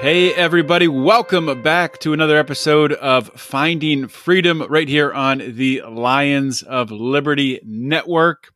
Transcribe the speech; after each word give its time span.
Hey, 0.00 0.32
everybody, 0.32 0.88
welcome 0.88 1.60
back 1.62 1.98
to 1.98 2.14
another 2.14 2.38
episode 2.38 2.94
of 2.94 3.28
Finding 3.38 4.08
Freedom 4.08 4.62
right 4.62 4.88
here 4.88 5.12
on 5.12 5.42
the 5.56 5.82
Lions 5.82 6.62
of 6.62 6.90
Liberty 6.90 7.60
Network. 7.66 8.50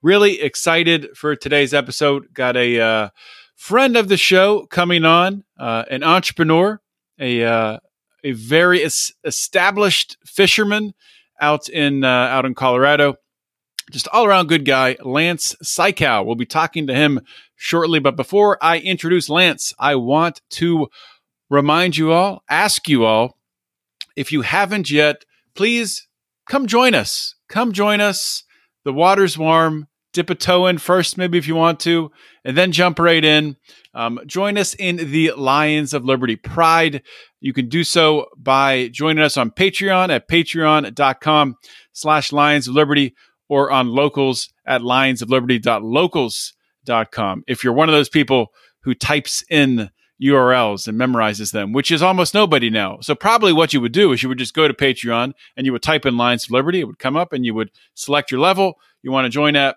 Really 0.00 0.40
excited 0.40 1.08
for 1.16 1.34
today's 1.34 1.74
episode. 1.74 2.32
Got 2.32 2.56
a 2.56 2.80
uh, 2.80 3.08
friend 3.56 3.96
of 3.96 4.06
the 4.06 4.16
show 4.16 4.66
coming 4.66 5.04
on, 5.04 5.42
uh, 5.58 5.86
an 5.90 6.04
entrepreneur, 6.04 6.80
a, 7.18 7.42
uh, 7.42 7.78
a 8.22 8.30
very 8.30 8.84
es- 8.84 9.12
established 9.24 10.16
fisherman 10.24 10.94
out 11.40 11.68
in, 11.68 12.04
uh, 12.04 12.08
out 12.08 12.46
in 12.46 12.54
Colorado. 12.54 13.16
Just 13.90 14.06
all 14.12 14.24
around 14.24 14.48
good 14.48 14.64
guy, 14.64 14.96
Lance 15.02 15.56
Cayko. 15.64 16.24
We'll 16.24 16.36
be 16.36 16.46
talking 16.46 16.86
to 16.86 16.94
him 16.94 17.22
shortly. 17.56 17.98
But 17.98 18.16
before 18.16 18.58
I 18.62 18.78
introduce 18.78 19.28
Lance, 19.28 19.72
I 19.78 19.96
want 19.96 20.40
to 20.50 20.88
remind 21.50 21.96
you 21.96 22.12
all, 22.12 22.42
ask 22.48 22.88
you 22.88 23.04
all, 23.04 23.38
if 24.14 24.32
you 24.32 24.42
haven't 24.42 24.90
yet, 24.90 25.24
please 25.54 26.06
come 26.48 26.66
join 26.66 26.94
us. 26.94 27.34
Come 27.48 27.72
join 27.72 28.00
us. 28.00 28.44
The 28.84 28.92
water's 28.92 29.36
warm. 29.36 29.88
Dip 30.12 30.30
a 30.30 30.34
toe 30.34 30.66
in 30.66 30.78
first, 30.78 31.18
maybe 31.18 31.36
if 31.36 31.46
you 31.46 31.54
want 31.54 31.78
to, 31.80 32.10
and 32.42 32.56
then 32.56 32.72
jump 32.72 32.98
right 32.98 33.22
in. 33.22 33.56
Um, 33.92 34.18
join 34.26 34.56
us 34.56 34.72
in 34.72 34.96
the 34.96 35.32
Lions 35.36 35.92
of 35.92 36.06
Liberty 36.06 36.36
Pride. 36.36 37.02
You 37.40 37.52
can 37.52 37.68
do 37.68 37.84
so 37.84 38.26
by 38.34 38.88
joining 38.88 39.22
us 39.22 39.36
on 39.36 39.50
Patreon 39.50 40.08
at 40.08 40.26
patreon.com 40.26 41.56
slash 41.92 42.32
Lions 42.32 42.66
of 42.66 42.74
Liberty 42.74 43.14
or 43.50 43.70
on 43.70 43.88
locals 43.88 44.48
at 44.66 44.80
lionsofliberty.locals.com. 44.80 46.55
If 47.46 47.64
you're 47.64 47.72
one 47.72 47.88
of 47.88 47.94
those 47.94 48.08
people 48.08 48.52
who 48.80 48.94
types 48.94 49.44
in 49.50 49.90
URLs 50.22 50.88
and 50.88 50.98
memorizes 50.98 51.52
them, 51.52 51.72
which 51.72 51.90
is 51.90 52.02
almost 52.02 52.34
nobody 52.34 52.70
now. 52.70 52.98
So 53.00 53.14
probably 53.14 53.52
what 53.52 53.74
you 53.74 53.80
would 53.80 53.92
do 53.92 54.12
is 54.12 54.22
you 54.22 54.28
would 54.28 54.38
just 54.38 54.54
go 54.54 54.66
to 54.66 54.74
Patreon 54.74 55.32
and 55.56 55.66
you 55.66 55.72
would 55.72 55.82
type 55.82 56.06
in 56.06 56.16
Lions 56.16 56.44
of 56.44 56.52
Liberty. 56.52 56.80
It 56.80 56.84
would 56.84 56.98
come 56.98 57.16
up 57.16 57.32
and 57.32 57.44
you 57.44 57.54
would 57.54 57.70
select 57.94 58.30
your 58.30 58.40
level 58.40 58.78
you 59.02 59.12
want 59.12 59.26
to 59.26 59.30
join 59.30 59.56
at. 59.56 59.76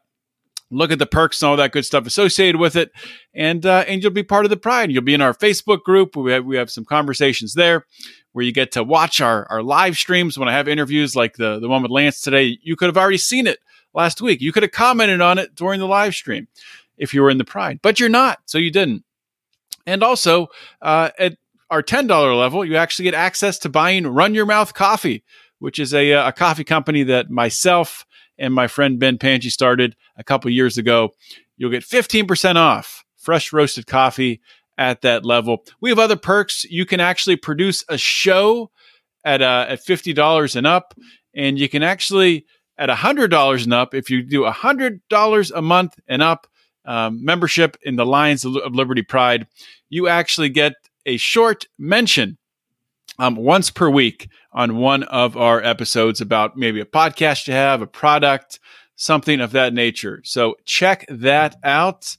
Look 0.71 0.91
at 0.91 0.99
the 0.99 1.07
perks 1.07 1.41
and 1.41 1.49
all 1.49 1.57
that 1.57 1.71
good 1.71 1.85
stuff 1.85 2.05
associated 2.05 2.61
with 2.61 2.75
it, 2.75 2.91
and 3.33 3.65
uh, 3.65 3.85
and 3.87 4.03
you'll 4.03 4.11
be 4.11 4.21
part 4.21 4.45
of 4.45 4.51
the 4.51 4.57
pride. 4.57 4.91
You'll 4.91 5.01
be 5.01 5.15
in 5.15 5.21
our 5.21 5.33
Facebook 5.33 5.81
group. 5.81 6.15
We 6.15 6.31
have 6.31 6.45
we 6.45 6.57
have 6.57 6.69
some 6.69 6.85
conversations 6.85 7.55
there 7.55 7.87
where 8.33 8.45
you 8.45 8.51
get 8.51 8.71
to 8.73 8.83
watch 8.83 9.19
our 9.19 9.47
our 9.49 9.63
live 9.63 9.97
streams 9.97 10.37
when 10.37 10.47
I 10.47 10.51
have 10.51 10.67
interviews 10.67 11.15
like 11.15 11.37
the 11.37 11.59
the 11.59 11.67
one 11.67 11.81
with 11.81 11.89
Lance 11.89 12.21
today. 12.21 12.59
You 12.61 12.75
could 12.75 12.85
have 12.85 12.97
already 12.97 13.17
seen 13.17 13.47
it 13.47 13.57
last 13.95 14.21
week. 14.21 14.41
You 14.41 14.51
could 14.51 14.61
have 14.61 14.71
commented 14.71 15.21
on 15.21 15.39
it 15.39 15.55
during 15.55 15.79
the 15.79 15.87
live 15.87 16.13
stream 16.13 16.47
if 16.99 17.13
you 17.13 17.21
were 17.21 17.29
in 17.29 17.37
the 17.37 17.45
pride, 17.45 17.79
but 17.81 17.99
you're 17.99 18.09
not, 18.09 18.39
so 18.45 18.57
you 18.57 18.71
didn't. 18.71 19.03
And 19.85 20.03
also 20.03 20.47
uh, 20.81 21.09
at 21.17 21.37
our 21.71 21.81
ten 21.81 22.05
dollar 22.05 22.35
level, 22.35 22.63
you 22.63 22.75
actually 22.75 23.05
get 23.05 23.15
access 23.15 23.57
to 23.59 23.69
buying 23.69 24.05
Run 24.05 24.35
Your 24.35 24.45
Mouth 24.45 24.73
Coffee, 24.73 25.23
which 25.57 25.79
is 25.79 25.93
a 25.93 26.11
a 26.11 26.31
coffee 26.31 26.63
company 26.63 27.03
that 27.03 27.29
myself 27.29 28.05
and 28.37 28.53
my 28.53 28.67
friend 28.67 28.99
Ben 28.99 29.17
Panji 29.17 29.49
started 29.49 29.95
a 30.17 30.23
couple 30.23 30.51
years 30.51 30.77
ago. 30.77 31.11
You'll 31.57 31.71
get 31.71 31.83
15% 31.83 32.55
off 32.55 33.03
fresh 33.17 33.51
roasted 33.51 33.85
coffee 33.85 34.41
at 34.77 35.01
that 35.01 35.25
level. 35.25 35.65
We 35.81 35.89
have 35.89 35.99
other 35.99 36.15
perks. 36.15 36.63
You 36.63 36.85
can 36.85 37.01
actually 37.01 37.35
produce 37.35 37.83
a 37.89 37.97
show 37.97 38.71
at 39.25 39.41
uh, 39.41 39.65
at 39.67 39.85
$50 39.85 40.55
and 40.55 40.67
up, 40.67 40.93
and 41.33 41.59
you 41.59 41.67
can 41.67 41.83
actually 41.83 42.45
at 42.79 42.89
$100 42.89 43.63
and 43.63 43.73
up, 43.73 43.93
if 43.93 44.09
you 44.09 44.23
do 44.23 44.43
$100 44.43 45.51
a 45.53 45.61
month 45.61 45.99
and 46.07 46.23
up 46.23 46.47
um, 46.89 47.23
membership 47.23 47.77
in 47.83 47.97
the 47.97 48.05
Lions 48.05 48.43
of 48.43 48.73
Liberty 48.73 49.03
Pride, 49.03 49.45
you 49.89 50.07
actually 50.07 50.49
get 50.49 50.73
a 51.05 51.17
short 51.17 51.67
mention 51.77 52.39
um, 53.19 53.35
once 53.35 53.69
per 53.69 53.89
week 53.91 54.27
on 54.51 54.77
one 54.77 55.03
of 55.03 55.37
our 55.37 55.63
episodes 55.63 56.19
about 56.19 56.57
maybe 56.57 56.81
a 56.81 56.85
podcast 56.85 57.47
you 57.47 57.53
have, 57.53 57.83
a 57.83 57.87
product, 57.87 58.59
something 58.95 59.39
of 59.39 59.51
that 59.51 59.71
nature. 59.71 60.21
So 60.25 60.55
check 60.65 61.05
that 61.09 61.57
out. 61.63 62.17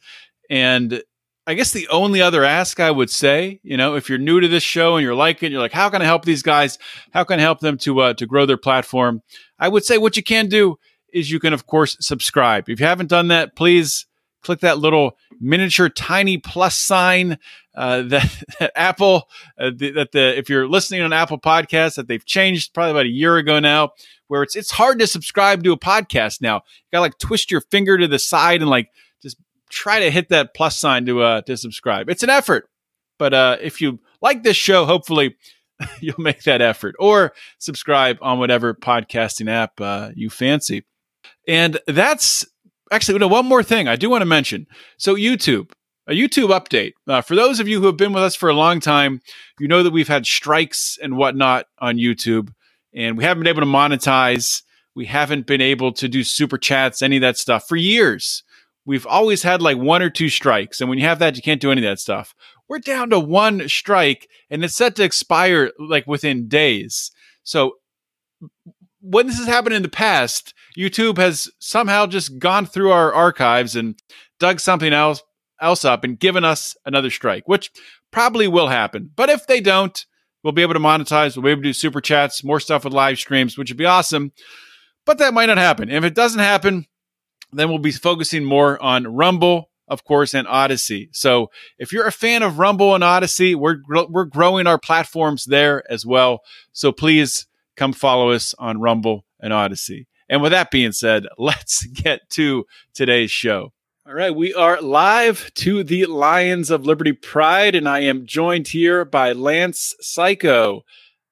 And 0.48 1.02
I 1.48 1.54
guess 1.54 1.72
the 1.72 1.88
only 1.88 2.22
other 2.22 2.44
ask 2.44 2.78
I 2.78 2.92
would 2.92 3.10
say, 3.10 3.58
you 3.64 3.76
know, 3.76 3.96
if 3.96 4.08
you're 4.08 4.18
new 4.18 4.38
to 4.38 4.46
this 4.46 4.62
show 4.62 4.94
and 4.94 5.02
you're 5.02 5.16
liking 5.16 5.50
you're 5.50 5.60
like, 5.60 5.72
how 5.72 5.90
can 5.90 6.00
I 6.00 6.04
help 6.04 6.24
these 6.24 6.44
guys? 6.44 6.78
How 7.12 7.24
can 7.24 7.40
I 7.40 7.42
help 7.42 7.58
them 7.58 7.76
to 7.78 8.00
uh, 8.02 8.14
to 8.14 8.24
grow 8.24 8.46
their 8.46 8.56
platform? 8.56 9.22
I 9.58 9.68
would 9.68 9.84
say 9.84 9.98
what 9.98 10.16
you 10.16 10.22
can 10.22 10.48
do 10.48 10.76
is 11.12 11.28
you 11.28 11.40
can, 11.40 11.52
of 11.52 11.66
course, 11.66 11.96
subscribe. 11.98 12.68
If 12.68 12.78
you 12.78 12.86
haven't 12.86 13.10
done 13.10 13.28
that, 13.28 13.56
please 13.56 14.06
click 14.42 14.60
that 14.60 14.78
little 14.78 15.16
miniature 15.40 15.88
tiny 15.88 16.38
plus 16.38 16.78
sign 16.78 17.38
uh, 17.74 18.02
that, 18.08 18.42
that 18.58 18.72
Apple 18.74 19.28
uh, 19.58 19.70
the, 19.74 19.92
that 19.92 20.12
the 20.12 20.38
if 20.38 20.48
you're 20.48 20.68
listening 20.68 21.02
on 21.02 21.12
Apple 21.12 21.38
Podcasts 21.38 21.96
that 21.96 22.08
they've 22.08 22.24
changed 22.24 22.74
probably 22.74 22.92
about 22.92 23.06
a 23.06 23.10
year 23.10 23.36
ago 23.36 23.58
now, 23.60 23.90
where 24.28 24.42
it's 24.42 24.56
it's 24.56 24.70
hard 24.70 24.98
to 24.98 25.06
subscribe 25.06 25.64
to 25.64 25.72
a 25.72 25.78
podcast 25.78 26.40
now. 26.40 26.56
You 26.56 26.88
gotta 26.92 27.02
like 27.02 27.18
twist 27.18 27.50
your 27.50 27.60
finger 27.62 27.98
to 27.98 28.08
the 28.08 28.18
side 28.18 28.60
and 28.60 28.70
like 28.70 28.90
just 29.22 29.36
try 29.68 30.00
to 30.00 30.10
hit 30.10 30.28
that 30.30 30.54
plus 30.54 30.78
sign 30.78 31.06
to 31.06 31.22
uh 31.22 31.40
to 31.42 31.56
subscribe. 31.56 32.08
It's 32.08 32.22
an 32.22 32.30
effort, 32.30 32.68
but 33.18 33.34
uh, 33.34 33.56
if 33.60 33.80
you 33.80 34.00
like 34.20 34.42
this 34.42 34.56
show, 34.56 34.84
hopefully. 34.84 35.36
You'll 36.00 36.14
make 36.18 36.42
that 36.42 36.60
effort 36.60 36.94
or 36.98 37.32
subscribe 37.56 38.18
on 38.20 38.38
whatever 38.38 38.74
podcasting 38.74 39.50
app 39.50 39.80
uh, 39.80 40.10
you 40.14 40.28
fancy. 40.28 40.84
And 41.48 41.80
that's 41.86 42.44
actually, 42.90 43.18
know, 43.18 43.28
one 43.28 43.46
more 43.46 43.62
thing 43.62 43.88
I 43.88 43.96
do 43.96 44.10
want 44.10 44.22
to 44.22 44.26
mention. 44.26 44.66
So, 44.98 45.14
YouTube, 45.14 45.70
a 46.06 46.12
YouTube 46.12 46.50
update. 46.50 46.92
Uh, 47.06 47.20
for 47.20 47.34
those 47.34 47.60
of 47.60 47.68
you 47.68 47.80
who 47.80 47.86
have 47.86 47.96
been 47.96 48.12
with 48.12 48.22
us 48.22 48.34
for 48.34 48.48
a 48.48 48.54
long 48.54 48.80
time, 48.80 49.20
you 49.58 49.68
know 49.68 49.82
that 49.82 49.92
we've 49.92 50.08
had 50.08 50.26
strikes 50.26 50.98
and 51.02 51.16
whatnot 51.16 51.66
on 51.78 51.96
YouTube, 51.96 52.52
and 52.94 53.16
we 53.16 53.24
haven't 53.24 53.42
been 53.42 53.50
able 53.50 53.62
to 53.62 53.66
monetize. 53.66 54.62
We 54.94 55.06
haven't 55.06 55.46
been 55.46 55.60
able 55.60 55.92
to 55.92 56.08
do 56.08 56.24
super 56.24 56.58
chats, 56.58 57.00
any 57.00 57.16
of 57.16 57.22
that 57.22 57.38
stuff 57.38 57.66
for 57.68 57.76
years. 57.76 58.42
We've 58.84 59.06
always 59.06 59.42
had 59.42 59.62
like 59.62 59.76
one 59.76 60.02
or 60.02 60.10
two 60.10 60.28
strikes. 60.28 60.80
And 60.80 60.88
when 60.88 60.98
you 60.98 61.04
have 61.04 61.20
that, 61.20 61.36
you 61.36 61.42
can't 61.42 61.60
do 61.60 61.70
any 61.70 61.84
of 61.84 61.90
that 61.90 62.00
stuff. 62.00 62.34
We're 62.68 62.78
down 62.78 63.10
to 63.10 63.20
one 63.20 63.68
strike 63.68 64.28
and 64.48 64.64
it's 64.64 64.74
set 64.74 64.96
to 64.96 65.04
expire 65.04 65.72
like 65.78 66.06
within 66.06 66.48
days. 66.48 67.10
So 67.42 67.76
when 69.00 69.26
this 69.26 69.38
has 69.38 69.46
happened 69.46 69.74
in 69.74 69.82
the 69.82 69.88
past, 69.88 70.54
YouTube 70.76 71.18
has 71.18 71.50
somehow 71.58 72.06
just 72.06 72.38
gone 72.38 72.66
through 72.66 72.90
our 72.90 73.12
archives 73.12 73.76
and 73.76 74.00
dug 74.38 74.60
something 74.60 74.92
else 74.92 75.22
else 75.60 75.84
up 75.84 76.04
and 76.04 76.18
given 76.18 76.44
us 76.44 76.76
another 76.86 77.10
strike, 77.10 77.46
which 77.46 77.70
probably 78.10 78.48
will 78.48 78.68
happen. 78.68 79.10
But 79.14 79.28
if 79.28 79.46
they 79.46 79.60
don't, 79.60 80.04
we'll 80.42 80.52
be 80.52 80.62
able 80.62 80.74
to 80.74 80.80
monetize. 80.80 81.36
We'll 81.36 81.44
be 81.44 81.50
able 81.50 81.62
to 81.62 81.68
do 81.68 81.72
super 81.72 82.00
chats, 82.00 82.42
more 82.42 82.60
stuff 82.60 82.84
with 82.84 82.92
live 82.92 83.18
streams, 83.18 83.56
which 83.58 83.70
would 83.70 83.76
be 83.76 83.86
awesome. 83.86 84.32
But 85.04 85.18
that 85.18 85.34
might 85.34 85.46
not 85.46 85.58
happen. 85.58 85.90
If 85.90 86.04
it 86.04 86.14
doesn't 86.14 86.40
happen, 86.40 86.86
then 87.52 87.68
we'll 87.68 87.78
be 87.78 87.92
focusing 87.92 88.44
more 88.44 88.80
on 88.82 89.06
Rumble, 89.06 89.70
of 89.88 90.04
course, 90.04 90.34
and 90.34 90.46
Odysee. 90.46 91.08
So 91.12 91.50
if 91.78 91.92
you're 91.92 92.06
a 92.06 92.12
fan 92.12 92.42
of 92.42 92.58
Rumble 92.58 92.94
and 92.94 93.04
Odysee, 93.04 93.54
we're 93.54 93.78
we're 93.88 94.24
growing 94.24 94.66
our 94.66 94.78
platforms 94.78 95.44
there 95.44 95.82
as 95.90 96.06
well. 96.06 96.40
So 96.72 96.92
please 96.92 97.46
come 97.76 97.92
follow 97.92 98.30
us 98.30 98.54
on 98.58 98.80
Rumble 98.80 99.24
and 99.40 99.52
Odysee. 99.52 100.06
And 100.30 100.40
with 100.40 100.52
that 100.52 100.70
being 100.70 100.92
said, 100.92 101.26
let's 101.38 101.84
get 101.86 102.30
to 102.30 102.64
today's 102.94 103.30
show. 103.30 103.72
All 104.06 104.14
right, 104.14 104.34
we 104.34 104.54
are 104.54 104.80
live 104.80 105.50
to 105.56 105.84
the 105.84 106.06
Lions 106.06 106.70
of 106.70 106.86
Liberty 106.86 107.12
Pride, 107.12 107.74
and 107.74 107.88
I 107.88 108.00
am 108.00 108.26
joined 108.26 108.68
here 108.68 109.04
by 109.04 109.32
Lance 109.32 109.94
Cayko. 110.02 110.80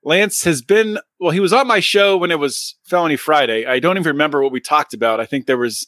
Lance 0.05 0.45
has 0.45 0.63
been, 0.63 0.99
well, 1.19 1.31
he 1.31 1.41
was 1.41 1.53
on 1.53 1.67
my 1.67 1.81
show 1.81 2.17
when 2.17 2.31
it 2.31 2.39
was 2.39 2.77
Felony 2.85 3.17
Friday. 3.17 3.65
I 3.67 3.79
don't 3.79 3.97
even 3.97 4.13
remember 4.13 4.43
what 4.43 4.53
we 4.53 4.61
talked 4.61 4.95
about. 4.95 5.19
I 5.19 5.27
think 5.27 5.47
there 5.47 5.59
was 5.59 5.87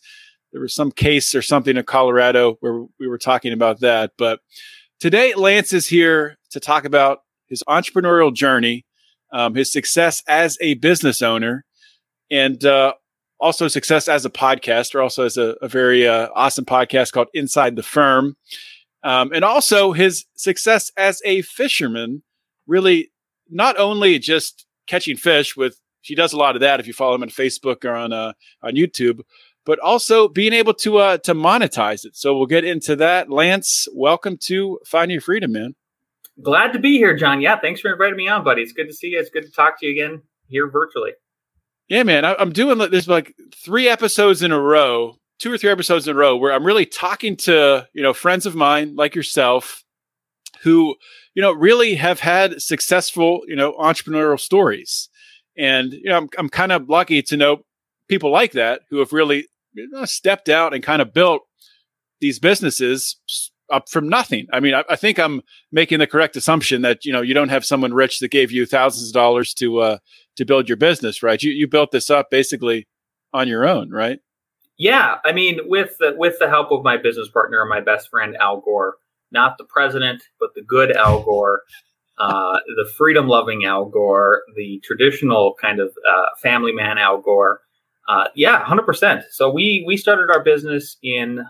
there 0.52 0.60
was 0.60 0.74
some 0.74 0.90
case 0.90 1.32
or 1.34 1.42
something 1.42 1.76
in 1.76 1.84
Colorado 1.84 2.56
where 2.58 2.84
we 2.98 3.06
were 3.06 3.18
talking 3.18 3.52
about 3.52 3.80
that. 3.80 4.12
But 4.18 4.40
today, 4.98 5.34
Lance 5.34 5.72
is 5.72 5.86
here 5.86 6.38
to 6.50 6.58
talk 6.58 6.84
about 6.84 7.20
his 7.46 7.62
entrepreneurial 7.68 8.34
journey, 8.34 8.84
um, 9.32 9.54
his 9.54 9.72
success 9.72 10.24
as 10.26 10.58
a 10.60 10.74
business 10.74 11.22
owner, 11.22 11.64
and 12.30 12.64
uh, 12.64 12.94
also 13.40 13.68
success 13.68 14.08
as 14.08 14.24
a 14.24 14.30
podcaster, 14.30 15.02
also 15.02 15.24
as 15.24 15.36
a, 15.36 15.56
a 15.62 15.68
very 15.68 16.06
uh, 16.06 16.28
awesome 16.34 16.64
podcast 16.64 17.12
called 17.12 17.28
Inside 17.34 17.76
the 17.76 17.82
Firm. 17.82 18.36
um, 19.02 19.32
and 19.32 19.44
also 19.44 19.92
his 19.92 20.26
success 20.34 20.90
as 20.96 21.20
a 21.24 21.42
fisherman. 21.42 22.22
Really, 22.66 23.10
not 23.48 23.78
only 23.78 24.18
just 24.18 24.66
catching 24.86 25.16
fish 25.16 25.56
with 25.56 25.80
he 26.02 26.14
does 26.14 26.32
a 26.32 26.36
lot 26.36 26.56
of 26.56 26.60
that 26.60 26.80
if 26.80 26.86
you 26.86 26.92
follow 26.92 27.14
him 27.14 27.22
on 27.22 27.28
Facebook 27.28 27.84
or 27.84 27.94
on 27.94 28.12
uh, 28.12 28.32
on 28.62 28.74
YouTube, 28.74 29.20
but 29.64 29.78
also 29.80 30.28
being 30.28 30.52
able 30.52 30.74
to 30.74 30.98
uh, 30.98 31.18
to 31.18 31.34
monetize 31.34 32.04
it. 32.04 32.16
So 32.16 32.36
we'll 32.36 32.46
get 32.46 32.64
into 32.64 32.96
that. 32.96 33.30
Lance, 33.30 33.88
welcome 33.92 34.38
to 34.44 34.78
Find 34.86 35.10
Your 35.10 35.20
Freedom, 35.20 35.52
man. 35.52 35.74
Glad 36.42 36.72
to 36.72 36.78
be 36.78 36.96
here, 36.96 37.16
John. 37.16 37.40
Yeah, 37.40 37.58
thanks 37.60 37.80
for 37.80 37.92
inviting 37.92 38.16
me 38.16 38.28
on, 38.28 38.44
buddy. 38.44 38.62
It's 38.62 38.72
good 38.72 38.86
to 38.86 38.94
see 38.94 39.08
you. 39.08 39.20
It's 39.20 39.30
good 39.30 39.44
to 39.44 39.52
talk 39.52 39.78
to 39.80 39.86
you 39.86 39.92
again 39.92 40.22
here 40.46 40.70
virtually. 40.70 41.12
Yeah, 41.90 42.04
man. 42.04 42.24
I, 42.24 42.40
am 42.40 42.52
doing 42.52 42.78
this 42.78 43.08
like 43.08 43.34
three 43.52 43.88
episodes 43.88 44.42
in 44.42 44.52
a 44.52 44.60
row, 44.60 45.16
two 45.40 45.52
or 45.52 45.58
three 45.58 45.70
episodes 45.70 46.06
in 46.06 46.14
a 46.14 46.18
row, 46.18 46.36
where 46.36 46.52
I'm 46.52 46.64
really 46.64 46.86
talking 46.86 47.36
to 47.38 47.88
you 47.92 48.02
know 48.02 48.14
friends 48.14 48.46
of 48.46 48.54
mine 48.54 48.94
like 48.94 49.16
yourself, 49.16 49.82
who 50.62 50.94
you 51.34 51.42
know 51.42 51.52
really 51.52 51.96
have 51.96 52.20
had 52.20 52.62
successful 52.62 53.40
you 53.48 53.56
know 53.56 53.72
entrepreneurial 53.72 54.38
stories, 54.38 55.08
and 55.58 55.92
you 55.92 56.04
know 56.04 56.16
I'm 56.16 56.28
I'm 56.38 56.48
kind 56.48 56.70
of 56.70 56.88
lucky 56.88 57.22
to 57.22 57.36
know 57.36 57.64
people 58.08 58.30
like 58.30 58.52
that 58.52 58.82
who 58.88 59.00
have 59.00 59.12
really 59.12 59.48
you 59.74 59.88
know, 59.90 60.04
stepped 60.04 60.48
out 60.48 60.72
and 60.72 60.84
kind 60.84 61.02
of 61.02 61.12
built 61.12 61.42
these 62.20 62.38
businesses 62.38 63.16
up 63.70 63.88
from 63.88 64.08
nothing. 64.08 64.46
I 64.52 64.60
mean, 64.60 64.74
I, 64.74 64.84
I, 64.88 64.96
think 64.96 65.18
I'm 65.18 65.42
making 65.72 65.98
the 65.98 66.06
correct 66.06 66.36
assumption 66.36 66.82
that 66.82 67.04
you 67.04 67.12
know 67.12 67.20
you 67.20 67.34
don't 67.34 67.48
have 67.48 67.64
someone 67.64 67.94
rich 67.94 68.18
that 68.20 68.30
gave 68.30 68.50
you 68.50 68.66
thousands 68.66 69.08
of 69.08 69.14
dollars 69.14 69.54
to 69.54 69.78
uh, 69.78 69.98
to 70.36 70.44
build 70.44 70.68
your 70.68 70.76
business, 70.76 71.22
right? 71.22 71.42
You 71.42 71.52
you 71.52 71.68
built 71.68 71.90
this 71.90 72.10
up 72.10 72.30
basically 72.30 72.86
on 73.32 73.48
your 73.48 73.66
own, 73.66 73.90
right? 73.90 74.20
Yeah, 74.76 75.16
I 75.24 75.32
mean, 75.32 75.60
with 75.66 75.96
the 75.98 76.14
with 76.16 76.38
the 76.38 76.48
help 76.48 76.70
of 76.70 76.82
my 76.82 76.96
business 76.96 77.28
partner, 77.28 77.64
my 77.64 77.80
best 77.80 78.08
friend 78.08 78.36
Al 78.40 78.60
Gore, 78.60 78.96
not 79.30 79.58
the 79.58 79.64
president, 79.64 80.22
but 80.38 80.54
the 80.54 80.62
good 80.62 80.96
Al 80.96 81.22
Gore, 81.22 81.62
uh, 82.18 82.58
the 82.76 82.90
freedom 82.96 83.28
loving 83.28 83.64
Al 83.64 83.84
Gore, 83.84 84.42
the 84.56 84.80
traditional 84.82 85.54
kind 85.60 85.80
of 85.80 85.88
uh, 85.88 86.26
family 86.40 86.72
man 86.72 86.98
Al 86.98 87.20
Gore. 87.20 87.60
Uh, 88.08 88.24
yeah, 88.34 88.64
hundred 88.64 88.86
percent. 88.86 89.24
So 89.30 89.50
we 89.50 89.84
we 89.86 89.96
started 89.96 90.30
our 90.30 90.42
business 90.42 90.96
in 91.02 91.44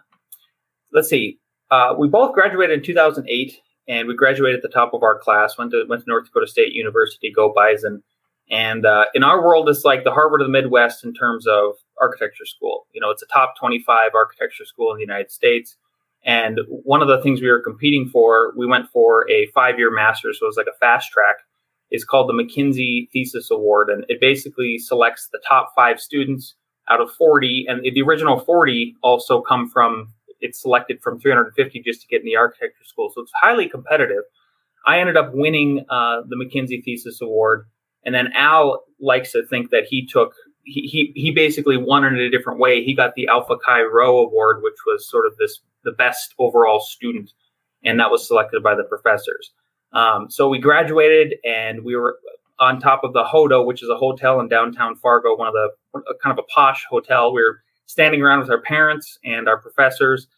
let's 0.93 1.09
see, 1.09 1.39
uh, 1.71 1.95
we 1.99 2.09
both 2.09 2.35
graduated 2.35 2.79
in 2.79 2.85
2008, 2.85 3.61
and 3.89 4.09
we 4.09 4.15
graduated 4.15 4.59
at 4.59 4.63
the 4.63 4.69
top 4.69 4.95
of 4.95 5.03
our 5.03 5.19
class. 5.19 5.59
Went 5.59 5.73
to 5.73 5.85
went 5.89 6.03
to 6.03 6.09
North 6.09 6.27
Dakota 6.27 6.47
State 6.47 6.73
University, 6.73 7.33
go 7.33 7.53
Bison. 7.55 8.03
And 8.51 8.85
uh, 8.85 9.05
in 9.15 9.23
our 9.23 9.45
world, 9.45 9.69
it's 9.69 9.85
like 9.85 10.03
the 10.03 10.11
Harvard 10.11 10.41
of 10.41 10.49
the 10.49 10.53
Midwest 10.53 11.05
in 11.05 11.15
terms 11.15 11.47
of 11.47 11.75
architecture 12.01 12.45
school. 12.45 12.87
You 12.93 13.01
know, 13.01 13.11
it's 13.11 13.23
a 13.23 13.27
top 13.27 13.55
25 13.57 14.11
architecture 14.13 14.65
school 14.65 14.91
in 14.91 14.97
the 14.97 15.05
United 15.05 15.31
States. 15.31 15.77
And 16.25 16.61
one 16.69 17.01
of 17.01 17.09
the 17.09 17.23
things 17.23 17.41
we 17.41 17.51
were 17.51 17.63
competing 17.63 18.09
for, 18.09 18.53
we 18.57 18.67
went 18.67 18.91
for 18.91 19.31
a 19.31 19.47
five 19.55 19.79
year 19.79 19.91
master's, 19.91 20.39
so 20.39 20.47
it 20.47 20.49
was 20.49 20.57
like 20.57 20.67
a 20.67 20.79
fast 20.79 21.11
track. 21.11 21.37
It's 21.91 22.05
called 22.05 22.29
the 22.29 22.35
McKinsey 22.35 23.11
Thesis 23.11 23.51
Award, 23.51 23.89
and 23.89 24.05
it 24.09 24.21
basically 24.21 24.79
selects 24.79 25.29
the 25.33 25.41
top 25.47 25.73
five 25.75 25.99
students 25.99 26.55
out 26.89 27.01
of 27.01 27.11
40. 27.13 27.67
And 27.69 27.83
the 27.83 28.03
original 28.03 28.39
40 28.39 28.97
also 29.03 29.41
come 29.41 29.69
from 29.69 30.13
it's 30.41 30.61
selected 30.61 31.03
from 31.03 31.21
350 31.21 31.81
just 31.81 32.03
to 32.03 32.07
get 32.09 32.21
in 32.21 32.27
the 32.27 32.37
architecture 32.37 32.85
school. 32.85 33.11
So 33.15 33.23
it's 33.23 33.33
highly 33.41 33.69
competitive. 33.69 34.25
I 34.87 35.01
ended 35.01 35.17
up 35.17 35.33
winning 35.35 35.85
uh, 35.91 36.23
the 36.29 36.37
McKinsey 36.37 36.83
Thesis 36.83 37.21
Award, 37.21 37.67
and 38.05 38.15
then 38.15 38.33
Al 38.35 38.83
likes 38.99 39.33
to 39.33 39.47
think 39.47 39.71
that 39.71 39.85
he 39.85 40.07
took 40.07 40.35
he, 40.65 40.83
he 40.83 41.13
he 41.15 41.31
basically 41.31 41.77
won 41.77 42.05
in 42.05 42.17
a 42.17 42.31
different 42.31 42.59
way. 42.59 42.83
He 42.83 42.95
got 42.95 43.15
the 43.15 43.29
Alpha 43.29 43.57
Chi 43.65 43.83
Rho 43.83 44.19
Award, 44.21 44.63
which 44.63 44.77
was 44.87 45.09
sort 45.09 45.27
of 45.27 45.37
this 45.37 45.61
the 45.85 45.93
best 45.93 46.35
overall 46.39 46.81
student, 46.81 47.31
and 47.85 47.99
that 48.01 48.11
was 48.11 48.27
selected 48.27 48.63
by 48.63 48.75
the 48.75 48.85
professors. 48.85 49.53
Um, 49.93 50.31
so 50.31 50.49
we 50.49 50.59
graduated, 50.59 51.35
and 51.45 51.85
we 51.85 51.97
were 51.97 52.19
on 52.59 52.79
top 52.79 53.05
of 53.05 53.13
the 53.13 53.25
HoDo, 53.25 53.65
which 53.65 53.83
is 53.83 53.89
a 53.89 53.97
hotel 53.97 54.39
in 54.41 54.49
downtown 54.49 54.95
Fargo, 54.97 55.37
one 55.37 55.49
of 55.49 55.55
the 55.55 55.71
kind 56.23 56.39
of 56.39 56.39
a 56.39 56.47
posh 56.55 56.87
hotel. 56.89 57.33
We 57.33 57.43
were 57.43 57.63
standing 57.91 58.23
around 58.23 58.41
with 58.41 58.51
our 58.51 58.61
parents 58.61 59.19
and 59.25 59.49
our 59.49 59.59
professors. 59.59 60.29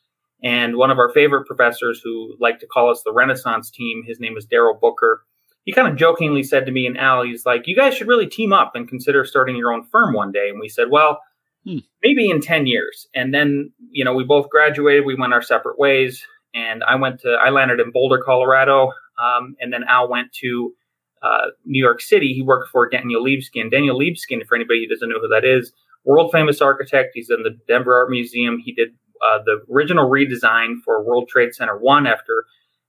And 0.42 0.76
one 0.76 0.90
of 0.90 0.98
our 0.98 1.10
favorite 1.10 1.46
professors, 1.46 2.00
who 2.02 2.34
liked 2.40 2.60
to 2.60 2.66
call 2.66 2.90
us 2.90 3.02
the 3.04 3.12
Renaissance 3.12 3.70
team, 3.70 4.02
his 4.04 4.18
name 4.18 4.36
is 4.36 4.46
Daryl 4.46 4.80
Booker. 4.80 5.22
He 5.64 5.72
kind 5.72 5.86
of 5.86 5.96
jokingly 5.96 6.42
said 6.42 6.66
to 6.66 6.72
me 6.72 6.86
and 6.86 6.98
Al, 6.98 7.22
he's 7.22 7.46
like, 7.46 7.68
"You 7.68 7.76
guys 7.76 7.94
should 7.94 8.08
really 8.08 8.26
team 8.26 8.52
up 8.52 8.72
and 8.74 8.88
consider 8.88 9.24
starting 9.24 9.54
your 9.54 9.72
own 9.72 9.84
firm 9.84 10.14
one 10.14 10.32
day." 10.32 10.48
And 10.48 10.58
we 10.58 10.68
said, 10.68 10.90
"Well, 10.90 11.20
hmm. 11.64 11.78
maybe 12.02 12.30
in 12.30 12.40
ten 12.40 12.66
years." 12.66 13.06
And 13.14 13.32
then, 13.32 13.72
you 13.90 14.04
know, 14.04 14.14
we 14.14 14.24
both 14.24 14.48
graduated. 14.48 15.06
We 15.06 15.14
went 15.14 15.32
our 15.32 15.42
separate 15.42 15.78
ways. 15.78 16.26
And 16.54 16.82
I 16.84 16.96
went 16.96 17.20
to, 17.20 17.30
I 17.30 17.50
landed 17.50 17.80
in 17.80 17.92
Boulder, 17.92 18.18
Colorado. 18.18 18.92
Um, 19.18 19.56
and 19.60 19.72
then 19.72 19.84
Al 19.88 20.08
went 20.08 20.32
to 20.40 20.74
uh, 21.22 21.46
New 21.64 21.82
York 21.82 22.00
City. 22.00 22.34
He 22.34 22.42
worked 22.42 22.68
for 22.70 22.88
Daniel 22.88 23.24
Libeskind. 23.24 23.70
Daniel 23.70 23.98
Libeskind, 23.98 24.46
for 24.46 24.56
anybody 24.56 24.84
who 24.84 24.88
doesn't 24.92 25.08
know 25.08 25.20
who 25.20 25.28
that 25.28 25.44
is, 25.44 25.72
world 26.04 26.30
famous 26.32 26.60
architect. 26.60 27.12
He's 27.14 27.30
in 27.30 27.42
the 27.42 27.58
Denver 27.68 27.94
Art 27.96 28.10
Museum. 28.10 28.58
He 28.58 28.72
did 28.72 28.90
uh, 29.22 29.38
the 29.44 29.62
original 29.72 30.10
redesign 30.10 30.76
for 30.84 31.02
World 31.02 31.28
Trade 31.28 31.54
Center 31.54 31.78
1 31.78 32.06
after 32.06 32.44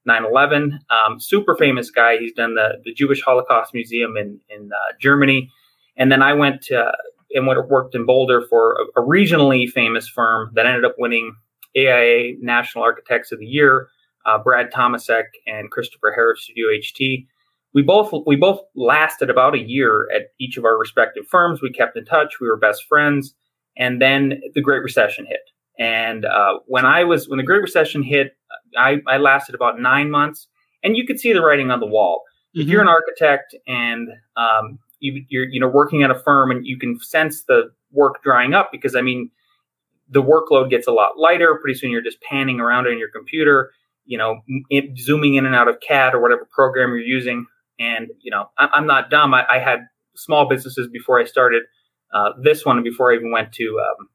9 0.05 0.25
11. 0.25 0.79
Um, 0.89 1.19
super 1.19 1.55
famous 1.55 1.89
guy. 1.91 2.17
He's 2.17 2.33
done 2.33 2.55
the, 2.55 2.81
the 2.83 2.93
Jewish 2.93 3.21
Holocaust 3.21 3.73
Museum 3.73 4.17
in, 4.17 4.39
in 4.49 4.71
uh, 4.73 4.93
Germany. 4.99 5.51
And 5.95 6.11
then 6.11 6.21
I 6.21 6.33
went 6.33 6.61
to, 6.63 6.91
and 7.31 7.47
went, 7.47 7.69
worked 7.69 7.95
in 7.95 8.05
Boulder 8.05 8.45
for 8.49 8.77
a, 8.95 9.01
a, 9.01 9.05
regionally 9.05 9.69
famous 9.69 10.07
firm 10.07 10.51
that 10.55 10.65
ended 10.65 10.85
up 10.85 10.95
winning 10.97 11.35
AIA 11.77 12.33
National 12.41 12.83
Architects 12.83 13.31
of 13.31 13.39
the 13.39 13.45
Year, 13.45 13.89
uh, 14.25 14.37
Brad 14.39 14.71
Tomecek 14.71 15.25
and 15.47 15.69
Christopher 15.71 16.11
Harris 16.15 16.43
Studio 16.43 16.67
HT 16.69 17.27
we 17.73 17.81
both 17.81 18.13
we 18.25 18.35
both 18.35 18.59
lasted 18.75 19.29
about 19.29 19.55
a 19.55 19.59
year 19.59 20.07
at 20.15 20.27
each 20.39 20.57
of 20.57 20.65
our 20.65 20.77
respective 20.77 21.25
firms. 21.27 21.61
We 21.61 21.71
kept 21.71 21.97
in 21.97 22.05
touch. 22.05 22.39
We 22.39 22.47
were 22.47 22.57
best 22.57 22.85
friends, 22.87 23.33
and 23.77 24.01
then 24.01 24.41
the 24.53 24.61
Great 24.61 24.83
Recession 24.83 25.25
hit. 25.25 25.41
And 25.79 26.25
uh, 26.25 26.59
when 26.67 26.85
I 26.85 27.03
was 27.03 27.27
when 27.27 27.37
the 27.37 27.43
Great 27.43 27.61
Recession 27.61 28.03
hit, 28.03 28.37
I, 28.77 28.97
I 29.07 29.17
lasted 29.17 29.55
about 29.55 29.79
nine 29.79 30.11
months, 30.11 30.47
and 30.83 30.95
you 30.95 31.05
could 31.05 31.19
see 31.19 31.33
the 31.33 31.41
writing 31.41 31.71
on 31.71 31.79
the 31.79 31.87
wall. 31.87 32.21
Mm-hmm. 32.55 32.61
If 32.61 32.67
you're 32.67 32.81
an 32.81 32.87
architect 32.87 33.55
and 33.67 34.09
um, 34.37 34.77
you, 34.99 35.25
you're 35.29 35.45
you 35.45 35.59
know 35.59 35.67
working 35.67 36.03
at 36.03 36.11
a 36.11 36.19
firm, 36.19 36.51
and 36.51 36.65
you 36.65 36.77
can 36.77 36.99
sense 36.99 37.43
the 37.47 37.71
work 37.91 38.21
drying 38.23 38.53
up 38.53 38.69
because 38.71 38.95
I 38.95 39.01
mean 39.01 39.31
the 40.09 40.21
workload 40.21 40.69
gets 40.69 40.85
a 40.85 40.91
lot 40.91 41.17
lighter. 41.17 41.57
Pretty 41.59 41.79
soon, 41.79 41.89
you're 41.89 42.03
just 42.03 42.21
panning 42.21 42.59
around 42.59 42.85
on 42.85 42.99
your 42.99 43.09
computer, 43.09 43.71
you 44.05 44.19
know, 44.19 44.41
zooming 44.95 45.33
in 45.33 45.47
and 45.47 45.55
out 45.55 45.67
of 45.67 45.79
CAD 45.79 46.13
or 46.13 46.21
whatever 46.21 46.47
program 46.53 46.89
you're 46.89 46.99
using 46.99 47.47
and 47.83 48.07
you 48.21 48.31
know, 48.31 48.49
I, 48.57 48.69
am 48.75 48.87
not 48.87 49.09
dumb. 49.09 49.33
I, 49.33 49.45
I, 49.49 49.59
had 49.59 49.79
small 50.15 50.47
businesses 50.47 50.87
before 50.91 51.19
I 51.19 51.25
started 51.25 51.63
uh, 52.13 52.29
this 52.41 52.65
one, 52.65 52.81
before 52.83 53.11
I 53.11 53.15
even 53.15 53.31
went 53.31 53.51
to 53.53 53.79
um, 53.79 54.09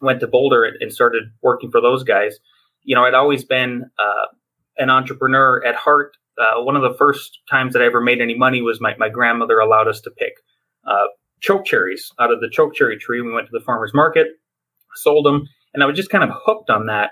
went 0.00 0.20
to 0.20 0.26
Boulder 0.26 0.64
and, 0.64 0.92
started 0.92 1.24
working 1.42 1.70
for 1.70 1.80
those 1.80 2.02
guys. 2.02 2.36
You 2.82 2.94
know, 2.94 3.04
I'd 3.04 3.14
always 3.14 3.44
been 3.44 3.84
uh, 3.98 4.26
an 4.78 4.90
entrepreneur 4.90 5.64
at 5.64 5.74
heart. 5.74 6.16
Uh, 6.38 6.62
one 6.62 6.76
of 6.76 6.82
the 6.82 6.96
first 6.98 7.38
times 7.48 7.72
that 7.72 7.82
I 7.82 7.86
ever 7.86 8.00
made 8.00 8.20
any 8.20 8.36
money 8.36 8.60
was 8.60 8.80
my, 8.80 8.94
my 8.98 9.08
grandmother 9.08 9.58
allowed 9.58 9.88
us 9.88 10.00
to 10.02 10.10
pick 10.10 10.34
uh, 10.86 11.06
choke 11.40 11.64
cherries 11.64 12.10
out 12.20 12.32
of 12.32 12.40
the 12.40 12.48
choke 12.50 12.74
cherry 12.74 12.98
tree. 12.98 13.22
We 13.22 13.32
went 13.32 13.46
to 13.46 13.52
the 13.52 13.64
farmer's 13.64 13.94
market, 13.94 14.28
sold 14.94 15.24
them, 15.24 15.46
and 15.72 15.82
I 15.82 15.86
was 15.86 15.96
just 15.96 16.10
kind 16.10 16.24
of 16.24 16.30
hooked 16.44 16.70
on 16.70 16.86
that, 16.86 17.10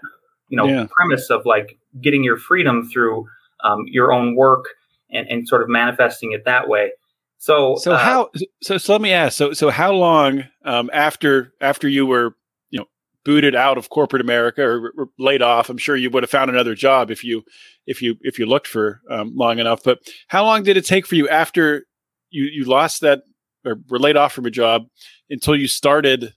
you 0.48 0.56
know, 0.56 0.66
yeah. 0.66 0.86
premise 0.90 1.30
of 1.30 1.46
like 1.46 1.78
getting 2.02 2.22
your 2.22 2.36
freedom 2.36 2.88
through 2.88 3.26
um, 3.62 3.84
your 3.86 4.12
own 4.12 4.36
work 4.36 4.66
and, 5.14 5.26
and 5.28 5.49
sort 5.49 5.62
of 5.62 5.68
manifesting 5.68 6.33
it 6.33 6.44
that 6.44 6.68
way. 6.68 6.90
So, 7.38 7.76
so 7.76 7.92
uh, 7.92 7.99
how? 7.99 8.30
So, 8.62 8.78
so 8.78 8.92
let 8.92 9.02
me 9.02 9.12
ask. 9.12 9.37
So, 9.37 9.52
so 9.52 9.71
how 9.71 9.92
long 9.92 10.44
um, 10.64 10.90
after 10.92 11.52
after 11.61 11.88
you 11.88 12.06
were 12.06 12.37
you 12.71 12.80
know 12.80 12.87
booted 13.25 13.54
out 13.54 13.78
of 13.78 13.90
corporate 13.90 14.23
America 14.23 14.62
or, 14.62 14.92
or, 14.97 15.09
laid 15.18 15.42
off? 15.42 15.68
I'm 15.68 15.78
sure 15.78 15.97
you 15.97 16.11
would 16.11 16.23
have 16.23 16.30
found 16.30 16.50
another 16.50 16.75
job 16.75 17.11
if 17.11 17.23
you 17.23 17.42
if 17.87 18.00
you 18.00 18.16
if 18.23 18.38
you 18.38 18.47
looked 18.47 18.66
for 18.66 19.00
um, 19.11 19.33
long 19.35 19.59
enough. 19.59 19.83
But 19.85 19.99
how 20.28 20.44
long 20.44 20.62
did 20.62 20.76
it 20.76 20.87
take 20.87 21.06
for 21.06 21.16
you 21.16 21.28
after 21.28 21.85
you 22.30 22.44
you 22.44 22.64
lost 22.64 23.00
that 23.02 23.23
or 23.64 23.76
were 23.88 23.99
laid 23.99 24.16
off 24.16 24.33
from 24.33 24.47
a 24.47 24.50
job 24.50 24.87
until 25.28 25.56
you 25.56 25.68
started 25.68 26.35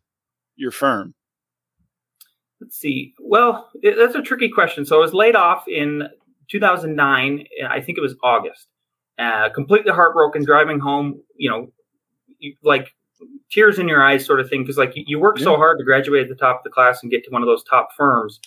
your 0.55 0.72
firm? 0.72 1.13
Let's 2.60 2.77
see. 2.77 3.13
Well, 3.19 3.69
it, 3.81 3.96
that's 3.98 4.15
a 4.15 4.22
tricky 4.22 4.50
question. 4.50 4.86
So 4.86 4.98
I 4.98 5.00
was 5.00 5.13
laid 5.13 5.36
off 5.36 5.65
in 5.67 6.10
2009, 6.49 7.45
I 7.69 7.81
think 7.81 7.97
it 7.97 8.01
was 8.01 8.15
August. 8.23 8.67
Uh, 9.19 9.49
completely 9.49 9.91
heartbroken, 9.91 10.45
driving 10.45 10.79
home, 10.79 11.21
you 11.35 11.49
know, 11.49 11.71
like 12.63 12.93
tears 13.51 13.79
in 13.79 13.87
your 13.87 14.03
eyes, 14.03 14.25
sort 14.25 14.39
of 14.39 14.49
thing. 14.49 14.63
Because 14.63 14.77
like 14.77 14.95
you, 14.95 15.03
you 15.07 15.19
work 15.19 15.39
yeah. 15.39 15.45
so 15.45 15.55
hard 15.55 15.79
to 15.79 15.83
graduate 15.83 16.23
at 16.23 16.29
the 16.29 16.35
top 16.35 16.57
of 16.57 16.63
the 16.63 16.69
class 16.69 17.01
and 17.01 17.11
get 17.11 17.23
to 17.23 17.31
one 17.31 17.41
of 17.41 17.47
those 17.47 17.63
top 17.63 17.89
firms, 17.97 18.39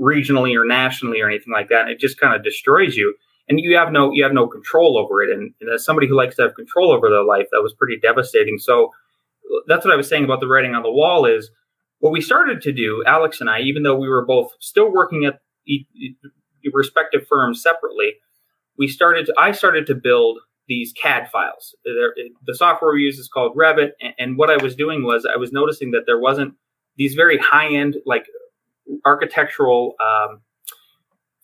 regionally 0.00 0.58
or 0.58 0.64
nationally 0.64 1.20
or 1.20 1.28
anything 1.28 1.52
like 1.52 1.68
that. 1.68 1.82
And 1.82 1.90
it 1.90 2.00
just 2.00 2.18
kind 2.18 2.34
of 2.34 2.42
destroys 2.42 2.96
you, 2.96 3.14
and 3.48 3.60
you 3.60 3.76
have 3.76 3.92
no 3.92 4.10
you 4.12 4.22
have 4.24 4.32
no 4.32 4.46
control 4.46 4.98
over 4.98 5.22
it. 5.22 5.30
And, 5.30 5.52
and 5.60 5.70
as 5.70 5.84
somebody 5.84 6.08
who 6.08 6.16
likes 6.16 6.36
to 6.36 6.42
have 6.42 6.54
control 6.54 6.92
over 6.92 7.08
their 7.08 7.24
life, 7.24 7.46
that 7.52 7.62
was 7.62 7.74
pretty 7.74 7.98
devastating. 7.98 8.58
So 8.58 8.90
that's 9.66 9.84
what 9.84 9.94
I 9.94 9.96
was 9.96 10.08
saying 10.08 10.24
about 10.24 10.40
the 10.40 10.48
writing 10.48 10.74
on 10.74 10.82
the 10.82 10.90
wall 10.90 11.24
is 11.26 11.50
what 12.00 12.12
we 12.12 12.20
started 12.20 12.60
to 12.62 12.72
do, 12.72 13.02
Alex 13.06 13.40
and 13.40 13.50
I, 13.50 13.60
even 13.60 13.82
though 13.82 13.96
we 13.96 14.08
were 14.08 14.24
both 14.24 14.52
still 14.60 14.92
working 14.92 15.24
at 15.24 15.40
respective 16.72 17.26
firms 17.28 17.62
separately, 17.62 18.14
we 18.76 18.88
started. 18.88 19.26
To, 19.26 19.34
I 19.38 19.52
started 19.52 19.86
to 19.86 19.94
build 19.94 20.38
these 20.68 20.92
CAD 20.92 21.30
files. 21.30 21.74
The 21.84 22.54
software 22.54 22.92
we 22.92 23.02
use 23.02 23.18
is 23.18 23.28
called 23.28 23.56
Revit, 23.56 23.92
and 24.18 24.36
what 24.36 24.50
I 24.50 24.62
was 24.62 24.76
doing 24.76 25.04
was 25.04 25.26
I 25.26 25.36
was 25.36 25.52
noticing 25.52 25.90
that 25.92 26.02
there 26.06 26.20
wasn't 26.20 26.54
these 26.96 27.14
very 27.14 27.38
high 27.38 27.68
end 27.74 27.96
like 28.06 28.26
architectural 29.04 29.94
um, 30.00 30.40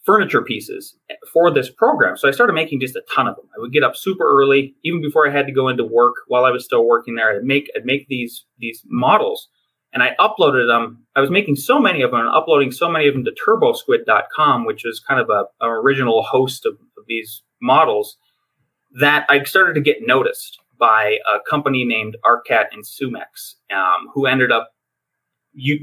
furniture 0.05 0.43
pieces 0.43 0.97
for 1.33 1.51
this 1.51 1.71
program. 1.71 2.17
So 2.17 2.29
I 2.29 2.31
started 2.31 2.53
making 2.53 2.81
just 2.81 2.97
a 2.97 3.03
ton 3.15 3.27
of 3.27 3.37
them. 3.37 3.47
I 3.57 3.61
would 3.61 3.73
get 3.73 3.83
up 3.83 3.97
super 3.97 4.25
early, 4.25 4.75
even 4.85 5.01
before 5.01 5.27
I 5.27 5.33
had 5.33 5.47
to 5.47 5.53
go 5.53 5.69
into 5.69 5.85
work. 5.85 6.15
While 6.29 6.45
I 6.45 6.51
was 6.51 6.65
still 6.65 6.87
working 6.87 7.15
there, 7.15 7.35
I'd 7.35 7.45
make 7.45 7.71
I'd 7.77 7.87
make 7.87 8.09
these 8.09 8.45
these 8.59 8.83
models, 8.87 9.49
and 9.95 10.03
I 10.03 10.17
uploaded 10.19 10.67
them. 10.67 11.07
I 11.15 11.21
was 11.21 11.31
making 11.31 11.57
so 11.57 11.79
many 11.79 12.03
of 12.03 12.11
them 12.11 12.21
and 12.21 12.29
uploading 12.29 12.73
so 12.73 12.91
many 12.91 13.07
of 13.07 13.15
them 13.15 13.25
to 13.25 13.31
TurboSquid.com, 13.31 14.67
which 14.67 14.85
is 14.85 15.01
kind 15.01 15.21
of 15.21 15.31
a, 15.31 15.45
an 15.65 15.71
original 15.71 16.25
host 16.25 16.67
of, 16.67 16.75
of 16.99 17.05
these 17.07 17.43
models. 17.63 18.17
That 19.01 19.25
I 19.29 19.43
started 19.45 19.75
to 19.75 19.81
get 19.81 19.99
noticed 20.07 20.59
by 20.79 21.19
a 21.33 21.39
company 21.49 21.85
named 21.85 22.17
Arcat 22.25 22.67
and 22.73 22.85
Sumex, 22.85 23.55
um, 23.73 24.09
who 24.13 24.27
ended 24.27 24.51
up 24.51 24.73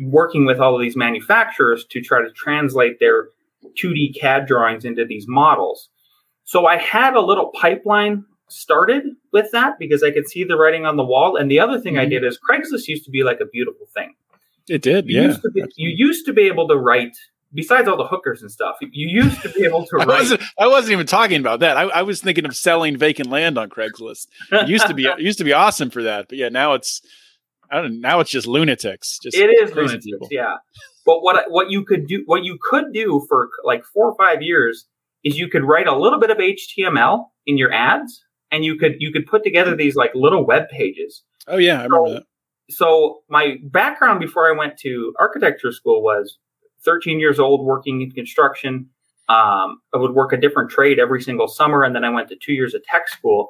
working 0.04 0.46
with 0.46 0.60
all 0.60 0.76
of 0.76 0.82
these 0.82 0.98
manufacturers 0.98 1.86
to 1.90 2.02
try 2.02 2.22
to 2.22 2.32
translate 2.32 3.00
their 3.00 3.30
2D 3.82 4.20
CAD 4.20 4.46
drawings 4.46 4.84
into 4.84 5.06
these 5.06 5.26
models. 5.28 5.90
So 6.44 6.66
I 6.66 6.78
had 6.78 7.16
a 7.16 7.22
little 7.22 7.52
pipeline 7.60 8.26
started 8.52 9.04
with 9.32 9.52
that 9.52 9.80
because 9.80 10.04
I 10.04 10.12
could 10.12 10.28
see 10.28 10.44
the 10.44 10.58
writing 10.58 10.86
on 10.86 10.98
the 10.98 11.04
wall. 11.04 11.36
And 11.36 11.50
the 11.50 11.60
other 11.60 11.80
thing 11.80 11.94
mm-hmm. 11.94 12.02
I 12.02 12.06
did 12.06 12.24
is 12.24 12.40
Craigslist 12.40 12.88
used 12.88 13.06
to 13.06 13.12
be 13.12 13.24
like 13.24 13.40
a 13.40 13.46
beautiful 13.46 13.88
thing. 13.94 14.16
It 14.70 14.82
did, 14.82 15.10
you 15.10 15.22
yeah. 15.22 15.28
Used 15.28 15.42
be, 15.54 15.64
you 15.76 15.90
used 15.90 16.26
to 16.28 16.34
be 16.34 16.44
able 16.44 16.68
to 16.68 16.78
write, 16.78 17.18
besides 17.54 17.88
all 17.88 17.98
the 17.98 18.08
hookers 18.08 18.42
and 18.42 18.52
stuff, 18.52 18.78
you 18.82 19.08
used 19.24 19.42
to 19.42 19.50
be 19.50 19.66
able 19.66 19.86
to 19.88 19.96
write. 19.98 20.10
I, 20.10 20.20
wasn't, 20.20 20.42
I 20.60 20.68
wasn't 20.68 20.94
even 20.94 21.08
talking 21.08 21.40
about 21.40 21.62
that. 21.62 21.78
I, 21.78 21.84
I, 21.84 22.02
was 22.04 22.22
thinking 22.22 22.46
of 22.46 22.56
selling 22.56 22.96
vacant 22.96 23.30
land 23.30 23.58
on 23.58 23.70
Craigslist. 23.70 24.28
It 24.52 24.70
used 24.70 24.88
to 24.88 24.94
be 24.94 25.06
it 25.06 25.20
used 25.20 25.40
to 25.40 25.44
be 25.44 25.54
awesome 25.54 25.90
for 25.90 26.04
that, 26.04 26.28
but 26.30 26.38
yeah, 26.38 26.50
now 26.50 26.74
it's 26.74 27.02
I 27.72 27.82
don't. 27.82 28.00
know, 28.02 28.10
Now 28.10 28.20
it's 28.20 28.30
just 28.30 28.48
lunatics. 28.48 29.18
Just 29.22 29.36
it 29.36 29.50
is 29.50 29.74
lunatics, 29.74 30.06
people. 30.06 30.28
yeah. 30.30 30.58
But 31.06 31.24
what 31.24 31.46
what 31.50 31.72
you 31.72 31.84
could 31.84 32.08
do, 32.08 32.24
what 32.26 32.44
you 32.44 32.60
could 32.62 32.94
do 32.94 33.26
for 33.28 33.50
like 33.64 33.84
four 33.86 34.12
or 34.12 34.16
five 34.16 34.42
years, 34.42 34.86
is 35.24 35.40
you 35.40 35.48
could 35.48 35.64
write 35.64 35.88
a 35.88 35.96
little 35.96 36.20
bit 36.20 36.30
of 36.30 36.38
HTML 36.38 37.26
in 37.46 37.58
your 37.58 37.72
ads, 37.74 38.24
and 38.52 38.66
you 38.66 38.76
could 38.76 38.96
you 39.00 39.12
could 39.12 39.26
put 39.26 39.44
together 39.44 39.76
these 39.76 39.96
like 39.96 40.12
little 40.14 40.46
web 40.46 40.70
pages. 40.70 41.24
Oh 41.48 41.58
yeah, 41.58 41.82
I 41.82 41.84
remember 41.84 42.08
so, 42.08 42.14
that. 42.14 42.24
So 42.70 43.20
my 43.30 43.58
background 43.64 44.20
before 44.20 44.52
I 44.52 44.58
went 44.58 44.78
to 44.80 45.14
architecture 45.20 45.72
school 45.72 46.02
was 46.02 46.38
13 46.84 47.20
years 47.20 47.40
old, 47.40 47.66
working 47.66 48.02
in 48.02 48.12
construction. 48.12 48.90
Um, 49.30 49.82
I 49.94 49.98
would 49.98 50.12
work 50.12 50.34
a 50.34 50.38
different 50.38 50.72
trade 50.72 51.00
every 51.00 51.22
single 51.22 51.48
summer, 51.48 51.84
and 51.84 51.96
then 51.96 52.04
I 52.04 52.10
went 52.10 52.30
to 52.30 52.36
two 52.36 52.54
years 52.54 52.74
of 52.74 52.84
tech 52.84 53.08
school. 53.08 53.50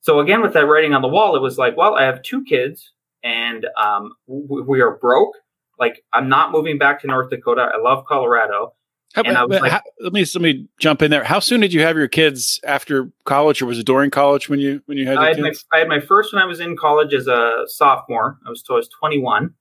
So 0.00 0.20
again, 0.20 0.40
with 0.40 0.52
that 0.52 0.66
writing 0.66 0.94
on 0.94 1.02
the 1.02 1.08
wall, 1.08 1.34
it 1.34 1.42
was 1.42 1.58
like, 1.58 1.76
well, 1.76 1.96
I 1.96 2.04
have 2.04 2.22
two 2.22 2.44
kids, 2.44 2.92
and 3.24 3.66
um, 3.76 4.12
we, 4.26 4.62
we 4.62 4.80
are 4.80 4.96
broke 4.96 5.34
like 5.78 6.02
I'm 6.12 6.28
not 6.28 6.52
moving 6.52 6.78
back 6.78 7.00
to 7.00 7.06
North 7.06 7.30
Dakota. 7.30 7.68
I 7.74 7.78
love 7.80 8.04
Colorado. 8.06 8.74
How, 9.14 9.22
and 9.22 9.36
I 9.36 9.44
was 9.44 9.60
like, 9.60 9.72
how, 9.72 9.80
let 10.00 10.12
me 10.12 10.26
let 10.34 10.42
me 10.42 10.68
jump 10.78 11.00
in 11.00 11.10
there. 11.10 11.24
How 11.24 11.40
soon 11.40 11.60
did 11.60 11.72
you 11.72 11.80
have 11.82 11.96
your 11.96 12.08
kids 12.08 12.60
after 12.64 13.10
college, 13.24 13.62
or 13.62 13.66
was 13.66 13.78
it 13.78 13.86
during 13.86 14.10
college 14.10 14.48
when 14.48 14.60
you 14.60 14.82
when 14.86 14.98
you 14.98 15.06
had? 15.06 15.16
I 15.16 15.28
had, 15.28 15.40
my, 15.40 15.52
I 15.72 15.78
had 15.78 15.88
my 15.88 16.00
first 16.00 16.34
when 16.34 16.42
I 16.42 16.46
was 16.46 16.60
in 16.60 16.76
college 16.76 17.14
as 17.14 17.26
a 17.26 17.64
sophomore. 17.66 18.38
I 18.46 18.50
was 18.50 18.62
I 18.68 18.74
was 18.74 18.90
21, 19.00 19.54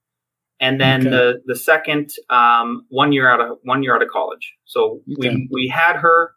and 0.59 0.81
then 0.81 1.01
okay. 1.01 1.09
the 1.09 1.41
the 1.45 1.55
second 1.55 2.09
um, 2.29 2.85
one 2.89 3.13
year 3.13 3.29
out 3.29 3.39
of 3.39 3.57
one 3.63 3.81
year 3.81 3.95
out 3.95 4.01
of 4.01 4.09
college. 4.09 4.53
So 4.65 4.99
okay. 5.17 5.29
we 5.29 5.49
we 5.49 5.67
had 5.73 5.95
her, 5.97 6.31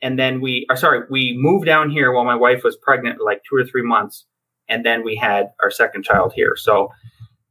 and 0.00 0.18
then 0.18 0.40
we 0.40 0.66
or 0.70 0.76
sorry 0.76 1.02
we 1.10 1.36
moved 1.36 1.66
down 1.66 1.90
here 1.90 2.12
while 2.12 2.24
my 2.24 2.36
wife 2.36 2.64
was 2.64 2.76
pregnant, 2.76 3.20
like 3.20 3.42
two 3.48 3.56
or 3.56 3.64
three 3.64 3.84
months, 3.84 4.24
and 4.70 4.86
then 4.86 5.04
we 5.04 5.16
had 5.16 5.50
our 5.62 5.70
second 5.70 6.04
child 6.04 6.32
here. 6.34 6.56
So 6.56 6.90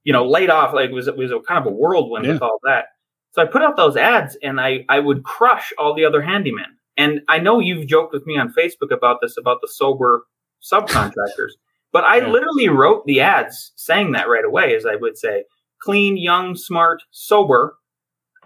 you 0.03 0.11
know, 0.11 0.25
laid 0.27 0.49
off. 0.49 0.73
Like 0.73 0.89
it 0.89 0.93
was 0.93 1.07
it 1.07 1.17
was 1.17 1.31
a 1.31 1.39
kind 1.39 1.59
of 1.59 1.71
a 1.71 1.75
whirlwind 1.75 2.25
yeah. 2.25 2.33
with 2.33 2.41
all 2.41 2.59
that. 2.63 2.85
So 3.33 3.41
I 3.41 3.45
put 3.45 3.63
out 3.63 3.77
those 3.77 3.97
ads, 3.97 4.37
and 4.41 4.61
I 4.61 4.85
I 4.89 4.99
would 4.99 5.23
crush 5.23 5.73
all 5.77 5.93
the 5.93 6.05
other 6.05 6.21
handymen. 6.21 6.77
And 6.95 7.21
I 7.27 7.39
know 7.39 7.59
you've 7.59 7.87
joked 7.87 8.13
with 8.13 8.25
me 8.27 8.37
on 8.37 8.53
Facebook 8.53 8.91
about 8.91 9.19
this 9.21 9.37
about 9.37 9.59
the 9.61 9.67
sober 9.67 10.25
subcontractors, 10.61 11.53
but 11.91 12.03
I 12.03 12.17
yeah. 12.17 12.27
literally 12.27 12.69
wrote 12.69 13.05
the 13.05 13.21
ads 13.21 13.73
saying 13.75 14.11
that 14.11 14.29
right 14.29 14.45
away, 14.45 14.75
as 14.75 14.85
I 14.85 14.95
would 14.95 15.17
say, 15.17 15.45
clean, 15.81 16.15
young, 16.15 16.55
smart, 16.55 17.03
sober. 17.11 17.75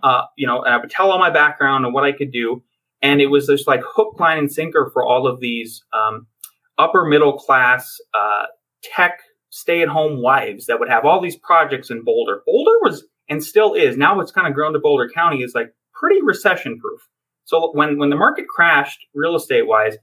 Uh, 0.03 0.23
you 0.37 0.47
know, 0.47 0.61
and 0.61 0.73
I 0.73 0.77
would 0.77 0.91
tell 0.91 1.11
all 1.11 1.19
my 1.19 1.31
background 1.31 1.83
and 1.83 1.93
what 1.93 2.03
I 2.03 2.11
could 2.11 2.31
do. 2.31 2.63
And 3.01 3.19
it 3.19 3.27
was 3.27 3.47
just 3.47 3.67
like 3.67 3.81
hook, 3.83 4.19
line, 4.19 4.37
and 4.37 4.51
sinker 4.51 4.89
for 4.93 5.03
all 5.03 5.27
of 5.27 5.39
these 5.39 5.83
um, 5.91 6.27
upper 6.77 7.03
middle 7.03 7.33
class 7.33 7.97
uh, 8.13 8.45
tech 8.83 9.19
stay 9.49 9.81
at 9.81 9.87
home 9.87 10.21
wives 10.21 10.67
that 10.67 10.79
would 10.79 10.89
have 10.89 11.03
all 11.03 11.19
these 11.19 11.35
projects 11.35 11.89
in 11.89 12.03
Boulder. 12.03 12.41
Boulder 12.45 12.77
was 12.81 13.05
and 13.29 13.43
still 13.43 13.73
is 13.73 13.97
now 13.97 14.19
it's 14.19 14.31
kind 14.31 14.47
of 14.47 14.53
grown 14.53 14.73
to 14.73 14.79
Boulder 14.79 15.09
County 15.09 15.43
is 15.43 15.53
like 15.53 15.73
pretty 15.93 16.21
recession 16.21 16.79
proof. 16.79 17.01
So 17.45 17.71
when 17.73 17.97
when 17.97 18.09
the 18.09 18.15
market 18.15 18.47
crashed 18.47 19.05
real 19.13 19.35
estate 19.35 19.67
wise 19.67 19.95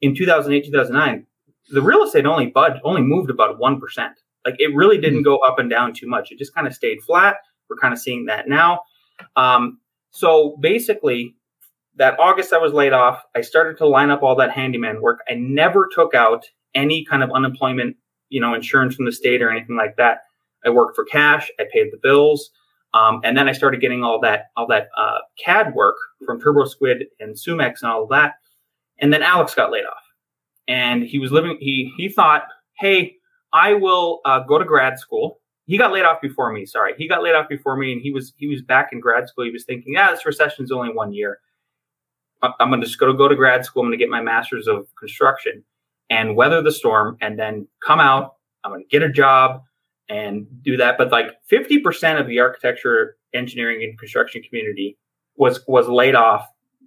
in 0.00 0.14
2008 0.14 0.64
2009, 0.64 1.26
the 1.70 1.82
real 1.82 2.02
estate 2.02 2.26
only 2.26 2.46
budged 2.46 2.80
only 2.84 3.02
moved 3.02 3.30
about 3.30 3.58
one 3.58 3.80
percent. 3.80 4.14
Like 4.44 4.56
it 4.58 4.74
really 4.74 4.98
didn't 4.98 5.22
go 5.22 5.38
up 5.38 5.58
and 5.58 5.68
down 5.68 5.92
too 5.92 6.08
much. 6.08 6.30
It 6.30 6.38
just 6.38 6.54
kind 6.54 6.66
of 6.66 6.74
stayed 6.74 6.98
flat. 7.06 7.36
We're 7.68 7.76
kind 7.76 7.92
of 7.92 8.00
seeing 8.00 8.26
that 8.26 8.48
now. 8.48 8.80
Um, 9.36 9.80
so 10.10 10.56
basically, 10.60 11.34
that 11.96 12.18
August 12.18 12.52
I 12.52 12.58
was 12.58 12.72
laid 12.72 12.92
off. 12.92 13.22
I 13.34 13.42
started 13.42 13.76
to 13.78 13.86
line 13.86 14.10
up 14.10 14.22
all 14.22 14.36
that 14.36 14.52
handyman 14.52 15.02
work. 15.02 15.20
I 15.28 15.34
never 15.34 15.88
took 15.92 16.14
out 16.14 16.46
any 16.74 17.04
kind 17.04 17.22
of 17.22 17.30
unemployment 17.30 17.96
you 18.28 18.40
know, 18.40 18.54
insurance 18.54 18.94
from 18.94 19.04
the 19.04 19.12
state 19.12 19.42
or 19.42 19.50
anything 19.50 19.76
like 19.76 19.96
that. 19.96 20.22
I 20.68 20.70
worked 20.70 20.94
for 20.94 21.04
cash. 21.04 21.50
I 21.58 21.64
paid 21.72 21.88
the 21.90 21.98
bills. 22.00 22.50
Um, 22.94 23.20
and 23.24 23.36
then 23.36 23.48
I 23.48 23.52
started 23.52 23.80
getting 23.80 24.04
all 24.04 24.20
that, 24.20 24.44
all 24.56 24.66
that, 24.68 24.88
uh, 24.96 25.18
CAD 25.44 25.74
work 25.74 25.96
from 26.24 26.40
TurboSquid 26.40 27.04
and 27.20 27.34
Sumex 27.34 27.82
and 27.82 27.90
all 27.90 28.04
of 28.04 28.10
that. 28.10 28.34
And 29.00 29.12
then 29.12 29.22
Alex 29.22 29.54
got 29.54 29.70
laid 29.70 29.84
off 29.84 30.02
and 30.66 31.02
he 31.02 31.18
was 31.18 31.30
living, 31.30 31.58
he, 31.60 31.92
he 31.96 32.08
thought, 32.08 32.44
Hey, 32.78 33.16
I 33.52 33.74
will, 33.74 34.20
uh, 34.24 34.40
go 34.40 34.58
to 34.58 34.64
grad 34.64 34.98
school. 34.98 35.40
He 35.66 35.76
got 35.76 35.92
laid 35.92 36.04
off 36.04 36.20
before 36.22 36.50
me. 36.52 36.64
Sorry. 36.64 36.94
He 36.96 37.08
got 37.08 37.22
laid 37.22 37.34
off 37.34 37.48
before 37.48 37.76
me 37.76 37.92
and 37.92 38.00
he 38.00 38.10
was, 38.10 38.32
he 38.36 38.46
was 38.46 38.62
back 38.62 38.88
in 38.92 39.00
grad 39.00 39.28
school. 39.28 39.44
He 39.44 39.50
was 39.50 39.64
thinking, 39.64 39.94
yeah, 39.94 40.10
this 40.10 40.24
recession 40.24 40.64
is 40.64 40.72
only 40.72 40.92
one 40.92 41.12
year. 41.12 41.40
I'm 42.42 42.70
going 42.70 42.80
to 42.80 42.86
just 42.86 42.98
go 42.98 43.06
to 43.06 43.14
go 43.14 43.28
to 43.28 43.34
grad 43.34 43.64
school. 43.64 43.82
I'm 43.82 43.88
going 43.88 43.98
to 43.98 44.02
get 44.02 44.10
my 44.10 44.22
master's 44.22 44.68
of 44.68 44.86
construction 44.98 45.64
and 46.08 46.36
weather 46.36 46.62
the 46.62 46.72
storm 46.72 47.16
and 47.20 47.38
then 47.38 47.66
come 47.84 48.00
out. 48.00 48.34
I'm 48.64 48.70
going 48.70 48.82
to 48.82 48.88
get 48.88 49.02
a 49.02 49.12
job 49.12 49.62
and 50.08 50.46
do 50.62 50.76
that. 50.76 50.96
But 50.98 51.10
like 51.10 51.32
50% 51.50 52.20
of 52.20 52.26
the 52.26 52.40
architecture, 52.40 53.16
engineering, 53.34 53.82
and 53.82 53.98
construction 53.98 54.42
community 54.42 54.98
was 55.36 55.60
was 55.66 55.88
laid 55.88 56.14
off 56.14 56.46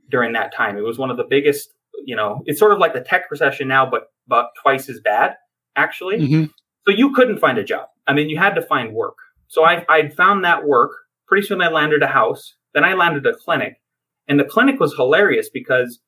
during 0.09 0.33
that 0.33 0.53
time. 0.53 0.77
It 0.77 0.83
was 0.83 0.97
one 0.97 1.11
of 1.11 1.17
the 1.17 1.25
biggest. 1.29 1.73
You 2.05 2.15
know, 2.15 2.41
it's 2.45 2.59
sort 2.59 2.71
of 2.71 2.79
like 2.79 2.93
the 2.93 3.01
tech 3.01 3.29
recession 3.29 3.67
now, 3.67 3.89
but 3.89 4.07
but 4.27 4.49
twice 4.61 4.89
as 4.89 4.99
bad 4.99 5.35
actually. 5.75 6.19
Mm-hmm. 6.19 6.43
So 6.87 6.95
you 6.95 7.13
couldn't 7.13 7.39
find 7.39 7.57
a 7.57 7.63
job. 7.63 7.87
I 8.07 8.13
mean, 8.13 8.29
you 8.29 8.37
had 8.37 8.55
to 8.55 8.61
find 8.61 8.93
work. 8.93 9.15
So 9.47 9.63
I 9.63 9.85
I 9.87 10.09
found 10.09 10.43
that 10.45 10.65
work. 10.65 10.91
Pretty 11.27 11.45
soon 11.45 11.61
I 11.61 11.69
landed 11.69 12.03
a 12.03 12.07
house. 12.07 12.55
Then 12.73 12.83
I 12.83 12.93
landed 12.93 13.25
a 13.25 13.35
clinic, 13.35 13.81
and 14.27 14.39
the 14.39 14.45
clinic 14.45 14.79
was 14.79 14.95
hilarious 14.95 15.49
because 15.49 15.99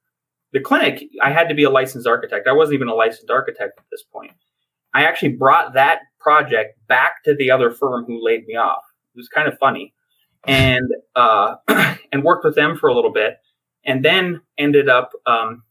the 0.54 0.60
clinic, 0.60 1.04
I 1.22 1.32
had 1.32 1.50
to 1.50 1.56
be 1.56 1.64
a 1.64 1.70
licensed 1.70 2.08
architect. 2.08 2.48
I 2.48 2.54
wasn't 2.54 2.76
even 2.76 2.88
a 2.88 2.94
licensed 2.94 3.30
architect 3.30 3.74
at 3.78 3.86
this 3.92 4.04
point. 4.04 4.32
I 4.94 5.04
actually 5.06 5.34
brought 5.34 5.74
that 5.74 6.00
project 6.20 6.78
back 6.88 7.24
to 7.26 7.36
the 7.36 7.52
other 7.52 7.72
firm 7.72 8.06
who 8.06 8.24
laid 8.24 8.46
me 8.46 8.56
off. 8.56 8.84
It 9.16 9.18
was 9.18 9.28
kind 9.28 9.48
of 9.48 9.58
funny, 9.60 9.94
and 10.46 10.88
uh, 11.16 11.56
and 12.12 12.24
worked 12.24 12.46
with 12.46 12.56
them 12.56 12.78
for 12.78 12.90
a 12.90 12.96
little 12.96 13.12
bit, 13.12 13.38
and 13.86 14.04
then 14.04 14.42
ended 14.58 14.90
up, 14.90 15.12
um, 15.26 15.64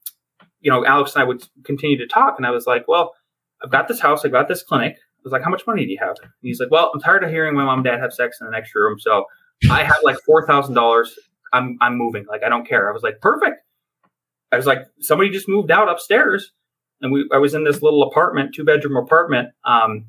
you 0.60 0.70
know, 0.70 0.84
Alex 0.84 1.14
and 1.14 1.22
I 1.22 1.26
would 1.26 1.42
continue 1.64 1.98
to 1.98 2.06
talk, 2.06 2.34
and 2.36 2.46
I 2.46 2.50
was 2.50 2.66
like, 2.66 2.86
well, 2.88 3.14
I've 3.62 3.70
got 3.70 3.88
this 3.88 4.00
house, 4.00 4.24
I've 4.24 4.32
got 4.32 4.48
this 4.48 4.62
clinic. 4.62 4.96
I 4.96 5.22
was 5.24 5.32
like, 5.32 5.42
how 5.42 5.50
much 5.50 5.66
money 5.66 5.84
do 5.84 5.92
you 5.92 5.98
have? 6.00 6.16
And 6.20 6.30
he's 6.42 6.58
like, 6.58 6.70
well, 6.70 6.90
I'm 6.92 7.00
tired 7.00 7.22
of 7.22 7.30
hearing 7.30 7.54
my 7.54 7.64
mom 7.64 7.78
and 7.78 7.84
dad 7.84 8.00
have 8.00 8.12
sex 8.12 8.38
in 8.40 8.46
the 8.46 8.50
next 8.50 8.74
room, 8.74 8.98
so 8.98 9.24
I 9.70 9.84
have 9.84 9.98
like 10.02 10.16
four 10.26 10.46
thousand 10.46 10.74
dollars. 10.74 11.16
I'm 11.52 11.78
I'm 11.80 11.96
moving. 11.96 12.26
Like 12.28 12.42
I 12.42 12.48
don't 12.48 12.66
care. 12.66 12.88
I 12.88 12.92
was 12.92 13.02
like, 13.02 13.20
perfect. 13.20 13.58
I 14.50 14.56
was 14.56 14.66
like, 14.66 14.80
somebody 15.00 15.30
just 15.30 15.48
moved 15.48 15.70
out 15.70 15.88
upstairs, 15.88 16.52
and 17.02 17.12
we 17.12 17.28
I 17.32 17.38
was 17.38 17.54
in 17.54 17.64
this 17.64 17.82
little 17.82 18.02
apartment, 18.02 18.54
two 18.54 18.64
bedroom 18.64 18.96
apartment. 18.96 19.50
Um, 19.64 20.06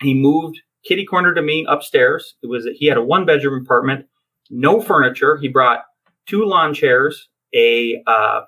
he 0.00 0.14
moved 0.14 0.60
kitty 0.84 1.04
corner 1.04 1.34
to 1.34 1.42
me 1.42 1.66
upstairs. 1.68 2.34
It 2.42 2.46
was 2.46 2.66
he 2.74 2.86
had 2.86 2.96
a 2.96 3.02
one 3.02 3.26
bedroom 3.26 3.62
apartment, 3.62 4.06
no 4.48 4.80
furniture. 4.80 5.36
He 5.36 5.48
brought 5.48 5.84
two 6.26 6.44
lawn 6.44 6.74
chairs, 6.74 7.28
a 7.54 8.02
uh, 8.06 8.42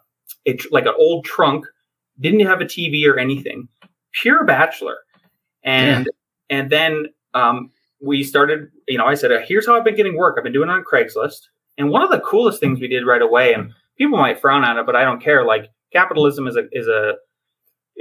a 0.47 0.59
like 0.71 0.87
an 0.87 0.95
old 0.99 1.25
trunk, 1.25 1.67
didn't 2.19 2.47
have 2.47 2.61
a 2.61 2.65
TV 2.65 3.07
or 3.07 3.19
anything, 3.19 3.69
pure 4.13 4.45
bachelor, 4.45 4.99
and 5.63 6.07
yeah. 6.07 6.59
and 6.59 6.71
then 6.71 7.07
um, 7.35 7.71
we 8.01 8.23
started. 8.23 8.69
You 8.89 8.99
know, 8.99 9.07
I 9.07 9.15
said, 9.15 9.31
"Here's 9.47 9.67
how 9.67 9.77
I've 9.77 9.85
been 9.85 9.97
getting 9.97 10.17
work. 10.17 10.37
I've 10.39 10.45
been 10.45 10.53
doing 10.53 10.71
it 10.71 10.73
on 10.73 10.85
Craigslist." 10.85 11.49
And 11.79 11.91
one 11.91 12.03
of 12.03 12.11
the 12.11 12.21
coolest 12.21 12.61
things 12.61 12.81
we 12.81 12.89
did 12.89 13.07
right 13.07 13.23
away, 13.23 13.55
and 13.55 13.73
people 13.97 14.19
might 14.19 14.41
frown 14.41 14.65
on 14.65 14.79
it, 14.79 14.87
but 14.87 14.97
I 14.97 15.05
don't 15.05 15.23
care. 15.23 15.45
Like 15.45 15.71
capitalism 15.93 16.47
is 16.47 16.57
a 16.57 16.65
is 16.73 16.89
a 16.89 17.15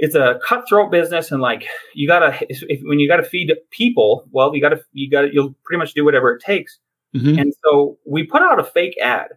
it's 0.02 0.16
a 0.16 0.40
cutthroat 0.44 0.90
business, 0.90 1.30
and 1.32 1.40
like 1.40 1.64
you 1.94 2.08
gotta 2.08 2.36
if, 2.50 2.80
when 2.82 2.98
you 3.00 3.08
gotta 3.08 3.22
feed 3.22 3.52
people, 3.70 4.24
well, 4.32 4.54
you 4.54 4.60
gotta 4.60 4.80
you 4.92 5.08
gotta 5.10 5.28
you'll 5.32 5.54
pretty 5.64 5.78
much 5.78 5.94
do 5.94 6.04
whatever 6.04 6.32
it 6.34 6.42
takes. 6.42 6.78
Mhm. 7.16 7.40
And 7.40 7.54
so 7.64 7.98
we 8.06 8.24
put 8.24 8.42
out 8.42 8.58
a 8.58 8.64
fake 8.64 8.96
ad, 9.02 9.28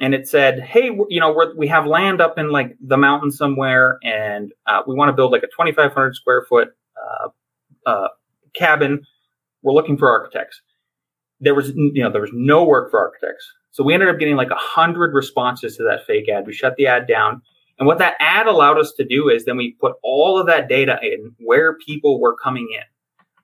and 0.00 0.14
it 0.14 0.28
said, 0.28 0.60
"Hey, 0.60 0.90
you 1.08 1.20
know, 1.20 1.32
we're, 1.32 1.54
we 1.56 1.68
have 1.68 1.86
land 1.86 2.20
up 2.20 2.38
in 2.38 2.50
like 2.50 2.76
the 2.80 2.96
mountains 2.98 3.38
somewhere, 3.38 3.98
and 4.04 4.52
uh, 4.66 4.82
we 4.86 4.94
want 4.96 5.10
to 5.10 5.12
build 5.14 5.32
like 5.32 5.44
a 5.44 5.48
2,500 5.48 6.16
square 6.16 6.46
foot 6.48 6.70
uh, 7.02 7.28
uh, 7.90 8.08
cabin. 8.54 9.02
We're 9.62 9.74
looking 9.74 9.96
for 9.98 10.10
architects." 10.10 10.60
There 11.40 11.54
was, 11.54 11.70
you 11.76 12.02
know, 12.02 12.10
there 12.10 12.20
was 12.20 12.30
no 12.34 12.64
work 12.64 12.90
for 12.90 13.00
architects, 13.00 13.46
so 13.72 13.84
we 13.84 13.94
ended 13.94 14.08
up 14.08 14.18
getting 14.18 14.36
like 14.36 14.50
a 14.50 14.56
hundred 14.56 15.14
responses 15.14 15.76
to 15.76 15.84
that 15.84 16.06
fake 16.06 16.28
ad. 16.28 16.46
We 16.46 16.52
shut 16.52 16.76
the 16.76 16.86
ad 16.86 17.06
down, 17.08 17.42
and 17.82 17.88
what 17.88 17.98
that 17.98 18.14
ad 18.20 18.46
allowed 18.46 18.78
us 18.78 18.92
to 18.92 19.04
do 19.04 19.28
is 19.28 19.44
then 19.44 19.56
we 19.56 19.72
put 19.72 19.94
all 20.04 20.38
of 20.38 20.46
that 20.46 20.68
data 20.68 21.00
in 21.02 21.34
where 21.40 21.76
people 21.84 22.20
were 22.20 22.36
coming 22.36 22.68
in 22.72 22.84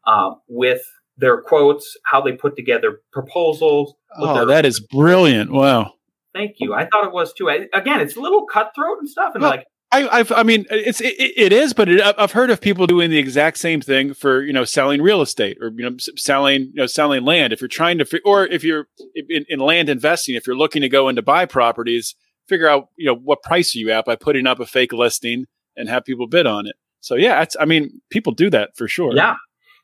uh, 0.07 0.37
with 0.47 0.81
their 1.17 1.43
quotes, 1.43 1.97
how 2.05 2.21
they 2.21 2.31
put 2.31 2.55
together 2.55 3.01
proposals. 3.13 3.95
Oh, 4.17 4.35
their- 4.35 4.47
that 4.47 4.65
is 4.65 4.79
brilliant. 4.79 5.51
Wow. 5.51 5.95
Thank 6.33 6.61
you. 6.61 6.73
I 6.73 6.87
thought 6.87 7.05
it 7.05 7.13
was 7.13 7.33
too. 7.33 7.51
I, 7.51 7.67
again, 7.75 8.01
it's 8.01 8.15
a 8.15 8.21
little 8.21 8.47
cutthroat 8.47 8.99
and 9.01 9.09
stuff, 9.09 9.35
and 9.35 9.43
Well, 9.43 9.51
like, 9.51 9.67
I, 9.91 10.07
I've, 10.07 10.31
I 10.31 10.45
mean, 10.45 10.67
it's 10.71 11.01
it, 11.01 11.17
it 11.19 11.53
is, 11.53 11.73
but 11.73 11.89
it, 11.89 12.01
I've 12.17 12.31
heard 12.31 12.51
of 12.51 12.61
people 12.61 12.87
doing 12.87 13.11
the 13.11 13.19
exact 13.19 13.59
same 13.59 13.81
thing 13.81 14.15
for 14.15 14.43
you 14.43 14.53
know 14.53 14.65
selling 14.65 15.03
real 15.03 15.21
estate 15.21 15.59
or 15.61 15.73
you 15.75 15.83
know 15.83 15.97
selling 15.99 16.61
you 16.75 16.75
know 16.75 16.87
selling 16.87 17.25
land. 17.25 17.53
If 17.53 17.61
you're 17.61 17.67
trying 17.67 17.99
to, 17.99 18.21
or 18.25 18.47
if 18.47 18.63
you're 18.63 18.87
in, 19.17 19.47
in 19.49 19.59
land 19.59 19.89
investing, 19.89 20.37
if 20.37 20.47
you're 20.47 20.57
looking 20.57 20.83
to 20.83 20.89
go 20.89 21.09
into 21.09 21.23
buy 21.23 21.45
properties, 21.45 22.15
figure 22.49 22.69
out 22.69 22.89
you 22.97 23.07
know 23.07 23.15
what 23.15 23.43
price 23.43 23.75
are 23.75 23.79
you 23.79 23.91
at 23.91 24.05
by 24.05 24.17
putting 24.17 24.47
up 24.47 24.61
a 24.61 24.67
fake 24.67 24.93
listing 24.93 25.47
and 25.77 25.89
have 25.89 26.05
people 26.05 26.27
bid 26.27 26.47
on 26.47 26.67
it. 26.67 26.77
So 27.01 27.15
yeah, 27.15 27.43
it's, 27.43 27.57
I 27.59 27.65
mean, 27.65 28.01
people 28.11 28.33
do 28.33 28.51
that 28.51 28.77
for 28.77 28.89
sure. 28.89 29.15
yeah. 29.15 29.37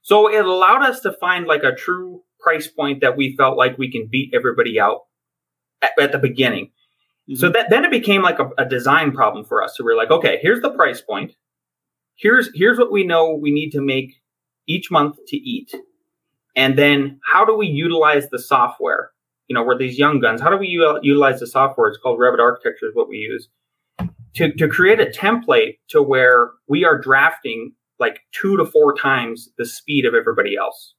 So 0.03 0.31
it 0.31 0.45
allowed 0.45 0.83
us 0.83 1.01
to 1.01 1.13
find 1.13 1.47
like 1.47 1.63
a 1.63 1.75
true 1.75 2.23
price 2.41 2.67
point 2.67 3.01
that 3.01 3.17
we 3.17 3.35
felt 3.37 3.57
like 3.57 3.79
we 3.79 3.91
can 3.91 4.07
beat 4.11 4.35
everybody 4.35 4.79
out 4.79 5.03
at, 5.81 5.93
at 5.99 6.13
the 6.13 6.19
beginning. 6.19 6.67
Mm-hmm. 7.29 7.37
So 7.37 7.49
that 7.51 7.71
then 7.71 7.85
it 7.85 7.91
became 7.91 8.21
like 8.21 8.39
a, 8.39 8.51
a 8.59 8.67
design 8.67 9.13
problem 9.13 9.45
for 9.45 9.63
us. 9.63 9.77
So 9.77 9.85
we're 9.85 9.97
like, 9.97 10.11
okay, 10.11 10.39
here's 10.43 10.61
the 10.61 10.71
price 10.71 11.01
point. 11.01 11.33
Here's 12.17 12.51
here's 12.55 12.79
what 12.79 12.93
we 12.93 13.07
know 13.07 13.35
we 13.35 13.51
need 13.51 13.71
to 13.71 13.81
make 13.81 14.21
each 14.67 14.91
month 14.91 15.17
to 15.29 15.37
eat, 15.37 15.75
and 16.55 16.79
then 16.79 17.19
how 17.25 17.45
do 17.45 17.57
we 17.57 17.67
utilize 17.67 18.29
the 18.29 18.39
software? 18.39 19.11
You 19.49 19.55
know, 19.55 19.63
we're 19.63 19.79
these 19.79 19.99
young 19.99 20.21
guns. 20.21 20.41
How 20.41 20.51
do 20.51 20.57
we 20.57 20.69
u- 20.69 20.99
utilize 21.03 21.41
the 21.41 21.47
software? 21.47 21.89
It's 21.89 21.99
called 21.99 22.19
Revit 22.19 22.41
Architecture, 22.41 22.87
is 22.87 22.95
what 22.95 23.09
we 23.09 23.17
use 23.17 23.49
to 24.35 24.53
to 24.53 24.69
create 24.69 25.01
a 25.01 25.07
template 25.07 25.79
to 25.91 26.03
where 26.03 26.51
we 26.69 26.85
are 26.85 26.99
drafting 26.99 27.73
like 27.99 28.21
two 28.33 28.57
to 28.57 28.65
four 28.65 28.95
times 28.95 29.49
the 29.57 29.65
speed 29.65 30.05
of 30.05 30.15
everybody 30.15 30.57
else. 30.57 30.95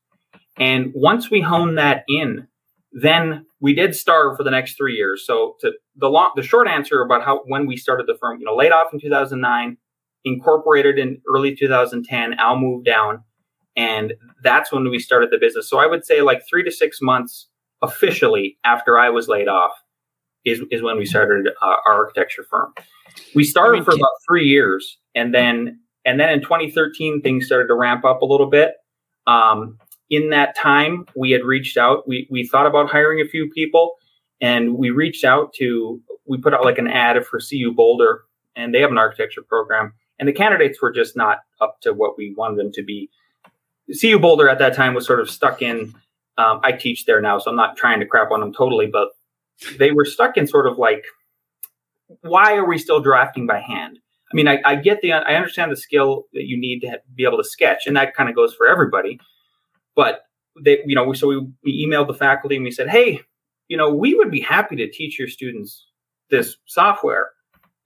And 0.57 0.91
once 0.95 1.29
we 1.29 1.41
hone 1.41 1.75
that 1.75 2.03
in, 2.07 2.47
then 2.93 3.45
we 3.59 3.73
did 3.73 3.93
starve 3.93 4.37
for 4.37 4.43
the 4.43 4.51
next 4.51 4.77
three 4.77 4.95
years. 4.95 5.25
So 5.25 5.55
to 5.59 5.73
the 5.97 6.07
long, 6.07 6.31
the 6.35 6.43
short 6.43 6.67
answer 6.67 7.01
about 7.01 7.23
how 7.23 7.41
when 7.45 7.67
we 7.67 7.75
started 7.75 8.07
the 8.07 8.17
firm, 8.19 8.39
you 8.39 8.45
know, 8.45 8.55
laid 8.55 8.71
off 8.71 8.93
in 8.93 8.99
2009, 8.99 9.77
incorporated 10.23 10.97
in 10.97 11.21
early 11.29 11.55
2010. 11.55 12.33
Al 12.35 12.57
moved 12.57 12.85
down, 12.85 13.23
and 13.75 14.13
that's 14.41 14.71
when 14.71 14.89
we 14.89 14.99
started 14.99 15.29
the 15.29 15.37
business. 15.37 15.69
So 15.69 15.77
I 15.77 15.87
would 15.87 16.05
say 16.05 16.21
like 16.21 16.43
three 16.49 16.63
to 16.63 16.71
six 16.71 16.99
months 17.01 17.49
officially 17.81 18.57
after 18.63 18.97
I 18.97 19.09
was 19.09 19.27
laid 19.27 19.47
off 19.47 19.71
is 20.45 20.61
is 20.71 20.81
when 20.81 20.97
we 20.97 21.05
started 21.05 21.47
uh, 21.61 21.75
our 21.85 21.93
architecture 21.93 22.45
firm. 22.49 22.73
We 23.33 23.43
started 23.43 23.83
for 23.83 23.93
about 23.93 24.11
three 24.27 24.45
years, 24.45 24.97
and 25.15 25.33
then 25.33 25.79
and 26.05 26.19
then 26.19 26.29
in 26.29 26.41
2013 26.41 27.21
things 27.21 27.45
started 27.45 27.67
to 27.67 27.75
ramp 27.75 28.05
up 28.05 28.21
a 28.21 28.25
little 28.25 28.49
bit. 28.49 28.73
Um, 29.27 29.79
in 30.09 30.29
that 30.29 30.55
time, 30.55 31.05
we 31.15 31.31
had 31.31 31.43
reached 31.43 31.77
out. 31.77 32.07
We 32.07 32.27
we 32.29 32.47
thought 32.47 32.67
about 32.67 32.89
hiring 32.89 33.21
a 33.21 33.27
few 33.27 33.49
people, 33.49 33.95
and 34.39 34.75
we 34.77 34.91
reached 34.91 35.25
out 35.25 35.53
to. 35.55 36.01
We 36.27 36.37
put 36.37 36.53
out 36.53 36.63
like 36.63 36.77
an 36.77 36.87
ad 36.87 37.23
for 37.25 37.39
CU 37.39 37.73
Boulder, 37.73 38.23
and 38.55 38.73
they 38.73 38.81
have 38.81 38.91
an 38.91 38.97
architecture 38.97 39.41
program, 39.41 39.93
and 40.19 40.27
the 40.27 40.33
candidates 40.33 40.81
were 40.81 40.91
just 40.91 41.15
not 41.15 41.39
up 41.59 41.81
to 41.81 41.93
what 41.93 42.17
we 42.17 42.33
wanted 42.35 42.57
them 42.57 42.71
to 42.73 42.83
be. 42.83 43.09
CU 43.99 44.19
Boulder 44.19 44.49
at 44.49 44.59
that 44.59 44.75
time 44.75 44.93
was 44.93 45.05
sort 45.05 45.19
of 45.19 45.29
stuck 45.29 45.61
in. 45.61 45.93
Um, 46.37 46.59
I 46.63 46.73
teach 46.73 47.05
there 47.05 47.21
now, 47.21 47.37
so 47.39 47.49
I'm 47.49 47.55
not 47.55 47.77
trying 47.77 47.99
to 48.01 48.05
crap 48.05 48.31
on 48.31 48.41
them 48.41 48.53
totally, 48.53 48.87
but 48.87 49.09
they 49.77 49.91
were 49.91 50.05
stuck 50.05 50.35
in 50.35 50.47
sort 50.47 50.67
of 50.67 50.77
like, 50.77 51.05
why 52.21 52.55
are 52.55 52.67
we 52.67 52.77
still 52.77 52.99
drafting 52.99 53.47
by 53.47 53.59
hand? 53.59 53.99
I 54.31 54.35
mean, 54.35 54.47
I, 54.47 54.59
I 54.65 54.75
get 54.75 55.01
the, 55.01 55.13
I 55.13 55.35
understand 55.35 55.71
the 55.71 55.77
skill 55.77 56.25
that 56.33 56.45
you 56.45 56.59
need 56.59 56.81
to 56.81 56.99
be 57.15 57.23
able 57.23 57.37
to 57.37 57.43
sketch, 57.43 57.87
and 57.87 57.95
that 57.95 58.15
kind 58.15 58.29
of 58.29 58.35
goes 58.35 58.53
for 58.53 58.67
everybody. 58.67 59.19
But 59.95 60.23
they, 60.61 60.79
you 60.85 60.95
know, 60.95 61.13
so 61.13 61.27
we, 61.27 61.47
we 61.63 61.85
emailed 61.87 62.07
the 62.07 62.13
faculty 62.13 62.55
and 62.55 62.65
we 62.65 62.71
said, 62.71 62.89
hey, 62.89 63.21
you 63.67 63.77
know, 63.77 63.93
we 63.93 64.13
would 64.13 64.31
be 64.31 64.41
happy 64.41 64.75
to 64.75 64.91
teach 64.91 65.17
your 65.17 65.27
students 65.27 65.85
this 66.29 66.57
software 66.65 67.29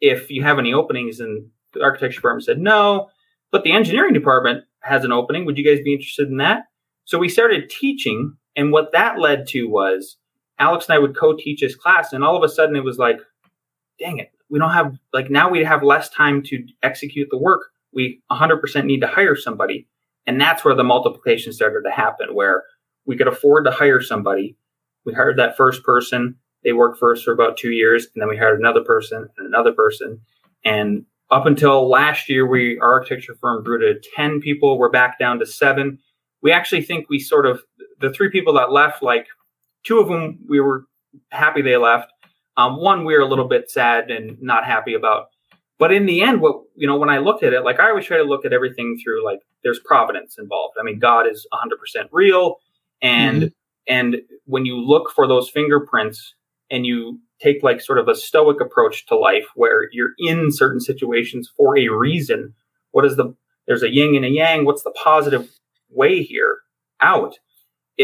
if 0.01 0.31
you 0.31 0.43
have 0.43 0.59
any 0.59 0.73
openings. 0.73 1.19
And 1.19 1.47
the 1.73 1.83
architecture 1.83 2.15
department 2.17 2.45
said 2.45 2.59
no, 2.59 3.09
but 3.51 3.63
the 3.63 3.73
engineering 3.73 4.13
department 4.13 4.65
has 4.81 5.03
an 5.03 5.11
opening. 5.11 5.45
Would 5.45 5.57
you 5.57 5.63
guys 5.63 5.83
be 5.83 5.93
interested 5.93 6.29
in 6.29 6.37
that? 6.37 6.63
So 7.05 7.17
we 7.17 7.29
started 7.29 7.69
teaching, 7.69 8.35
and 8.55 8.71
what 8.71 8.91
that 8.91 9.19
led 9.19 9.47
to 9.49 9.65
was 9.65 10.17
Alex 10.57 10.87
and 10.87 10.95
I 10.95 10.99
would 10.99 11.17
co-teach 11.17 11.61
his 11.61 11.75
class, 11.75 12.13
and 12.13 12.23
all 12.23 12.35
of 12.35 12.43
a 12.43 12.53
sudden 12.53 12.75
it 12.75 12.83
was 12.83 12.97
like, 12.97 13.19
dang 13.99 14.19
it, 14.19 14.31
we 14.49 14.59
don't 14.59 14.71
have 14.71 14.97
like 15.13 15.29
now 15.29 15.49
we 15.49 15.63
have 15.63 15.83
less 15.83 16.09
time 16.09 16.43
to 16.43 16.65
execute 16.83 17.29
the 17.31 17.37
work. 17.37 17.67
We 17.93 18.21
100% 18.31 18.85
need 18.85 19.01
to 19.01 19.07
hire 19.07 19.35
somebody, 19.35 19.87
and 20.27 20.39
that's 20.39 20.63
where 20.63 20.75
the 20.75 20.83
multiplication 20.83 21.53
started 21.53 21.81
to 21.85 21.91
happen, 21.91 22.35
where 22.35 22.63
we 23.05 23.17
could 23.17 23.27
afford 23.27 23.65
to 23.65 23.71
hire 23.71 24.01
somebody. 24.01 24.57
We 25.05 25.13
hired 25.13 25.39
that 25.39 25.57
first 25.57 25.83
person. 25.83 26.35
They 26.63 26.73
worked 26.73 26.99
for 26.99 27.13
us 27.13 27.23
for 27.23 27.31
about 27.31 27.57
two 27.57 27.71
years, 27.71 28.07
and 28.13 28.21
then 28.21 28.29
we 28.29 28.37
hired 28.37 28.59
another 28.59 28.83
person 28.83 29.29
and 29.37 29.47
another 29.47 29.71
person, 29.71 30.21
and 30.65 31.05
up 31.31 31.45
until 31.45 31.87
last 31.87 32.29
year, 32.29 32.47
we 32.47 32.79
our 32.79 32.93
architecture 32.93 33.35
firm 33.39 33.63
grew 33.63 33.79
to 33.79 33.99
10 34.15 34.41
people. 34.41 34.77
We're 34.77 34.89
back 34.89 35.19
down 35.19 35.39
to 35.39 35.45
seven. 35.45 35.99
We 36.41 36.51
actually 36.51 36.83
think 36.83 37.09
we 37.09 37.19
sort 37.19 37.45
of 37.45 37.61
the 37.99 38.11
three 38.11 38.29
people 38.29 38.53
that 38.53 38.71
left, 38.71 39.03
like 39.03 39.27
two 39.83 39.99
of 39.99 40.07
them, 40.07 40.39
we 40.47 40.59
were 40.59 40.85
happy 41.31 41.61
they 41.61 41.77
left. 41.77 42.11
Um, 42.57 42.77
one 42.77 43.05
we 43.05 43.13
were 43.13 43.21
a 43.21 43.27
little 43.27 43.47
bit 43.47 43.69
sad 43.69 44.11
and 44.11 44.37
not 44.41 44.65
happy 44.65 44.93
about. 44.93 45.27
But 45.77 45.93
in 45.93 46.05
the 46.05 46.21
end, 46.21 46.41
what 46.41 46.61
you 46.75 46.87
know, 46.87 46.97
when 46.97 47.09
I 47.09 47.19
looked 47.19 47.43
at 47.43 47.53
it, 47.53 47.63
like 47.63 47.79
I 47.79 47.89
always 47.89 48.05
try 48.05 48.17
to 48.17 48.23
look 48.23 48.45
at 48.45 48.51
everything 48.51 48.99
through 49.01 49.23
like 49.23 49.39
there's 49.63 49.79
providence 49.79 50.35
involved. 50.37 50.75
I 50.79 50.83
mean, 50.83 50.99
God 50.99 51.25
is 51.25 51.47
100% 51.53 52.09
real, 52.11 52.57
and 53.01 53.53
and 53.87 54.17
when 54.45 54.65
you 54.65 54.75
look 54.77 55.09
for 55.09 55.25
those 55.25 55.49
fingerprints 55.49 56.35
and 56.69 56.85
you 56.85 57.19
take 57.41 57.63
like 57.63 57.79
sort 57.79 57.97
of 57.97 58.09
a 58.09 58.15
stoic 58.15 58.59
approach 58.59 59.05
to 59.07 59.17
life 59.17 59.45
where 59.55 59.89
you're 59.93 60.11
in 60.19 60.51
certain 60.51 60.81
situations 60.81 61.49
for 61.55 61.77
a 61.77 61.87
reason, 61.87 62.53
what 62.91 63.05
is 63.05 63.15
the 63.15 63.33
there's 63.65 63.83
a 63.83 63.93
yin 63.93 64.15
and 64.15 64.25
a 64.25 64.29
yang. 64.29 64.65
What's 64.65 64.83
the 64.83 64.91
positive 64.91 65.49
way 65.89 66.23
here 66.23 66.57
out? 67.01 67.35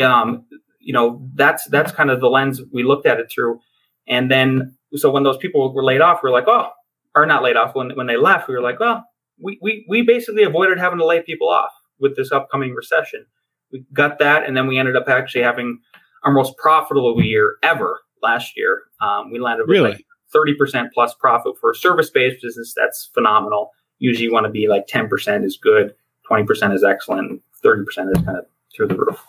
Um, 0.02 0.46
you 0.80 0.94
know, 0.94 1.28
that's 1.36 1.68
that's 1.70 1.92
kind 1.92 2.10
of 2.12 2.20
the 2.20 2.30
lens 2.30 2.62
we 2.72 2.84
looked 2.84 3.06
at 3.06 3.20
it 3.20 3.32
through. 3.34 3.60
And 4.08 4.30
then, 4.30 4.78
so 4.96 5.10
when 5.10 5.24
those 5.24 5.38
people 5.38 5.74
were 5.74 5.84
laid 5.84 6.02
off, 6.02 6.20
we 6.24 6.30
are 6.30 6.34
like, 6.34 6.48
oh, 6.48 6.70
or 7.16 7.26
not 7.26 7.44
laid 7.44 7.58
off. 7.58 7.76
When 7.76 7.92
when 7.96 8.08
they 8.08 8.18
left, 8.18 8.48
we 8.48 8.56
were 8.56 8.62
like, 8.62 8.80
well, 8.80 9.06
we 9.40 9.58
we 9.62 9.86
we 9.90 10.02
basically 10.02 10.44
avoided 10.44 10.78
having 10.78 11.00
to 11.00 11.06
lay 11.06 11.22
people 11.22 11.50
off 11.50 11.72
with 12.00 12.16
this 12.16 12.32
upcoming 12.32 12.74
recession. 12.74 13.26
We 13.72 13.84
got 13.94 14.20
that, 14.20 14.46
and 14.46 14.56
then 14.56 14.68
we 14.68 14.78
ended 14.78 14.96
up 14.96 15.10
actually 15.10 15.44
having 15.44 15.80
our 16.24 16.32
most 16.32 16.56
profitable 16.58 17.22
year 17.22 17.56
ever 17.64 18.02
last 18.22 18.56
year. 18.56 18.84
Um, 19.02 19.32
we 19.32 19.40
landed 19.40 19.68
Really? 19.68 19.92
like 19.92 20.06
thirty 20.32 20.54
percent 20.54 20.92
plus 20.94 21.16
profit 21.16 21.54
for 21.60 21.72
a 21.72 21.76
service 21.76 22.10
based 22.10 22.42
business. 22.44 22.74
That's 22.76 23.10
phenomenal. 23.14 23.72
Usually, 23.98 24.26
you 24.26 24.34
want 24.34 24.46
to 24.46 24.52
be 24.52 24.68
like 24.68 24.86
ten 24.88 25.08
percent 25.08 25.46
is 25.46 25.58
good, 25.58 25.96
twenty 26.28 26.44
percent 26.44 26.74
is 26.74 26.84
excellent, 26.84 27.42
thirty 27.66 27.84
percent 27.84 28.10
is 28.16 28.24
kind 28.24 28.38
of 28.38 28.46
through 28.76 28.88
the 28.88 28.96
roof. 28.96 29.20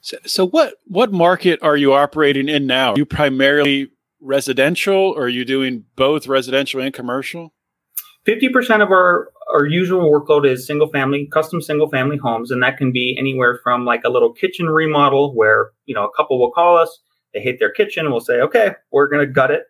So, 0.00 0.16
so 0.24 0.46
what 0.46 0.74
what 0.86 1.12
market 1.12 1.58
are 1.62 1.76
you 1.76 1.92
operating 1.92 2.48
in 2.48 2.66
now? 2.66 2.92
Are 2.92 2.96
you 2.96 3.06
primarily 3.06 3.90
residential, 4.20 5.14
or 5.16 5.24
are 5.24 5.28
you 5.28 5.44
doing 5.44 5.84
both 5.96 6.26
residential 6.26 6.80
and 6.80 6.94
commercial? 6.94 7.52
Fifty 8.24 8.48
percent 8.48 8.82
of 8.82 8.90
our 8.90 9.30
our 9.52 9.66
usual 9.66 10.10
workload 10.10 10.46
is 10.46 10.66
single 10.66 10.88
family, 10.88 11.28
custom 11.32 11.60
single 11.60 11.88
family 11.88 12.16
homes, 12.16 12.50
and 12.50 12.62
that 12.62 12.76
can 12.76 12.92
be 12.92 13.16
anywhere 13.18 13.60
from 13.62 13.84
like 13.84 14.02
a 14.04 14.08
little 14.08 14.32
kitchen 14.32 14.66
remodel 14.66 15.34
where 15.34 15.70
you 15.86 15.94
know 15.94 16.04
a 16.04 16.16
couple 16.16 16.38
will 16.38 16.52
call 16.52 16.76
us, 16.76 17.00
they 17.34 17.40
hate 17.40 17.58
their 17.58 17.72
kitchen, 17.72 18.04
and 18.04 18.12
we'll 18.12 18.20
say, 18.20 18.40
okay, 18.40 18.74
we're 18.92 19.08
going 19.08 19.26
to 19.26 19.32
gut 19.32 19.50
it. 19.50 19.64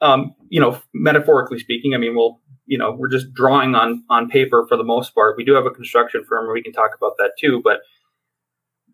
Um, 0.00 0.34
you 0.48 0.60
know, 0.60 0.80
metaphorically 0.92 1.58
speaking, 1.58 1.94
I 1.94 1.98
mean, 1.98 2.14
we'll 2.14 2.40
you 2.66 2.78
know 2.78 2.92
we're 2.92 3.08
just 3.08 3.32
drawing 3.32 3.74
on 3.74 4.02
on 4.10 4.28
paper 4.28 4.66
for 4.68 4.76
the 4.76 4.84
most 4.84 5.14
part. 5.14 5.36
We 5.36 5.44
do 5.44 5.54
have 5.54 5.66
a 5.66 5.70
construction 5.70 6.24
firm 6.28 6.52
we 6.52 6.62
can 6.62 6.72
talk 6.72 6.90
about 6.96 7.16
that 7.18 7.32
too, 7.38 7.60
but 7.64 7.80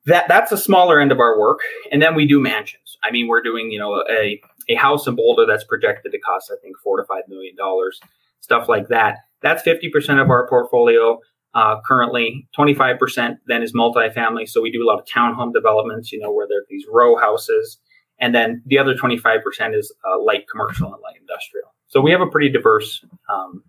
that 0.07 0.27
that's 0.29 0.53
a 0.53 0.57
smaller 0.57 1.01
end 1.01 1.13
of 1.13 1.21
our 1.21 1.39
work, 1.39 1.61
and 1.91 2.03
then 2.03 2.15
we 2.15 2.27
do 2.27 2.41
mansions. 2.41 2.97
I 3.05 3.11
mean, 3.11 3.29
we're 3.29 3.43
doing 3.43 3.71
you 3.71 3.79
know 3.79 4.05
a 4.11 4.41
a 4.69 4.75
house 4.75 5.07
in 5.07 5.17
Boulder 5.17 5.47
that's 5.47 5.65
projected 5.65 6.13
to 6.13 6.19
cost, 6.19 6.53
I 6.53 6.57
think, 6.63 6.77
four 6.83 6.97
to 6.99 7.05
five 7.05 7.23
million 7.29 7.57
dollars, 7.57 8.01
stuff 8.41 8.69
like 8.69 8.89
that. 8.89 9.19
That's 9.43 9.63
50% 9.65 10.23
of 10.23 10.31
our 10.31 10.49
portfolio 10.49 11.19
uh, 11.55 11.77
currently. 11.87 12.49
25% 12.57 13.39
then 13.47 13.63
is 13.63 13.75
multifamily. 13.75 14.49
So 14.49 14.63
we 14.63 14.71
do 14.71 14.83
a 14.83 14.87
lot 14.87 15.01
of 15.01 15.07
townhome 15.07 15.53
developments, 15.53 16.13
you 16.13 16.21
know, 16.21 16.33
where 16.33 16.47
there 16.49 16.59
are 16.59 16.67
these 16.69 16.85
row 16.91 17.17
houses. 17.17 17.79
And 18.19 18.35
then 18.35 18.63
the 18.67 18.79
other 18.79 18.95
25% 18.95 19.77
is 19.77 19.93
uh, 20.09 20.23
light 20.23 20.45
commercial 20.51 20.93
and 20.93 21.03
light 21.03 21.17
industrial. 21.21 21.72
So 21.93 22.01
we 22.01 22.11
have 22.11 22.23
a 22.23 22.27
pretty 22.27 22.49
diverse 22.49 23.05
um, 23.29 23.63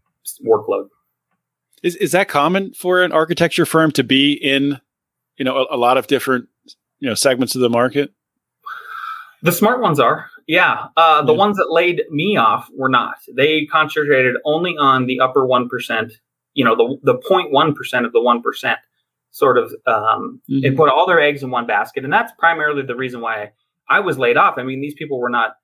workload. 0.48 0.88
Is, 1.84 1.98
is 1.98 2.14
that 2.14 2.30
common 2.30 2.74
for 2.74 3.04
an 3.04 3.12
architecture 3.12 3.66
firm 3.66 3.92
to 3.92 4.04
be 4.04 4.32
in, 4.32 4.80
you 5.38 5.44
know, 5.44 5.58
a, 5.58 5.76
a 5.76 5.78
lot 5.78 5.98
of 5.98 6.08
different, 6.08 6.48
you 7.00 7.10
know, 7.10 7.16
segments 7.16 7.54
of 7.56 7.62
the 7.62 7.70
market? 7.70 8.14
The 9.42 9.52
smart 9.52 9.82
ones 9.82 10.00
are. 10.00 10.30
Yeah. 10.48 10.88
Uh, 10.96 11.22
the 11.24 11.34
yeah. 11.34 11.38
ones 11.38 11.58
that 11.58 11.70
laid 11.70 12.04
me 12.12 12.38
off 12.38 12.70
were 12.74 12.88
not. 12.88 13.18
They 13.36 13.66
concentrated 13.66 14.36
only 14.46 14.78
on 14.78 15.06
the 15.06 15.20
upper 15.20 15.42
1%, 15.42 16.14
you 16.54 16.64
know, 16.64 16.78
the, 16.78 16.98
the 17.04 17.20
0.1% 17.20 18.06
of 18.06 18.14
the 18.14 18.20
1%, 18.20 18.76
sort 19.32 19.58
of. 19.58 19.66
Um, 19.86 20.42
mm-hmm. 20.50 20.62
They 20.62 20.72
put 20.72 20.90
all 20.90 21.06
their 21.06 21.20
eggs 21.20 21.44
in 21.44 21.52
one 21.52 21.68
basket. 21.68 22.06
And 22.06 22.14
that's 22.14 22.32
primarily 22.40 22.84
the 22.84 22.96
reason 22.96 23.20
why 23.20 23.52
I 23.90 24.00
was 24.00 24.18
laid 24.18 24.38
off. 24.38 24.54
I 24.58 24.64
mean, 24.64 24.80
these 24.80 24.94
people 24.94 25.20
were 25.20 25.30
not 25.30 25.58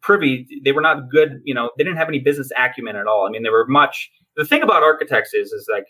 privy, 0.00 0.46
they 0.64 0.72
were 0.72 0.80
not 0.80 1.10
good, 1.10 1.40
you 1.44 1.54
know, 1.54 1.70
they 1.76 1.84
didn't 1.84 1.98
have 1.98 2.08
any 2.08 2.18
business 2.18 2.50
acumen 2.56 2.96
at 2.96 3.06
all. 3.06 3.26
I 3.26 3.30
mean, 3.30 3.42
they 3.42 3.50
were 3.50 3.66
much. 3.66 4.10
The 4.36 4.44
thing 4.44 4.62
about 4.62 4.82
architects 4.82 5.34
is, 5.34 5.52
is 5.52 5.68
like, 5.70 5.86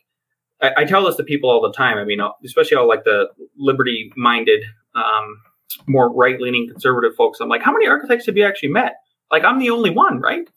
I, 0.62 0.82
I 0.82 0.84
tell 0.84 1.04
this 1.04 1.16
to 1.16 1.24
people 1.24 1.50
all 1.50 1.60
the 1.60 1.72
time. 1.72 1.98
I 1.98 2.04
mean, 2.04 2.20
especially 2.44 2.76
all 2.76 2.88
like 2.88 3.04
the 3.04 3.28
liberty 3.56 4.12
minded, 4.16 4.64
um, 4.94 5.36
more 5.86 6.12
right 6.12 6.40
leaning 6.40 6.68
conservative 6.68 7.14
folks, 7.16 7.40
I'm 7.40 7.48
like, 7.48 7.62
how 7.62 7.72
many 7.72 7.86
architects 7.86 8.26
have 8.26 8.36
you 8.36 8.44
actually 8.44 8.70
met? 8.70 8.94
Like, 9.30 9.44
I'm 9.44 9.58
the 9.58 9.70
only 9.70 9.90
one, 9.90 10.20
right? 10.20 10.48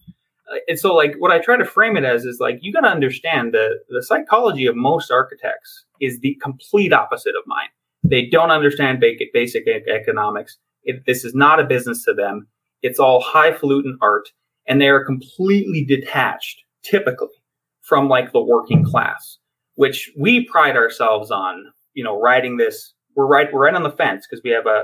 Uh, 0.51 0.57
and 0.67 0.77
so, 0.77 0.93
like, 0.93 1.15
what 1.17 1.31
I 1.31 1.39
try 1.39 1.57
to 1.57 1.65
frame 1.65 1.97
it 1.97 2.03
as 2.03 2.25
is 2.25 2.39
like, 2.39 2.59
you 2.61 2.73
got 2.73 2.81
to 2.81 2.89
understand 2.89 3.53
the 3.53 3.79
the 3.89 4.03
psychology 4.03 4.65
of 4.65 4.75
most 4.75 5.09
architects 5.11 5.85
is 6.01 6.19
the 6.19 6.37
complete 6.41 6.93
opposite 6.93 7.35
of 7.35 7.43
mine. 7.47 7.69
They 8.03 8.27
don't 8.27 8.51
understand 8.51 8.99
basic, 8.99 9.33
basic 9.33 9.65
economics. 9.67 10.57
It, 10.83 11.05
this 11.07 11.25
is 11.25 11.33
not 11.33 11.59
a 11.59 11.63
business 11.63 12.03
to 12.05 12.13
them. 12.13 12.47
It's 12.85 12.99
all 12.99 13.19
highfalutin 13.19 13.97
art, 13.99 14.29
and 14.67 14.79
they 14.79 14.89
are 14.89 15.03
completely 15.03 15.83
detached, 15.83 16.61
typically, 16.83 17.33
from 17.81 18.07
like 18.07 18.31
the 18.31 18.43
working 18.43 18.83
class, 18.85 19.39
which 19.73 20.11
we 20.15 20.45
pride 20.45 20.77
ourselves 20.77 21.31
on. 21.31 21.65
You 21.95 22.03
know, 22.03 22.21
riding 22.21 22.57
this, 22.57 22.93
we're 23.15 23.25
right, 23.25 23.51
we're 23.51 23.63
right 23.63 23.73
on 23.73 23.81
the 23.81 23.89
fence 23.89 24.27
because 24.29 24.43
we 24.43 24.51
have 24.51 24.67
a 24.67 24.83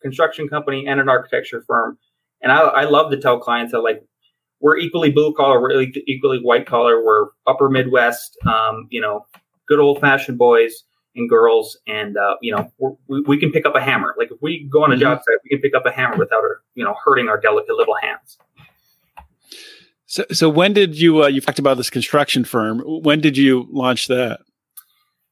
construction 0.00 0.46
company 0.48 0.86
and 0.86 1.00
an 1.00 1.08
architecture 1.08 1.64
firm. 1.66 1.98
And 2.40 2.52
I, 2.52 2.60
I 2.60 2.84
love 2.84 3.10
to 3.10 3.20
tell 3.20 3.40
clients 3.40 3.72
that 3.72 3.80
like 3.80 4.00
we're 4.60 4.76
equally 4.76 5.10
blue 5.10 5.34
collar, 5.34 5.60
we're 5.60 5.86
equally 6.06 6.38
white 6.38 6.66
collar, 6.66 7.04
we're 7.04 7.30
upper 7.48 7.68
Midwest, 7.68 8.36
um, 8.46 8.86
you 8.90 9.00
know, 9.00 9.26
good 9.66 9.80
old 9.80 10.00
fashioned 10.00 10.38
boys 10.38 10.84
and 11.14 11.28
girls, 11.28 11.78
and 11.86 12.16
uh, 12.16 12.36
you 12.40 12.54
know 12.54 12.72
we, 13.08 13.22
we 13.22 13.38
can 13.38 13.52
pick 13.52 13.66
up 13.66 13.74
a 13.74 13.80
hammer. 13.80 14.14
Like 14.18 14.30
if 14.30 14.38
we 14.40 14.68
go 14.70 14.84
on 14.84 14.90
a 14.90 14.94
mm-hmm. 14.94 15.02
job 15.02 15.18
site, 15.18 15.38
we 15.44 15.50
can 15.50 15.60
pick 15.60 15.74
up 15.74 15.86
a 15.86 15.90
hammer 15.90 16.16
without 16.16 16.42
you 16.74 16.84
know 16.84 16.94
hurting 17.04 17.28
our 17.28 17.38
delicate 17.40 17.76
little 17.76 17.96
hands. 18.00 18.38
So, 20.06 20.24
so 20.32 20.48
when 20.48 20.72
did 20.72 20.98
you 20.98 21.22
uh, 21.22 21.28
you 21.28 21.40
talked 21.40 21.58
about 21.58 21.76
this 21.76 21.90
construction 21.90 22.44
firm? 22.44 22.80
When 22.84 23.20
did 23.20 23.36
you 23.36 23.68
launch 23.70 24.08
that? 24.08 24.40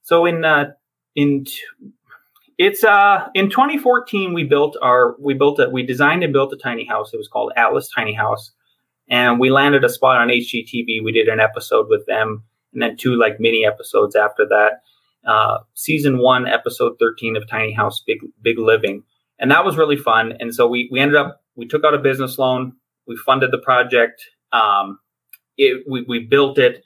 So 0.02 0.24
in 0.24 0.44
uh, 0.44 0.70
in 1.16 1.46
it's 2.58 2.82
uh 2.82 3.28
in 3.34 3.50
2014 3.50 4.34
we 4.34 4.44
built 4.44 4.76
our 4.82 5.16
we 5.20 5.34
built 5.34 5.60
it 5.60 5.72
we 5.72 5.84
designed 5.84 6.22
and 6.22 6.32
built 6.32 6.52
a 6.52 6.56
tiny 6.56 6.84
house. 6.84 7.12
It 7.12 7.16
was 7.16 7.28
called 7.28 7.52
Atlas 7.56 7.90
Tiny 7.94 8.14
House, 8.14 8.52
and 9.08 9.40
we 9.40 9.50
landed 9.50 9.84
a 9.84 9.88
spot 9.88 10.20
on 10.20 10.28
HGTV. 10.28 11.02
We 11.02 11.12
did 11.12 11.28
an 11.28 11.40
episode 11.40 11.88
with 11.88 12.06
them, 12.06 12.44
and 12.72 12.80
then 12.80 12.96
two 12.96 13.16
like 13.16 13.40
mini 13.40 13.66
episodes 13.66 14.14
after 14.14 14.46
that. 14.46 14.82
Uh, 15.26 15.58
season 15.74 16.18
one, 16.18 16.46
episode 16.46 16.94
13 16.98 17.36
of 17.36 17.48
Tiny 17.48 17.72
House 17.72 18.02
Big 18.06 18.18
Big 18.40 18.58
Living, 18.58 19.02
and 19.38 19.50
that 19.50 19.64
was 19.64 19.76
really 19.76 19.96
fun. 19.96 20.34
And 20.38 20.54
so 20.54 20.66
we 20.66 20.88
we 20.90 21.00
ended 21.00 21.16
up 21.16 21.42
we 21.56 21.66
took 21.66 21.84
out 21.84 21.94
a 21.94 21.98
business 21.98 22.38
loan, 22.38 22.74
we 23.06 23.16
funded 23.16 23.50
the 23.50 23.58
project, 23.58 24.22
um, 24.52 24.98
it, 25.56 25.84
we 25.88 26.04
we 26.08 26.20
built 26.20 26.58
it. 26.58 26.84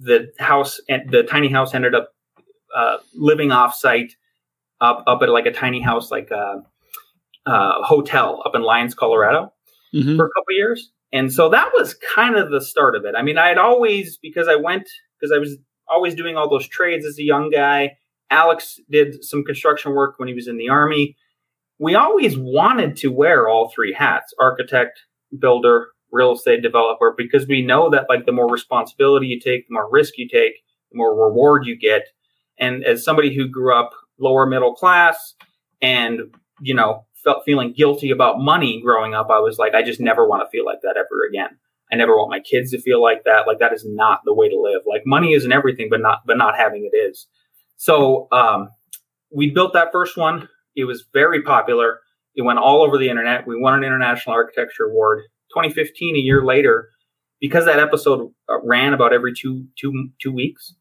The 0.00 0.30
house 0.38 0.80
and 0.88 1.10
the 1.10 1.22
tiny 1.22 1.48
house 1.48 1.74
ended 1.74 1.94
up 1.94 2.10
uh, 2.74 2.98
living 3.14 3.50
off 3.52 3.74
site 3.74 4.14
up 4.80 5.04
up 5.06 5.22
at 5.22 5.28
like 5.28 5.46
a 5.46 5.52
tiny 5.52 5.80
house, 5.80 6.10
like 6.10 6.30
a, 6.30 6.62
a 7.46 7.82
hotel 7.82 8.42
up 8.44 8.54
in 8.54 8.62
Lyons, 8.62 8.94
Colorado, 8.94 9.52
mm-hmm. 9.94 10.16
for 10.16 10.26
a 10.26 10.30
couple 10.30 10.54
years. 10.56 10.90
And 11.12 11.32
so 11.32 11.48
that 11.48 11.70
was 11.74 11.94
kind 12.14 12.36
of 12.36 12.50
the 12.50 12.60
start 12.60 12.94
of 12.94 13.04
it. 13.04 13.14
I 13.16 13.22
mean, 13.22 13.38
I 13.38 13.48
had 13.48 13.58
always 13.58 14.18
because 14.18 14.46
I 14.46 14.56
went 14.56 14.88
because 15.18 15.32
I 15.34 15.38
was 15.38 15.56
always 15.88 16.14
doing 16.14 16.36
all 16.36 16.48
those 16.48 16.68
trades 16.68 17.04
as 17.04 17.18
a 17.18 17.24
young 17.24 17.50
guy. 17.50 17.96
Alex 18.30 18.78
did 18.90 19.24
some 19.24 19.44
construction 19.44 19.92
work 19.94 20.18
when 20.18 20.28
he 20.28 20.34
was 20.34 20.48
in 20.48 20.58
the 20.58 20.68
army. 20.68 21.16
We 21.78 21.94
always 21.94 22.36
wanted 22.36 22.96
to 22.98 23.08
wear 23.08 23.48
all 23.48 23.70
three 23.74 23.92
hats: 23.92 24.34
architect, 24.38 25.00
builder, 25.38 25.88
real 26.10 26.32
estate 26.32 26.62
developer, 26.62 27.14
because 27.16 27.46
we 27.46 27.62
know 27.62 27.90
that 27.90 28.06
like 28.08 28.26
the 28.26 28.32
more 28.32 28.50
responsibility 28.50 29.26
you 29.26 29.40
take, 29.40 29.68
the 29.68 29.74
more 29.74 29.90
risk 29.90 30.14
you 30.16 30.28
take, 30.28 30.54
the 30.90 30.98
more 30.98 31.14
reward 31.14 31.66
you 31.66 31.76
get. 31.78 32.08
And 32.58 32.84
as 32.84 33.04
somebody 33.04 33.34
who 33.34 33.48
grew 33.48 33.74
up 33.74 33.90
lower 34.18 34.46
middle 34.46 34.74
class 34.74 35.34
and, 35.80 36.20
you 36.60 36.74
know, 36.74 37.06
felt 37.22 37.44
feeling 37.44 37.72
guilty 37.72 38.10
about 38.10 38.40
money 38.40 38.80
growing 38.84 39.14
up, 39.14 39.28
I 39.30 39.38
was 39.38 39.58
like, 39.58 39.74
I 39.74 39.82
just 39.82 40.00
never 40.00 40.26
want 40.26 40.42
to 40.42 40.50
feel 40.50 40.64
like 40.64 40.80
that 40.82 40.96
ever 40.96 41.26
again. 41.28 41.58
I 41.92 41.96
never 41.96 42.16
want 42.16 42.30
my 42.30 42.40
kids 42.40 42.70
to 42.72 42.80
feel 42.80 43.02
like 43.02 43.24
that. 43.24 43.46
Like 43.46 43.58
that 43.58 43.72
is 43.72 43.84
not 43.86 44.20
the 44.24 44.34
way 44.34 44.48
to 44.48 44.60
live. 44.60 44.82
Like 44.86 45.02
money 45.06 45.32
isn't 45.32 45.52
everything, 45.52 45.88
but 45.90 46.00
not, 46.00 46.20
but 46.26 46.36
not 46.36 46.56
having 46.56 46.88
it 46.90 46.96
is. 46.96 47.26
So, 47.76 48.28
um, 48.32 48.70
we 49.34 49.50
built 49.50 49.74
that 49.74 49.92
first 49.92 50.16
one. 50.16 50.48
It 50.74 50.84
was 50.84 51.04
very 51.12 51.42
popular. 51.42 52.00
It 52.34 52.42
went 52.42 52.58
all 52.58 52.82
over 52.82 52.98
the 52.98 53.08
internet. 53.08 53.46
We 53.46 53.60
won 53.60 53.74
an 53.74 53.84
international 53.84 54.34
architecture 54.34 54.84
award. 54.84 55.22
2015, 55.54 56.16
a 56.16 56.18
year 56.18 56.44
later, 56.44 56.90
because 57.40 57.64
that 57.64 57.78
episode 57.80 58.30
uh, 58.48 58.60
ran 58.64 58.94
about 58.94 59.12
every 59.12 59.34
two, 59.34 59.66
two, 59.78 60.10
two 60.20 60.32
weeks, 60.32 60.74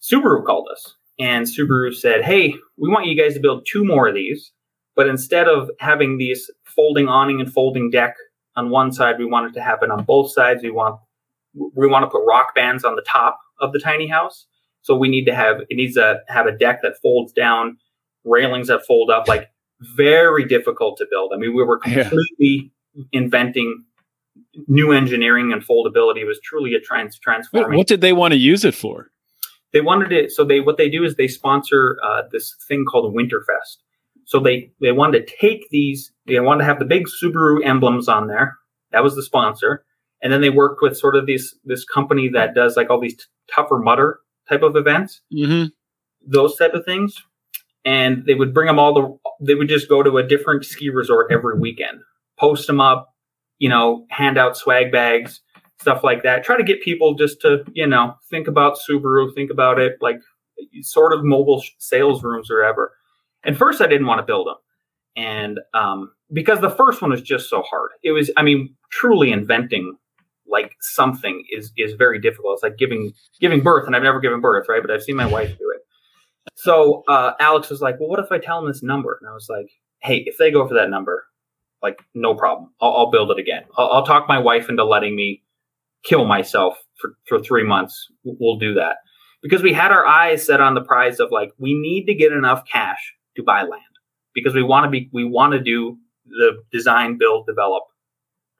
Subaru 0.00 0.44
called 0.44 0.68
us 0.72 0.96
and 1.18 1.46
Subaru 1.46 1.94
said, 1.94 2.24
"Hey, 2.24 2.54
we 2.76 2.88
want 2.88 3.06
you 3.06 3.20
guys 3.20 3.34
to 3.34 3.40
build 3.40 3.66
two 3.70 3.84
more 3.84 4.08
of 4.08 4.14
these, 4.14 4.52
but 4.96 5.08
instead 5.08 5.48
of 5.48 5.70
having 5.78 6.18
these 6.18 6.50
folding 6.64 7.08
awning 7.08 7.40
and 7.40 7.52
folding 7.52 7.90
deck 7.90 8.14
on 8.60 8.70
one 8.70 8.92
side, 8.92 9.18
we 9.18 9.26
want 9.26 9.50
it 9.50 9.54
to 9.54 9.62
happen 9.62 9.90
on 9.90 10.04
both 10.04 10.32
sides. 10.32 10.62
We 10.62 10.70
want 10.70 11.00
we 11.54 11.88
want 11.88 12.04
to 12.04 12.08
put 12.08 12.24
rock 12.26 12.54
bands 12.54 12.84
on 12.84 12.94
the 12.94 13.02
top 13.02 13.38
of 13.58 13.72
the 13.72 13.80
tiny 13.80 14.06
house, 14.06 14.46
so 14.82 14.96
we 14.96 15.08
need 15.08 15.24
to 15.24 15.34
have 15.34 15.60
it 15.68 15.74
needs 15.76 15.94
to 15.94 16.20
have 16.28 16.46
a 16.46 16.52
deck 16.52 16.82
that 16.82 16.94
folds 17.02 17.32
down, 17.32 17.78
railings 18.24 18.68
that 18.68 18.86
fold 18.86 19.10
up, 19.10 19.26
like 19.26 19.50
very 19.96 20.44
difficult 20.44 20.98
to 20.98 21.06
build. 21.10 21.32
I 21.34 21.38
mean, 21.38 21.54
we 21.54 21.64
were 21.64 21.78
completely 21.78 22.72
yeah. 22.94 23.04
inventing 23.12 23.84
new 24.68 24.92
engineering 24.92 25.52
and 25.52 25.62
foldability. 25.62 26.18
It 26.18 26.26
was 26.26 26.40
truly 26.42 26.74
a 26.74 26.80
trans 26.80 27.18
transforming. 27.18 27.76
What 27.76 27.86
did 27.86 28.00
they 28.00 28.12
want 28.12 28.32
to 28.32 28.38
use 28.38 28.64
it 28.64 28.74
for? 28.74 29.10
they 29.72 29.80
wanted 29.80 30.12
it 30.12 30.30
so 30.30 30.44
they 30.44 30.60
what 30.60 30.76
they 30.76 30.88
do 30.88 31.04
is 31.04 31.16
they 31.16 31.28
sponsor 31.28 31.98
uh, 32.02 32.22
this 32.30 32.56
thing 32.66 32.84
called 32.84 33.14
winterfest 33.14 33.78
so 34.24 34.40
they 34.40 34.70
they 34.80 34.92
wanted 34.92 35.26
to 35.26 35.36
take 35.40 35.68
these 35.70 36.12
they 36.34 36.40
wanted 36.40 36.60
to 36.60 36.64
have 36.64 36.78
the 36.78 36.84
big 36.84 37.06
subaru 37.06 37.64
emblems 37.64 38.08
on 38.08 38.26
there 38.26 38.56
that 38.92 39.02
was 39.02 39.14
the 39.14 39.22
sponsor 39.22 39.84
and 40.22 40.32
then 40.32 40.40
they 40.40 40.50
worked 40.50 40.82
with 40.82 40.96
sort 40.96 41.16
of 41.16 41.26
this 41.26 41.54
this 41.64 41.84
company 41.84 42.28
that 42.28 42.54
does 42.54 42.76
like 42.76 42.90
all 42.90 43.00
these 43.00 43.16
t- 43.16 43.24
Tough 43.52 43.68
Mudder 43.70 44.20
type 44.48 44.62
of 44.62 44.76
events 44.76 45.20
mm-hmm. 45.32 45.66
those 46.24 46.56
type 46.56 46.74
of 46.74 46.84
things 46.84 47.22
and 47.84 48.24
they 48.26 48.34
would 48.34 48.54
bring 48.54 48.66
them 48.66 48.78
all 48.78 48.94
the 48.94 49.44
they 49.44 49.54
would 49.54 49.68
just 49.68 49.88
go 49.88 50.02
to 50.02 50.18
a 50.18 50.26
different 50.26 50.64
ski 50.64 50.88
resort 50.88 51.32
every 51.32 51.58
weekend 51.58 52.00
post 52.38 52.66
them 52.66 52.80
up 52.80 53.14
you 53.58 53.68
know 53.68 54.06
hand 54.10 54.38
out 54.38 54.56
swag 54.56 54.92
bags 54.92 55.40
stuff 55.80 56.04
like 56.04 56.22
that. 56.22 56.44
Try 56.44 56.56
to 56.56 56.62
get 56.62 56.82
people 56.82 57.14
just 57.14 57.40
to, 57.40 57.64
you 57.72 57.86
know, 57.86 58.14
think 58.28 58.46
about 58.46 58.78
Subaru, 58.78 59.34
think 59.34 59.50
about 59.50 59.78
it 59.78 59.96
like 60.00 60.18
sort 60.82 61.14
of 61.14 61.24
mobile 61.24 61.62
sales 61.78 62.22
rooms 62.22 62.50
or 62.50 62.62
ever. 62.62 62.92
And 63.42 63.56
first, 63.56 63.80
I 63.80 63.86
didn't 63.86 64.06
want 64.06 64.18
to 64.18 64.26
build 64.26 64.46
them. 64.46 64.56
And 65.16 65.60
um, 65.74 66.12
because 66.32 66.60
the 66.60 66.70
first 66.70 67.02
one 67.02 67.10
was 67.10 67.22
just 67.22 67.50
so 67.50 67.62
hard, 67.62 67.90
it 68.02 68.12
was, 68.12 68.30
I 68.36 68.42
mean, 68.42 68.74
truly 68.90 69.32
inventing 69.32 69.96
like 70.46 70.76
something 70.80 71.44
is 71.50 71.72
is 71.76 71.94
very 71.94 72.20
difficult. 72.20 72.54
It's 72.54 72.62
like 72.62 72.76
giving 72.76 73.12
giving 73.40 73.62
birth, 73.62 73.86
and 73.86 73.94
I've 73.94 74.02
never 74.02 74.20
given 74.20 74.40
birth, 74.40 74.66
right? 74.68 74.82
But 74.82 74.90
I've 74.90 75.02
seen 75.02 75.16
my 75.16 75.26
wife 75.26 75.48
do 75.58 75.72
it. 75.74 75.82
So 76.56 77.04
uh, 77.08 77.32
Alex 77.38 77.70
was 77.70 77.80
like, 77.80 78.00
"Well, 78.00 78.08
what 78.08 78.18
if 78.18 78.32
I 78.32 78.38
tell 78.38 78.60
them 78.60 78.70
this 78.70 78.82
number?" 78.82 79.16
And 79.20 79.30
I 79.30 79.32
was 79.32 79.48
like, 79.48 79.70
"Hey, 80.00 80.24
if 80.26 80.38
they 80.38 80.50
go 80.50 80.66
for 80.66 80.74
that 80.74 80.90
number, 80.90 81.26
like 81.82 82.00
no 82.14 82.34
problem, 82.34 82.70
I'll, 82.80 82.90
I'll 82.90 83.10
build 83.10 83.30
it 83.30 83.38
again. 83.38 83.62
I'll, 83.76 83.90
I'll, 83.90 84.06
talk 84.06 84.28
my 84.28 84.38
wife 84.38 84.68
into 84.68 84.84
letting 84.84 85.14
me 85.14 85.42
kill 86.02 86.24
myself 86.24 86.76
for, 87.00 87.14
for 87.26 87.38
three 87.38 87.64
months, 87.64 88.08
we'll 88.24 88.58
do 88.58 88.74
that. 88.74 88.96
Because 89.42 89.62
we 89.62 89.72
had 89.72 89.90
our 89.90 90.06
eyes 90.06 90.44
set 90.44 90.60
on 90.60 90.74
the 90.74 90.82
prize 90.82 91.20
of 91.20 91.30
like, 91.30 91.52
we 91.58 91.74
need 91.74 92.06
to 92.06 92.14
get 92.14 92.32
enough 92.32 92.64
cash 92.70 93.14
to 93.36 93.42
buy 93.42 93.62
land 93.62 93.82
because 94.34 94.54
we 94.54 94.62
want 94.62 94.84
to 94.84 94.90
be, 94.90 95.08
we 95.12 95.24
want 95.24 95.52
to 95.52 95.60
do 95.60 95.98
the 96.26 96.62
design, 96.72 97.18
build, 97.18 97.46
develop 97.46 97.84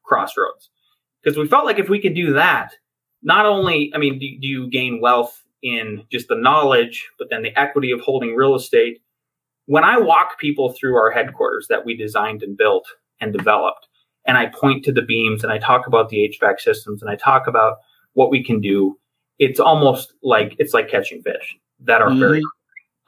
crossroads 0.05 0.71
because 1.23 1.39
we 1.39 1.47
felt 1.47 1.65
like 1.65 1.79
if 1.79 1.89
we 1.89 2.01
could 2.01 2.15
do 2.15 2.33
that, 2.35 2.73
not 3.23 3.47
only, 3.47 3.93
I 3.95 3.99
mean, 3.99 4.19
do, 4.19 4.27
do 4.41 4.47
you 4.47 4.71
gain 4.71 5.01
wealth 5.01 5.43
in 5.63 6.05
just 6.11 6.29
the 6.29 6.37
knowledge, 6.37 7.09
but 7.19 7.29
then 7.31 7.43
the 7.43 7.59
equity 7.59 7.91
of 7.91 8.01
holding 8.01 8.35
real 8.35 8.55
estate. 8.55 9.01
When 9.67 9.85
I 9.85 9.99
walk 9.99 10.39
people 10.39 10.73
through 10.73 10.97
our 10.97 11.11
headquarters 11.11 11.67
that 11.69 11.85
we 11.85 11.97
designed 11.97 12.43
and 12.43 12.57
built 12.57 12.87
and 13.21 13.33
developed, 13.33 13.87
and 14.27 14.37
I 14.37 14.47
point 14.47 14.85
to 14.85 14.93
the 14.93 15.03
beams 15.03 15.43
and 15.45 15.53
I 15.53 15.59
talk 15.59 15.87
about 15.87 16.09
the 16.09 16.35
HVAC 16.43 16.61
systems 16.61 17.03
and 17.03 17.11
I 17.11 17.17
talk 17.17 17.47
about 17.47 17.79
what 18.15 18.31
we 18.31 18.43
can 18.43 18.61
do, 18.61 18.99
it's 19.39 19.61
almost 19.61 20.13
like 20.23 20.55
it's 20.59 20.75
like 20.75 20.91
catching 20.91 21.23
fish 21.23 21.57
that 21.81 22.03
are 22.03 22.09
mm-hmm. 22.09 22.21
very 22.21 22.43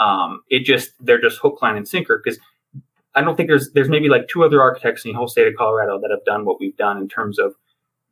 um, 0.00 0.40
it 0.48 0.64
just 0.64 0.92
they're 1.00 1.20
just 1.20 1.38
hook, 1.38 1.60
line, 1.62 1.76
and 1.76 1.86
sinker 1.86 2.20
because 2.22 2.38
I 3.14 3.20
don't 3.22 3.36
think 3.36 3.48
there's 3.48 3.70
there's 3.72 3.88
maybe 3.88 4.08
like 4.08 4.28
two 4.28 4.44
other 4.44 4.60
architects 4.60 5.04
in 5.04 5.12
the 5.12 5.16
whole 5.16 5.28
state 5.28 5.46
of 5.46 5.54
Colorado 5.56 6.00
that 6.00 6.10
have 6.10 6.24
done 6.24 6.44
what 6.44 6.60
we've 6.60 6.76
done 6.76 6.98
in 6.98 7.08
terms 7.08 7.38
of 7.38 7.54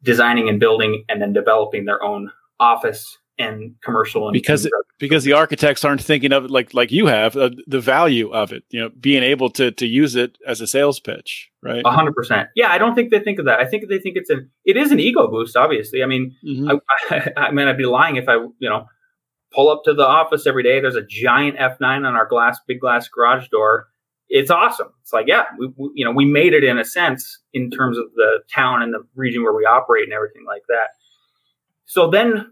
designing 0.02 0.48
and 0.48 0.60
building 0.60 1.04
and 1.08 1.20
then 1.20 1.32
developing 1.32 1.84
their 1.84 2.02
own 2.02 2.30
office 2.58 3.18
and 3.40 3.74
commercial 3.82 4.28
and 4.28 4.34
because 4.34 4.68
because 4.98 5.24
the 5.24 5.32
architects 5.32 5.82
aren't 5.82 6.02
thinking 6.02 6.30
of 6.30 6.44
it 6.44 6.50
like 6.50 6.74
like 6.74 6.92
you 6.92 7.06
have 7.06 7.36
uh, 7.36 7.48
the 7.66 7.80
value 7.80 8.30
of 8.32 8.52
it 8.52 8.64
you 8.68 8.78
know 8.78 8.90
being 9.00 9.22
able 9.22 9.48
to 9.48 9.70
to 9.72 9.86
use 9.86 10.14
it 10.14 10.36
as 10.46 10.60
a 10.60 10.66
sales 10.66 11.00
pitch 11.00 11.50
right? 11.62 11.82
100% 11.82 12.48
yeah 12.54 12.70
i 12.70 12.76
don't 12.76 12.94
think 12.94 13.10
they 13.10 13.18
think 13.18 13.38
of 13.38 13.46
that. 13.46 13.58
I 13.58 13.64
think 13.64 13.88
they 13.88 13.98
think 13.98 14.16
it's 14.16 14.28
an 14.28 14.50
it 14.66 14.76
is 14.76 14.92
an 14.92 15.00
ego 15.00 15.26
boost 15.28 15.56
obviously. 15.56 16.02
I 16.02 16.06
mean 16.06 16.36
mm-hmm. 16.46 16.70
I, 17.10 17.32
I, 17.36 17.46
I 17.46 17.50
mean 17.50 17.66
i'd 17.66 17.78
be 17.78 17.86
lying 17.86 18.16
if 18.16 18.28
i 18.28 18.34
you 18.34 18.68
know 18.68 18.86
pull 19.54 19.70
up 19.70 19.84
to 19.84 19.94
the 19.94 20.06
office 20.06 20.46
every 20.46 20.62
day 20.62 20.80
there's 20.80 20.96
a 20.96 21.06
giant 21.06 21.56
f9 21.56 21.80
on 21.80 22.04
our 22.04 22.26
glass 22.26 22.60
big 22.66 22.80
glass 22.80 23.08
garage 23.08 23.48
door 23.48 23.88
it's 24.30 24.50
awesome 24.50 24.88
it's 25.02 25.12
like 25.12 25.26
yeah 25.26 25.44
we, 25.58 25.68
we 25.76 25.90
you 25.94 26.04
know 26.04 26.12
we 26.12 26.24
made 26.24 26.54
it 26.54 26.64
in 26.64 26.78
a 26.78 26.84
sense 26.84 27.38
in 27.52 27.70
terms 27.70 27.98
of 27.98 28.04
the 28.14 28.40
town 28.54 28.82
and 28.82 28.94
the 28.94 29.04
region 29.14 29.42
where 29.42 29.52
we 29.52 29.64
operate 29.64 30.04
and 30.04 30.12
everything 30.12 30.44
like 30.46 30.62
that 30.68 30.88
so 31.84 32.08
then 32.08 32.46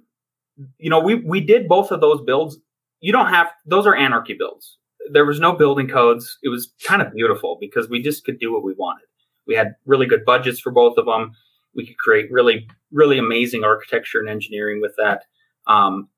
you 0.78 0.90
know, 0.90 1.00
we 1.00 1.16
we 1.16 1.40
did 1.40 1.68
both 1.68 1.90
of 1.90 2.00
those 2.00 2.20
builds. 2.22 2.58
You 3.00 3.12
don't 3.12 3.28
have 3.28 3.48
those 3.66 3.86
are 3.86 3.94
anarchy 3.94 4.34
builds. 4.34 4.76
There 5.12 5.24
was 5.24 5.40
no 5.40 5.52
building 5.52 5.88
codes. 5.88 6.38
It 6.42 6.48
was 6.48 6.72
kind 6.84 7.00
of 7.00 7.12
beautiful 7.12 7.56
because 7.60 7.88
we 7.88 8.02
just 8.02 8.24
could 8.24 8.38
do 8.38 8.52
what 8.52 8.64
we 8.64 8.74
wanted. 8.74 9.06
We 9.46 9.54
had 9.54 9.76
really 9.86 10.06
good 10.06 10.24
budgets 10.24 10.60
for 10.60 10.72
both 10.72 10.98
of 10.98 11.06
them. 11.06 11.32
We 11.74 11.86
could 11.86 11.98
create 11.98 12.30
really 12.30 12.66
really 12.90 13.18
amazing 13.18 13.64
architecture 13.64 14.18
and 14.18 14.28
engineering 14.28 14.80
with 14.80 14.94
that. 14.96 15.24
Um, 15.66 16.08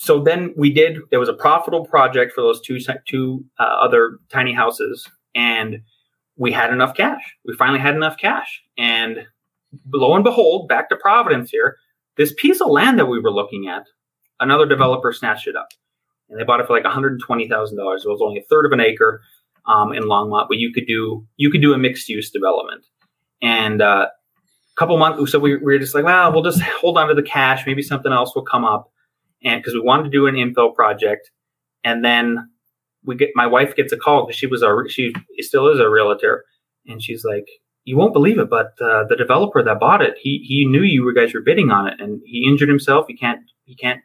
so 0.00 0.22
then 0.22 0.54
we 0.56 0.72
did. 0.72 0.98
There 1.10 1.20
was 1.20 1.28
a 1.28 1.34
profitable 1.34 1.84
project 1.84 2.32
for 2.32 2.40
those 2.40 2.60
two 2.60 2.78
two 3.06 3.44
uh, 3.58 3.62
other 3.62 4.18
tiny 4.30 4.54
houses, 4.54 5.06
and 5.34 5.82
we 6.36 6.52
had 6.52 6.72
enough 6.72 6.94
cash. 6.94 7.36
We 7.44 7.54
finally 7.54 7.80
had 7.80 7.94
enough 7.94 8.16
cash, 8.16 8.62
and 8.78 9.26
lo 9.92 10.14
and 10.14 10.24
behold, 10.24 10.68
back 10.68 10.88
to 10.88 10.96
Providence 10.96 11.50
here 11.50 11.76
this 12.20 12.34
piece 12.36 12.60
of 12.60 12.68
land 12.68 12.98
that 12.98 13.06
we 13.06 13.18
were 13.18 13.32
looking 13.32 13.66
at, 13.66 13.86
another 14.40 14.66
developer 14.66 15.12
snatched 15.12 15.46
it 15.46 15.56
up, 15.56 15.68
and 16.28 16.38
they 16.38 16.44
bought 16.44 16.60
it 16.60 16.66
for 16.66 16.74
like 16.74 16.84
one 16.84 16.92
hundred 16.92 17.12
and 17.12 17.22
twenty 17.22 17.48
thousand 17.48 17.78
dollars. 17.78 18.04
It 18.04 18.08
was 18.08 18.20
only 18.22 18.40
a 18.40 18.42
third 18.42 18.66
of 18.66 18.72
an 18.72 18.80
acre 18.80 19.22
um, 19.66 19.92
in 19.92 20.02
Longmont, 20.04 20.48
but 20.48 20.58
you 20.58 20.72
could 20.72 20.86
do 20.86 21.26
you 21.36 21.50
could 21.50 21.62
do 21.62 21.72
a 21.72 21.78
mixed 21.78 22.08
use 22.08 22.30
development. 22.30 22.84
And 23.42 23.80
uh, 23.80 24.08
a 24.08 24.78
couple 24.78 24.98
months, 24.98 25.32
so 25.32 25.38
we, 25.38 25.56
we 25.56 25.62
were 25.62 25.78
just 25.78 25.94
like, 25.94 26.04
well, 26.04 26.30
we'll 26.30 26.42
just 26.42 26.60
hold 26.60 26.98
on 26.98 27.08
to 27.08 27.14
the 27.14 27.22
cash. 27.22 27.64
Maybe 27.66 27.80
something 27.82 28.12
else 28.12 28.34
will 28.34 28.44
come 28.44 28.66
up, 28.66 28.92
and 29.42 29.60
because 29.60 29.74
we 29.74 29.80
wanted 29.80 30.04
to 30.04 30.10
do 30.10 30.26
an 30.26 30.34
infill 30.34 30.74
project, 30.74 31.30
and 31.84 32.04
then 32.04 32.50
we 33.04 33.16
get 33.16 33.30
my 33.34 33.46
wife 33.46 33.76
gets 33.76 33.92
a 33.92 33.96
call 33.96 34.26
because 34.26 34.38
she 34.38 34.46
was 34.46 34.62
a 34.62 34.76
she 34.88 35.12
still 35.38 35.68
is 35.68 35.80
a 35.80 35.88
realtor, 35.88 36.44
and 36.86 37.02
she's 37.02 37.24
like, 37.24 37.46
you 37.84 37.96
won't 37.96 38.12
believe 38.12 38.38
it, 38.38 38.50
but 38.50 38.72
uh, 38.80 39.04
the 39.08 39.16
developer 39.16 39.62
that 39.62 39.80
bought 39.80 40.02
it, 40.02 40.16
he 40.20 40.44
he 40.46 40.64
knew 40.64 40.82
you 40.82 41.12
guys 41.14 41.34
were 41.34 41.40
bidding 41.40 41.70
on 41.70 41.86
it, 41.86 42.00
and 42.00 42.20
he 42.24 42.46
injured 42.46 42.68
himself. 42.68 43.06
He 43.08 43.16
can't 43.16 43.40
he 43.64 43.74
can't 43.74 44.00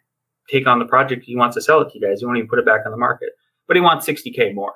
take 0.50 0.68
on 0.68 0.80
the 0.80 0.86
project. 0.86 1.26
He 1.26 1.36
wants 1.36 1.56
to 1.56 1.62
sell 1.62 1.82
it 1.82 1.90
to 1.90 2.00
you 2.00 2.08
guys. 2.08 2.20
He 2.20 2.26
won't 2.26 2.38
even 2.38 2.50
put 2.50 2.60
it 2.60 2.66
back 2.66 2.82
on 2.86 2.92
the 2.92 2.98
market, 2.98 3.30
but 3.68 3.76
he 3.76 3.82
wants 3.82 4.06
sixty 4.06 4.32
k 4.32 4.54
more. 4.54 4.74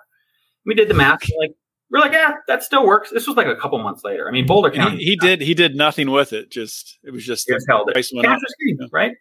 We 0.66 0.74
did 0.74 0.90
the 0.90 0.94
math. 0.94 1.22
Like 1.40 1.56
we're 1.92 2.00
like, 2.00 2.12
yeah, 2.12 2.34
that 2.48 2.64
still 2.64 2.86
works. 2.86 3.10
This 3.12 3.28
was 3.28 3.36
like 3.36 3.48
a 3.48 3.56
couple 3.56 3.80
months 3.80 4.04
later. 4.04 4.28
I 4.28 4.32
mean, 4.32 4.46
Boulder 4.46 4.72
County. 4.72 4.98
He, 4.98 5.12
he 5.12 5.16
did 5.16 5.42
he 5.42 5.54
did 5.54 5.76
nothing 5.76 6.12
with 6.12 6.34
it. 6.34 6.52
Just 6.52 7.00
it 7.04 7.12
was 7.12 7.26
just, 7.26 7.48
just 7.48 7.66
held 7.68 7.90
it. 7.90 7.94
Cash 7.94 8.12
was 8.14 8.56
king, 8.68 8.90
right? 8.92 9.14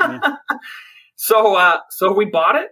Yeah. 0.00 0.36
so 1.16 1.56
uh, 1.56 1.78
so 1.90 2.12
we 2.12 2.26
bought 2.26 2.56
it. 2.56 2.70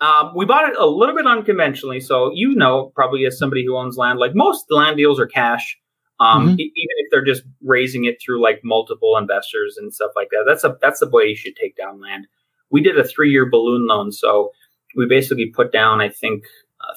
Um, 0.00 0.32
we 0.36 0.44
bought 0.44 0.68
it 0.68 0.76
a 0.78 0.86
little 0.86 1.14
bit 1.14 1.26
unconventionally. 1.26 2.00
So 2.00 2.30
you 2.34 2.54
know, 2.54 2.92
probably 2.94 3.26
as 3.26 3.38
somebody 3.38 3.64
who 3.64 3.76
owns 3.76 3.96
land, 3.96 4.18
like 4.18 4.34
most 4.34 4.66
land 4.70 4.96
deals 4.96 5.18
are 5.18 5.26
cash 5.26 5.76
um, 6.20 6.48
mm-hmm. 6.48 6.60
e- 6.60 6.72
even 6.74 6.94
if 6.98 7.10
they're 7.10 7.24
just 7.24 7.42
raising 7.62 8.04
it 8.04 8.18
through 8.24 8.42
like 8.42 8.60
multiple 8.62 9.16
investors 9.16 9.76
and 9.76 9.92
stuff 9.92 10.12
like 10.14 10.28
that. 10.30 10.44
That's 10.46 10.64
a 10.64 10.76
that's 10.80 11.00
the 11.00 11.08
way 11.08 11.24
you 11.24 11.36
should 11.36 11.56
take 11.56 11.76
down 11.76 12.00
land. 12.00 12.26
We 12.70 12.80
did 12.80 12.98
a 12.98 13.04
three 13.04 13.30
year 13.30 13.48
balloon 13.48 13.86
loan, 13.86 14.12
so 14.12 14.50
we 14.96 15.06
basically 15.06 15.46
put 15.46 15.72
down 15.72 16.00
I 16.00 16.08
think 16.08 16.44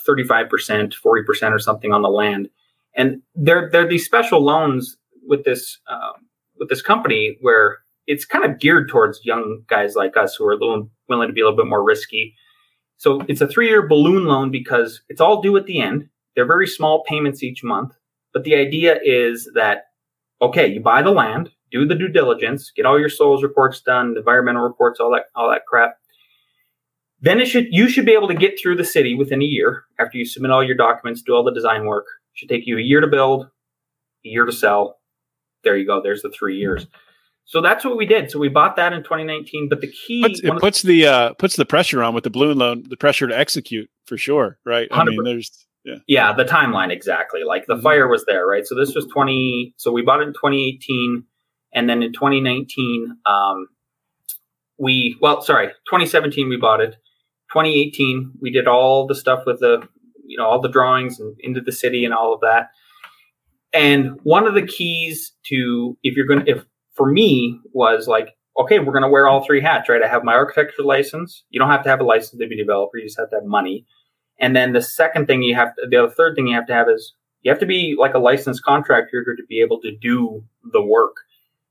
thirty 0.05 0.23
five 0.23 0.49
percent, 0.49 0.93
forty 0.93 1.23
percent, 1.23 1.53
or 1.53 1.59
something 1.59 1.93
on 1.93 2.01
the 2.01 2.09
land, 2.09 2.49
and 2.95 3.21
they're 3.35 3.69
they're 3.71 3.87
these 3.87 4.05
special 4.05 4.43
loans 4.43 4.97
with 5.25 5.43
this 5.43 5.79
uh, 5.89 6.13
with 6.59 6.69
this 6.69 6.81
company 6.81 7.37
where 7.41 7.79
it's 8.07 8.25
kind 8.25 8.45
of 8.45 8.59
geared 8.59 8.89
towards 8.89 9.23
young 9.25 9.63
guys 9.67 9.95
like 9.95 10.15
us 10.17 10.35
who 10.35 10.45
are 10.45 10.53
a 10.53 10.57
little, 10.57 10.89
willing 11.09 11.27
to 11.27 11.33
be 11.33 11.41
a 11.41 11.43
little 11.43 11.57
bit 11.57 11.67
more 11.67 11.83
risky. 11.83 12.33
So 12.95 13.21
it's 13.27 13.41
a 13.41 13.47
three 13.47 13.67
year 13.67 13.87
balloon 13.87 14.25
loan 14.25 14.49
because 14.49 15.01
it's 15.09 15.21
all 15.21 15.41
due 15.41 15.57
at 15.57 15.65
the 15.65 15.81
end. 15.81 16.07
They're 16.35 16.47
very 16.47 16.67
small 16.67 17.03
payments 17.03 17.43
each 17.43 17.63
month. 17.63 17.93
But 18.33 18.43
the 18.43 18.55
idea 18.55 18.99
is 19.03 19.49
that, 19.55 19.85
okay, 20.41 20.67
you 20.67 20.79
buy 20.79 21.01
the 21.01 21.11
land, 21.11 21.49
do 21.71 21.85
the 21.85 21.95
due 21.95 22.07
diligence, 22.07 22.71
get 22.75 22.85
all 22.85 22.99
your 22.99 23.09
soils 23.09 23.43
reports 23.43 23.81
done, 23.81 24.15
environmental 24.17 24.63
reports, 24.63 24.99
all 24.99 25.11
that, 25.11 25.25
all 25.35 25.49
that 25.49 25.65
crap. 25.67 25.97
Then 27.21 27.39
it 27.39 27.47
should, 27.47 27.67
you 27.71 27.89
should 27.89 28.05
be 28.05 28.13
able 28.13 28.27
to 28.27 28.35
get 28.35 28.59
through 28.59 28.75
the 28.75 28.85
city 28.85 29.15
within 29.15 29.41
a 29.41 29.45
year 29.45 29.85
after 29.99 30.17
you 30.17 30.25
submit 30.25 30.51
all 30.51 30.63
your 30.63 30.75
documents, 30.75 31.21
do 31.21 31.33
all 31.33 31.43
the 31.43 31.53
design 31.53 31.85
work. 31.85 32.05
It 32.33 32.39
should 32.39 32.49
take 32.49 32.67
you 32.67 32.77
a 32.77 32.81
year 32.81 33.01
to 33.01 33.07
build, 33.07 33.45
a 33.45 33.49
year 34.29 34.45
to 34.45 34.51
sell. 34.51 34.99
There 35.63 35.75
you 35.75 35.85
go. 35.85 36.01
There's 36.01 36.21
the 36.21 36.29
three 36.29 36.57
years. 36.57 36.85
So 37.45 37.61
that's 37.61 37.85
what 37.85 37.97
we 37.97 38.05
did. 38.05 38.29
So 38.29 38.39
we 38.39 38.49
bought 38.49 38.75
that 38.75 38.93
in 38.93 39.03
2019. 39.03 39.69
But 39.69 39.81
the 39.81 39.87
key 39.87 40.21
puts, 40.21 40.41
it 40.41 40.59
puts 40.59 40.81
the, 40.81 41.03
the 41.03 41.07
uh, 41.07 41.33
puts 41.33 41.55
the 41.55 41.65
pressure 41.65 42.03
on 42.03 42.13
with 42.13 42.25
the 42.25 42.29
balloon 42.29 42.57
loan, 42.57 42.83
the 42.87 42.97
pressure 42.97 43.25
to 43.25 43.37
execute 43.37 43.89
for 44.05 44.17
sure, 44.17 44.59
right? 44.65 44.89
100%. 44.89 44.99
I 44.99 45.05
mean, 45.05 45.23
there's 45.23 45.65
yeah. 45.87 45.95
Yeah, 46.07 46.33
the 46.33 46.43
timeline 46.43 46.91
exactly. 46.91 47.43
Like 47.45 47.65
the 47.65 47.75
mm-hmm. 47.75 47.83
fire 47.83 48.07
was 48.07 48.25
there, 48.25 48.45
right? 48.45 48.67
So 48.67 48.75
this 48.75 48.93
was 48.93 49.05
20 49.05 49.73
so 49.77 49.91
we 49.91 50.01
bought 50.01 50.19
it 50.19 50.27
in 50.27 50.33
2018 50.33 51.23
and 51.73 51.89
then 51.89 52.03
in 52.03 52.11
2019 52.11 53.17
um 53.25 53.67
we 54.77 55.17
well, 55.21 55.41
sorry, 55.41 55.67
2017 55.67 56.49
we 56.49 56.57
bought 56.57 56.81
it. 56.81 56.97
2018 57.51 58.31
we 58.41 58.51
did 58.51 58.67
all 58.67 59.07
the 59.07 59.15
stuff 59.15 59.43
with 59.45 59.59
the 59.59 59.87
you 60.27 60.37
know, 60.37 60.45
all 60.45 60.61
the 60.61 60.69
drawings 60.69 61.19
and 61.19 61.35
into 61.39 61.61
the 61.61 61.71
city 61.71 62.05
and 62.05 62.13
all 62.13 62.33
of 62.33 62.41
that. 62.41 62.69
And 63.73 64.19
one 64.23 64.45
of 64.45 64.53
the 64.53 64.65
keys 64.65 65.33
to 65.47 65.97
if 66.03 66.15
you're 66.15 66.27
going 66.27 66.45
to 66.45 66.51
if 66.51 66.65
for 66.93 67.09
me 67.09 67.59
was 67.73 68.07
like 68.07 68.35
okay, 68.59 68.79
we're 68.79 68.91
going 68.91 69.03
to 69.03 69.09
wear 69.09 69.27
all 69.27 69.45
three 69.45 69.61
hats, 69.61 69.87
right? 69.87 70.01
I 70.01 70.07
have 70.07 70.23
my 70.23 70.33
architecture 70.33 70.81
license. 70.81 71.43
You 71.51 71.59
don't 71.59 71.69
have 71.69 71.83
to 71.83 71.89
have 71.89 71.99
a 71.99 72.03
license 72.03 72.39
to 72.41 72.47
be 72.47 72.55
a 72.55 72.63
developer. 72.63 72.97
You 72.97 73.05
just 73.05 73.19
have 73.19 73.29
to 73.29 73.35
have 73.35 73.45
money. 73.45 73.85
And 74.39 74.55
then 74.55 74.73
the 74.73 74.81
second 74.81 75.27
thing 75.27 75.43
you 75.43 75.53
have 75.53 75.75
to, 75.75 75.87
the 75.87 76.11
third 76.17 76.35
thing 76.35 76.47
you 76.47 76.55
have 76.55 76.65
to 76.65 76.73
have 76.73 76.89
is 76.89 77.13
you 77.43 77.51
have 77.51 77.59
to 77.59 77.67
be 77.67 77.95
like 77.99 78.15
a 78.15 78.19
licensed 78.19 78.63
contractor 78.63 79.23
to 79.23 79.43
be 79.47 79.61
able 79.61 79.79
to 79.81 79.95
do 79.95 80.43
the 80.73 80.81
work 80.81 81.17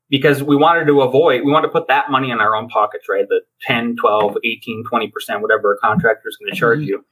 because 0.09 0.41
we 0.41 0.55
wanted 0.55 0.85
to 0.87 1.01
avoid, 1.01 1.43
we 1.43 1.51
want 1.51 1.63
to 1.63 1.69
put 1.69 1.87
that 1.87 2.09
money 2.09 2.31
in 2.31 2.39
our 2.39 2.55
own 2.55 2.69
pockets, 2.69 3.07
right? 3.09 3.27
The 3.27 3.41
10, 3.61 3.97
12, 3.97 4.37
18, 4.43 4.83
20%, 4.91 5.41
whatever 5.41 5.73
a 5.73 5.77
contractor 5.77 6.29
is 6.29 6.37
going 6.37 6.51
to 6.51 6.57
charge 6.57 6.79
mm-hmm. 6.79 6.87
you. 6.87 7.05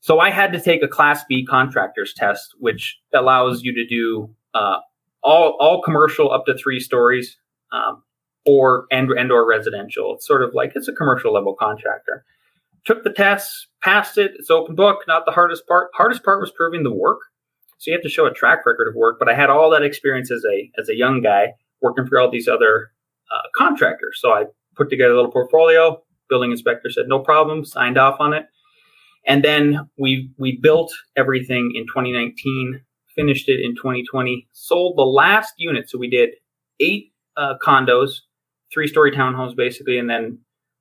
So 0.00 0.20
I 0.20 0.30
had 0.30 0.52
to 0.52 0.60
take 0.60 0.82
a 0.82 0.88
class 0.88 1.24
B 1.28 1.44
contractors 1.44 2.14
test, 2.14 2.54
which 2.58 2.98
allows 3.12 3.62
you 3.62 3.74
to 3.74 3.86
do, 3.86 4.30
uh, 4.54 4.78
all, 5.22 5.56
all 5.58 5.82
commercial 5.82 6.30
up 6.30 6.46
to 6.46 6.56
three 6.56 6.80
stories, 6.80 7.36
um, 7.72 8.02
or, 8.46 8.86
and, 8.90 9.10
and 9.10 9.32
or 9.32 9.46
residential. 9.46 10.14
It's 10.14 10.26
sort 10.26 10.42
of 10.42 10.54
like, 10.54 10.72
it's 10.74 10.88
a 10.88 10.92
commercial 10.92 11.32
level 11.32 11.54
contractor 11.54 12.24
took 12.88 13.04
the 13.04 13.12
test, 13.12 13.68
passed 13.82 14.16
it. 14.16 14.32
It's 14.38 14.50
open 14.50 14.74
book, 14.74 15.04
not 15.06 15.26
the 15.26 15.32
hardest 15.32 15.66
part. 15.66 15.90
Hardest 15.94 16.24
part 16.24 16.40
was 16.40 16.50
proving 16.50 16.84
the 16.84 16.92
work. 16.92 17.18
So 17.76 17.90
you 17.90 17.94
have 17.94 18.02
to 18.02 18.08
show 18.08 18.24
a 18.24 18.32
track 18.32 18.64
record 18.64 18.88
of 18.88 18.94
work. 18.94 19.18
But 19.18 19.28
I 19.28 19.34
had 19.34 19.50
all 19.50 19.70
that 19.70 19.82
experience 19.82 20.30
as 20.30 20.42
a 20.50 20.70
as 20.80 20.88
a 20.88 20.96
young 20.96 21.20
guy 21.20 21.52
working 21.80 22.06
for 22.06 22.20
all 22.20 22.30
these 22.30 22.48
other 22.48 22.90
uh, 23.32 23.48
contractors. 23.56 24.18
So 24.20 24.30
I 24.32 24.44
put 24.76 24.90
together 24.90 25.12
a 25.12 25.16
little 25.16 25.32
portfolio. 25.32 26.02
Building 26.28 26.50
inspector 26.50 26.90
said 26.90 27.06
no 27.08 27.20
problem, 27.20 27.64
signed 27.64 27.96
off 27.96 28.16
on 28.20 28.34
it, 28.34 28.44
and 29.26 29.42
then 29.42 29.88
we 29.98 30.30
we 30.38 30.58
built 30.60 30.92
everything 31.16 31.72
in 31.74 31.86
2019, 31.86 32.82
finished 33.16 33.48
it 33.48 33.60
in 33.64 33.74
2020, 33.74 34.46
sold 34.52 34.98
the 34.98 35.06
last 35.06 35.54
unit. 35.56 35.88
So 35.88 35.96
we 35.96 36.10
did 36.10 36.30
eight 36.80 37.12
uh, 37.38 37.54
condos, 37.64 38.20
three 38.72 38.86
story 38.86 39.10
townhomes 39.10 39.56
basically, 39.56 39.98
and 39.98 40.10
then 40.10 40.38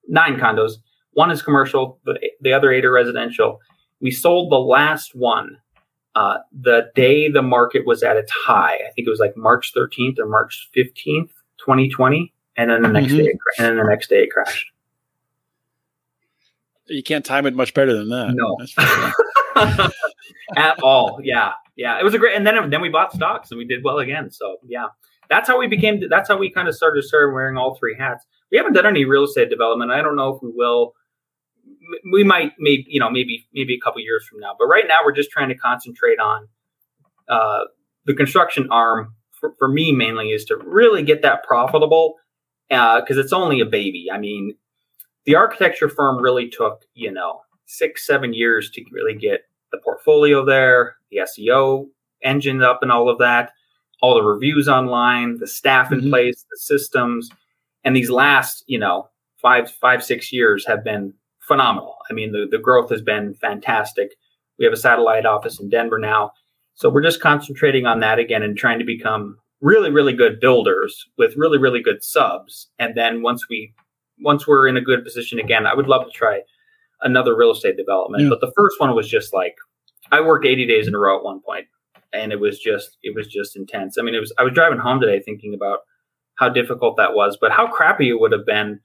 nine 0.09 0.37
condos 0.37 0.73
one 1.17 1.31
is 1.31 1.41
commercial, 1.41 1.99
the, 2.05 2.19
the 2.41 2.53
other 2.53 2.71
eight 2.71 2.85
are 2.85 2.91
residential. 2.91 3.57
We 3.99 4.11
sold 4.11 4.51
the 4.51 4.59
last 4.59 5.15
one 5.15 5.57
uh, 6.17 6.37
the 6.51 6.89
day 6.95 7.29
the 7.29 7.41
market 7.43 7.85
was 7.85 8.01
at 8.01 8.15
its 8.17 8.31
high. 8.31 8.73
I 8.75 8.89
think 8.95 9.07
it 9.07 9.09
was 9.09 9.19
like 9.19 9.35
March 9.37 9.73
13th 9.75 10.17
or 10.19 10.25
March 10.27 10.69
15th, 10.75 11.29
2020, 11.59 12.33
and 12.55 12.69
then 12.71 12.81
the 12.81 12.87
next 12.89 13.11
Mhm. 13.13 13.17
day, 13.17 13.23
it 13.25 13.37
cra- 13.39 13.53
and 13.59 13.67
then 13.77 13.85
the 13.85 13.89
next 13.91 14.09
day 14.09 14.23
it 14.23 14.31
crashed. 14.31 14.65
You 16.87 17.03
can't 17.03 17.25
time 17.25 17.45
it 17.45 17.53
much 17.53 17.73
better 17.73 17.93
than 17.93 18.09
that. 18.09 18.33
No. 18.33 18.57
Sure. 18.65 19.89
at 20.55 20.81
all. 20.81 21.19
Yeah, 21.21 21.51
yeah. 21.75 21.99
It 21.99 22.03
was 22.03 22.13
a 22.13 22.17
great, 22.17 22.35
and 22.35 22.47
then 22.47 22.69
then 22.69 22.81
we 22.81 22.89
bought 22.89 23.11
stocks 23.13 23.51
and 23.51 23.57
we 23.57 23.65
did 23.65 23.83
well 23.83 23.99
again. 23.99 24.31
So 24.31 24.57
yeah, 24.65 24.85
that's 25.29 25.47
how 25.49 25.59
we 25.59 25.67
became. 25.67 26.01
That's 26.09 26.29
how 26.29 26.37
we 26.37 26.49
kind 26.49 26.67
of 26.67 26.75
started 26.75 27.03
started 27.03 27.33
wearing 27.33 27.57
all 27.57 27.75
three 27.75 27.95
hats. 27.97 28.25
We 28.51 28.57
haven't 28.57 28.73
done 28.73 28.85
any 28.85 29.03
real 29.03 29.23
estate 29.25 29.49
development. 29.49 29.91
I 29.91 30.01
don't 30.01 30.15
know 30.15 30.35
if 30.35 30.41
we 30.41 30.51
will. 30.53 30.93
We 32.11 32.23
might, 32.23 32.53
maybe 32.59 32.85
you 32.87 32.99
know, 32.99 33.09
maybe 33.09 33.47
maybe 33.53 33.73
a 33.75 33.79
couple 33.79 34.01
years 34.01 34.25
from 34.27 34.39
now. 34.39 34.55
But 34.57 34.65
right 34.67 34.85
now, 34.87 34.97
we're 35.05 35.11
just 35.13 35.31
trying 35.31 35.49
to 35.49 35.55
concentrate 35.55 36.19
on 36.19 36.47
uh, 37.29 37.65
the 38.05 38.13
construction 38.13 38.67
arm. 38.71 39.13
For, 39.39 39.53
for 39.59 39.67
me, 39.67 39.91
mainly 39.91 40.31
is 40.31 40.45
to 40.45 40.57
really 40.57 41.03
get 41.03 41.21
that 41.21 41.43
profitable 41.43 42.15
because 42.69 43.17
it's 43.17 43.31
only 43.33 43.59
a 43.59 43.65
baby. 43.65 44.07
I 44.11 44.17
mean, 44.17 44.55
the 45.25 45.35
architecture 45.35 45.89
firm 45.89 46.17
really 46.21 46.49
took 46.49 46.81
you 46.93 47.11
know 47.11 47.41
six 47.67 48.05
seven 48.05 48.33
years 48.33 48.69
to 48.71 48.83
really 48.91 49.13
get 49.13 49.41
the 49.71 49.77
portfolio 49.77 50.43
there, 50.45 50.95
the 51.11 51.17
SEO 51.17 51.85
engine 52.23 52.63
up, 52.63 52.79
and 52.81 52.91
all 52.91 53.09
of 53.09 53.19
that, 53.19 53.51
all 54.01 54.15
the 54.15 54.23
reviews 54.23 54.67
online, 54.67 55.37
the 55.37 55.47
staff 55.47 55.91
in 55.91 56.01
Mhm. 56.01 56.09
place, 56.09 56.43
the 56.49 56.57
systems, 56.57 57.29
and 57.83 57.95
these 57.95 58.09
last 58.09 58.63
you 58.67 58.79
know 58.79 59.09
five 59.41 59.69
five 59.69 60.03
six 60.03 60.33
years 60.33 60.65
have 60.65 60.83
been 60.83 61.13
phenomenal. 61.47 61.95
I 62.09 62.13
mean, 62.13 62.31
the 62.31 62.47
the 62.49 62.57
growth 62.57 62.89
has 62.89 63.01
been 63.01 63.33
fantastic. 63.35 64.15
We 64.59 64.65
have 64.65 64.73
a 64.73 64.77
satellite 64.77 65.25
office 65.25 65.59
in 65.59 65.69
Denver 65.69 65.99
now, 65.99 66.31
so 66.75 66.89
we're 66.89 67.03
just 67.03 67.21
concentrating 67.21 67.85
on 67.85 67.99
that 68.01 68.19
again 68.19 68.43
and 68.43 68.57
trying 68.57 68.79
to 68.79 68.85
become 68.85 69.37
really 69.61 69.89
really 69.89 70.13
good 70.13 70.39
builders 70.39 71.05
with 71.17 71.35
really 71.35 71.57
really 71.57 71.81
good 71.81 72.03
subs. 72.03 72.69
And 72.79 72.95
then 72.95 73.21
once 73.21 73.47
we 73.49 73.73
once 74.19 74.47
we're 74.47 74.67
in 74.67 74.77
a 74.77 74.81
good 74.81 75.03
position 75.03 75.39
again, 75.39 75.65
I 75.65 75.73
would 75.73 75.87
love 75.87 76.05
to 76.05 76.11
try 76.11 76.41
another 77.01 77.35
real 77.35 77.51
estate 77.51 77.77
development. 77.77 78.23
Yeah. 78.23 78.29
But 78.29 78.41
the 78.41 78.51
first 78.55 78.79
one 78.79 78.95
was 78.95 79.07
just 79.07 79.33
like 79.33 79.55
I 80.11 80.21
worked 80.21 80.45
80 80.45 80.65
days 80.65 80.87
in 80.87 80.95
a 80.95 80.99
row 80.99 81.17
at 81.17 81.23
one 81.23 81.41
point, 81.41 81.67
and 82.13 82.31
it 82.31 82.39
was 82.39 82.59
just 82.59 82.97
it 83.03 83.15
was 83.15 83.27
just 83.27 83.55
intense. 83.55 83.97
I 83.97 84.01
mean, 84.01 84.15
it 84.15 84.19
was 84.19 84.33
I 84.37 84.43
was 84.43 84.53
driving 84.53 84.79
home 84.79 84.99
today 84.99 85.19
thinking 85.19 85.53
about 85.53 85.79
how 86.35 86.49
difficult 86.49 86.97
that 86.97 87.13
was, 87.13 87.37
but 87.39 87.51
how 87.51 87.67
crappy 87.67 88.09
it 88.09 88.19
would 88.19 88.31
have 88.31 88.45
been 88.45 88.79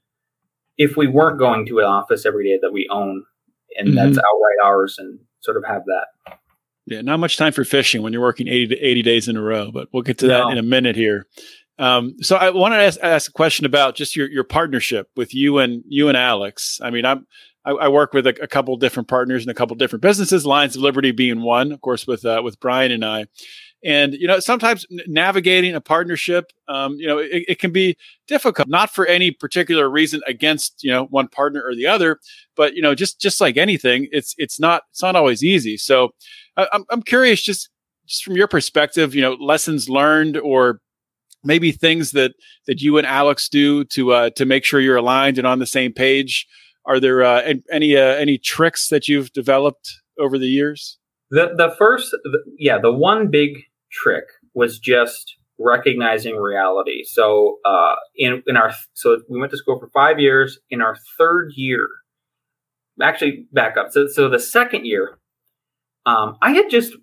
if 0.77 0.97
we 0.97 1.07
weren't 1.07 1.39
going 1.39 1.65
to 1.67 1.79
an 1.79 1.85
office 1.85 2.25
every 2.25 2.45
day 2.45 2.59
that 2.61 2.71
we 2.71 2.87
own 2.91 3.23
and 3.75 3.97
that's 3.97 4.17
outright 4.17 4.57
ours 4.63 4.95
and 4.97 5.19
sort 5.41 5.57
of 5.57 5.63
have 5.65 5.83
that. 5.85 6.37
Yeah, 6.85 7.01
not 7.01 7.19
much 7.19 7.37
time 7.37 7.53
for 7.53 7.63
fishing 7.63 8.01
when 8.01 8.13
you're 8.13 8.21
working 8.21 8.47
80 8.47 8.67
to 8.67 8.79
80 8.79 9.01
days 9.03 9.27
in 9.27 9.37
a 9.37 9.41
row, 9.41 9.71
but 9.71 9.87
we'll 9.93 10.03
get 10.03 10.17
to 10.19 10.27
that 10.27 10.49
in 10.51 10.57
a 10.57 10.63
minute 10.63 10.95
here. 10.95 11.27
Um, 11.79 12.15
so 12.21 12.35
I 12.35 12.49
wanted 12.49 12.77
to 12.77 12.83
ask, 12.83 12.99
ask 13.01 13.29
a 13.29 13.33
question 13.33 13.65
about 13.65 13.95
just 13.95 14.15
your, 14.15 14.29
your 14.29 14.43
partnership 14.43 15.09
with 15.15 15.33
you 15.33 15.59
and 15.59 15.83
you 15.87 16.07
and 16.07 16.17
Alex. 16.17 16.79
I 16.83 16.91
mean, 16.91 17.05
I'm, 17.05 17.25
I, 17.65 17.71
I 17.71 17.87
work 17.87 18.13
with 18.13 18.27
a, 18.27 18.43
a 18.43 18.47
couple 18.47 18.75
different 18.77 19.07
partners 19.07 19.43
and 19.43 19.49
a 19.49 19.53
couple 19.53 19.75
different 19.75 20.01
businesses, 20.01 20.45
Lines 20.45 20.75
of 20.75 20.81
Liberty 20.81 21.11
being 21.11 21.41
one, 21.41 21.71
of 21.71 21.81
course, 21.81 22.05
with, 22.05 22.25
uh, 22.25 22.41
with 22.43 22.59
Brian 22.59 22.91
and 22.91 23.03
I. 23.03 23.25
And, 23.85 24.13
you 24.13 24.27
know, 24.27 24.39
sometimes 24.39 24.85
navigating 25.07 25.75
a 25.75 25.81
partnership, 25.81 26.51
um, 26.67 26.95
you 26.97 27.07
know, 27.07 27.17
it, 27.17 27.43
it 27.47 27.59
can 27.59 27.71
be 27.71 27.97
difficult, 28.27 28.67
not 28.67 28.89
for 28.89 29.05
any 29.05 29.31
particular 29.31 29.89
reason 29.89 30.21
against, 30.25 30.83
you 30.83 30.91
know, 30.91 31.05
one 31.05 31.27
partner 31.27 31.61
or 31.61 31.75
the 31.75 31.87
other, 31.87 32.19
but, 32.55 32.75
you 32.75 32.81
know, 32.81 32.95
just, 32.95 33.19
just 33.19 33.41
like 33.41 33.57
anything, 33.57 34.07
it's, 34.11 34.33
it's 34.37 34.59
not, 34.59 34.83
it's 34.91 35.01
not 35.01 35.15
always 35.15 35.43
easy. 35.43 35.77
So, 35.77 36.11
I- 36.55 36.67
I'm 36.71 36.85
I'm 36.89 37.01
curious, 37.01 37.41
just 37.41 37.69
just 38.05 38.23
from 38.23 38.35
your 38.35 38.47
perspective, 38.47 39.15
you 39.15 39.21
know, 39.21 39.33
lessons 39.33 39.89
learned 39.89 40.37
or 40.37 40.81
maybe 41.43 41.71
things 41.71 42.11
that 42.11 42.33
that 42.67 42.81
you 42.81 42.97
and 42.97 43.07
Alex 43.07 43.49
do 43.49 43.83
to 43.85 44.11
uh, 44.13 44.29
to 44.35 44.45
make 44.45 44.63
sure 44.63 44.79
you're 44.79 44.97
aligned 44.97 45.37
and 45.37 45.47
on 45.47 45.59
the 45.59 45.65
same 45.65 45.93
page. 45.93 46.45
Are 46.85 46.99
there 46.99 47.23
uh, 47.23 47.53
any 47.71 47.97
uh, 47.97 48.01
any 48.01 48.37
tricks 48.37 48.89
that 48.89 49.07
you've 49.07 49.31
developed 49.33 49.89
over 50.19 50.37
the 50.37 50.47
years? 50.47 50.99
The 51.31 51.53
the 51.57 51.73
first 51.77 52.11
the, 52.11 52.39
yeah, 52.59 52.77
the 52.77 52.91
one 52.93 53.31
big 53.31 53.63
trick 53.93 54.25
was 54.53 54.79
just 54.79 55.37
recognizing 55.59 56.35
reality. 56.35 57.03
So 57.03 57.59
uh 57.63 57.95
in 58.15 58.43
in 58.47 58.57
our 58.57 58.73
so 58.93 59.19
we 59.29 59.39
went 59.39 59.51
to 59.51 59.57
school 59.57 59.79
for 59.79 59.89
5 59.93 60.19
years 60.19 60.59
in 60.69 60.81
our 60.81 60.97
third 61.17 61.51
year. 61.55 61.87
Actually 63.01 63.45
back 63.53 63.77
up. 63.77 63.91
So 63.91 64.07
so 64.07 64.29
the 64.29 64.39
second 64.39 64.85
year 64.85 65.19
um 66.05 66.37
I 66.41 66.51
had 66.51 66.69
just 66.69 66.93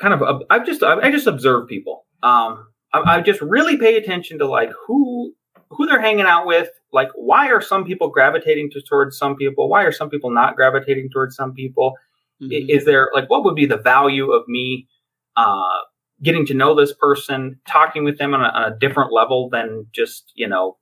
kind 0.00 0.14
of 0.14 0.22
I've 0.50 0.66
just 0.66 0.82
I 0.82 1.10
just 1.10 1.26
observed 1.26 1.68
people. 1.68 2.06
Um 2.22 2.66
I, 2.92 3.16
I 3.16 3.20
just 3.20 3.40
really 3.40 3.76
pay 3.78 3.96
attention 3.96 4.38
to 4.40 4.46
like 4.46 4.70
who 4.86 5.32
who 5.70 5.86
they're 5.86 6.02
hanging 6.02 6.26
out 6.26 6.46
with, 6.46 6.68
like 6.92 7.08
why 7.14 7.48
are 7.48 7.62
some 7.62 7.84
people 7.84 8.10
gravitating 8.10 8.70
to, 8.72 8.82
towards 8.82 9.16
some 9.16 9.36
people? 9.36 9.70
Why 9.70 9.84
are 9.84 9.92
some 9.92 10.10
people 10.10 10.30
not 10.30 10.54
gravitating 10.54 11.08
towards 11.10 11.34
some 11.34 11.54
people? 11.54 11.94
I- 12.42 12.66
is 12.68 12.84
there 12.84 13.10
like 13.14 13.30
what 13.30 13.44
would 13.44 13.54
be 13.54 13.66
the 13.66 13.78
value 13.78 14.32
of 14.32 14.42
me 14.48 14.88
uh, 15.36 15.78
getting 16.22 16.46
to 16.46 16.54
know 16.54 16.74
this 16.74 16.92
person 16.94 17.58
talking 17.66 18.04
with 18.04 18.18
them 18.18 18.34
on 18.34 18.40
a, 18.40 18.48
on 18.48 18.72
a 18.72 18.78
different 18.78 19.12
level 19.12 19.48
than 19.50 19.86
just 19.92 20.32
you 20.34 20.48
know 20.48 20.76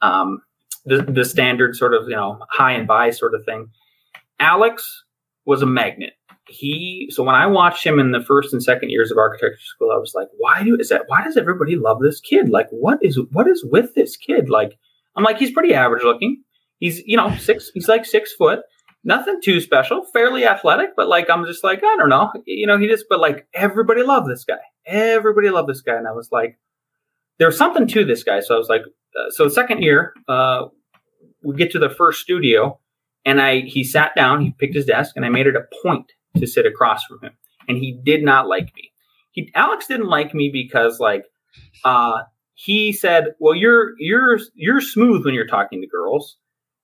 um, 0.00 0.42
the, 0.84 1.02
the 1.02 1.24
standard 1.24 1.76
sort 1.76 1.94
of 1.94 2.08
you 2.08 2.16
know 2.16 2.38
high 2.50 2.72
and 2.72 2.86
buy 2.86 3.10
sort 3.10 3.34
of 3.34 3.44
thing. 3.44 3.68
Alex 4.40 5.04
was 5.44 5.62
a 5.62 5.66
magnet. 5.66 6.14
He 6.48 7.08
so 7.10 7.22
when 7.22 7.36
i 7.36 7.46
watched 7.46 7.86
him 7.86 8.00
in 8.00 8.10
the 8.10 8.20
first 8.20 8.52
and 8.52 8.62
second 8.62 8.90
years 8.90 9.12
of 9.12 9.16
architecture 9.16 9.56
school 9.60 9.92
i 9.92 9.96
was 9.96 10.12
like 10.12 10.26
why 10.38 10.64
do 10.64 10.76
is 10.76 10.88
that 10.88 11.04
why 11.06 11.22
does 11.22 11.36
everybody 11.36 11.76
love 11.76 12.00
this 12.00 12.20
kid? 12.20 12.48
Like 12.48 12.66
what 12.70 12.98
is 13.00 13.18
what 13.30 13.48
is 13.48 13.64
with 13.64 13.94
this 13.94 14.16
kid? 14.16 14.50
Like 14.50 14.76
i'm 15.16 15.22
like 15.22 15.38
he's 15.38 15.52
pretty 15.52 15.72
average 15.72 16.02
looking. 16.02 16.42
He's 16.78 17.00
you 17.06 17.16
know 17.16 17.34
six 17.36 17.70
he's 17.74 17.88
like 17.88 18.04
six 18.04 18.32
foot. 18.32 18.60
Nothing 19.04 19.40
too 19.42 19.60
special, 19.60 20.04
fairly 20.12 20.44
athletic, 20.44 20.90
but 20.96 21.08
like 21.08 21.30
I'm 21.30 21.46
just 21.46 21.64
like 21.64 21.78
I 21.78 21.96
don't 21.96 22.08
know, 22.08 22.32
you 22.44 22.66
know, 22.66 22.78
he 22.78 22.88
just 22.88 23.06
but 23.08 23.20
like 23.20 23.46
everybody 23.54 24.02
loved 24.02 24.28
this 24.28 24.44
guy, 24.44 24.60
everybody 24.86 25.50
loved 25.50 25.68
this 25.68 25.80
guy, 25.80 25.96
and 25.96 26.08
I 26.08 26.12
was 26.12 26.30
like, 26.32 26.58
there's 27.38 27.56
something 27.56 27.86
to 27.88 28.04
this 28.04 28.24
guy. 28.24 28.40
So 28.40 28.54
I 28.54 28.58
was 28.58 28.68
like, 28.68 28.82
uh, 29.18 29.30
so 29.30 29.48
second 29.48 29.82
year, 29.82 30.14
uh, 30.28 30.66
we 31.42 31.56
get 31.56 31.70
to 31.72 31.78
the 31.78 31.90
first 31.90 32.20
studio, 32.20 32.78
and 33.24 33.40
I 33.40 33.60
he 33.60 33.84
sat 33.84 34.14
down, 34.14 34.40
he 34.40 34.54
picked 34.58 34.74
his 34.74 34.86
desk, 34.86 35.16
and 35.16 35.24
I 35.24 35.28
made 35.28 35.46
it 35.46 35.56
a 35.56 35.64
point 35.82 36.12
to 36.36 36.46
sit 36.46 36.66
across 36.66 37.04
from 37.04 37.20
him, 37.20 37.32
and 37.68 37.78
he 37.78 37.98
did 38.04 38.22
not 38.22 38.48
like 38.48 38.74
me. 38.76 38.92
He 39.32 39.50
Alex 39.54 39.86
didn't 39.86 40.08
like 40.08 40.34
me 40.34 40.50
because 40.52 41.00
like 41.00 41.24
uh, 41.84 42.22
he 42.54 42.92
said, 42.92 43.34
well, 43.38 43.54
you're 43.54 43.92
you're 43.98 44.38
you're 44.54 44.80
smooth 44.80 45.24
when 45.24 45.34
you're 45.34 45.46
talking 45.46 45.80
to 45.80 45.86
girls, 45.86 46.36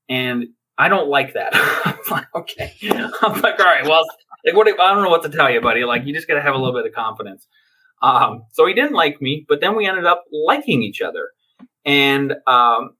and 0.09 0.47
I 0.77 0.89
don't 0.89 1.09
like 1.09 1.35
that. 1.35 1.51
I'm 1.85 1.99
like, 2.11 2.27
okay. 2.35 2.75
I'm 3.23 3.41
like, 3.41 3.59
all 3.59 3.67
right, 3.67 3.85
well, 3.85 4.05
like, 4.45 4.57
what? 4.57 4.69
I 4.69 4.95
don't 4.95 5.03
know 5.03 5.11
what 5.11 5.23
to 5.25 5.29
tell 5.29 5.51
you, 5.51 5.61
buddy. 5.61 5.85
Like, 5.85 6.07
you 6.07 6.15
just 6.15 6.29
got 6.29 6.35
to 6.35 6.43
have 6.43 6.55
a 6.55 6.59
little 6.59 6.75
bit 6.75 6.87
of 6.87 6.93
confidence. 6.93 7.47
Um, 8.03 8.45
so 8.53 8.67
he 8.67 8.75
didn't 8.75 8.93
like 8.93 9.21
me, 9.21 9.45
but 9.49 9.61
then 9.61 9.77
we 9.77 9.87
ended 9.87 10.07
up 10.07 10.25
liking 10.33 10.83
each 10.83 11.01
other, 11.03 11.31
and 11.85 12.35
um, 12.47 12.91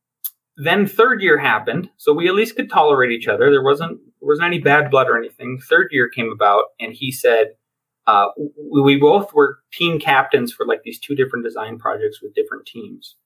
then 0.57 0.87
third 0.87 1.23
year 1.23 1.39
happened, 1.39 1.89
so 1.97 2.13
we 2.13 2.29
at 2.29 2.35
least 2.35 2.57
could 2.57 2.71
tolerate 2.71 3.13
each 3.13 3.29
other. 3.29 3.51
There 3.51 3.63
wasn't 3.63 3.99
there 4.21 4.27
wasn't 4.27 4.47
any 4.47 4.59
bad 4.59 4.91
blood 4.91 5.09
or 5.09 5.17
anything. 5.17 5.61
Third 5.69 5.89
year 5.93 6.09
came 6.09 6.31
about, 6.33 6.65
and 6.81 6.93
he 6.93 7.13
said. 7.13 7.49
Uh, 8.07 8.29
we, 8.73 8.97
both 8.97 9.35
were 9.35 9.59
team 9.71 10.01
captains 10.01 10.51
for 10.51 10.65
like 10.65 10.83
these 10.83 10.99
two 10.99 11.15
different 11.15 11.45
design 11.45 11.77
projects 11.77 12.23
with 12.23 12.35
different 12.35 12.65
teams. 12.65 13.17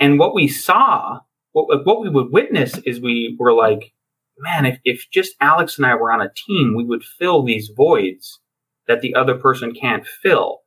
And 0.00 0.18
what 0.18 0.34
we 0.34 0.48
saw 0.48 1.18
what, 1.56 1.86
what 1.86 2.02
we 2.02 2.10
would 2.10 2.32
witness 2.32 2.76
is 2.84 3.00
we 3.00 3.34
were 3.38 3.54
like, 3.54 3.94
man, 4.38 4.66
if, 4.66 4.78
if 4.84 5.06
just 5.10 5.34
Alex 5.40 5.78
and 5.78 5.86
I 5.86 5.94
were 5.94 6.12
on 6.12 6.20
a 6.20 6.30
team, 6.46 6.74
we 6.76 6.84
would 6.84 7.02
fill 7.02 7.42
these 7.42 7.70
voids 7.74 8.40
that 8.86 9.00
the 9.00 9.14
other 9.14 9.36
person 9.36 9.72
can't 9.72 10.06
fill. 10.06 10.58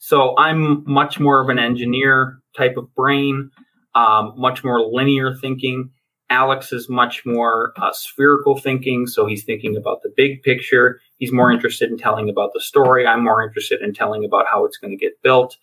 So 0.00 0.34
I'm 0.38 0.82
much 0.90 1.20
more 1.20 1.42
of 1.42 1.50
an 1.50 1.58
engineer 1.58 2.38
type 2.56 2.76
of 2.76 2.92
brain, 2.94 3.50
um, 3.94 4.32
much 4.36 4.64
more 4.64 4.80
linear 4.80 5.34
thinking. 5.34 5.90
Alex 6.30 6.72
is 6.72 6.88
much 6.88 7.26
more 7.26 7.72
uh, 7.76 7.92
spherical 7.92 8.58
thinking. 8.58 9.06
So 9.06 9.26
he's 9.26 9.44
thinking 9.44 9.76
about 9.76 10.02
the 10.02 10.12
big 10.16 10.42
picture. 10.42 11.00
He's 11.18 11.32
more 11.32 11.52
interested 11.52 11.90
in 11.90 11.98
telling 11.98 12.30
about 12.30 12.52
the 12.54 12.60
story. 12.60 13.06
I'm 13.06 13.22
more 13.22 13.42
interested 13.42 13.82
in 13.82 13.92
telling 13.92 14.24
about 14.24 14.46
how 14.50 14.64
it's 14.64 14.78
going 14.78 14.90
to 14.90 14.96
get 14.96 15.20
built. 15.22 15.56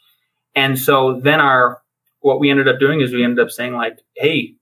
And 0.55 0.77
so 0.77 1.19
then 1.19 1.41
our, 1.41 1.81
what 2.19 2.39
we 2.39 2.49
ended 2.49 2.67
up 2.67 2.79
doing 2.79 3.01
is 3.01 3.13
we 3.13 3.23
ended 3.23 3.43
up 3.43 3.49
saying 3.51 3.73
like, 3.73 3.99
Hey, 4.15 4.55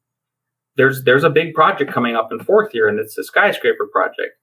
there's 0.77 1.03
there's 1.03 1.23
a 1.23 1.29
big 1.29 1.53
project 1.53 1.91
coming 1.91 2.15
up 2.15 2.31
in 2.31 2.39
fourth 2.39 2.73
year, 2.73 2.87
and 2.87 2.99
it's 2.99 3.17
a 3.17 3.23
skyscraper 3.23 3.87
project. 3.91 4.33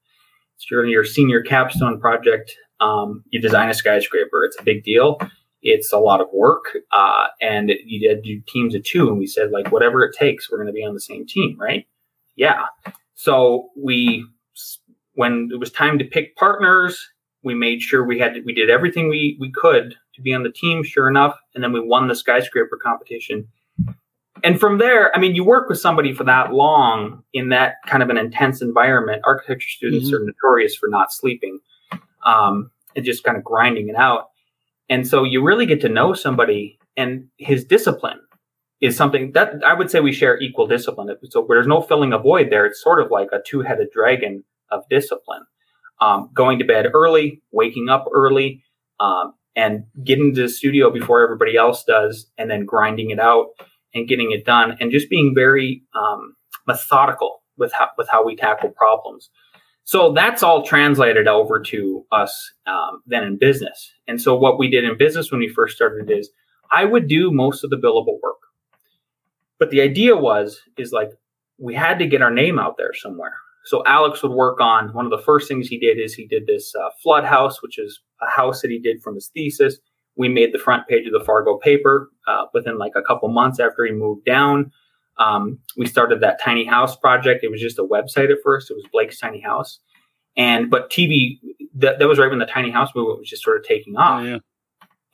It's 0.56 0.70
your 0.70 0.84
your 0.86 1.04
senior 1.04 1.42
capstone 1.42 2.00
project. 2.00 2.56
Um, 2.82 3.22
you 3.30 3.40
design 3.40 3.68
a 3.70 3.74
skyscraper. 3.74 4.44
It's 4.44 4.58
a 4.58 4.62
big 4.64 4.82
deal. 4.84 5.18
It's 5.62 5.92
a 5.92 5.98
lot 5.98 6.20
of 6.20 6.26
work, 6.32 6.64
uh, 6.90 7.26
and 7.40 7.70
you 7.86 8.00
did 8.00 8.22
do 8.24 8.40
teams 8.48 8.74
of 8.74 8.82
two. 8.82 9.08
And 9.08 9.18
we 9.18 9.26
said 9.26 9.52
like 9.52 9.70
whatever 9.70 10.02
it 10.04 10.16
takes, 10.18 10.50
we're 10.50 10.58
going 10.58 10.66
to 10.66 10.72
be 10.72 10.84
on 10.84 10.94
the 10.94 11.00
same 11.00 11.24
team, 11.26 11.56
right? 11.60 11.86
Yeah. 12.34 12.66
So 13.14 13.68
we 13.80 14.26
when 15.14 15.50
it 15.52 15.60
was 15.60 15.70
time 15.70 15.98
to 15.98 16.04
pick 16.04 16.36
partners, 16.36 17.08
We 17.44 17.54
made 17.54 17.82
sure 17.82 18.04
we 18.04 18.18
had 18.18 18.38
we 18.44 18.52
did 18.54 18.70
everything 18.70 19.08
we 19.08 19.36
we 19.40 19.50
could 19.52 19.94
to 20.14 20.22
be 20.22 20.34
on 20.34 20.42
the 20.42 20.50
team. 20.52 20.82
Sure 20.82 21.08
enough, 21.08 21.36
and 21.54 21.62
then 21.62 21.72
we 21.72 21.80
won 21.80 22.08
the 22.08 22.14
skyscraper 22.14 22.78
competition. 22.82 23.46
And 24.44 24.58
from 24.58 24.78
there, 24.78 25.14
I 25.14 25.20
mean, 25.20 25.34
you 25.36 25.44
work 25.44 25.68
with 25.68 25.78
somebody 25.78 26.12
for 26.12 26.24
that 26.24 26.52
long 26.52 27.22
in 27.32 27.50
that 27.50 27.74
kind 27.86 28.02
of 28.02 28.10
an 28.10 28.16
intense 28.18 28.60
environment. 28.62 29.22
Architecture 29.24 29.68
students 29.68 30.10
Mhm. 30.10 30.14
are 30.14 30.24
notorious 30.24 30.74
for 30.74 30.88
not 30.88 31.12
sleeping 31.12 31.60
um, 32.24 32.70
and 32.94 33.04
just 33.04 33.24
kind 33.24 33.36
of 33.36 33.44
grinding 33.44 33.88
it 33.88 33.96
out. 33.96 34.28
And 34.88 35.06
so 35.06 35.24
you 35.24 35.42
really 35.42 35.66
get 35.66 35.80
to 35.82 35.88
know 35.88 36.12
somebody 36.12 36.78
and 36.96 37.28
his 37.38 37.64
discipline 37.64 38.20
is 38.80 38.96
something 38.96 39.32
that 39.32 39.62
I 39.64 39.74
would 39.74 39.90
say 39.90 40.00
we 40.00 40.12
share 40.12 40.38
equal 40.40 40.66
discipline. 40.66 41.08
So 41.30 41.46
there's 41.48 41.66
no 41.66 41.80
filling 41.80 42.12
a 42.12 42.18
void 42.18 42.48
there. 42.50 42.66
It's 42.66 42.82
sort 42.82 43.00
of 43.00 43.10
like 43.10 43.28
a 43.32 43.40
two 43.46 43.62
headed 43.62 43.88
dragon 43.92 44.44
of 44.70 44.82
discipline. 44.90 45.44
Um, 46.00 46.30
going 46.34 46.58
to 46.58 46.64
bed 46.64 46.86
early, 46.92 47.42
waking 47.52 47.88
up 47.88 48.06
early, 48.12 48.64
um, 48.98 49.34
and 49.54 49.84
getting 50.02 50.34
to 50.34 50.42
the 50.42 50.48
studio 50.48 50.90
before 50.90 51.22
everybody 51.22 51.56
else 51.56 51.84
does, 51.84 52.26
and 52.36 52.50
then 52.50 52.64
grinding 52.64 53.10
it 53.10 53.20
out 53.20 53.50
and 53.94 54.08
getting 54.08 54.32
it 54.32 54.44
done, 54.44 54.76
and 54.80 54.90
just 54.90 55.08
being 55.08 55.32
very 55.34 55.84
um, 55.94 56.34
methodical 56.66 57.42
with 57.56 57.72
how, 57.72 57.88
with 57.96 58.08
how 58.08 58.24
we 58.24 58.34
tackle 58.34 58.70
problems. 58.70 59.30
So 59.84 60.12
that's 60.12 60.42
all 60.42 60.62
translated 60.62 61.26
over 61.26 61.60
to 61.60 62.06
us 62.12 62.52
um, 62.66 63.02
then 63.06 63.24
in 63.24 63.38
business. 63.38 63.92
And 64.06 64.20
so 64.20 64.36
what 64.36 64.58
we 64.58 64.70
did 64.70 64.84
in 64.84 64.96
business 64.96 65.30
when 65.30 65.40
we 65.40 65.48
first 65.48 65.76
started 65.76 66.10
is 66.10 66.30
I 66.70 66.84
would 66.84 67.08
do 67.08 67.30
most 67.30 67.64
of 67.64 67.70
the 67.70 67.76
billable 67.76 68.18
work. 68.22 68.36
But 69.58 69.70
the 69.70 69.80
idea 69.80 70.16
was 70.16 70.60
is 70.76 70.92
like 70.92 71.10
we 71.58 71.74
had 71.74 71.98
to 71.98 72.06
get 72.06 72.22
our 72.22 72.30
name 72.30 72.58
out 72.58 72.76
there 72.76 72.94
somewhere. 72.94 73.34
So 73.64 73.82
Alex 73.86 74.22
would 74.22 74.32
work 74.32 74.60
on 74.60 74.92
one 74.92 75.04
of 75.04 75.10
the 75.10 75.22
first 75.22 75.46
things 75.46 75.68
he 75.68 75.78
did 75.78 75.98
is 75.98 76.14
he 76.14 76.26
did 76.26 76.46
this 76.46 76.74
uh, 76.74 76.90
flood 77.02 77.24
house, 77.24 77.62
which 77.62 77.78
is 77.78 78.00
a 78.20 78.28
house 78.28 78.60
that 78.62 78.70
he 78.70 78.80
did 78.80 79.00
from 79.00 79.14
his 79.14 79.28
thesis. 79.28 79.78
We 80.16 80.28
made 80.28 80.52
the 80.52 80.58
front 80.58 80.88
page 80.88 81.06
of 81.06 81.12
the 81.12 81.24
Fargo 81.24 81.58
paper 81.58 82.10
uh, 82.26 82.46
within 82.52 82.78
like 82.78 82.92
a 82.96 83.02
couple 83.02 83.28
months 83.28 83.60
after 83.60 83.84
he 83.84 83.92
moved 83.92 84.24
down. 84.24 84.72
Um, 85.18 85.58
we 85.76 85.86
started 85.86 86.20
that 86.20 86.40
tiny 86.42 86.64
house 86.64 86.96
project. 86.96 87.44
It 87.44 87.50
was 87.50 87.60
just 87.60 87.78
a 87.78 87.84
website 87.84 88.30
at 88.30 88.38
first. 88.42 88.70
It 88.70 88.74
was 88.74 88.84
Blake's 88.92 89.18
Tiny 89.18 89.40
House, 89.40 89.78
and 90.36 90.70
but 90.70 90.90
TV 90.90 91.38
that, 91.74 91.98
that 91.98 92.08
was 92.08 92.18
right 92.18 92.30
when 92.30 92.38
the 92.38 92.46
tiny 92.46 92.70
house 92.70 92.90
movement 92.94 93.18
was 93.18 93.28
just 93.28 93.42
sort 93.42 93.56
of 93.56 93.64
taking 93.64 93.96
off, 93.96 94.24
yeah. 94.24 94.38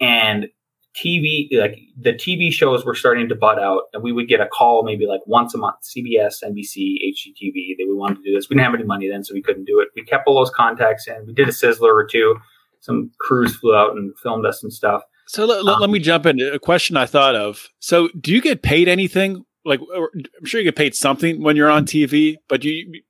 and 0.01 0.49
TV 0.96 1.49
like 1.53 1.78
the 1.96 2.12
TV 2.12 2.53
shows 2.53 2.84
were 2.84 2.94
starting 2.94 3.28
to 3.28 3.34
butt 3.34 3.59
out, 3.59 3.82
and 3.92 4.03
we 4.03 4.12
would 4.12 4.28
get 4.28 4.40
a 4.40 4.46
call 4.46 4.84
maybe 4.84 5.07
like 5.07 5.20
once 5.26 5.55
a 5.55 5.59
month, 5.59 5.76
CBS, 5.82 6.42
NBC, 6.44 6.96
HGTV. 7.12 7.76
That 7.76 7.86
we 7.86 7.94
wanted 7.94 8.16
to 8.16 8.22
do 8.22 8.34
this. 8.34 8.49
We 8.49 8.55
didn't 8.55 8.66
have 8.66 8.74
any 8.74 8.84
money 8.84 9.09
then, 9.09 9.24
so 9.24 9.34
we 9.34 9.42
couldn't 9.42 9.64
do 9.64 9.80
it. 9.80 9.88
We 9.94 10.03
kept 10.03 10.26
all 10.26 10.36
those 10.36 10.51
contacts 10.51 11.07
and 11.07 11.26
We 11.26 11.34
did 11.34 11.49
a 11.49 11.53
sizzler 11.53 11.92
or 11.92 12.07
two. 12.07 12.36
Some 12.80 13.11
crews 13.18 13.57
flew 13.57 13.74
out 13.74 13.96
and 13.96 14.16
filmed 14.20 14.46
us 14.46 14.62
and 14.62 14.72
stuff. 14.72 15.03
So 15.26 15.44
let, 15.44 15.64
let, 15.64 15.80
let 15.80 15.90
me 15.90 15.99
jump 15.99 16.24
into 16.24 16.51
a 16.53 16.59
question 16.59 16.96
I 16.96 17.05
thought 17.05 17.34
of. 17.34 17.68
So 17.80 18.09
do 18.18 18.32
you 18.32 18.40
get 18.40 18.62
paid 18.62 18.88
anything? 18.88 19.44
Like 19.68 19.80
I'm 19.94 20.44
sure 20.44 20.60
you 20.60 20.64
get 20.64 20.76
paid 20.76 20.94
something 20.94 21.42
when 21.42 21.54
you're 21.56 21.70
on 21.70 21.84
TV, 21.86 22.36
but 22.48 22.64
you 22.64 23.02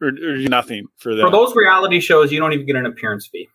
or, 0.00 0.08
or 0.08 0.36
nothing 0.38 0.86
for 0.96 1.14
that. 1.14 1.22
For 1.22 1.30
those 1.30 1.54
reality 1.54 2.00
shows, 2.00 2.30
you 2.32 2.40
don't 2.40 2.52
even 2.52 2.66
get 2.66 2.76
an 2.76 2.86
appearance 2.86 3.26
fee. 3.26 3.48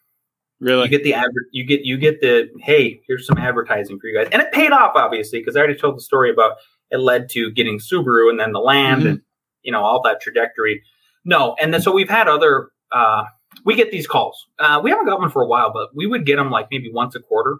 really? 0.60 0.84
You 0.84 0.90
get 0.90 1.04
the 1.04 1.14
adver- 1.14 1.48
you 1.52 1.64
get 1.64 1.82
you 1.86 1.98
get 1.98 2.22
the 2.22 2.50
hey, 2.62 3.02
here's 3.08 3.26
some 3.26 3.38
advertising 3.38 4.00
for 4.00 4.08
you 4.08 4.18
guys, 4.18 4.28
and 4.32 4.42
it 4.42 4.52
paid 4.52 4.72
off 4.72 4.92
obviously 4.96 5.40
because 5.40 5.56
I 5.56 5.60
already 5.60 5.76
told 5.80 5.98
the 5.98 6.02
story 6.02 6.30
about 6.30 6.54
it 6.92 6.98
led 6.98 7.30
to 7.30 7.52
getting 7.52 7.80
Subaru 7.80 8.30
and 8.30 8.40
then 8.40 8.52
the 8.52 8.60
land 8.60 9.04
Mhm. 9.04 9.10
and 9.10 9.22
you 9.64 9.72
know 9.72 9.84
all 9.84 10.02
that 10.04 10.22
trajectory. 10.22 10.82
No, 11.26 11.56
and 11.62 11.74
then 11.74 11.82
so 11.82 11.92
we've 11.92 12.10
had 12.10 12.28
other. 12.28 12.70
Uh, 12.92 13.24
we 13.66 13.76
get 13.76 13.92
these 13.92 14.08
calls. 14.08 14.48
Uh, 14.60 14.80
we 14.84 14.90
haven't 14.90 15.06
got 15.06 15.20
one 15.20 15.30
for 15.30 15.42
a 15.42 15.48
while, 15.48 15.72
but 15.74 15.90
we 15.96 16.08
would 16.08 16.26
get 16.26 16.38
them 16.38 16.50
like 16.50 16.68
maybe 16.72 16.90
once 16.92 17.14
a 17.16 17.20
quarter. 17.20 17.58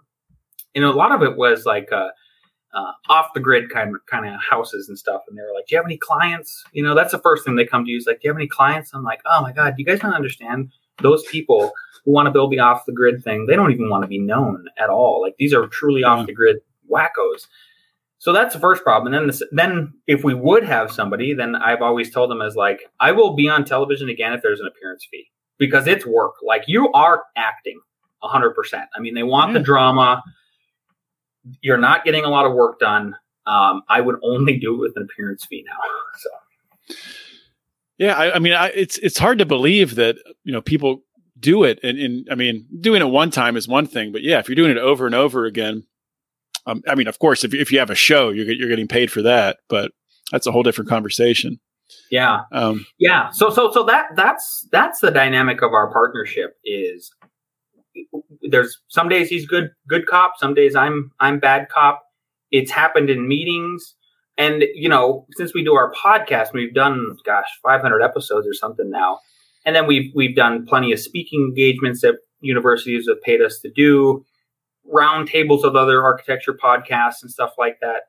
And 0.74 0.84
a 0.84 0.90
lot 0.92 1.12
of 1.12 1.22
it 1.22 1.36
was 1.36 1.66
like 1.66 1.90
uh, 1.92 2.08
uh, 2.72 2.92
off 3.08 3.28
the 3.34 3.40
grid 3.40 3.70
kind 3.70 3.94
of 3.94 4.00
kind 4.06 4.26
of 4.26 4.40
houses 4.40 4.88
and 4.88 4.98
stuff. 4.98 5.22
And 5.28 5.36
they 5.36 5.42
were 5.42 5.54
like, 5.54 5.66
"Do 5.66 5.74
you 5.74 5.78
have 5.78 5.86
any 5.86 5.98
clients?" 5.98 6.64
You 6.72 6.82
know, 6.82 6.94
that's 6.94 7.12
the 7.12 7.18
first 7.18 7.44
thing 7.44 7.56
they 7.56 7.66
come 7.66 7.84
to 7.84 7.90
you 7.90 7.96
is 7.98 8.06
like, 8.06 8.20
"Do 8.20 8.28
you 8.28 8.30
have 8.30 8.38
any 8.38 8.48
clients?" 8.48 8.92
I'm 8.94 9.04
like, 9.04 9.20
"Oh 9.26 9.42
my 9.42 9.52
god, 9.52 9.74
you 9.78 9.84
guys 9.84 10.00
don't 10.00 10.14
understand 10.14 10.70
those 11.02 11.24
people." 11.24 11.72
who 12.04 12.12
want 12.12 12.26
to 12.26 12.32
build 12.32 12.50
the 12.50 12.58
off 12.58 12.86
the 12.86 12.92
grid 12.92 13.22
thing, 13.22 13.46
they 13.46 13.56
don't 13.56 13.72
even 13.72 13.88
want 13.88 14.02
to 14.02 14.08
be 14.08 14.18
known 14.18 14.66
at 14.78 14.88
all. 14.88 15.20
Like 15.20 15.34
these 15.38 15.52
are 15.52 15.66
truly 15.66 16.04
off 16.04 16.26
the 16.26 16.32
grid 16.32 16.58
wackos. 16.90 17.46
So 18.18 18.32
that's 18.32 18.54
the 18.54 18.60
first 18.60 18.82
problem. 18.82 19.14
And 19.14 19.30
then, 19.30 19.36
the, 19.38 19.48
then 19.52 19.94
if 20.06 20.24
we 20.24 20.34
would 20.34 20.62
have 20.64 20.92
somebody, 20.92 21.32
then 21.32 21.56
I've 21.56 21.80
always 21.80 22.10
told 22.10 22.30
them 22.30 22.42
as 22.42 22.54
like, 22.54 22.80
I 23.00 23.12
will 23.12 23.34
be 23.34 23.48
on 23.48 23.64
television 23.64 24.10
again 24.10 24.34
if 24.34 24.42
there's 24.42 24.60
an 24.60 24.66
appearance 24.66 25.06
fee 25.10 25.30
because 25.58 25.86
it's 25.86 26.04
work. 26.04 26.34
Like 26.42 26.64
you 26.66 26.92
are 26.92 27.24
acting 27.36 27.80
hundred 28.22 28.50
percent. 28.50 28.84
I 28.94 29.00
mean, 29.00 29.14
they 29.14 29.22
want 29.22 29.54
the 29.54 29.60
drama. 29.60 30.22
You're 31.60 31.78
not 31.78 32.04
getting 32.04 32.24
a 32.24 32.28
lot 32.28 32.46
of 32.46 32.52
work 32.52 32.78
done. 32.78 33.16
Um, 33.46 33.82
I 33.88 34.00
would 34.00 34.16
only 34.22 34.58
do 34.58 34.74
it 34.74 34.78
with 34.78 34.96
an 34.96 35.02
appearance 35.02 35.44
fee 35.44 35.64
now. 35.66 35.76
So 36.18 36.96
Yeah, 37.98 38.14
I, 38.14 38.36
I 38.36 38.38
mean, 38.40 38.52
I, 38.52 38.68
it's 38.68 38.98
it's 38.98 39.18
hard 39.18 39.38
to 39.38 39.46
believe 39.46 39.94
that 39.94 40.16
you 40.44 40.52
know 40.52 40.60
people 40.60 41.02
do 41.38 41.64
it, 41.64 41.80
and, 41.82 41.98
and 41.98 42.28
I 42.30 42.34
mean, 42.34 42.66
doing 42.80 43.00
it 43.00 43.06
one 43.06 43.30
time 43.30 43.56
is 43.56 43.66
one 43.66 43.86
thing, 43.86 44.12
but 44.12 44.22
yeah, 44.22 44.38
if 44.38 44.48
you're 44.48 44.56
doing 44.56 44.72
it 44.72 44.76
over 44.76 45.06
and 45.06 45.14
over 45.14 45.46
again, 45.46 45.84
um, 46.66 46.82
I 46.86 46.94
mean, 46.94 47.06
of 47.06 47.18
course, 47.18 47.44
if 47.44 47.54
if 47.54 47.72
you 47.72 47.78
have 47.78 47.90
a 47.90 47.94
show, 47.94 48.30
you're 48.30 48.50
you're 48.50 48.68
getting 48.68 48.88
paid 48.88 49.10
for 49.10 49.22
that, 49.22 49.58
but 49.68 49.92
that's 50.30 50.46
a 50.46 50.52
whole 50.52 50.62
different 50.62 50.90
conversation. 50.90 51.60
yeah, 52.10 52.42
Um, 52.52 52.86
Yeah. 52.98 53.30
So 53.30 53.50
so 53.50 53.70
so 53.72 53.82
that 53.84 54.08
that's 54.14 54.68
that's 54.70 55.00
the 55.00 55.10
dynamic 55.10 55.62
of 55.62 55.72
our 55.72 55.90
partnership 55.92 56.56
is 56.64 57.10
there's 58.42 58.78
some 58.88 59.08
days 59.08 59.28
he's 59.28 59.46
good 59.46 59.70
good 59.88 60.06
cop, 60.06 60.32
some 60.38 60.54
days 60.54 60.74
I'm 60.74 61.10
I'm 61.20 61.38
bad 61.38 61.68
cop. 61.68 62.02
It's 62.50 62.70
happened 62.70 63.10
in 63.10 63.28
meetings 63.28 63.94
and 64.40 64.64
you 64.74 64.88
know, 64.88 65.26
since 65.32 65.52
we 65.52 65.62
do 65.62 65.74
our 65.74 65.92
podcast, 65.92 66.54
we've 66.54 66.72
done 66.74 67.16
gosh, 67.26 67.46
500 67.62 68.00
episodes 68.00 68.46
or 68.48 68.54
something 68.54 68.90
now. 68.90 69.20
And 69.66 69.76
then 69.76 69.86
we've 69.86 70.10
we've 70.14 70.34
done 70.34 70.66
plenty 70.66 70.92
of 70.92 70.98
speaking 70.98 71.42
engagements 71.42 72.00
that 72.00 72.14
universities 72.40 73.06
have 73.06 73.20
paid 73.20 73.42
us 73.42 73.58
to 73.60 73.70
do, 73.70 74.24
roundtables 74.90 75.62
of 75.62 75.76
other 75.76 76.02
architecture 76.02 76.54
podcasts 76.54 77.20
and 77.20 77.30
stuff 77.30 77.52
like 77.58 77.80
that. 77.80 78.04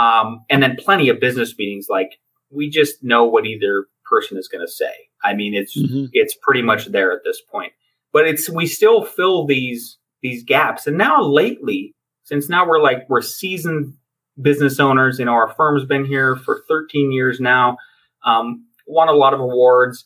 Um, 0.00 0.44
and 0.50 0.60
then 0.62 0.76
plenty 0.76 1.08
of 1.08 1.20
business 1.20 1.54
meetings 1.56 1.86
like 1.88 2.18
we 2.50 2.68
just 2.68 3.04
know 3.04 3.24
what 3.24 3.46
either 3.46 3.86
person 4.04 4.36
is 4.36 4.48
going 4.48 4.66
to 4.66 4.72
say. 4.72 4.92
I 5.22 5.34
mean, 5.34 5.54
it's 5.54 5.78
mhm. 5.78 6.08
it's 6.12 6.36
pretty 6.42 6.62
much 6.62 6.86
there 6.86 7.12
at 7.12 7.20
this 7.24 7.40
point. 7.40 7.72
But 8.12 8.26
it's 8.26 8.48
we 8.48 8.66
still 8.66 9.04
fill 9.04 9.46
these 9.46 9.98
these 10.22 10.42
gaps. 10.44 10.86
And 10.86 10.98
now 10.98 11.22
lately, 11.22 11.94
since 12.24 12.48
now 12.48 12.66
we're 12.66 12.80
like 12.80 13.08
we're 13.08 13.22
seasoned 13.22 13.94
business 14.40 14.80
owners, 14.80 15.18
you 15.18 15.24
know, 15.24 15.32
our 15.32 15.52
firm's 15.54 15.84
been 15.84 16.04
here 16.04 16.36
for 16.36 16.62
13 16.68 17.12
years 17.12 17.40
now. 17.40 17.76
Um, 18.24 18.64
won 18.86 19.08
a 19.08 19.12
lot 19.12 19.34
of 19.34 19.40
awards. 19.40 20.04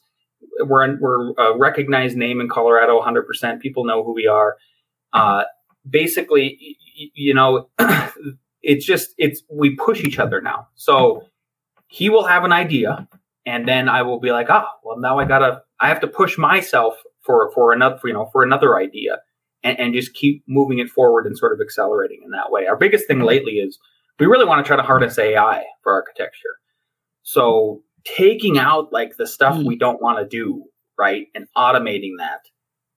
We're 0.60 0.98
we're 0.98 1.32
a 1.32 1.56
recognized 1.56 2.16
name 2.16 2.40
in 2.40 2.48
Colorado, 2.48 3.00
100%. 3.00 3.60
People 3.60 3.84
know 3.84 4.02
who 4.02 4.12
we 4.12 4.26
are. 4.26 4.56
Uh, 5.12 5.44
basically, 5.88 6.76
you 7.14 7.34
know, 7.34 7.68
it's 8.62 8.84
just 8.84 9.14
it's 9.18 9.42
we 9.50 9.76
push 9.76 10.02
each 10.02 10.18
other 10.18 10.40
now. 10.40 10.68
So 10.74 11.26
he 11.86 12.08
will 12.08 12.24
have 12.24 12.44
an 12.44 12.52
idea 12.52 13.06
and 13.44 13.66
then 13.66 13.88
I 13.88 14.02
will 14.02 14.20
be 14.20 14.30
like, 14.30 14.48
ah, 14.50 14.68
well, 14.84 14.98
now 14.98 15.18
I 15.18 15.24
gotta, 15.24 15.62
I 15.80 15.88
have 15.88 16.00
to 16.00 16.06
push 16.06 16.38
myself 16.38 16.96
for 17.24 17.50
for 17.54 17.72
another, 17.72 17.98
you 18.04 18.12
know, 18.12 18.28
for 18.32 18.42
another 18.42 18.76
idea, 18.76 19.18
and, 19.62 19.78
and 19.78 19.94
just 19.94 20.14
keep 20.14 20.42
moving 20.46 20.78
it 20.78 20.90
forward 20.90 21.26
and 21.26 21.36
sort 21.38 21.52
of 21.52 21.60
accelerating 21.60 22.20
in 22.24 22.30
that 22.30 22.50
way. 22.50 22.66
Our 22.66 22.76
biggest 22.76 23.06
thing 23.06 23.20
lately 23.20 23.52
is 23.54 23.78
we 24.18 24.26
really 24.26 24.44
want 24.44 24.64
to 24.64 24.68
try 24.68 24.76
to 24.76 24.82
harness 24.82 25.18
AI 25.18 25.64
for 25.82 25.92
architecture. 25.92 26.56
So 27.22 27.82
taking 28.04 28.58
out 28.58 28.92
like 28.92 29.16
the 29.16 29.26
stuff 29.26 29.56
Hmm. 29.56 29.66
we 29.66 29.76
don't 29.76 30.02
want 30.02 30.18
to 30.18 30.26
do, 30.26 30.64
right, 30.98 31.26
and 31.34 31.46
automating 31.56 32.12
that, 32.18 32.40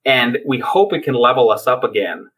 and 0.04 0.38
we 0.46 0.58
hope 0.58 0.92
it 0.92 1.02
can 1.04 1.14
level 1.14 1.50
us 1.50 1.66
up 1.66 1.84
again. 1.84 2.28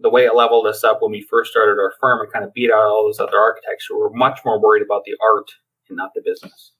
The 0.00 0.10
way 0.10 0.26
it 0.26 0.34
leveled 0.36 0.66
us 0.66 0.84
up 0.84 1.02
when 1.02 1.10
we 1.10 1.22
first 1.22 1.50
started 1.50 1.80
our 1.80 1.92
firm 2.00 2.20
and 2.20 2.32
kind 2.32 2.44
of 2.44 2.54
beat 2.54 2.70
out 2.70 2.86
all 2.86 3.04
those 3.04 3.18
other 3.18 3.36
architects 3.38 3.86
who 3.88 3.98
were 3.98 4.10
much 4.10 4.38
more 4.44 4.60
worried 4.60 4.82
about 4.82 5.02
the 5.04 5.16
art 5.20 5.50
and 5.88 5.96
not 5.96 6.10
the 6.14 6.22
business. 6.24 6.72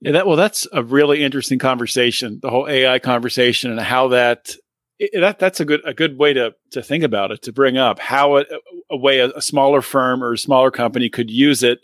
Yeah, 0.00 0.12
that 0.12 0.26
well, 0.26 0.36
that's 0.36 0.66
a 0.72 0.82
really 0.82 1.24
interesting 1.24 1.58
conversation. 1.58 2.38
The 2.40 2.50
whole 2.50 2.68
AI 2.68 2.98
conversation 2.98 3.70
and 3.70 3.80
how 3.80 4.08
that 4.08 4.54
i 5.00 5.08
that 5.20 5.38
that's 5.38 5.60
a 5.60 5.64
good 5.64 5.80
a 5.84 5.94
good 5.94 6.18
way 6.18 6.32
to 6.32 6.54
to 6.72 6.82
think 6.82 7.02
about 7.04 7.30
it. 7.32 7.42
To 7.42 7.52
bring 7.52 7.76
up 7.76 7.98
how 7.98 8.36
a, 8.38 8.44
a 8.90 8.96
way 8.96 9.18
a, 9.20 9.30
a 9.30 9.42
smaller 9.42 9.82
firm 9.82 10.22
or 10.22 10.32
a 10.32 10.38
smaller 10.38 10.70
company 10.70 11.08
could 11.08 11.30
use 11.30 11.62
it 11.62 11.80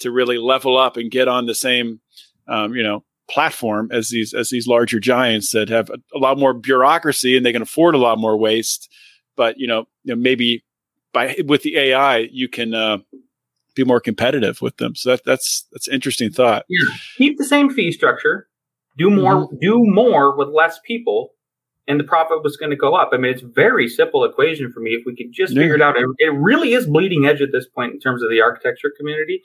to 0.00 0.10
really 0.12 0.38
level 0.38 0.76
up 0.76 0.96
and 0.96 1.10
get 1.10 1.26
on 1.28 1.46
the 1.46 1.54
same, 1.54 2.00
um, 2.48 2.74
you 2.74 2.82
know, 2.82 3.02
platform 3.28 3.88
as 3.92 4.10
these 4.10 4.32
as 4.32 4.50
these 4.50 4.68
larger 4.68 5.00
giants 5.00 5.50
that 5.50 5.68
have 5.68 5.90
a, 5.90 5.98
a 6.14 6.18
lot 6.18 6.38
more 6.38 6.54
bureaucracy 6.54 7.36
and 7.36 7.44
they 7.44 7.52
can 7.52 7.62
afford 7.62 7.94
a 7.96 7.98
lot 7.98 8.18
more 8.18 8.36
waste. 8.36 8.88
But 9.36 9.58
you 9.58 9.66
know, 9.66 9.86
you 10.04 10.14
know 10.14 10.20
maybe 10.20 10.64
by 11.12 11.36
with 11.46 11.62
the 11.62 11.76
AI 11.76 12.18
you 12.30 12.48
can 12.48 12.74
uh, 12.74 12.98
be 13.76 13.84
more 13.84 14.00
competitive 14.00 14.60
with 14.60 14.78
them. 14.78 14.96
So 14.96 15.10
that 15.10 15.24
that's 15.24 15.66
that's 15.72 15.86
an 15.86 15.94
interesting 15.94 16.30
thought. 16.30 16.64
keep 17.16 17.38
the 17.38 17.44
same 17.44 17.70
fee 17.70 17.92
structure, 17.92 18.48
do 18.98 19.08
more, 19.10 19.48
do 19.60 19.78
more 19.84 20.36
with 20.36 20.48
less 20.48 20.80
people, 20.84 21.34
and 21.86 22.00
the 22.00 22.04
profit 22.04 22.42
was 22.42 22.56
going 22.56 22.70
to 22.70 22.76
go 22.76 22.94
up. 22.94 23.10
I 23.12 23.18
mean, 23.18 23.32
it's 23.32 23.42
a 23.42 23.46
very 23.46 23.86
simple 23.88 24.24
equation 24.24 24.72
for 24.72 24.80
me. 24.80 24.90
If 24.94 25.04
we 25.06 25.14
could 25.14 25.32
just 25.32 25.52
Yeah. 25.54 25.62
figure 25.62 25.76
it 25.76 25.82
out, 25.82 25.96
it, 25.96 26.06
it 26.18 26.32
really 26.32 26.72
is 26.72 26.86
bleeding 26.86 27.26
edge 27.26 27.40
at 27.42 27.52
this 27.52 27.66
point 27.68 27.92
in 27.92 28.00
terms 28.00 28.22
of 28.22 28.30
the 28.30 28.40
architecture 28.40 28.92
community. 28.96 29.42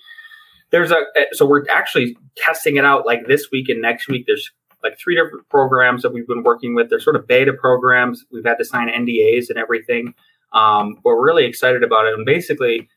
There's 0.72 0.92
a 0.92 1.02
so 1.34 1.46
we're 1.46 1.66
actually 1.70 2.18
testing 2.38 2.78
it 2.78 2.86
out 2.86 3.06
like 3.06 3.28
this 3.28 3.52
week 3.52 3.68
and 3.70 3.82
next 3.82 4.08
week. 4.08 4.24
There's 4.26 4.50
like 4.84 4.98
three 4.98 5.16
different 5.16 5.48
programs 5.50 6.02
that 6.02 6.12
we've 6.14 6.26
been 6.28 6.44
working 6.44 6.74
with. 6.74 6.90
They're 6.90 7.00
sort 7.00 7.16
of 7.16 7.28
beta 7.28 7.54
programs. 7.54 8.26
We've 8.32 8.46
had 8.46 8.56
to 8.58 8.66
sign 8.66 8.88
NDAs 8.88 9.50
and 9.50 9.60
everything. 9.60 10.16
Um, 10.54 10.96
but 10.96 11.04
we're 11.12 11.24
really 11.26 11.46
excited 11.46 11.84
about 11.84 12.08
it. 12.08 12.14
And 12.14 12.26
basically, 12.26 12.90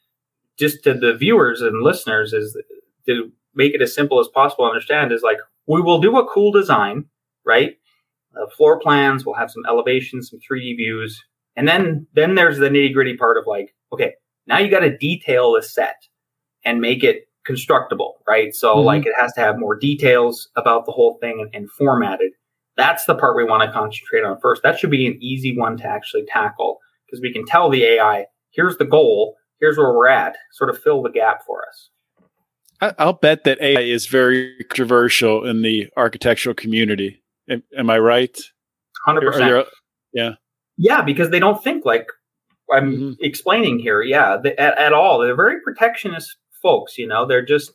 just 0.58 0.82
to 0.84 0.94
the 0.94 1.14
viewers 1.14 1.60
and 1.60 1.82
listeners, 1.82 2.32
is 2.32 2.56
to 3.06 3.30
make 3.54 3.74
it 3.74 3.82
as 3.82 3.94
simple 3.94 4.20
as 4.20 4.28
possible 4.28 4.64
to 4.66 4.70
understand 4.70 5.12
is 5.12 5.22
like 5.22 5.38
we 5.66 5.80
will 5.80 6.00
do 6.00 6.16
a 6.18 6.26
cool 6.28 6.52
design, 6.52 7.04
right? 7.44 7.76
Uh, 8.36 8.48
floor 8.56 8.78
plans, 8.80 9.24
we'll 9.24 9.34
have 9.34 9.50
some 9.50 9.64
elevations, 9.68 10.30
some 10.30 10.40
3D 10.40 10.76
views, 10.76 11.22
and 11.56 11.68
then 11.68 12.06
then 12.14 12.34
there's 12.34 12.58
the 12.58 12.68
nitty 12.68 12.92
gritty 12.92 13.16
part 13.16 13.36
of 13.38 13.44
like, 13.46 13.74
okay, 13.92 14.14
now 14.46 14.58
you 14.58 14.68
got 14.70 14.80
to 14.80 14.96
detail 14.96 15.52
the 15.52 15.62
set 15.62 15.96
and 16.64 16.80
make 16.80 17.04
it 17.04 17.28
constructible, 17.46 18.14
right? 18.26 18.54
So 18.54 18.76
Mhm. 18.76 18.84
like 18.84 19.06
it 19.06 19.12
has 19.20 19.32
to 19.34 19.40
have 19.40 19.58
more 19.58 19.76
details 19.76 20.48
about 20.56 20.86
the 20.86 20.92
whole 20.92 21.18
thing 21.20 21.40
and, 21.40 21.50
and 21.54 21.70
formatted. 21.70 22.32
That's 22.76 23.04
the 23.04 23.14
part 23.14 23.36
we 23.36 23.44
want 23.44 23.62
to 23.62 23.70
concentrate 23.70 24.24
on 24.24 24.40
first. 24.40 24.62
That 24.62 24.78
should 24.78 24.90
be 24.90 25.06
an 25.06 25.16
easy 25.20 25.56
one 25.56 25.76
to 25.78 25.86
actually 25.86 26.24
tackle 26.26 26.78
because 27.06 27.20
we 27.20 27.32
can 27.32 27.44
tell 27.44 27.70
the 27.70 27.84
AI, 27.84 28.26
here's 28.50 28.78
the 28.78 28.84
goal, 28.84 29.36
here's 29.60 29.76
where 29.78 29.92
we're 29.92 30.08
at, 30.08 30.36
sort 30.52 30.70
of 30.70 30.80
fill 30.82 31.02
the 31.02 31.10
gap 31.10 31.44
for 31.46 31.62
us. 31.68 31.90
I'll 32.98 33.12
bet 33.14 33.44
that 33.44 33.60
AI 33.62 33.80
is 33.80 34.06
very 34.06 34.56
controversial 34.68 35.46
in 35.46 35.62
the 35.62 35.88
architectural 35.96 36.54
community. 36.54 37.22
Am, 37.48 37.62
am 37.78 37.88
I 37.88 37.98
right? 37.98 38.36
Hundred 39.06 39.22
percent. 39.32 39.66
there- 40.12 40.36
Yeah, 40.76 41.02
because 41.02 41.30
they 41.30 41.38
don't 41.38 41.62
think 41.62 41.84
like 41.84 42.06
I'm 42.72 42.96
Mhm. 42.96 43.16
explaining 43.20 43.78
here. 43.78 44.02
Yeah, 44.02 44.38
they, 44.42 44.56
at, 44.56 44.76
at 44.78 44.92
all. 44.92 45.18
They're 45.20 45.36
very 45.36 45.60
protectionist 45.62 46.36
folks. 46.62 46.98
You 46.98 47.06
know, 47.06 47.26
they're 47.26 47.44
just 47.44 47.72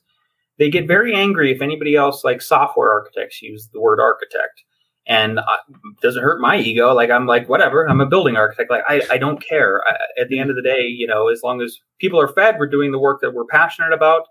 they 0.57 0.69
get 0.69 0.87
very 0.87 1.15
angry 1.15 1.51
if 1.51 1.61
anybody 1.61 1.95
else, 1.95 2.23
like 2.25 2.41
software 2.41 2.91
architects, 2.91 3.41
use 3.41 3.69
the 3.71 3.79
word 3.79 3.99
architect, 4.01 4.63
and 5.09 5.39
uh, 5.39 5.43
it 5.91 6.01
doesn't 6.01 6.21
hurt 6.23 6.39
my 6.39 6.57
ego. 6.57 6.93
Like 6.93 7.09
I'm 7.09 7.25
like 7.25 7.49
whatever. 7.49 7.89
I'm 7.89 7.99
a 7.99 8.05
building 8.05 8.37
architect. 8.37 8.69
Like 8.69 8.83
I, 8.87 9.01
I 9.11 9.17
don't 9.17 9.43
care. 9.45 9.81
I, 9.85 10.21
at 10.21 10.29
the 10.29 10.39
end 10.39 10.51
of 10.51 10.55
the 10.55 10.61
day, 10.61 10.83
you 10.83 11.07
know, 11.07 11.27
as 11.27 11.41
long 11.43 11.61
as 11.61 11.79
people 11.99 12.21
are 12.21 12.27
fed, 12.27 12.55
we're 12.59 12.67
doing 12.67 12.91
the 12.91 12.99
work 12.99 13.19
that 13.21 13.33
we're 13.33 13.45
passionate 13.45 13.91
about, 13.91 14.21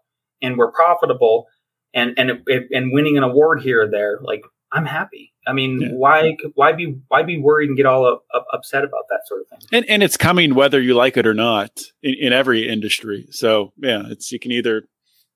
and 0.41 0.57
we're 0.57 0.71
profitable, 0.71 1.47
and 1.93 2.15
and 2.17 2.31
and 2.71 2.93
winning 2.93 3.19
an 3.19 3.25
award 3.25 3.61
here 3.61 3.83
or 3.83 3.91
there. 3.91 4.21
Like 4.23 4.43
I'm 4.71 4.87
happy. 4.87 5.35
I 5.47 5.53
mean, 5.53 5.81
Yeah. 5.81 5.89
why 5.93 6.37
why 6.55 6.73
be 6.73 6.95
why 7.09 7.23
be 7.25 7.39
worried 7.39 7.69
and 7.69 7.77
get 7.77 7.87
all 7.87 8.07
up, 8.07 8.23
up, 8.33 8.47
upset 8.53 8.85
about 8.85 9.05
that 9.11 9.21
sort 9.27 9.41
of 9.41 9.49
thing? 9.49 9.69
and 9.73 9.85
and 9.91 10.03
it's 10.03 10.17
coming 10.17 10.55
whether 10.55 10.81
you 10.81 10.95
like 10.95 11.17
it 11.17 11.27
or 11.27 11.35
not 11.35 11.81
in, 12.05 12.15
in 12.21 12.33
every 12.33 12.69
industry. 12.69 13.27
So 13.31 13.73
yeah, 13.79 14.03
it's 14.11 14.31
you 14.31 14.39
can 14.39 14.53
either 14.53 14.83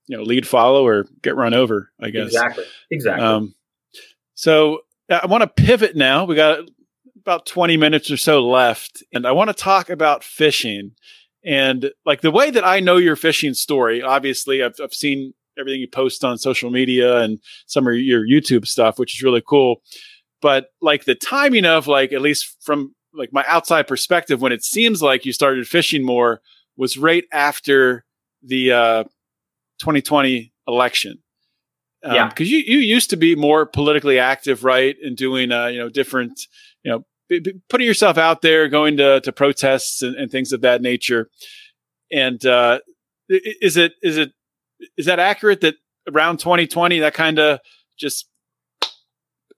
you 0.07 0.17
know 0.17 0.23
lead 0.23 0.47
follow 0.47 0.87
or 0.87 1.07
get 1.23 1.35
run 1.35 1.53
over. 1.53 1.91
I 2.01 2.11
guess. 2.11 2.27
Exactly. 2.27 2.65
Exactly. 2.93 3.25
Um, 3.27 3.55
so 4.35 4.77
uh, 4.77 4.79
I 5.13 5.27
want 5.27 5.43
to 5.43 5.65
pivot 5.65 5.97
now. 5.97 6.25
We 6.25 6.35
got 6.35 6.61
about 7.21 7.47
20 7.47 7.77
minutes 7.77 8.11
or 8.11 8.17
so 8.17 8.47
left, 8.47 9.03
and 9.13 9.27
I 9.27 9.33
want 9.33 9.49
to 9.49 9.55
talk 9.55 9.91
about 9.91 10.25
fishing. 10.25 10.93
And 11.45 11.91
like 12.07 12.21
the 12.21 12.31
way 12.31 12.51
that 12.51 12.65
I 12.65 12.81
know 12.81 12.97
your 12.97 13.17
fishing 13.17 13.55
story, 13.55 14.03
obviously, 14.03 14.63
I've, 14.63 14.75
I've 14.83 14.95
seen 14.95 15.35
everything 15.59 15.81
you 15.81 15.89
post 15.89 16.25
on 16.25 16.39
social 16.39 16.71
media 16.71 17.19
and 17.19 17.39
some 17.67 17.87
of 17.87 17.97
your 17.97 18.27
YouTube 18.27 18.67
stuff, 18.67 18.99
which 18.99 19.17
is 19.17 19.23
really 19.23 19.43
cool. 19.47 19.83
But 20.41 20.67
like 20.81 21.05
the 21.05 21.15
timing 21.15 21.67
of 21.67 21.87
like, 21.87 22.13
at 22.13 22.23
least 22.23 22.57
from 22.61 22.95
like 23.15 23.33
my 23.33 23.45
outside 23.47 23.87
perspective, 23.87 24.41
when 24.41 24.53
it 24.53 24.65
seems 24.65 25.03
like 25.03 25.25
you 25.25 25.33
started 25.33 25.67
fishing 25.67 26.05
more 26.05 26.41
was 26.77 26.97
right 26.97 27.25
after 27.33 28.05
the 28.43 28.73
uh, 28.73 29.05
2020 29.81 30.53
election. 30.67 31.22
Um, 32.05 32.15
Yeah. 32.15 32.29
because 32.29 32.51
you 32.51 32.59
you 32.59 32.79
used 32.79 33.11
to 33.11 33.17
be 33.17 33.35
more 33.35 33.67
politically 33.67 34.19
active, 34.19 34.65
right, 34.65 34.97
and 35.03 35.17
doing 35.17 35.53
uh, 35.53 35.67
you 35.67 35.79
know 35.79 35.89
different, 35.89 36.41
you 36.83 36.91
know, 36.91 37.05
b- 37.29 37.41
b- 37.41 37.61
putting 37.69 37.87
yourself 37.87 38.19
out 38.19 38.43
there, 38.43 38.69
going 38.69 38.97
to 38.97 39.21
to 39.21 39.33
protests 39.33 40.03
and, 40.03 40.17
and 40.17 40.31
things 40.31 40.53
of 40.53 40.63
that 40.63 40.83
nature. 40.83 41.31
And 42.11 42.45
uh, 42.45 42.81
is 43.29 43.77
it 43.77 43.93
is 44.03 44.19
it 44.19 44.33
is 44.97 45.07
that 45.07 45.19
accurate 45.19 45.61
that 45.61 45.77
around 46.13 46.39
2020 46.39 46.99
that 47.01 47.15
kind 47.15 47.39
of 47.39 47.61
just 47.97 48.29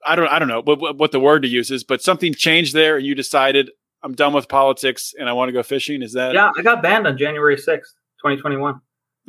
I 0.07 0.16
don't 0.16 0.28
I 0.28 0.38
don't 0.38 0.49
know 0.49 0.61
what, 0.62 0.99
what 0.99 1.12
the 1.12 1.20
word 1.20 1.42
to 1.42 1.49
use 1.49 1.70
is, 1.70 1.82
but 1.82 2.03
something 2.03 2.34
changed 2.34 2.74
there, 2.74 2.97
and 2.97 3.07
you 3.07 3.14
decided 3.14 3.70
I'm 4.03 4.14
done 4.14 4.34
with 4.34 4.49
politics 4.49 5.14
and 5.18 5.28
I 5.30 5.32
want 5.32 5.49
to 5.49 5.53
go 5.53 5.62
fishing. 5.62 6.03
Is 6.03 6.12
that 6.12 6.34
yeah, 6.34 6.51
I 6.57 6.62
got 6.62 6.82
banned 6.82 7.07
on 7.07 7.16
January 7.16 7.57
sixth, 7.57 7.95
twenty 8.20 8.36
twenty 8.36 8.59
one. 8.59 8.80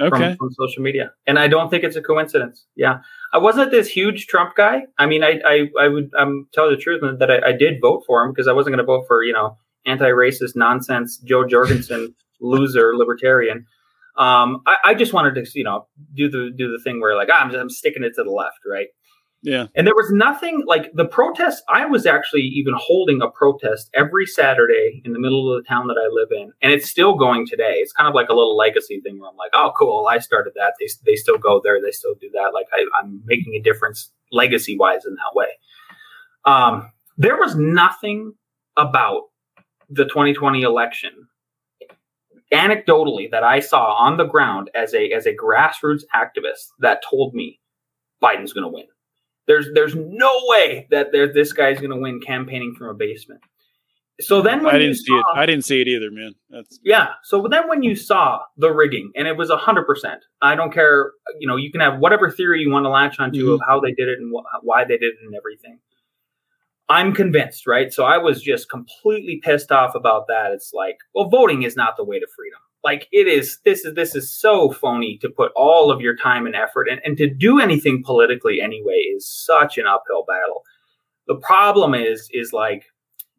Okay? 0.01 0.35
from, 0.35 0.37
from 0.37 0.51
social 0.51 0.83
media. 0.83 1.11
And 1.25 1.39
I 1.39 1.47
don't 1.47 1.69
think 1.69 1.83
it's 1.83 1.95
a 1.95 2.01
coincidence. 2.01 2.65
Yeah. 2.75 2.99
I 3.33 3.37
wasn't 3.37 3.71
this 3.71 3.87
huge 3.87 4.27
Trump 4.27 4.55
guy. 4.55 4.83
I 4.97 5.05
mean, 5.05 5.23
I, 5.23 5.39
I, 5.45 5.69
I 5.79 5.87
would, 5.87 6.11
I'm 6.17 6.47
tell 6.53 6.69
the 6.69 6.77
truth 6.77 7.01
that 7.19 7.31
I, 7.31 7.49
I 7.49 7.51
did 7.53 7.81
vote 7.81 8.03
for 8.05 8.23
him 8.23 8.31
because 8.31 8.47
I 8.47 8.53
wasn't 8.53 8.75
going 8.75 8.85
to 8.85 8.87
vote 8.87 9.05
for, 9.07 9.23
you 9.23 9.33
know, 9.33 9.57
anti-racist 9.85 10.55
nonsense, 10.55 11.17
Jo 11.17 11.45
Jorgensen, 11.47 12.13
loser, 12.41 12.93
libertarian. 12.95 13.65
Um, 14.17 14.61
I, 14.65 14.77
I 14.85 14.93
just 14.93 15.13
wanted 15.13 15.35
to, 15.35 15.51
you 15.57 15.63
know, 15.63 15.87
do 16.13 16.29
the, 16.29 16.51
do 16.55 16.71
the 16.71 16.79
thing 16.83 16.99
where 16.99 17.15
like, 17.15 17.29
ah, 17.31 17.41
I'm, 17.41 17.53
I'm 17.55 17.69
sticking 17.69 18.03
it 18.03 18.13
to 18.15 18.23
the 18.23 18.31
left. 18.31 18.59
Right. 18.69 18.87
Yeah. 19.45 19.67
And 19.75 19.85
there 19.85 19.93
was 19.93 20.11
nothing 20.11 20.63
like 20.65 20.91
the 20.93 21.05
protest. 21.05 21.63
I 21.69 21.85
was 21.85 22.07
actually 22.07 22.41
even 22.41 22.73
holding 22.75 23.21
a 23.21 23.29
protest 23.29 23.91
every 23.93 24.25
Saturday 24.25 25.03
in 25.05 25.13
the 25.13 25.19
middle 25.19 25.55
of 25.55 25.63
the 25.63 25.67
town 25.67 25.85
that 25.85 25.97
I 25.97 26.07
live 26.11 26.29
in. 26.31 26.51
And 26.63 26.71
it's 26.71 26.89
still 26.89 27.15
going 27.15 27.45
today. 27.45 27.75
It's 27.75 27.93
kind 27.93 28.09
of 28.09 28.15
like 28.15 28.29
a 28.29 28.33
little 28.33 28.57
legacy 28.57 28.99
thing 29.01 29.19
where 29.19 29.29
I'm 29.29 29.37
like, 29.37 29.51
oh, 29.53 29.71
cool. 29.77 30.07
I 30.09 30.17
started 30.17 30.53
that. 30.55 30.73
They, 30.79 30.87
they 31.05 31.15
still 31.15 31.37
go 31.37 31.61
there. 31.63 31.79
They 31.79 31.91
still 31.91 32.15
do 32.19 32.27
that. 32.33 32.51
Like 32.55 32.65
I, 32.73 32.85
I'm 32.99 33.21
making 33.25 33.53
a 33.53 33.61
difference 33.61 34.11
legacy 34.31 34.75
wise 34.77 35.05
in 35.05 35.13
that 35.13 35.35
way. 35.35 35.49
Um, 36.45 36.91
there 37.15 37.37
was 37.37 37.55
nothing 37.55 38.33
about 38.75 39.25
the 39.89 40.05
2020 40.05 40.63
election 40.63 41.27
anecdotally 42.51 43.29
that 43.29 43.43
I 43.43 43.59
saw 43.59 43.93
on 43.93 44.17
the 44.17 44.25
ground 44.25 44.71
as 44.73 44.93
a 44.95 45.11
as 45.11 45.25
a 45.25 45.35
grassroots 45.35 46.03
activist 46.15 46.69
that 46.79 47.03
told 47.07 47.33
me 47.33 47.59
Biden's 48.23 48.53
going 48.53 48.63
to 48.63 48.69
win. 48.69 48.85
There's 49.47 49.67
there's 49.73 49.95
no 49.95 50.31
way 50.45 50.87
that 50.91 51.11
there, 51.11 51.31
this 51.31 51.53
guy's 51.53 51.77
going 51.79 51.91
to 51.91 51.97
win 51.97 52.19
campaigning 52.19 52.75
from 52.75 52.87
a 52.87 52.93
basement. 52.93 53.41
So 54.21 54.41
then 54.41 54.63
when 54.63 54.73
I 54.73 54.77
didn't 54.79 54.95
see 54.95 55.07
saw, 55.07 55.19
it. 55.19 55.25
I 55.35 55.45
didn't 55.45 55.65
see 55.65 55.81
it 55.81 55.87
either, 55.87 56.09
man. 56.09 56.35
That's 56.49 56.79
yeah. 56.83 57.09
So 57.23 57.47
then 57.49 57.67
when 57.67 57.83
you 57.83 57.95
saw 57.95 58.39
the 58.57 58.71
rigging 58.71 59.11
and 59.15 59.27
it 59.27 59.35
was 59.35 59.49
hundred 59.51 59.85
percent, 59.85 60.21
I 60.41 60.55
don't 60.55 60.73
care. 60.73 61.11
You 61.39 61.47
know, 61.47 61.57
you 61.57 61.69
can 61.71 61.81
have 61.81 61.99
whatever 61.99 62.31
theory 62.31 62.61
you 62.61 62.71
want 62.71 62.85
to 62.85 62.89
latch 62.89 63.19
onto 63.19 63.45
Mhm. 63.49 63.53
of 63.55 63.61
how 63.67 63.81
they 63.81 63.91
did 63.91 64.07
it 64.07 64.19
and 64.19 64.33
wh- 64.33 64.63
why 64.63 64.85
they 64.85 64.97
did 64.97 65.07
it 65.13 65.15
and 65.25 65.35
everything. 65.35 65.79
I'm 66.87 67.13
convinced, 67.13 67.65
right? 67.67 67.91
So 67.91 68.05
I 68.05 68.17
was 68.19 68.41
just 68.41 68.69
completely 68.69 69.41
pissed 69.43 69.71
off 69.71 69.95
about 69.95 70.27
that. 70.27 70.51
It's 70.51 70.71
like, 70.71 70.97
well, 71.13 71.27
voting 71.29 71.63
is 71.63 71.75
not 71.75 71.97
the 71.97 72.03
way 72.05 72.19
to 72.19 72.27
freedom. 72.35 72.59
Like 72.85 73.07
it 73.11 73.27
is. 73.27 73.57
This 73.65 73.83
is 73.83 73.95
this 73.95 74.13
is 74.15 74.31
so 74.31 74.69
phony 74.71 75.17
to 75.23 75.29
put 75.29 75.51
all 75.55 75.91
of 75.91 76.01
your 76.01 76.15
time 76.15 76.45
and 76.45 76.55
effort 76.55 76.87
and, 76.87 77.01
and 77.03 77.17
to 77.17 77.27
do 77.27 77.59
anything 77.59 78.03
politically 78.05 78.61
anyway 78.61 78.99
is 79.15 79.27
such 79.27 79.79
an 79.79 79.87
uphill 79.87 80.23
battle. 80.27 80.61
The 81.27 81.35
problem 81.35 81.95
is 81.95 82.29
is 82.31 82.53
like 82.53 82.83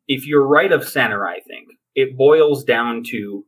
if 0.08 0.26
you're 0.26 0.44
right 0.46 0.72
of 0.72 0.86
center, 0.86 1.26
I 1.26 1.38
think 1.40 1.68
it 1.94 2.16
boils 2.16 2.64
down 2.64 3.04
to 3.12 3.44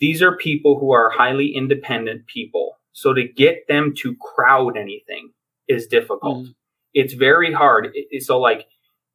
these 0.00 0.22
are 0.22 0.36
people 0.38 0.78
who 0.80 0.90
are 0.92 1.10
highly 1.10 1.52
independent 1.54 2.26
people. 2.26 2.78
So 2.92 3.12
to 3.12 3.28
get 3.28 3.68
them 3.68 3.92
to 3.98 4.16
crowd 4.16 4.78
anything 4.78 5.32
is 5.68 5.86
difficult. 5.86 6.46
Mhm. 6.46 6.54
It's 6.94 7.12
very 7.12 7.52
hard. 7.52 7.94
So 8.20 8.38
like 8.40 8.66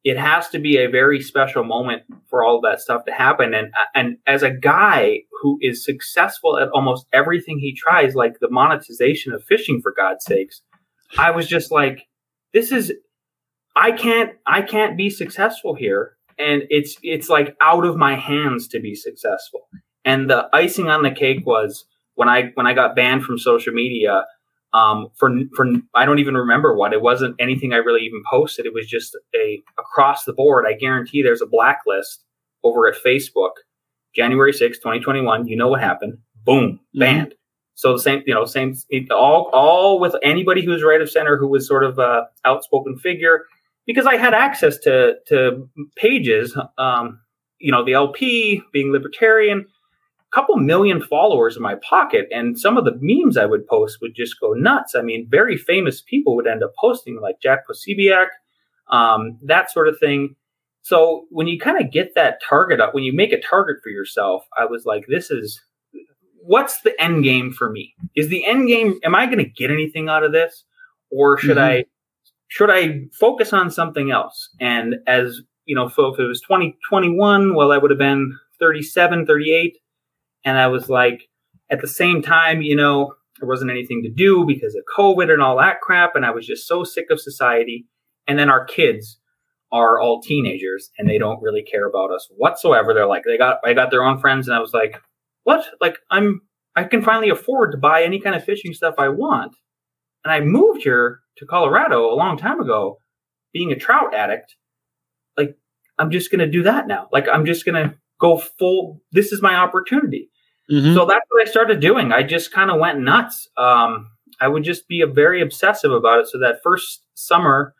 it 0.04 0.16
has 0.16 0.48
to 0.50 0.58
be 0.58 0.76
a 0.76 0.88
very 0.88 1.20
special 1.20 1.64
moment 1.64 2.02
for 2.28 2.44
all 2.44 2.56
of 2.56 2.62
that 2.62 2.80
stuff 2.80 3.04
to 3.04 3.12
happen. 3.12 3.54
And 3.54 3.68
uh, 3.74 3.84
and 3.94 4.18
as 4.26 4.42
a 4.42 4.50
guy 4.50 5.20
who 5.42 5.58
is 5.60 5.84
successful 5.84 6.58
at 6.58 6.68
almost 6.70 7.06
everything 7.12 7.58
he 7.58 7.74
tries, 7.74 8.14
like 8.14 8.38
the 8.40 8.50
monetization 8.50 9.32
of 9.32 9.44
fishing, 9.44 9.80
for 9.82 9.92
God's 9.96 10.24
sakes, 10.24 10.62
I 11.16 11.30
was 11.30 11.46
just 11.46 11.70
like, 11.70 12.06
this 12.54 12.72
is 12.72 12.92
I 13.76 13.92
can't 13.92 14.32
I 14.46 14.62
can't 14.62 14.96
be 14.96 15.10
successful 15.10 15.74
here. 15.74 16.16
And 16.38 16.62
it's 16.70 16.96
it's 17.02 17.28
like 17.28 17.56
out 17.60 17.84
of 17.84 17.96
my 17.96 18.14
hands 18.14 18.68
to 18.68 18.80
be 18.80 18.94
successful. 18.94 19.68
And 20.04 20.30
the 20.30 20.48
icing 20.52 20.88
on 20.88 21.02
the 21.02 21.10
cake 21.10 21.44
was 21.44 21.84
when 22.14 22.28
I 22.28 22.50
when 22.54 22.66
I 22.66 22.72
got 22.72 22.96
banned 22.96 23.24
from 23.24 23.38
social 23.38 23.72
media 23.72 24.24
um, 24.72 25.08
for 25.16 25.30
for 25.56 25.66
I 25.94 26.04
don't 26.04 26.18
even 26.18 26.36
remember 26.36 26.74
what 26.74 26.92
it 26.92 27.00
wasn't 27.02 27.36
anything 27.38 27.72
I 27.72 27.76
really 27.76 28.02
even 28.02 28.22
posted. 28.30 28.66
It 28.66 28.74
was 28.74 28.86
just 28.86 29.16
a 29.34 29.62
across 29.78 30.24
the 30.24 30.32
board. 30.32 30.66
I 30.68 30.74
guarantee 30.74 31.22
there's 31.22 31.42
a 31.42 31.46
blacklist 31.46 32.24
over 32.64 32.86
at 32.88 32.96
Facebook, 33.02 33.52
January 34.14 34.52
6, 34.52 34.78
2021. 34.78 35.46
You 35.48 35.56
know 35.56 35.68
what 35.68 35.80
happened? 35.80 36.18
Boom, 36.44 36.80
Mhm. 36.94 36.98
banned. 37.00 37.34
So 37.74 37.92
the 37.92 37.98
same, 38.00 38.22
you 38.26 38.34
know, 38.34 38.44
same, 38.44 38.74
all 39.10 39.50
all 39.52 40.00
with 40.00 40.14
anybody 40.22 40.64
who's 40.64 40.82
right 40.82 41.00
of 41.00 41.08
center 41.10 41.36
who 41.36 41.46
was 41.48 41.66
sort 41.66 41.84
of 41.84 41.98
a 41.98 42.28
outspoken 42.44 42.98
figure. 42.98 43.44
because 43.86 44.04
I 44.04 44.16
had 44.18 44.34
access 44.34 44.76
to 44.80 45.14
to 45.28 45.66
pages, 45.96 46.54
um, 46.76 47.18
you 47.58 47.72
know, 47.72 47.82
the 47.82 47.94
LP 47.94 48.60
being 48.70 48.92
libertarian, 48.92 49.64
couple 50.30 50.56
million 50.56 51.02
followers 51.02 51.56
in 51.56 51.62
my 51.62 51.76
pocket, 51.76 52.28
and 52.30 52.58
some 52.58 52.76
of 52.76 52.84
the 52.84 52.98
memes 53.00 53.36
I 53.36 53.46
would 53.46 53.66
post 53.66 53.98
would 54.00 54.14
just 54.14 54.38
go 54.40 54.52
nuts. 54.52 54.94
I 54.94 55.02
mean, 55.02 55.26
very 55.30 55.56
famous 55.56 56.00
people 56.00 56.36
would 56.36 56.46
end 56.46 56.62
up 56.62 56.72
posting, 56.78 57.20
like 57.20 57.40
Jack 57.40 57.60
Posobiec, 57.68 58.26
um, 58.90 59.38
that 59.42 59.70
sort 59.70 59.88
of 59.88 59.98
thing. 59.98 60.36
So 60.82 61.26
when 61.30 61.46
you 61.46 61.58
kind 61.58 61.82
of 61.82 61.90
get 61.90 62.14
that 62.14 62.40
target 62.46 62.80
up, 62.80 62.94
when 62.94 63.04
you 63.04 63.12
make 63.12 63.32
a 63.32 63.40
target 63.40 63.78
for 63.82 63.90
yourself, 63.90 64.44
I 64.56 64.64
was 64.64 64.84
like, 64.84 65.06
this 65.08 65.30
is 65.30 65.60
what's 66.40 66.80
the 66.80 66.98
end 67.00 67.24
game 67.24 67.52
for 67.52 67.70
me? 67.70 67.94
Is 68.16 68.28
the 68.28 68.44
end 68.46 68.68
game? 68.68 68.98
Am 69.04 69.14
I 69.14 69.26
going 69.26 69.38
to 69.38 69.44
get 69.44 69.70
anything 69.70 70.08
out 70.08 70.24
of 70.24 70.32
this, 70.32 70.64
or 71.10 71.38
should 71.38 71.56
mm-hmm. 71.56 71.84
I? 71.84 71.84
Should 72.50 72.70
I 72.70 73.02
focus 73.12 73.52
on 73.52 73.70
something 73.70 74.10
else? 74.10 74.48
And 74.58 74.96
as 75.06 75.42
you 75.66 75.74
know, 75.74 75.88
so 75.88 76.06
if 76.06 76.18
it 76.18 76.24
was 76.24 76.40
2021, 76.40 77.54
well, 77.54 77.72
I 77.72 77.76
would 77.76 77.90
have 77.90 77.98
been 77.98 78.34
37, 78.58 79.26
38. 79.26 79.76
And 80.48 80.58
I 80.58 80.68
was 80.68 80.88
like, 80.88 81.28
at 81.70 81.80
the 81.80 81.88
same 81.88 82.22
time, 82.22 82.62
you 82.62 82.74
know, 82.74 83.14
there 83.38 83.48
wasn't 83.48 83.70
anything 83.70 84.02
to 84.02 84.10
do 84.10 84.44
because 84.46 84.74
of 84.74 84.82
COVID 84.96 85.30
and 85.30 85.42
all 85.42 85.58
that 85.58 85.80
crap. 85.80 86.16
And 86.16 86.24
I 86.24 86.30
was 86.30 86.46
just 86.46 86.66
so 86.66 86.84
sick 86.84 87.06
of 87.10 87.20
society. 87.20 87.86
And 88.26 88.38
then 88.38 88.50
our 88.50 88.64
kids 88.64 89.20
are 89.70 90.00
all 90.00 90.22
teenagers 90.22 90.90
and 90.98 91.08
they 91.08 91.18
don't 91.18 91.42
really 91.42 91.62
care 91.62 91.86
about 91.86 92.10
us 92.10 92.28
whatsoever. 92.36 92.94
They're 92.94 93.06
like, 93.06 93.24
they 93.24 93.36
got, 93.36 93.58
I 93.64 93.74
got 93.74 93.90
their 93.90 94.02
own 94.02 94.18
friends. 94.18 94.48
And 94.48 94.56
I 94.56 94.60
was 94.60 94.72
like, 94.72 95.00
what? 95.44 95.66
Like, 95.80 95.98
I'm, 96.10 96.40
I 96.74 96.84
can 96.84 97.02
finally 97.02 97.28
afford 97.28 97.72
to 97.72 97.78
buy 97.78 98.02
any 98.02 98.20
kind 98.20 98.34
of 98.34 98.44
fishing 98.44 98.72
stuff 98.72 98.94
I 98.98 99.08
want. 99.08 99.54
And 100.24 100.32
I 100.32 100.40
moved 100.40 100.82
here 100.82 101.20
to 101.36 101.46
Colorado 101.46 102.12
a 102.12 102.16
long 102.16 102.36
time 102.36 102.60
ago, 102.60 102.98
being 103.52 103.70
a 103.70 103.76
trout 103.76 104.14
addict 104.14 104.56
like 105.38 105.56
I'm 105.98 106.10
just 106.10 106.30
going 106.30 106.40
to 106.40 106.50
do 106.50 106.64
that 106.64 106.86
now. 106.86 107.08
Like 107.12 107.26
I'm 107.32 107.46
just 107.46 107.64
going 107.64 107.82
to 107.82 107.94
go 108.20 108.36
full. 108.36 109.00
This 109.12 109.32
is 109.32 109.40
my 109.40 109.54
opportunity. 109.54 110.28
Mm-hmm. 110.70 110.94
So 110.94 111.06
that's 111.06 111.24
what 111.30 111.46
I 111.46 111.50
started 111.50 111.80
doing. 111.80 112.12
I 112.12 112.22
just 112.22 112.52
kind 112.52 112.70
of 112.70 112.78
went 112.78 113.00
nuts. 113.00 113.48
Um, 113.56 114.10
I 114.40 114.48
would 114.48 114.64
just 114.64 114.86
be 114.86 115.00
a 115.00 115.06
very 115.06 115.40
obsessive 115.40 115.92
about 115.92 116.20
it. 116.20 116.28
So 116.28 116.38
that 116.38 116.60
first 116.62 117.02
summer, 117.14 117.74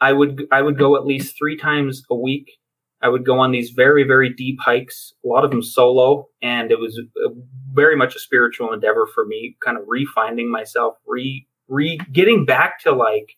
I 0.00 0.12
would 0.12 0.46
I 0.52 0.62
would 0.62 0.78
go 0.78 0.96
at 0.96 1.04
least 1.04 1.36
three 1.36 1.56
times 1.56 2.02
a 2.10 2.14
week. 2.14 2.52
I 3.00 3.08
would 3.08 3.24
go 3.24 3.38
on 3.38 3.52
these 3.52 3.70
very 3.70 4.04
very 4.04 4.32
deep 4.32 4.58
hikes, 4.60 5.12
a 5.24 5.28
lot 5.28 5.44
of 5.44 5.50
them 5.50 5.62
solo, 5.62 6.28
and 6.40 6.70
it 6.70 6.78
was 6.78 6.98
a, 6.98 7.28
very 7.72 7.96
much 7.96 8.14
a 8.14 8.20
spiritual 8.20 8.72
endeavor 8.72 9.08
for 9.12 9.26
me, 9.26 9.56
kind 9.64 9.76
of 9.76 9.84
refinding 9.84 10.48
myself, 10.48 10.94
re 11.06 11.46
re 11.68 11.98
getting 12.12 12.44
back 12.44 12.80
to 12.82 12.92
like 12.92 13.36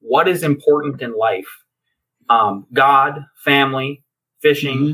what 0.00 0.28
is 0.28 0.42
important 0.42 1.02
in 1.02 1.16
life 1.16 1.64
um, 2.28 2.66
God, 2.72 3.24
family, 3.44 4.02
fishing, 4.40 4.78
mm-hmm. 4.78 4.92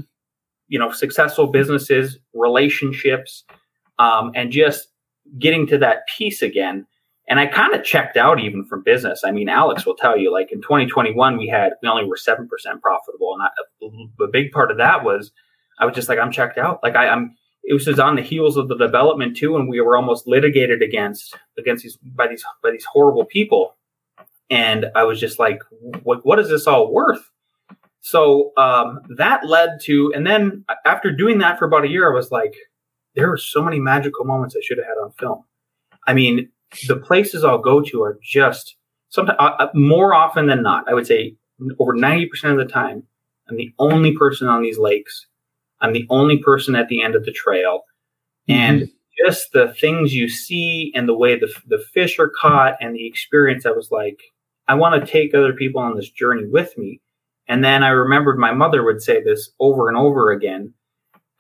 You 0.73 0.79
know, 0.79 0.91
successful 0.91 1.49
businesses, 1.49 2.19
relationships, 2.33 3.45
um, 3.99 4.33
and 4.35 4.51
just 4.51 4.89
getting 5.39 5.67
to 5.67 5.77
that 5.77 6.07
peace 6.09 6.41
again. 6.41 6.87
And 7.29 7.39
I 7.39 7.47
kind 7.47 7.75
of 7.75 7.85
checked 7.85 8.17
out 8.17 8.41
even 8.41 8.65
from 8.65 8.83
business. 8.83 9.21
I 9.23 9.33
mean, 9.33 9.51
Alex 9.51 9.85
will 9.85 9.95
tell 9.95 10.17
you, 10.17 10.33
like 10.33 10.51
in 10.51 10.63
2021, 10.63 11.37
we 11.37 11.47
had 11.47 11.75
we 11.83 11.89
only 11.91 12.07
were 12.07 12.17
seven 12.17 12.49
percent 12.49 12.81
profitable, 12.81 13.35
and 13.35 13.43
I, 13.43 14.25
a 14.25 14.29
big 14.29 14.51
part 14.51 14.71
of 14.71 14.79
that 14.79 15.05
was 15.05 15.31
I 15.79 15.85
was 15.85 15.95
just 15.95 16.09
like, 16.09 16.19
I'm 16.19 16.33
checked 16.33 16.57
out. 16.57 16.81
Like 16.83 16.97
I, 16.97 17.09
I'm. 17.09 17.37
It 17.65 17.75
was 17.75 18.01
on 18.01 18.17
the 18.17 18.23
heels 18.23 18.57
of 18.57 18.69
the 18.69 18.77
development 18.77 19.37
too, 19.37 19.57
and 19.57 19.69
we 19.69 19.81
were 19.83 19.97
almost 19.97 20.27
litigated 20.27 20.81
against 20.81 21.37
against 21.59 21.85
these 21.85 21.99
by 21.99 22.29
these 22.29 22.43
by 22.63 22.71
these 22.71 22.85
horrible 22.85 23.27
people 23.27 23.77
and 24.53 24.87
I 24.95 25.05
was 25.05 25.19
just 25.19 25.39
like, 25.39 25.63
what, 26.03 26.27
what 26.27 26.39
is 26.39 26.51
this 26.51 26.67
all 26.67 26.93
worth? 26.93 27.31
So 28.03 28.53
um, 28.57 29.01
that 29.17 29.47
led 29.47 29.81
to, 29.83 30.13
and 30.15 30.27
then 30.27 30.65
after 30.85 31.13
doing 31.13 31.39
that 31.39 31.59
for 31.59 31.67
about 31.67 31.85
a 31.85 31.89
year, 31.89 32.11
I 32.11 32.15
was 32.15 32.33
like, 32.33 32.55
there 33.15 33.31
are 33.33 33.37
so 33.37 33.63
many 33.63 33.79
magical 33.79 34.25
moments 34.25 34.57
I 34.57 34.61
should 34.63 34.79
have 34.79 34.87
had 34.89 34.99
on 35.01 35.13
film. 35.13 35.45
I 36.07 36.13
mean, 36.13 36.49
the 36.89 36.97
places 36.97 37.45
I'll 37.45 37.59
go 37.59 37.81
to 37.81 38.03
are 38.03 38.19
just 38.21 38.77
sometimes 39.09 39.39
uh, 39.39 39.55
uh 39.59 39.69
more 39.75 40.15
often 40.15 40.47
than 40.47 40.63
not. 40.63 40.89
I 40.89 40.95
would 40.95 41.07
say 41.07 41.37
over 41.79 41.93
ninety 41.93 42.27
percent 42.27 42.59
of 42.59 42.67
the 42.67 42.73
time, 42.73 43.05
I'm 43.49 43.57
the 43.57 43.73
only 43.79 44.17
person 44.17 44.49
on 44.49 44.63
these 44.63 44.79
lakes. 44.79 45.27
I'm 45.81 45.93
the 45.93 46.07
only 46.11 46.39
person 46.39 46.75
at 46.75 46.89
the 46.89 47.03
end 47.03 47.15
of 47.15 47.25
the 47.25 47.33
trail, 47.33 47.83
mm-hmm. 48.49 48.53
and 48.59 48.89
just 49.25 49.53
the 49.53 49.75
things 49.75 50.15
you 50.15 50.29
see 50.29 50.91
and 50.97 51.09
the 51.09 51.17
way 51.17 51.39
the 51.39 51.55
the 51.69 51.85
fish 51.93 52.19
are 52.19 52.31
caught 52.31 52.75
and 52.81 52.97
the 52.97 53.07
experience. 53.07 53.65
I 53.65 53.71
was 53.71 53.93
like, 53.93 54.21
I 54.67 54.75
want 54.75 55.01
to 55.01 55.11
take 55.13 55.35
other 55.35 55.53
people 55.53 55.81
on 55.81 55.95
this 55.95 56.11
journey 56.11 56.47
with 56.47 56.77
me. 56.77 57.01
And 57.49 57.65
then 57.65 57.83
I 57.83 57.89
remembered 57.89 58.39
my 58.39 58.53
mother 58.53 58.85
would 58.85 59.03
say 59.03 59.23
this 59.23 59.51
over 59.59 59.89
and 59.89 59.97
over 59.97 60.31
again 60.31 60.75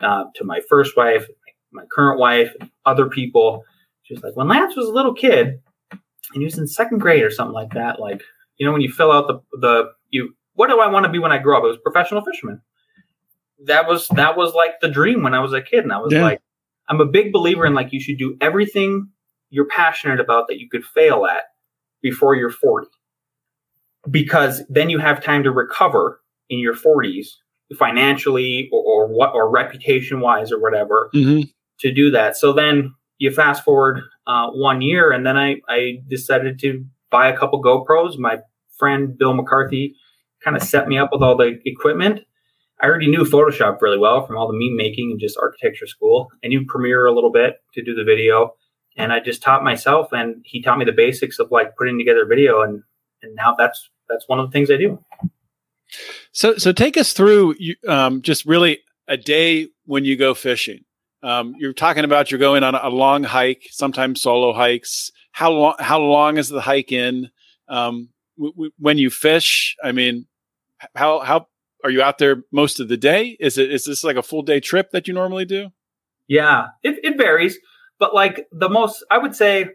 uh, 0.00 0.24
to 0.34 0.44
my 0.44 0.61
first 0.68 0.96
wife, 0.96 1.26
my 1.70 1.84
current 1.92 2.18
wife, 2.18 2.55
other 2.84 3.09
people. 3.09 3.64
She 4.03 4.14
was 4.14 4.22
like, 4.22 4.36
when 4.36 4.48
Lance 4.48 4.76
was 4.76 4.88
a 4.88 4.92
little 4.92 5.14
kid 5.14 5.61
and 5.90 6.00
he 6.40 6.44
was 6.44 6.59
in 6.59 6.66
second 6.66 6.98
grade 6.98 7.22
or 7.22 7.30
something 7.30 7.55
like 7.55 7.74
that, 7.74 8.00
like, 8.00 8.22
you 8.59 8.66
know, 8.66 8.72
when 8.72 8.82
you 8.82 8.90
fill 8.90 9.12
out 9.12 9.26
the, 9.26 9.40
the, 9.59 9.92
you, 10.11 10.34
what 10.55 10.68
do 10.68 10.80
I 10.80 10.88
want 10.88 11.05
to 11.05 11.12
be 11.12 11.18
when 11.18 11.32
I 11.32 11.38
grow 11.38 11.59
up? 11.59 11.64
It 11.64 11.68
was 11.68 11.78
professional 11.82 12.24
fisherman. 12.24 12.61
That 13.66 13.88
was, 13.88 14.09
that 14.09 14.36
was 14.36 14.55
like 14.55 14.80
the 14.80 14.88
dream 14.88 15.22
when 15.22 15.34
I 15.34 15.40
was 15.40 15.53
a 15.53 15.62
kid. 15.62 15.84
And 15.84 15.92
I 15.92 15.98
was 15.98 16.12
yeah. 16.12 16.22
like, 16.22 16.40
I'm 16.88 17.00
a 17.00 17.07
big 17.07 17.32
believer 17.32 17.64
in 17.64 17.74
like, 17.74 17.92
you 17.92 18.00
should 18.00 18.18
do 18.18 18.36
everything 18.40 19.09
you're 19.50 19.68
passionate 19.68 20.18
about 20.18 20.48
that 20.48 20.59
you 20.59 20.68
could 20.68 20.84
fail 20.84 21.24
at 21.26 21.44
before 22.03 22.34
you're 22.34 22.50
40 22.50 22.88
because 24.11 24.62
then 24.68 24.90
you 24.90 24.98
have 24.98 25.22
time 25.22 25.42
to 25.44 25.50
recover 25.50 26.20
in 26.48 26.59
your 26.59 26.74
40s 26.74 27.28
financially 27.78 28.68
or, 28.72 28.82
or 28.82 29.07
what 29.09 29.34
or 29.34 29.50
reputation 29.50 30.20
wise 30.20 30.53
or 30.53 30.61
whatever 30.61 31.11
mm-hmm. 31.14 31.42
to 31.80 31.92
do 31.92 32.11
that. 32.11 32.36
So 32.36 32.53
then 32.53 32.94
you 33.18 33.30
fast 33.30 33.64
forward 33.64 34.03
uh, 34.26 34.48
one 34.50 34.82
year 34.82 35.11
and 35.11 35.26
then 35.26 35.36
I, 35.36 35.57
I 35.68 35.98
decided 36.09 36.59
to 36.61 36.84
buy 37.11 37.28
a 37.28 37.36
couple 37.36 37.62
gopro's. 37.62 38.18
My 38.18 38.38
friend 38.78 39.16
bill 39.16 39.34
mccarthy 39.34 39.94
kind 40.42 40.57
of 40.57 40.62
set 40.62 40.88
me 40.88 40.98
up 40.98 41.11
with 41.12 41.22
all 41.22 41.36
the 41.36 41.59
equipment. 41.64 42.20
I 42.80 42.86
already 42.86 43.09
knew 43.09 43.20
photoshop 43.20 43.80
really 43.80 43.98
well 43.98 44.26
from 44.26 44.36
all 44.36 44.48
the 44.48 44.59
meme 44.59 44.76
making 44.76 45.12
and 45.12 45.20
just 45.20 45.38
architecture 45.38 45.86
school. 45.86 46.30
I 46.44 46.48
knew 46.48 46.66
premiere 46.66 47.07
a 47.07 47.12
little 47.12 47.30
bit 47.30 47.59
to 47.74 47.82
do 47.82 47.94
the 47.94 48.05
video 48.05 48.55
and 48.96 49.12
i 49.12 49.20
just 49.20 49.42
taught 49.42 49.64
myself 49.64 50.09
and 50.12 50.44
he 50.44 50.62
taught 50.62 50.78
me 50.78 50.84
the 50.84 50.92
basics 50.92 51.38
of 51.38 51.50
like 51.50 51.76
putting 51.76 51.98
together 51.98 52.26
video 52.26 52.62
and 52.62 52.82
and 53.23 53.35
now 53.35 53.55
that's 53.57 53.91
that's 54.09 54.29
one 54.29 54.39
of 54.39 54.49
the 54.49 54.53
things 54.53 54.70
I 54.70 54.77
do. 54.77 54.99
So, 56.33 56.57
so 56.57 56.73
take 56.73 56.97
us 56.97 57.12
through 57.12 57.55
um, 57.87 58.23
just 58.23 58.47
really 58.47 58.81
a 59.09 59.16
day 59.16 59.68
when 59.85 60.05
you 60.05 60.16
go 60.16 60.35
fishing. 60.35 60.85
Um, 61.23 61.55
you're 61.59 61.73
talking 61.73 62.05
about 62.05 62.31
you're 62.31 62.41
going 62.41 62.64
on 62.64 62.75
a 62.75 62.89
long 62.89 63.23
hike, 63.23 63.68
sometimes 63.70 64.20
solo 64.20 64.53
hikes. 64.53 65.11
How 65.31 65.51
long? 65.51 65.75
How 65.79 66.01
long 66.01 66.37
is 66.37 66.49
the 66.49 66.61
hike 66.61 66.91
in? 66.91 67.31
Um, 67.68 68.09
w- 68.37 68.53
w- 68.53 68.73
when 68.79 68.99
you 68.99 69.09
fish, 69.09 69.77
I 69.85 69.93
mean, 69.93 70.27
how 70.97 71.20
how 71.20 71.47
are 71.85 71.91
you 71.91 72.03
out 72.03 72.18
there 72.18 72.43
most 72.51 72.81
of 72.81 72.89
the 72.89 72.97
day? 72.97 73.37
Is 73.39 73.57
it 73.57 73.70
is 73.70 73.85
this 73.85 74.03
like 74.03 74.16
a 74.16 74.23
full 74.23 74.43
day 74.43 74.59
trip 74.59 74.91
that 74.91 75.07
you 75.07 75.14
normally 75.14 75.45
do? 75.45 75.70
Yeah, 76.27 76.68
it, 76.83 76.99
it 77.05 77.16
varies, 77.16 77.59
but 77.99 78.14
like 78.14 78.47
the 78.51 78.68
most, 78.68 79.05
I 79.11 79.18
would 79.18 79.37
say 79.37 79.66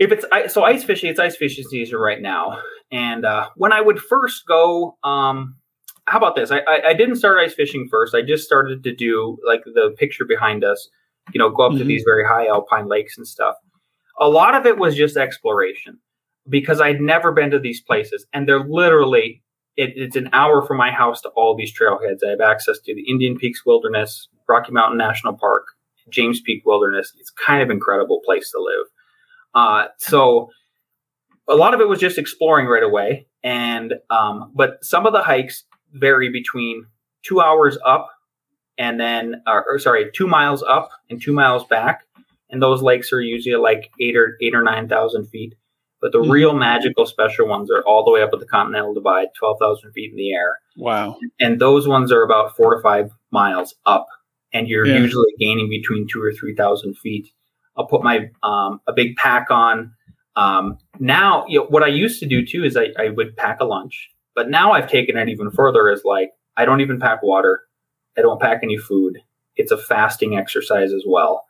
if 0.00 0.10
it's 0.10 0.52
so 0.52 0.64
ice 0.64 0.82
fishing, 0.82 1.10
it's 1.10 1.20
ice 1.20 1.36
fishing 1.36 1.64
season 1.64 1.98
right 1.98 2.20
now. 2.20 2.58
And 2.90 3.26
uh, 3.26 3.50
when 3.56 3.72
I 3.72 3.82
would 3.82 4.00
first 4.00 4.46
go, 4.46 4.96
um, 5.04 5.56
how 6.06 6.16
about 6.16 6.34
this? 6.34 6.50
I, 6.50 6.60
I, 6.60 6.88
I, 6.88 6.94
didn't 6.94 7.16
start 7.16 7.38
ice 7.38 7.52
fishing 7.52 7.86
first. 7.88 8.14
I 8.14 8.22
just 8.22 8.44
started 8.44 8.82
to 8.82 8.94
do 8.94 9.38
like 9.46 9.62
the 9.64 9.94
picture 9.98 10.24
behind 10.24 10.64
us, 10.64 10.88
you 11.32 11.38
know, 11.38 11.50
go 11.50 11.64
up 11.64 11.72
mm-hmm. 11.72 11.80
to 11.80 11.84
these 11.84 12.02
very 12.02 12.26
high 12.26 12.46
alpine 12.46 12.88
lakes 12.88 13.18
and 13.18 13.28
stuff. 13.28 13.56
A 14.18 14.28
lot 14.28 14.54
of 14.54 14.64
it 14.64 14.78
was 14.78 14.96
just 14.96 15.18
exploration 15.18 15.98
because 16.48 16.80
I'd 16.80 17.00
never 17.00 17.30
been 17.30 17.50
to 17.50 17.58
these 17.58 17.82
places, 17.82 18.26
and 18.32 18.48
they're 18.48 18.64
literally 18.64 19.42
it, 19.76 19.92
it's 19.96 20.16
an 20.16 20.30
hour 20.32 20.66
from 20.66 20.78
my 20.78 20.90
house 20.90 21.20
to 21.22 21.28
all 21.30 21.54
these 21.54 21.72
trailheads. 21.78 22.24
I 22.26 22.30
have 22.30 22.40
access 22.40 22.78
to 22.80 22.94
the 22.94 23.02
Indian 23.02 23.36
Peaks 23.36 23.64
Wilderness, 23.64 24.28
Rocky 24.48 24.72
Mountain 24.72 24.98
National 24.98 25.34
Park, 25.34 25.66
James 26.08 26.40
Peak 26.40 26.62
Wilderness. 26.64 27.12
It's 27.18 27.30
kind 27.30 27.62
of 27.62 27.70
incredible 27.70 28.20
place 28.24 28.50
to 28.50 28.58
live. 28.60 28.86
Uh, 29.54 29.86
so 29.98 30.50
a 31.48 31.54
lot 31.54 31.74
of 31.74 31.80
it 31.80 31.88
was 31.88 31.98
just 31.98 32.18
exploring 32.18 32.66
right 32.66 32.82
away, 32.82 33.26
and 33.42 33.94
um, 34.10 34.52
but 34.54 34.84
some 34.84 35.06
of 35.06 35.12
the 35.12 35.22
hikes 35.22 35.64
vary 35.92 36.30
between 36.30 36.86
two 37.22 37.40
hours 37.40 37.76
up 37.84 38.08
and 38.78 38.98
then, 38.98 39.42
or, 39.46 39.64
or, 39.68 39.78
sorry, 39.78 40.10
two 40.14 40.26
miles 40.26 40.62
up 40.62 40.90
and 41.10 41.20
two 41.20 41.32
miles 41.32 41.64
back, 41.64 42.06
and 42.48 42.62
those 42.62 42.82
lakes 42.82 43.12
are 43.12 43.20
usually 43.20 43.56
like 43.56 43.90
eight 44.00 44.16
or 44.16 44.36
eight 44.40 44.54
or 44.54 44.62
nine 44.62 44.88
thousand 44.88 45.26
feet. 45.26 45.54
But 46.00 46.12
the 46.12 46.18
mm-hmm. 46.18 46.30
real 46.30 46.54
magical 46.54 47.04
special 47.04 47.46
ones 47.46 47.70
are 47.70 47.82
all 47.82 48.04
the 48.04 48.10
way 48.10 48.22
up 48.22 48.30
at 48.32 48.40
the 48.40 48.46
Continental 48.46 48.94
Divide, 48.94 49.28
twelve 49.36 49.58
thousand 49.60 49.92
feet 49.92 50.10
in 50.10 50.16
the 50.16 50.32
air. 50.32 50.58
Wow! 50.76 51.18
And 51.40 51.60
those 51.60 51.86
ones 51.86 52.10
are 52.10 52.22
about 52.22 52.56
four 52.56 52.74
to 52.74 52.80
five 52.80 53.10
miles 53.30 53.74
up, 53.84 54.06
and 54.52 54.66
you're 54.66 54.86
yeah. 54.86 54.96
usually 54.96 55.32
gaining 55.38 55.68
between 55.68 56.06
two 56.08 56.22
or 56.22 56.32
three 56.32 56.54
thousand 56.54 56.96
feet 56.96 57.30
I'll 57.80 57.86
put 57.86 58.04
my 58.04 58.30
um, 58.42 58.80
a 58.86 58.92
big 58.92 59.16
pack 59.16 59.50
on. 59.50 59.94
Um, 60.36 60.76
now, 60.98 61.46
you 61.48 61.60
know, 61.60 61.66
what 61.66 61.82
I 61.82 61.88
used 61.88 62.20
to 62.20 62.26
do 62.26 62.44
too 62.44 62.62
is 62.62 62.76
I, 62.76 62.88
I 62.98 63.08
would 63.08 63.36
pack 63.36 63.60
a 63.60 63.64
lunch, 63.64 64.10
But 64.34 64.50
now 64.50 64.72
I've 64.72 64.88
taken 64.88 65.16
it 65.16 65.28
even 65.28 65.50
further 65.50 65.88
Is 65.88 66.02
like, 66.04 66.30
I 66.56 66.66
don't 66.66 66.82
even 66.82 67.00
pack 67.00 67.22
water. 67.22 67.62
I 68.18 68.20
don't 68.20 68.40
pack 68.40 68.60
any 68.62 68.76
food. 68.76 69.18
It's 69.56 69.72
a 69.72 69.78
fasting 69.78 70.36
exercise 70.36 70.92
as 70.92 71.04
well. 71.06 71.46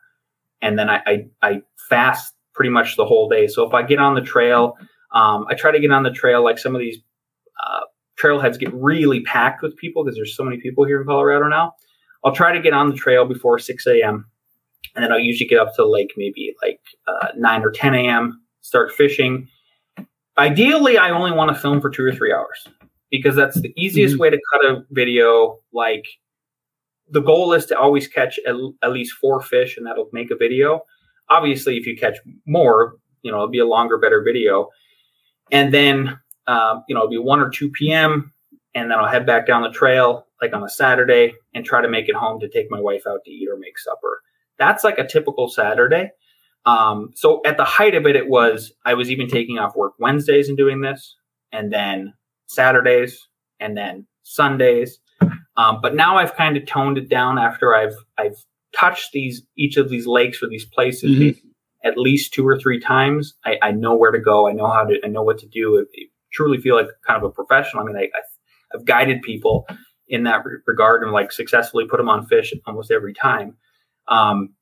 And 0.61 0.79
then 0.79 0.89
I, 0.89 1.01
I, 1.05 1.25
I 1.41 1.61
fast 1.89 2.33
pretty 2.53 2.69
much 2.69 2.95
the 2.95 3.05
whole 3.05 3.27
day. 3.27 3.47
So 3.47 3.67
if 3.67 3.73
I 3.73 3.83
get 3.83 3.99
on 3.99 4.15
the 4.15 4.21
trail, 4.21 4.77
um, 5.11 5.45
I 5.49 5.55
try 5.55 5.71
to 5.71 5.79
get 5.79 5.91
on 5.91 6.03
the 6.03 6.11
trail 6.11 6.43
like 6.43 6.57
some 6.57 6.75
of 6.75 6.79
these 6.79 6.97
uh, 7.61 7.81
trailheads 8.21 8.57
get 8.57 8.73
really 8.73 9.21
packed 9.21 9.61
with 9.61 9.75
people 9.75 10.03
because 10.03 10.15
there's 10.15 10.35
so 10.35 10.43
many 10.43 10.57
people 10.57 10.85
here 10.85 11.01
in 11.01 11.07
Colorado 11.07 11.47
now. 11.47 11.73
I'll 12.23 12.33
try 12.33 12.53
to 12.53 12.61
get 12.61 12.73
on 12.73 12.89
the 12.89 12.95
trail 12.95 13.25
before 13.25 13.59
6 13.59 13.87
a.m. 13.87 14.27
And 14.95 15.03
then 15.03 15.11
I'll 15.11 15.19
usually 15.19 15.47
get 15.47 15.59
up 15.59 15.75
to 15.75 15.85
like 15.85 16.11
maybe 16.17 16.53
like 16.61 16.79
uh, 17.07 17.29
9 17.37 17.63
or 17.63 17.71
10 17.71 17.95
a.m., 17.95 18.41
start 18.61 18.91
fishing. 18.91 19.47
Ideally, 20.37 20.97
I 20.97 21.09
only 21.09 21.31
want 21.31 21.53
to 21.53 21.61
film 21.61 21.81
for 21.81 21.89
two 21.89 22.05
or 22.05 22.11
three 22.11 22.33
hours 22.33 22.67
because 23.09 23.35
that's 23.35 23.59
the 23.59 23.73
easiest 23.77 24.13
mm-hmm. 24.13 24.21
way 24.21 24.29
to 24.29 24.39
cut 24.53 24.65
a 24.65 24.83
video. 24.91 25.59
Like 25.73 26.05
the 27.09 27.21
goal 27.21 27.53
is 27.53 27.65
to 27.67 27.77
always 27.77 28.07
catch 28.07 28.39
at, 28.47 28.55
at 28.83 28.91
least 28.91 29.13
four 29.13 29.41
fish 29.41 29.77
and 29.77 29.85
that'll 29.85 30.09
make 30.13 30.31
a 30.31 30.35
video. 30.35 30.81
Obviously, 31.29 31.77
if 31.77 31.85
you 31.85 31.97
catch 31.97 32.17
more, 32.45 32.95
you 33.21 33.31
know, 33.31 33.37
it'll 33.37 33.49
be 33.49 33.59
a 33.59 33.65
longer, 33.65 33.97
better 33.97 34.21
video. 34.23 34.69
And 35.51 35.73
then, 35.73 36.19
um, 36.47 36.83
you 36.87 36.95
know, 36.95 37.01
it'll 37.01 37.09
be 37.09 37.17
1 37.17 37.39
or 37.39 37.49
2 37.49 37.69
p.m. 37.71 38.33
And 38.73 38.89
then 38.89 38.97
I'll 38.97 39.07
head 39.07 39.25
back 39.25 39.45
down 39.45 39.63
the 39.63 39.69
trail 39.69 40.27
like 40.41 40.53
on 40.53 40.63
a 40.63 40.69
Saturday 40.69 41.33
and 41.53 41.65
try 41.65 41.81
to 41.81 41.89
make 41.89 42.09
it 42.09 42.15
home 42.15 42.39
to 42.39 42.49
take 42.49 42.71
my 42.71 42.79
wife 42.79 43.03
out 43.07 43.19
to 43.25 43.31
eat 43.31 43.47
or 43.49 43.57
make 43.57 43.77
supper. 43.77 44.21
That's 44.61 44.83
like 44.83 44.99
a 44.99 45.07
typical 45.07 45.49
Saturday. 45.49 46.11
Um, 46.67 47.09
so 47.15 47.41
at 47.47 47.57
the 47.57 47.65
height 47.65 47.95
of 47.95 48.05
it, 48.05 48.15
it 48.15 48.29
was 48.29 48.71
I 48.85 48.93
was 48.93 49.09
even 49.09 49.27
taking 49.27 49.57
off 49.57 49.75
work 49.75 49.93
Wednesdays 49.97 50.49
and 50.49 50.57
doing 50.57 50.81
this, 50.81 51.15
and 51.51 51.73
then 51.73 52.13
Saturdays, 52.45 53.27
and 53.59 53.75
then 53.75 54.05
Sundays. 54.21 54.99
Um, 55.57 55.79
but 55.81 55.95
now 55.95 56.17
I've 56.17 56.35
kind 56.35 56.57
of 56.57 56.67
toned 56.67 56.99
it 56.99 57.09
down 57.09 57.39
after 57.39 57.73
I've 57.73 57.95
I've 58.19 58.37
touched 58.77 59.13
these 59.13 59.41
each 59.57 59.77
of 59.77 59.89
these 59.89 60.05
lakes 60.05 60.43
or 60.43 60.47
these 60.47 60.65
places 60.65 61.09
mm-hmm. 61.09 61.47
at 61.83 61.97
least 61.97 62.31
two 62.31 62.47
or 62.47 62.59
three 62.59 62.79
times. 62.79 63.33
I, 63.43 63.57
I, 63.63 63.71
know 63.71 63.95
where 63.95 64.11
to 64.11 64.19
go. 64.19 64.47
I 64.47 64.53
know 64.53 64.67
how 64.67 64.83
to. 64.83 64.99
I 65.03 65.07
know 65.07 65.23
what 65.23 65.39
to 65.39 65.47
do. 65.47 65.79
I, 65.79 65.81
I 65.99 66.05
truly 66.31 66.59
feel 66.59 66.75
like 66.75 66.87
kind 67.05 67.17
of 67.17 67.23
a 67.23 67.33
professional. 67.33 67.81
I 67.81 67.85
mean, 67.87 67.97
I, 67.97 68.09
have 68.71 68.85
guided 68.85 69.23
people 69.23 69.67
in 70.07 70.23
that 70.23 70.45
re- 70.45 70.59
regard 70.67 71.03
and 71.03 71.11
like 71.11 71.31
successfully 71.31 71.85
put 71.89 71.97
them 71.97 72.09
on 72.09 72.27
fish 72.27 72.53
almost 72.67 72.91
every 72.91 73.13
time. 73.13 73.57
Um, 74.07 74.55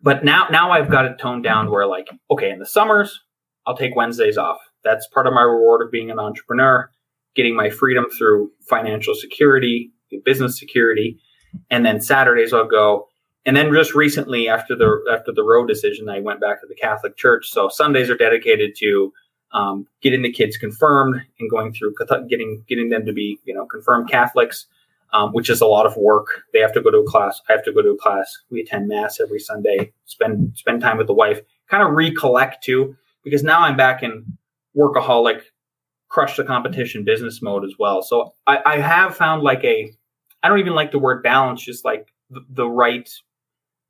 but 0.00 0.24
now 0.24 0.46
now 0.50 0.70
I've 0.70 0.90
got 0.90 1.04
it 1.04 1.18
toned 1.18 1.44
down 1.44 1.70
where 1.70 1.86
like 1.86 2.08
okay, 2.30 2.50
in 2.50 2.58
the 2.58 2.66
summers 2.66 3.20
I'll 3.66 3.76
take 3.76 3.96
Wednesdays 3.96 4.38
off. 4.38 4.58
That's 4.84 5.06
part 5.08 5.26
of 5.26 5.34
my 5.34 5.42
reward 5.42 5.82
of 5.82 5.90
being 5.90 6.10
an 6.10 6.18
entrepreneur, 6.18 6.90
getting 7.34 7.54
my 7.54 7.68
freedom 7.68 8.06
through 8.16 8.50
financial 8.68 9.14
security, 9.14 9.92
business 10.24 10.58
security, 10.58 11.18
and 11.70 11.84
then 11.84 12.00
Saturdays 12.00 12.52
I'll 12.52 12.66
go. 12.66 13.08
And 13.44 13.56
then 13.56 13.72
just 13.72 13.94
recently, 13.94 14.48
after 14.48 14.74
the 14.74 14.98
after 15.10 15.32
the 15.32 15.42
Roe 15.42 15.66
decision, 15.66 16.08
I 16.08 16.20
went 16.20 16.40
back 16.40 16.60
to 16.60 16.66
the 16.66 16.74
Catholic 16.74 17.16
Church. 17.16 17.48
So 17.48 17.68
Sundays 17.68 18.10
are 18.10 18.16
dedicated 18.16 18.74
to 18.78 19.12
um, 19.52 19.86
getting 20.02 20.22
the 20.22 20.32
kids 20.32 20.56
confirmed 20.56 21.20
and 21.38 21.50
going 21.50 21.72
through 21.72 21.94
getting 22.28 22.64
getting 22.68 22.88
them 22.90 23.06
to 23.06 23.12
be 23.12 23.38
you 23.44 23.54
know 23.54 23.66
confirmed 23.66 24.10
Catholics 24.10 24.66
um, 25.12 25.32
which 25.32 25.50
is 25.50 25.60
a 25.60 25.66
lot 25.66 25.86
of 25.86 25.96
work. 25.96 26.42
They 26.52 26.60
have 26.60 26.72
to 26.74 26.80
go 26.80 26.90
to 26.90 26.98
a 26.98 27.04
class. 27.06 27.40
I 27.48 27.52
have 27.52 27.64
to 27.64 27.72
go 27.72 27.82
to 27.82 27.90
a 27.90 27.96
class. 27.96 28.36
We 28.50 28.60
attend 28.60 28.88
mass 28.88 29.20
every 29.20 29.40
Sunday. 29.40 29.92
Spend 30.04 30.56
spend 30.56 30.80
time 30.80 30.98
with 30.98 31.06
the 31.06 31.14
wife. 31.14 31.40
Kind 31.68 31.82
of 31.82 31.92
recollect 31.92 32.64
too, 32.64 32.96
because 33.24 33.42
now 33.42 33.60
I'm 33.60 33.76
back 33.76 34.02
in 34.02 34.24
workaholic, 34.76 35.42
crush 36.08 36.36
the 36.36 36.44
competition 36.44 37.04
business 37.04 37.42
mode 37.42 37.64
as 37.64 37.74
well. 37.78 38.02
So 38.02 38.34
I, 38.46 38.60
I 38.64 38.78
have 38.78 39.16
found 39.16 39.42
like 39.42 39.64
a, 39.64 39.92
I 40.42 40.48
don't 40.48 40.58
even 40.58 40.74
like 40.74 40.92
the 40.92 40.98
word 40.98 41.22
balance, 41.22 41.62
just 41.62 41.84
like 41.84 42.12
the, 42.30 42.40
the 42.48 42.68
right, 42.68 43.10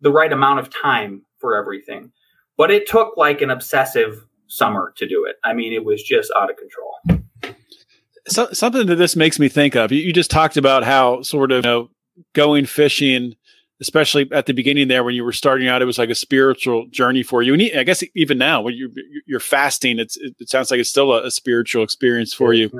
the 0.00 0.10
right 0.10 0.32
amount 0.32 0.60
of 0.60 0.70
time 0.70 1.22
for 1.38 1.56
everything. 1.56 2.10
But 2.56 2.70
it 2.70 2.88
took 2.88 3.16
like 3.16 3.40
an 3.40 3.50
obsessive 3.50 4.26
summer 4.48 4.92
to 4.96 5.06
do 5.06 5.24
it. 5.26 5.36
I 5.44 5.52
mean, 5.52 5.72
it 5.72 5.84
was 5.84 6.02
just 6.02 6.32
out 6.36 6.50
of 6.50 6.56
control 6.56 7.17
so, 8.28 8.48
something 8.52 8.86
that 8.86 8.96
this 8.96 9.16
makes 9.16 9.38
me 9.38 9.48
think 9.48 9.74
of. 9.74 9.92
You, 9.92 10.00
you 10.00 10.12
just 10.12 10.30
talked 10.30 10.56
about 10.56 10.84
how 10.84 11.22
sort 11.22 11.52
of 11.52 11.64
you 11.64 11.70
know, 11.70 11.90
going 12.34 12.66
fishing, 12.66 13.34
especially 13.80 14.28
at 14.32 14.46
the 14.46 14.52
beginning 14.52 14.88
there 14.88 15.04
when 15.04 15.14
you 15.14 15.24
were 15.24 15.32
starting 15.32 15.68
out, 15.68 15.82
it 15.82 15.84
was 15.84 15.98
like 15.98 16.10
a 16.10 16.14
spiritual 16.14 16.86
journey 16.88 17.22
for 17.22 17.42
you. 17.42 17.54
And 17.54 17.62
I 17.78 17.84
guess 17.84 18.02
even 18.14 18.38
now 18.38 18.60
when 18.60 18.74
you're, 18.74 18.90
you're 19.26 19.40
fasting, 19.40 19.98
it's, 19.98 20.16
it 20.16 20.48
sounds 20.48 20.70
like 20.70 20.80
it's 20.80 20.90
still 20.90 21.12
a, 21.12 21.26
a 21.26 21.30
spiritual 21.30 21.84
experience 21.84 22.34
for 22.34 22.52
you. 22.52 22.70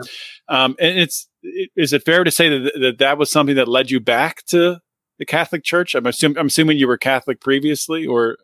Um, 0.49 0.75
and 0.81 0.99
it's, 0.99 1.29
it, 1.43 1.71
is 1.77 1.93
it 1.93 2.05
fair 2.05 2.25
to 2.25 2.31
say 2.31 2.49
that, 2.49 2.73
that 2.81 2.99
that 2.99 3.19
was 3.19 3.31
something 3.31 3.57
that 3.57 3.69
led 3.69 3.91
you 3.91 4.01
back 4.01 4.45
to 4.47 4.79
the 5.19 5.27
Catholic 5.27 5.63
Church? 5.63 5.95
I'm 5.95 6.07
assuming, 6.07 6.39
I'm 6.39 6.47
assuming 6.47 6.79
you 6.79 6.89
were 6.89 6.99
Catholic 6.99 7.41
previously 7.41 8.07
or. 8.07 8.39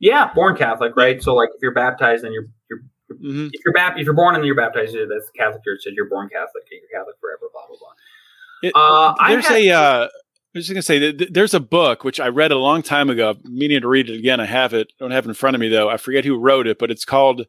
Yeah, 0.00 0.32
born 0.32 0.56
Catholic, 0.56 0.96
right? 0.96 1.22
So 1.22 1.34
like 1.34 1.50
if 1.54 1.60
you're 1.60 1.74
baptized 1.74 2.24
then 2.24 2.32
you're 2.32 2.46
you're 2.70 2.80
Mm-hmm. 3.12 3.48
If 3.52 3.60
you're 3.64 3.74
bap- 3.74 3.98
if 3.98 4.04
you're 4.04 4.14
born 4.14 4.34
and 4.34 4.44
you're 4.44 4.54
baptized, 4.54 4.94
that's 4.94 5.26
the 5.26 5.38
Catholic 5.38 5.64
Church 5.64 5.82
says 5.82 5.94
you're 5.96 6.08
born 6.08 6.28
Catholic 6.28 6.64
and 6.70 6.80
you're 6.80 7.00
Catholic 7.00 7.16
forever. 7.20 7.50
Blah 7.52 7.62
blah 7.68 7.76
blah. 7.78 7.92
It, 8.62 8.72
uh, 8.74 9.14
there's 9.28 9.50
a. 9.50 9.70
Uh, 9.70 10.08
I 10.54 10.58
was 10.58 10.66
just 10.66 10.74
gonna 10.74 10.82
say 10.82 11.12
that 11.12 11.32
there's 11.32 11.54
a 11.54 11.60
book 11.60 12.04
which 12.04 12.20
I 12.20 12.28
read 12.28 12.52
a 12.52 12.58
long 12.58 12.82
time 12.82 13.10
ago. 13.10 13.36
meaning 13.44 13.80
to 13.80 13.88
read 13.88 14.10
it 14.10 14.18
again. 14.18 14.40
I 14.40 14.46
have 14.46 14.74
it. 14.74 14.92
Don't 14.98 15.10
have 15.10 15.26
it 15.26 15.28
in 15.28 15.34
front 15.34 15.54
of 15.54 15.60
me 15.60 15.68
though. 15.68 15.88
I 15.88 15.96
forget 15.96 16.24
who 16.24 16.38
wrote 16.38 16.66
it, 16.66 16.78
but 16.78 16.90
it's 16.90 17.04
called. 17.04 17.46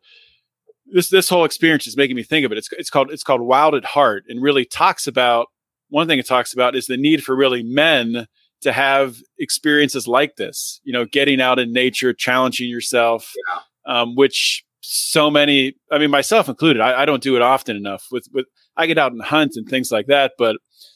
This 0.91 1.09
this 1.09 1.29
whole 1.29 1.45
experience 1.45 1.85
is 1.87 1.95
making 1.95 2.15
me 2.15 2.23
think 2.23 2.45
of 2.45 2.51
it. 2.51 2.57
It's 2.57 2.69
it's 2.71 2.89
called 2.89 3.11
it's 3.11 3.23
called 3.23 3.41
Wild 3.41 3.75
at 3.75 3.85
Heart, 3.85 4.25
and 4.27 4.41
really 4.41 4.65
talks 4.65 5.07
about 5.07 5.47
one 5.89 6.07
thing 6.07 6.19
it 6.19 6.27
talks 6.27 6.53
about 6.53 6.75
is 6.75 6.87
the 6.87 6.97
need 6.97 7.23
for 7.23 7.35
really 7.35 7.63
men 7.63 8.27
to 8.61 8.71
have 8.71 9.17
experiences 9.37 10.07
like 10.07 10.35
this. 10.35 10.81
You 10.83 10.93
know, 10.93 11.05
getting 11.05 11.41
out 11.41 11.59
in 11.59 11.71
nature, 11.71 12.13
challenging 12.13 12.69
yourself, 12.69 13.33
yeah. 13.47 14.01
um, 14.01 14.15
which 14.15 14.63
so 14.91 15.29
many 15.29 15.75
i 15.91 15.99
mean 15.99 16.09
myself 16.09 16.49
included 16.49 16.81
I, 16.81 17.03
I, 17.03 17.05
don't 17.05 17.21
do 17.21 17.35
it 17.35 17.43
often 17.43 17.75
enough 17.75 18.07
with 18.11 18.27
with 18.33 18.47
i 18.75 18.87
get 18.87 18.97
out 18.97 19.11
and 19.11 19.21
hunt 19.21 19.51
and 19.55 19.69
things 19.69 19.91
like 19.91 20.07
that 20.07 20.31
but 20.35 20.55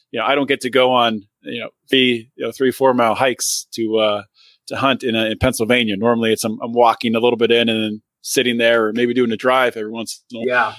you 0.10 0.20
know 0.20 0.26
i 0.26 0.34
don't 0.34 0.48
get 0.48 0.62
to 0.62 0.72
go 0.72 0.92
on 0.92 1.22
you 1.44 1.60
know 1.60 1.70
three 1.92 2.32
you 2.36 2.46
know 2.46 2.52
three 2.52 2.72
four 2.72 2.96
mile 2.96 3.14
hikes 3.14 3.68
to 3.76 3.98
uh 3.98 4.24
to 4.66 4.78
hunt 4.78 5.04
in, 5.04 5.16
uh, 5.16 5.26
in 5.26 5.38
pennsylvania. 5.38 5.96
Normally 5.96 6.34
it's 6.34 6.44
I'm, 6.44 6.58
I'm, 6.64 6.74
walking 6.74 7.16
a 7.16 7.20
little 7.20 7.38
bit 7.38 7.52
in 7.52 7.70
and 7.70 7.84
then 7.84 8.02
sitting 8.22 8.58
there 8.58 8.88
or 8.88 8.94
maybe 8.94 9.14
doing 9.14 9.32
a 9.32 9.38
drive 9.38 9.78
every 9.78 9.92
once 9.92 10.24
in 10.32 10.38
a 10.38 10.40
while. 10.40 10.48
Yeah. 10.48 10.74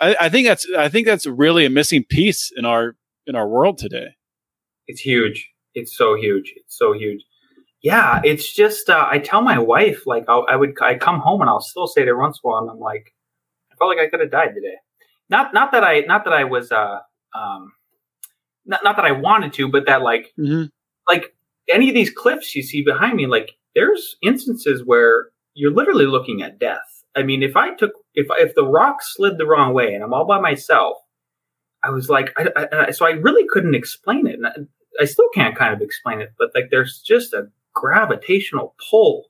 I, 0.00 0.16
I 0.26 0.28
think 0.30 0.46
that's 0.46 0.66
i 0.76 0.88
think 0.88 1.06
that's 1.06 1.26
really 1.26 1.66
a 1.66 1.70
missing 1.70 2.04
piece 2.08 2.50
in 2.56 2.64
our 2.64 2.96
in 3.26 3.34
our 3.34 3.46
world 3.46 3.76
today. 3.76 4.16
It's 4.86 5.00
huge. 5.00 5.50
It's 5.74 5.94
so 5.94 6.14
huge. 6.14 6.54
It's 6.56 6.78
so 6.78 6.94
huge 6.94 7.20
yeah, 7.82 8.20
it's 8.24 8.52
just 8.52 8.90
uh, 8.90 9.06
I 9.08 9.18
tell 9.18 9.42
my 9.42 9.58
wife 9.58 10.06
like 10.06 10.24
I'll, 10.28 10.46
I 10.48 10.56
would 10.56 10.74
I 10.82 10.96
come 10.96 11.20
home 11.20 11.40
and 11.40 11.48
I'll 11.48 11.60
still 11.60 11.86
say 11.86 12.04
there 12.04 12.18
once 12.18 12.40
in 12.42 12.48
a 12.48 12.50
while 12.50 12.62
and 12.62 12.70
I'm 12.70 12.78
like 12.78 13.14
I 13.70 13.76
felt 13.76 13.88
like 13.88 14.04
I 14.04 14.08
could 14.08 14.20
have 14.20 14.30
died 14.30 14.54
today. 14.54 14.76
Not 15.30 15.54
not 15.54 15.72
that 15.72 15.84
I 15.84 16.00
not 16.00 16.24
that 16.24 16.32
I 16.32 16.44
was 16.44 16.72
uh 16.72 16.98
um 17.34 17.72
not 18.66 18.80
not 18.82 18.96
that 18.96 19.04
I 19.04 19.12
wanted 19.12 19.52
to, 19.54 19.68
but 19.68 19.86
that 19.86 20.02
like 20.02 20.32
mm-hmm. 20.38 20.64
like 21.08 21.34
any 21.72 21.88
of 21.88 21.94
these 21.94 22.10
cliffs 22.10 22.56
you 22.56 22.62
see 22.62 22.82
behind 22.82 23.16
me, 23.16 23.26
like 23.26 23.52
there's 23.74 24.16
instances 24.22 24.82
where 24.84 25.28
you're 25.54 25.72
literally 25.72 26.06
looking 26.06 26.42
at 26.42 26.58
death. 26.58 27.04
I 27.14 27.22
mean, 27.22 27.42
if 27.42 27.56
I 27.56 27.74
took 27.74 27.92
if 28.14 28.26
if 28.30 28.54
the 28.56 28.66
rock 28.66 28.98
slid 29.02 29.38
the 29.38 29.46
wrong 29.46 29.72
way 29.72 29.94
and 29.94 30.02
I'm 30.02 30.12
all 30.12 30.26
by 30.26 30.40
myself, 30.40 30.96
I 31.84 31.90
was 31.90 32.08
like, 32.08 32.32
I, 32.36 32.66
I, 32.72 32.90
so 32.90 33.06
I 33.06 33.10
really 33.10 33.46
couldn't 33.48 33.74
explain 33.74 34.26
it. 34.26 34.34
And 34.34 34.46
I, 34.46 34.52
I 35.00 35.04
still 35.04 35.28
can't 35.32 35.56
kind 35.56 35.72
of 35.72 35.80
explain 35.80 36.20
it, 36.20 36.32
but 36.38 36.50
like 36.54 36.68
there's 36.70 37.00
just 37.06 37.32
a 37.32 37.48
gravitational 37.80 38.74
pull 38.90 39.26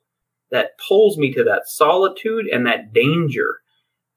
that 0.51 0.71
pulls 0.87 1.17
me 1.17 1.31
to 1.33 1.43
that 1.43 1.63
solitude 1.67 2.47
and 2.47 2.65
that 2.65 2.93
danger 2.93 3.59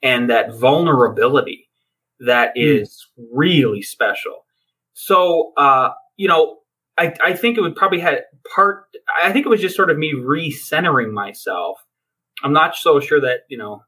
and 0.03 0.31
that 0.31 0.55
vulnerability 0.55 1.69
that 2.21 2.53
hmm. 2.57 2.63
mm. 2.63 2.89
really 3.33 3.83
special. 3.83 4.47
So, 4.95 5.53
uh, 5.57 5.91
you 6.17 6.29
know, 6.29 6.59
I, 6.99 7.15
I 7.23 7.35
think 7.35 7.57
it 7.57 7.63
would 7.63 7.77
probably 7.77 8.01
had 8.01 8.25
part, 8.55 8.85
I 9.23 9.33
think 9.33 9.47
it 9.47 9.49
was 9.49 9.61
just 9.61 9.77
sort 9.77 9.91
of 9.91 9.99
me 9.99 10.15
recentering 10.15 11.13
myself. 11.13 11.79
I'm 12.43 12.53
not 12.53 12.77
so 12.77 13.01
sure 13.01 13.21
that, 13.21 13.41
you 13.49 13.59
know, 13.59 13.83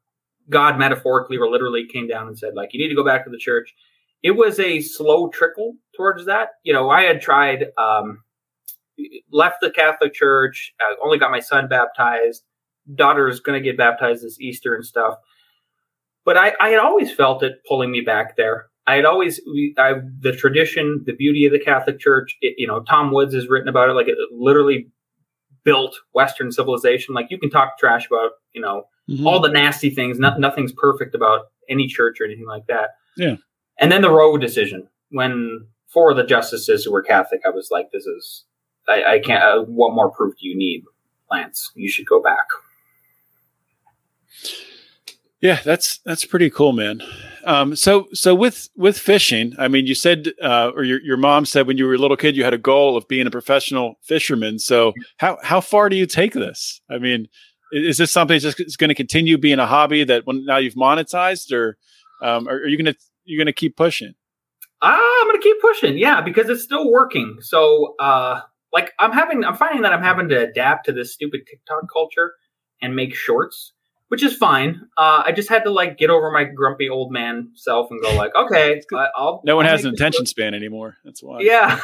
God 0.50 0.78
metaphorically 0.78 1.36
or 1.36 1.48
literally 1.48 1.86
came 1.90 2.08
down 2.08 2.28
and 2.28 2.38
said, 2.38 2.54
like, 2.54 2.70
you 2.72 2.80
need 2.80 2.88
to 2.88 2.94
go 2.94 3.04
back 3.04 3.24
to 3.24 3.30
the 3.30 3.38
church. 3.38 3.74
It 4.22 4.32
was 4.32 4.58
a 4.58 4.80
slow 4.80 5.28
trickle 5.28 5.76
towards 5.96 6.26
that. 6.26 6.50
You 6.62 6.72
know, 6.72 6.90
I 6.90 7.02
had 7.02 7.20
tried, 7.20 7.66
um, 7.76 8.22
left 9.30 9.56
the 9.60 9.70
Catholic 9.70 10.14
Church. 10.14 10.72
I 10.80 10.94
only 11.04 11.18
got 11.18 11.30
my 11.30 11.40
son 11.40 11.68
baptized. 11.68 12.42
Daughter 12.94 13.28
is 13.28 13.40
going 13.40 13.60
to 13.60 13.64
get 13.64 13.78
baptized 13.78 14.24
this 14.24 14.40
Easter 14.40 14.74
and 14.74 14.84
stuff. 14.84 15.14
But 16.24 16.36
I, 16.36 16.52
I 16.60 16.70
had 16.70 16.78
always 16.78 17.12
felt 17.12 17.42
it 17.42 17.62
pulling 17.68 17.90
me 17.90 18.00
back 18.00 18.36
there. 18.36 18.66
I 18.86 18.96
had 18.96 19.04
always 19.04 19.40
I, 19.78 19.94
the 20.20 20.32
tradition, 20.32 21.02
the 21.06 21.14
beauty 21.14 21.46
of 21.46 21.52
the 21.52 21.58
Catholic 21.58 21.98
Church. 21.98 22.36
It, 22.40 22.54
you 22.58 22.66
know, 22.66 22.82
Tom 22.82 23.12
Woods 23.12 23.34
has 23.34 23.48
written 23.48 23.68
about 23.68 23.88
it. 23.88 23.94
Like 23.94 24.08
it 24.08 24.18
literally 24.30 24.88
built 25.64 25.96
Western 26.12 26.52
civilization. 26.52 27.14
Like 27.14 27.28
you 27.30 27.38
can 27.38 27.50
talk 27.50 27.78
trash 27.78 28.06
about 28.06 28.32
you 28.52 28.60
know 28.60 28.84
mm-hmm. 29.10 29.26
all 29.26 29.40
the 29.40 29.48
nasty 29.48 29.90
things. 29.90 30.18
No, 30.18 30.36
nothing's 30.36 30.72
perfect 30.72 31.14
about 31.14 31.46
any 31.68 31.86
church 31.86 32.20
or 32.20 32.24
anything 32.24 32.46
like 32.46 32.66
that. 32.66 32.90
Yeah. 33.16 33.36
And 33.78 33.90
then 33.90 34.02
the 34.02 34.10
Roe 34.10 34.36
decision, 34.36 34.88
when 35.10 35.66
four 35.88 36.10
of 36.10 36.16
the 36.16 36.24
justices 36.24 36.84
who 36.84 36.92
were 36.92 37.02
Catholic, 37.02 37.40
I 37.46 37.50
was 37.50 37.68
like, 37.70 37.90
this 37.92 38.04
is, 38.04 38.44
I, 38.88 39.14
I 39.14 39.18
can't, 39.18 39.42
uh, 39.42 39.62
what 39.62 39.94
more 39.94 40.10
proof 40.10 40.34
do 40.40 40.48
you 40.48 40.56
need, 40.56 40.84
Lance? 41.30 41.70
You 41.74 41.88
should 41.88 42.06
go 42.06 42.22
back. 42.22 42.46
Yeah, 45.40 45.60
that's 45.62 45.98
that's 46.06 46.24
pretty 46.24 46.48
cool, 46.48 46.72
man. 46.72 47.02
Um, 47.44 47.76
so 47.76 48.06
so 48.14 48.34
with 48.34 48.70
with 48.76 48.98
fishing, 48.98 49.52
I 49.58 49.68
mean, 49.68 49.86
you 49.86 49.94
said 49.94 50.32
uh, 50.42 50.72
or 50.74 50.84
your 50.84 51.02
your 51.02 51.18
mom 51.18 51.44
said 51.44 51.66
when 51.66 51.76
you 51.76 51.86
were 51.86 51.92
a 51.92 51.98
little 51.98 52.16
kid 52.16 52.34
you 52.34 52.44
had 52.44 52.54
a 52.54 52.58
goal 52.58 52.96
of 52.96 53.06
being 53.08 53.26
a 53.26 53.30
professional 53.30 53.96
fisherman. 54.00 54.58
So 54.58 54.94
how 55.18 55.36
how 55.42 55.60
far 55.60 55.90
do 55.90 55.96
you 55.96 56.06
take 56.06 56.32
this? 56.32 56.80
I 56.88 56.96
mean, 56.96 57.28
is 57.72 57.98
this 57.98 58.10
something 58.10 58.40
that's 58.40 58.56
just 58.56 58.78
going 58.78 58.88
to 58.88 58.94
continue 58.94 59.36
being 59.36 59.58
a 59.58 59.66
hobby 59.66 60.02
that 60.04 60.26
when 60.26 60.46
now 60.46 60.56
you've 60.56 60.74
monetized, 60.74 61.52
or 61.52 61.76
um, 62.22 62.48
are, 62.48 62.54
are 62.54 62.66
you 62.66 62.82
going 62.82 62.94
to 62.94 62.98
you 63.24 63.36
going 63.36 63.46
to 63.46 63.52
keep 63.52 63.76
pushing? 63.76 64.14
Uh, 64.80 64.96
I'm 64.98 65.28
going 65.28 65.40
to 65.40 65.42
keep 65.42 65.60
pushing, 65.60 65.98
yeah, 65.98 66.20
because 66.20 66.48
it's 66.48 66.62
still 66.62 66.90
working. 66.90 67.38
So, 67.40 67.94
uh, 67.98 68.40
like, 68.74 68.92
I'm 68.98 69.12
having, 69.12 69.44
I'm 69.44 69.56
finding 69.56 69.82
that 69.82 69.94
I'm 69.94 70.02
having 70.02 70.28
to 70.28 70.42
adapt 70.42 70.84
to 70.86 70.92
this 70.92 71.14
stupid 71.14 71.46
TikTok 71.48 71.90
culture 71.90 72.34
and 72.82 72.94
make 72.94 73.14
shorts 73.14 73.72
which 74.08 74.22
is 74.22 74.36
fine. 74.36 74.80
Uh, 74.96 75.24
I 75.26 75.32
just 75.32 75.48
had 75.48 75.64
to 75.64 75.70
like 75.70 75.98
get 75.98 76.08
over 76.08 76.30
my 76.30 76.44
grumpy 76.44 76.88
old 76.88 77.10
man 77.10 77.50
self 77.54 77.90
and 77.90 78.00
go 78.00 78.14
like, 78.14 78.32
okay, 78.36 78.80
I, 78.94 79.08
will 79.18 79.42
No 79.44 79.56
one 79.56 79.66
I'll 79.66 79.72
has 79.72 79.84
an 79.84 79.92
attention 79.92 80.26
span 80.26 80.54
anymore. 80.54 80.96
That's 81.04 81.20
why. 81.20 81.38
Yeah. 81.40 81.80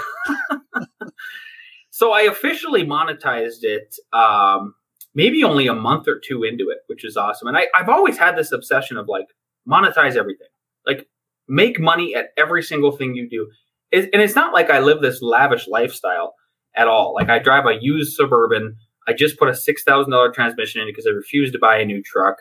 so 1.91 2.13
I 2.13 2.23
officially 2.23 2.85
monetized 2.85 3.63
it. 3.65 3.97
Um, 4.13 4.75
maybe 5.13 5.43
only 5.43 5.67
a 5.67 5.75
month 5.75 6.07
or 6.07 6.21
two 6.25 6.45
into 6.45 6.71
it, 6.71 6.79
which 6.87 7.05
is 7.05 7.17
awesome. 7.17 7.49
And 7.49 7.57
I, 7.57 7.67
I've 7.77 7.89
always 7.89 8.17
had 8.17 8.37
this 8.37 8.53
obsession 8.53 8.97
of 8.97 9.09
like 9.09 9.27
monetize 9.69 10.15
everything, 10.15 10.47
like 10.87 11.09
make 11.49 11.81
money 11.81 12.15
at 12.15 12.29
every 12.39 12.63
single 12.63 12.93
thing 12.93 13.17
you 13.17 13.29
do. 13.29 13.51
It, 13.91 14.09
and 14.13 14.23
it's 14.23 14.37
not 14.37 14.53
like 14.53 14.71
I 14.71 14.79
live 14.79 15.03
this 15.03 15.21
lavish 15.21 15.67
lifestyle 15.67 16.35
at 16.75 16.89
all. 16.89 17.15
Like 17.15 17.29
I 17.29 17.39
drive 17.39 17.67
a 17.67 17.79
used 17.81 18.15
suburban 18.15 18.77
I 19.11 19.13
just 19.13 19.39
put 19.39 19.49
a 19.49 19.55
six 19.55 19.83
thousand 19.83 20.13
dollar 20.13 20.31
transmission 20.31 20.81
in 20.81 20.89
because 20.89 21.07
I 21.07 21.11
refused 21.11 21.53
to 21.55 21.59
buy 21.59 21.79
a 21.79 21.85
new 21.85 22.03
truck. 22.03 22.37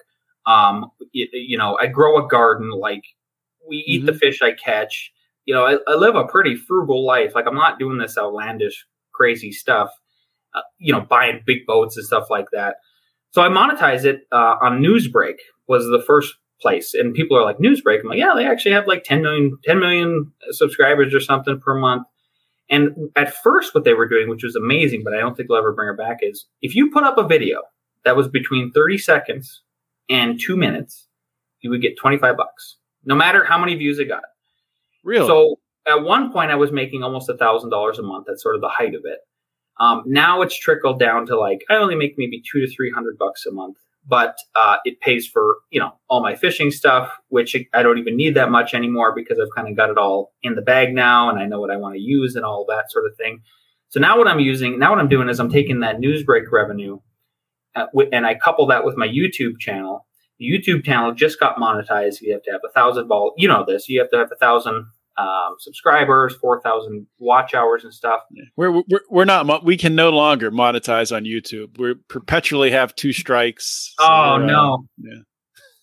Um, 0.46 0.92
you, 1.12 1.28
you 1.32 1.58
know, 1.58 1.78
I 1.80 1.88
grow 1.88 2.24
a 2.24 2.28
garden. 2.28 2.72
Like 2.72 3.04
we 3.68 3.78
eat 3.78 4.00
mm-hmm. 4.00 4.08
the 4.08 4.14
fish 4.14 4.42
I 4.42 4.52
catch. 4.54 5.12
You 5.46 5.56
know, 5.56 5.66
I, 5.66 5.78
I, 5.88 5.96
live 5.96 6.16
a 6.16 6.26
pretty 6.26 6.56
frugal 6.56 7.04
life. 7.06 7.34
Like 7.34 7.46
I'm 7.48 7.56
not 7.56 7.80
doing 7.80 7.98
this 7.98 8.18
outlandish, 8.18 8.86
crazy 9.12 9.52
stuff. 9.52 9.90
Uh, 10.54 10.62
you 10.78 10.94
know, 10.94 11.02
buying 11.02 11.42
big 11.46 11.66
boats 11.66 11.98
and 11.98 12.06
stuff 12.06 12.28
like 12.30 12.48
that. 12.52 12.78
So 13.32 13.42
I 13.42 13.48
monetize 13.48 14.06
it 14.06 14.22
uh, 14.32 14.56
on 14.62 14.80
Newsbreak 14.80 15.38
was 15.68 15.86
the 15.86 16.04
first 16.06 16.36
place, 16.62 16.94
and 16.94 17.14
people 17.14 17.38
are 17.38 17.44
like 17.44 17.60
Newsbreak. 17.60 18.02
I'm 18.02 18.10
like, 18.10 18.18
yeah, 18.18 18.34
they 18.36 18.46
actually 18.46 18.72
have 18.72 18.88
like 18.88 19.04
10 19.04 19.22
million, 19.22 19.58
10 19.64 19.80
million 19.80 20.32
subscribers 20.52 21.14
or 21.14 21.20
something 21.20 21.60
per 21.60 21.76
month. 21.76 22.08
And 22.70 23.10
at 23.16 23.34
first, 23.34 23.74
what 23.74 23.84
they 23.84 23.94
were 23.94 24.08
doing, 24.08 24.30
which 24.30 24.44
was 24.44 24.56
amazing, 24.56 25.04
but 25.04 25.14
I 25.14 25.20
don't 25.20 25.36
think 25.36 25.50
they'll 25.50 25.58
ever 25.58 25.74
bring 25.74 25.90
it 25.90 25.98
back, 25.98 26.20
is 26.22 26.46
if 26.62 26.76
you 26.76 26.92
put 26.92 27.04
up 27.04 27.18
a 27.18 27.28
video 27.28 27.62
that 28.06 28.16
was 28.16 28.28
between 28.28 28.72
30 28.72 28.98
seconds 29.00 29.62
and 30.10 30.40
two 30.40 30.56
minutes, 30.56 31.08
you 31.62 31.70
would 31.72 31.82
get 31.82 31.98
25 31.98 32.38
bucks, 32.38 32.78
no 33.06 33.16
matter 33.16 33.44
how 33.44 33.58
many 33.58 33.76
views 33.76 34.00
it 34.00 34.06
got. 34.06 34.24
Really? 35.04 35.28
So 35.28 35.60
at 35.88 36.04
one 36.04 36.32
point, 36.32 36.52
I 36.52 36.56
was 36.56 36.72
making 36.72 37.04
almost 37.04 37.30
a 37.30 37.38
thousand 37.38 37.72
dollars 37.72 38.00
a 38.00 38.04
month. 38.04 38.26
That's 38.28 38.44
sort 38.44 38.56
of 38.56 38.62
the 38.62 38.70
height 38.70 38.94
of 38.96 39.02
it. 39.06 39.20
Um, 39.80 40.04
now 40.06 40.42
it's 40.42 40.58
trickled 40.58 41.00
down 41.00 41.26
to 41.28 41.40
like 41.40 41.64
I 41.70 41.76
only 41.76 41.96
make 41.96 42.16
maybe 42.18 42.42
two 42.42 42.60
to 42.60 42.68
three 42.68 42.92
hundred 42.92 43.18
bucks 43.18 43.46
a 43.46 43.52
month 43.52 43.78
but 44.10 44.36
uh, 44.56 44.78
it 44.84 45.00
pays 45.00 45.28
for 45.28 45.58
you 45.70 45.80
know 45.80 45.94
all 46.10 46.22
my 46.22 46.36
fishing 46.36 46.72
stuff, 46.72 47.12
which 47.30 47.56
I 47.74 47.84
don't 47.84 48.00
even 48.00 48.18
need 48.18 48.36
that 48.36 48.50
much 48.50 48.74
anymore 48.74 49.14
because 49.16 49.40
I've 49.40 49.54
kind 49.56 49.70
of 49.70 49.78
got 49.78 49.92
it 49.92 49.98
all 49.98 50.34
in 50.42 50.56
the 50.56 50.62
bag 50.62 50.94
now, 50.94 51.30
and 51.30 51.40
I 51.40 51.46
know 51.46 51.60
what 51.60 51.72
I 51.72 51.78
want 51.78 51.96
to 51.96 52.02
use 52.02 52.36
and 52.36 52.44
all 52.44 52.66
that 52.70 52.92
sort 52.92 53.06
of 53.06 53.16
thing. 53.16 53.42
So 53.90 54.00
now 54.00 54.18
what 54.18 54.28
I'm 54.28 54.40
using, 54.40 54.78
now 54.80 54.92
what 54.92 55.00
I'm 55.00 55.08
doing 55.08 55.30
is 55.30 55.40
I'm 55.40 55.50
taking 55.50 55.82
that 55.82 56.00
newsbreak 56.00 56.52
revenue, 56.52 57.00
uh, 57.76 57.86
and 58.12 58.26
I 58.26 58.34
couple 58.36 58.66
that 58.68 58.84
with 58.84 58.98
my 58.98 59.08
YouTube 59.08 59.60
channel. 59.60 60.06
The 60.40 60.46
YouTube 60.46 60.84
channel 60.86 61.14
just 61.14 61.40
got 61.40 61.58
monetized. 61.58 62.22
You 62.22 62.34
have 62.34 62.44
to 62.44 62.52
have 62.52 62.62
a 62.68 62.72
thousand 62.72 63.08
ball. 63.08 63.34
You 63.38 63.48
know 63.48 63.64
this. 63.68 63.88
You 63.90 64.00
have 64.00 64.10
to 64.12 64.18
have 64.18 64.32
a 64.32 64.38
thousand 64.38 64.88
um, 65.20 65.56
subscribers, 65.60 66.36
4,000 66.36 67.06
watch 67.18 67.54
hours 67.54 67.84
and 67.84 67.94
stuff. 67.94 68.22
We're, 68.56 68.72
we're, 68.72 69.02
we're 69.10 69.26
not, 69.26 69.66
we 69.66 69.76
can 69.76 69.94
no 69.94 70.10
longer 70.10 70.50
monetize 70.50 71.16
on 71.16 71.26
YouTube. 71.26 71.78
We 71.78 71.96
perpetually 72.08 72.72
have 72.72 72.96
two 72.96 73.12
strikes. 73.12 73.94
So 74.00 74.06
oh, 74.08 74.38
no. 74.38 74.74
Uh, 74.74 74.78
yeah. 74.98 75.20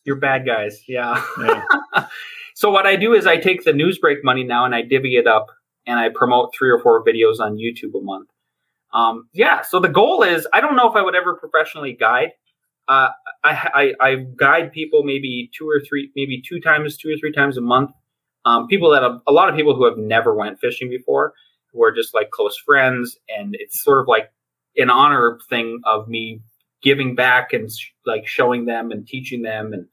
You're 0.05 0.17
bad 0.17 0.47
guys. 0.47 0.81
Yeah. 0.89 1.23
yeah. 1.41 1.63
so 2.55 2.71
what 2.71 2.87
I 2.87 2.97
do 2.97 3.13
is 3.13 3.27
I 3.27 3.37
take 3.37 3.65
the 3.65 3.73
newsbreak 3.73 4.25
money 4.25 4.45
now 4.45 4.65
and 4.65 4.75
I 4.75 4.83
divvy 4.83 5.17
it 5.17 5.27
up 5.27 5.49
and 5.87 5.99
I 5.99 6.09
promote 6.09 6.55
three 6.57 6.71
or 6.71 6.81
four 6.81 7.05
videos 7.05 7.39
on 7.39 7.57
YouTube 7.57 7.99
a 7.99 8.03
month. 8.03 8.31
Um, 8.95 9.29
yeah. 9.35 9.63
So 9.63 9.81
the 9.81 9.89
goal 9.89 10.23
is, 10.23 10.49
I 10.53 10.61
don't 10.61 10.77
know 10.77 10.89
if 10.89 10.97
I 10.97 11.03
would 11.03 11.15
ever 11.15 11.35
professionally 11.35 11.93
guide. 11.93 12.31
Uh, 12.89 13.09
I, 13.45 13.95
I, 14.01 14.09
I 14.09 14.17
guide 14.37 14.73
people 14.73 15.03
maybe 15.03 15.51
two 15.53 15.69
or 15.69 15.81
three, 15.81 16.11
maybe 16.17 16.41
two 16.41 16.61
times, 16.61 16.97
two 16.97 17.11
or 17.11 17.19
three 17.19 17.33
times 17.33 17.59
a 17.59 17.61
month 17.61 17.91
um, 18.47 18.69
people 18.69 18.91
that 18.93 19.03
have, 19.03 19.21
a 19.27 19.33
lot 19.33 19.51
of 19.51 19.57
people 19.57 19.75
who 19.75 19.85
have 19.85 19.99
never 19.99 20.35
went 20.35 20.61
fishing 20.61 20.89
before, 20.89 21.35
who 21.73 21.83
are 21.83 21.93
just 21.93 22.15
like 22.15 22.31
close 22.31 22.57
friends, 22.57 23.19
and 23.29 23.55
it's 23.59 23.83
sort 23.83 24.01
of 24.01 24.09
like 24.09 24.31
an 24.77 24.89
honor 24.89 25.39
thing 25.51 25.81
of 25.85 26.09
me 26.09 26.41
giving 26.83 27.15
back 27.15 27.53
and 27.53 27.71
sh- 27.71 27.91
like 28.07 28.27
showing 28.27 28.67
them 28.67 28.93
and 28.93 29.07
teaching 29.07 29.43
them 29.43 29.73
and 29.73 29.87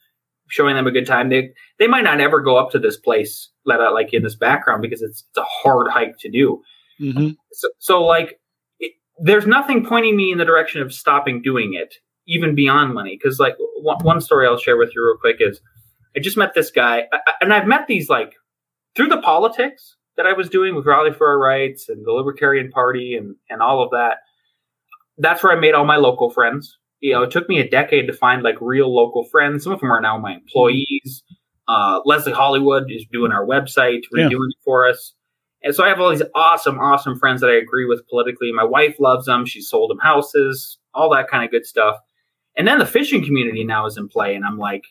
showing 0.50 0.76
them 0.76 0.86
a 0.86 0.92
good 0.92 1.08
time. 1.08 1.30
They 1.30 1.52
they 1.80 1.88
might 1.88 2.04
not 2.04 2.22
ever 2.22 2.42
go 2.42 2.56
up 2.58 2.70
to 2.72 2.80
this 2.80 2.98
place, 2.98 3.50
let 3.66 3.82
out 3.82 3.94
like 3.94 4.14
in 4.14 4.24
this 4.24 4.36
background 4.36 4.84
because 4.84 5.02
it's 5.02 5.24
it's 5.30 5.38
a 5.38 5.44
hard 5.44 5.92
hike 5.92 6.18
to 6.20 6.30
do. 6.30 6.62
Mm-hmm. 7.02 7.30
So, 7.54 7.70
so 7.80 8.04
like 8.04 8.40
it, 8.80 8.94
there's 9.18 9.48
nothing 9.48 9.84
pointing 9.84 10.16
me 10.16 10.32
in 10.32 10.38
the 10.38 10.46
direction 10.46 10.82
of 10.82 10.94
stopping 10.94 11.42
doing 11.42 11.74
it, 11.74 11.96
even 12.28 12.54
beyond 12.54 12.94
money. 12.94 13.18
Because 13.20 13.40
like 13.40 13.56
one, 13.82 13.98
one 14.04 14.22
story 14.22 14.46
I'll 14.46 14.58
share 14.58 14.78
with 14.78 14.94
you 14.94 15.04
real 15.04 15.18
quick 15.18 15.38
is 15.40 15.60
I 16.16 16.20
just 16.20 16.38
met 16.38 16.54
this 16.54 16.70
guy, 16.70 17.08
I, 17.12 17.20
and 17.42 17.52
I've 17.52 17.66
met 17.66 17.88
these 17.88 18.10
like 18.10 18.36
through 18.96 19.10
the 19.10 19.22
politics 19.22 19.96
that 20.18 20.26
I 20.26 20.34
was 20.34 20.50
doing 20.50 20.76
with 20.76 20.86
Rally 20.86 21.12
for 21.12 21.28
Our 21.28 21.40
Rights 21.40 21.90
and 21.90 22.06
the 22.06 22.12
Libertarian 22.12 22.70
Party 22.70 23.16
and, 23.16 23.36
and 23.50 23.62
all 23.62 23.82
of 23.82 23.92
that, 23.92 24.18
that's 25.18 25.44
where 25.44 25.56
I 25.56 25.60
made 25.60 25.74
all 25.74 25.86
my 25.86 25.98
local 25.98 26.30
friends. 26.30 26.78
You 27.00 27.14
know, 27.14 27.24
it 27.24 27.32
took 27.32 27.50
me 27.50 27.60
a 27.60 27.70
decade 27.70 28.08
to 28.08 28.14
find 28.14 28.44
like 28.44 28.56
real 28.62 28.94
local 28.94 29.26
friends. 29.26 29.64
Some 29.64 29.74
of 29.74 29.80
them 29.80 29.92
are 29.92 30.02
now 30.02 30.18
my 30.18 30.34
employees. 30.36 31.24
Uh, 31.68 32.00
Leslie 32.06 32.34
Hollywood 32.34 32.86
is 32.90 33.06
doing 33.12 33.32
our 33.32 33.46
website, 33.46 34.02
redoing 34.14 34.32
yeah. 34.32 34.50
it 34.50 34.64
for 34.64 34.88
us. 34.88 35.14
And 35.64 35.74
so 35.74 35.84
I 35.84 35.90
have 35.90 36.00
all 36.00 36.10
these 36.10 36.24
awesome, 36.36 36.78
awesome 36.80 37.18
friends 37.18 37.42
that 37.42 37.50
I 37.50 37.56
agree 37.56 37.86
with 37.86 38.08
politically. 38.10 38.52
My 38.52 38.66
wife 38.66 38.98
loves 39.00 39.26
them. 39.26 39.46
She 39.46 39.62
sold 39.62 39.90
them 39.90 40.00
houses, 40.00 40.78
all 40.94 41.10
that 41.12 41.30
kind 41.30 41.44
of 41.44 41.52
good 41.52 41.66
stuff. 41.66 41.96
And 42.58 42.68
then 42.68 42.80
the 42.80 42.86
fishing 42.86 43.24
community 43.24 43.64
now 43.64 43.86
is 43.86 43.98
in 43.98 44.10
play. 44.10 44.36
And 44.36 44.46
I'm 44.46 44.58
like, 44.58 44.84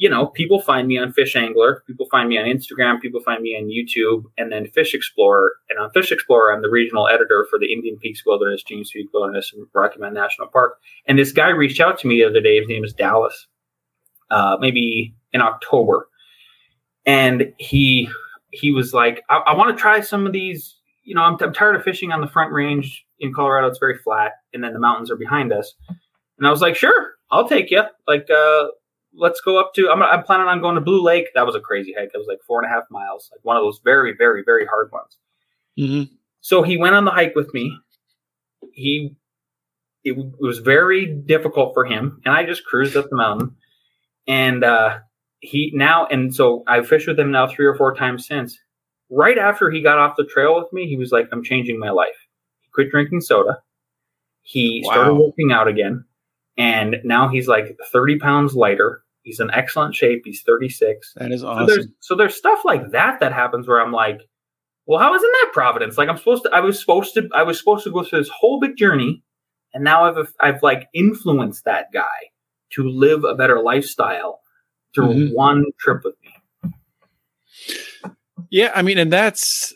you 0.00 0.08
know, 0.08 0.28
people 0.28 0.62
find 0.62 0.88
me 0.88 0.96
on 0.96 1.12
Fish 1.12 1.36
Angler, 1.36 1.84
people 1.86 2.06
find 2.10 2.30
me 2.30 2.38
on 2.38 2.46
Instagram, 2.46 3.02
people 3.02 3.20
find 3.20 3.42
me 3.42 3.54
on 3.54 3.68
YouTube, 3.68 4.24
and 4.38 4.50
then 4.50 4.66
Fish 4.68 4.94
Explorer. 4.94 5.52
And 5.68 5.78
on 5.78 5.90
Fish 5.90 6.10
Explorer, 6.10 6.54
I'm 6.54 6.62
the 6.62 6.70
regional 6.70 7.06
editor 7.06 7.46
for 7.50 7.58
the 7.58 7.70
Indian 7.70 7.98
Peaks 7.98 8.24
Wilderness, 8.24 8.62
James 8.62 8.90
Peak 8.90 9.12
Wilderness, 9.12 9.52
and 9.54 9.66
Rocky 9.74 10.00
Mountain 10.00 10.14
National 10.14 10.48
Park. 10.48 10.78
And 11.06 11.18
this 11.18 11.32
guy 11.32 11.50
reached 11.50 11.80
out 11.80 11.98
to 11.98 12.06
me 12.06 12.16
the 12.16 12.30
other 12.30 12.40
day. 12.40 12.58
His 12.58 12.66
name 12.66 12.82
is 12.82 12.94
Dallas, 12.94 13.46
uh, 14.30 14.56
maybe 14.58 15.14
in 15.34 15.42
October, 15.42 16.08
and 17.04 17.52
he 17.58 18.08
he 18.52 18.72
was 18.72 18.94
like, 18.94 19.22
I, 19.28 19.42
I 19.48 19.54
want 19.54 19.76
to 19.76 19.80
try 19.80 20.00
some 20.00 20.26
of 20.26 20.32
these. 20.32 20.78
You 21.04 21.14
know, 21.14 21.22
I'm, 21.22 21.36
I'm 21.42 21.52
tired 21.52 21.76
of 21.76 21.82
fishing 21.82 22.10
on 22.10 22.22
the 22.22 22.26
Front 22.26 22.52
Range 22.52 23.06
in 23.18 23.34
Colorado. 23.34 23.66
It's 23.66 23.78
very 23.78 23.98
flat, 23.98 24.32
and 24.54 24.64
then 24.64 24.72
the 24.72 24.80
mountains 24.80 25.10
are 25.10 25.16
behind 25.16 25.52
us. 25.52 25.74
And 26.38 26.46
I 26.46 26.50
was 26.50 26.62
like, 26.62 26.74
sure, 26.74 27.16
I'll 27.30 27.46
take 27.46 27.70
you. 27.70 27.82
Like, 28.08 28.30
uh, 28.30 28.68
let's 29.14 29.40
go 29.40 29.58
up 29.58 29.72
to. 29.74 29.90
I'm, 29.90 30.02
I'm 30.02 30.22
planning 30.22 30.46
on 30.46 30.60
going 30.60 30.74
to 30.76 30.80
Blue 30.80 31.02
Lake. 31.02 31.26
That 31.34 31.46
was 31.46 31.54
a 31.54 31.60
crazy 31.60 31.94
hike. 31.96 32.10
It 32.14 32.18
was 32.18 32.26
like 32.28 32.40
four 32.46 32.62
and 32.62 32.70
a 32.70 32.74
half 32.74 32.84
miles, 32.90 33.28
like 33.32 33.40
one 33.42 33.56
of 33.56 33.62
those 33.62 33.80
very, 33.84 34.14
very, 34.16 34.42
very 34.44 34.66
hard 34.66 34.90
ones. 34.92 35.18
Mm-hmm. 35.78 36.12
So 36.40 36.62
he 36.62 36.76
went 36.76 36.94
on 36.94 37.04
the 37.04 37.10
hike 37.10 37.34
with 37.34 37.52
me. 37.52 37.76
He 38.72 39.16
it, 40.04 40.12
it, 40.12 40.40
was 40.40 40.58
very 40.58 41.06
difficult 41.06 41.74
for 41.74 41.84
him, 41.84 42.20
and 42.24 42.34
I 42.34 42.44
just 42.44 42.64
cruised 42.64 42.96
up 42.96 43.06
the 43.10 43.16
mountain. 43.16 43.56
And 44.26 44.64
uh, 44.64 44.98
he 45.40 45.72
now, 45.74 46.06
and 46.06 46.34
so 46.34 46.62
I've 46.66 46.88
fished 46.88 47.08
with 47.08 47.18
him 47.18 47.30
now 47.30 47.46
three 47.46 47.66
or 47.66 47.74
four 47.74 47.94
times 47.94 48.26
since. 48.26 48.58
Right 49.12 49.38
after 49.38 49.70
he 49.70 49.82
got 49.82 49.98
off 49.98 50.14
the 50.16 50.24
trail 50.24 50.54
with 50.54 50.72
me, 50.72 50.86
he 50.86 50.96
was 50.96 51.10
like, 51.10 51.28
"I'm 51.32 51.42
changing 51.42 51.78
my 51.78 51.90
life." 51.90 52.28
He 52.60 52.68
quit 52.72 52.90
drinking 52.90 53.22
soda. 53.22 53.58
He 54.42 54.82
wow. 54.86 54.92
started 54.92 55.14
working 55.14 55.52
out 55.52 55.68
again 55.68 56.04
and 56.60 56.96
now 57.04 57.26
he's 57.26 57.48
like 57.48 57.74
30 57.90 58.18
pounds 58.18 58.54
lighter. 58.54 59.02
He's 59.22 59.40
in 59.40 59.50
excellent 59.50 59.94
shape. 59.94 60.22
He's 60.26 60.42
36. 60.42 61.14
That 61.16 61.32
is 61.32 61.42
awesome. 61.42 61.66
So 61.66 61.74
there's, 61.74 61.86
so 62.00 62.14
there's 62.16 62.34
stuff 62.36 62.66
like 62.66 62.90
that 62.90 63.20
that 63.20 63.32
happens 63.32 63.66
where 63.66 63.80
I'm 63.80 63.92
like, 63.92 64.20
well, 64.84 65.00
how 65.00 65.14
isn't 65.14 65.32
that 65.40 65.52
Providence? 65.54 65.96
Like 65.96 66.10
I'm 66.10 66.18
supposed 66.18 66.42
to, 66.42 66.50
I 66.52 66.60
was 66.60 66.78
supposed 66.78 67.14
to, 67.14 67.30
I 67.34 67.44
was 67.44 67.58
supposed 67.58 67.84
to 67.84 67.90
go 67.90 68.04
through 68.04 68.18
this 68.18 68.28
whole 68.28 68.60
big 68.60 68.76
journey, 68.76 69.22
and 69.72 69.82
now 69.82 70.04
I've, 70.04 70.34
I've 70.38 70.62
like 70.62 70.88
influenced 70.92 71.64
that 71.64 71.86
guy 71.94 72.28
to 72.74 72.86
live 72.86 73.24
a 73.24 73.34
better 73.34 73.62
lifestyle 73.62 74.40
through 74.94 75.14
mm-hmm. 75.14 75.34
one 75.34 75.64
trip 75.78 76.02
with 76.04 76.14
me. 76.22 76.74
Yeah, 78.50 78.70
I 78.74 78.82
mean, 78.82 78.98
and 78.98 79.10
that's 79.10 79.72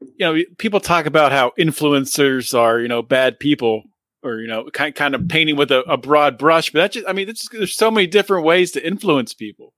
you 0.00 0.26
know, 0.26 0.42
people 0.58 0.80
talk 0.80 1.06
about 1.06 1.30
how 1.30 1.52
influencers 1.58 2.58
are 2.58 2.80
you 2.80 2.88
know 2.88 3.02
bad 3.02 3.38
people 3.38 3.84
or 4.24 4.40
you 4.40 4.48
know 4.48 4.68
kind 4.72 4.94
kind 4.94 5.14
of 5.14 5.28
painting 5.28 5.56
with 5.56 5.70
a, 5.70 5.80
a 5.82 5.96
broad 5.96 6.38
brush, 6.38 6.70
but 6.70 6.80
that's 6.80 6.94
just 6.94 7.06
I 7.06 7.12
mean, 7.12 7.28
just, 7.28 7.52
there's 7.52 7.76
so 7.76 7.90
many 7.90 8.06
different 8.06 8.44
ways 8.44 8.72
to 8.72 8.84
influence 8.84 9.34
people. 9.34 9.74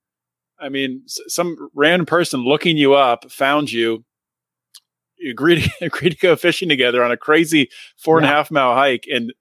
I 0.59 0.71
mean, 0.71 1.03
some 1.07 1.69
random 1.75 2.07
person 2.07 2.41
looking 2.45 2.79
you 2.79 2.95
up 2.95 3.31
found 3.31 3.71
you. 3.71 4.05
You 5.19 5.33
agreed 5.33 5.65
to, 5.65 5.71
agreed 5.85 6.11
to 6.11 6.17
go 6.17 6.37
fishing 6.37 6.69
together 6.69 7.05
on 7.05 7.11
a 7.11 7.17
crazy 7.17 7.69
four 7.99 8.17
and 8.17 8.25
a 8.25 8.29
half 8.29 8.51
mile 8.51 8.75
hike, 8.75 9.07
and 9.13 9.33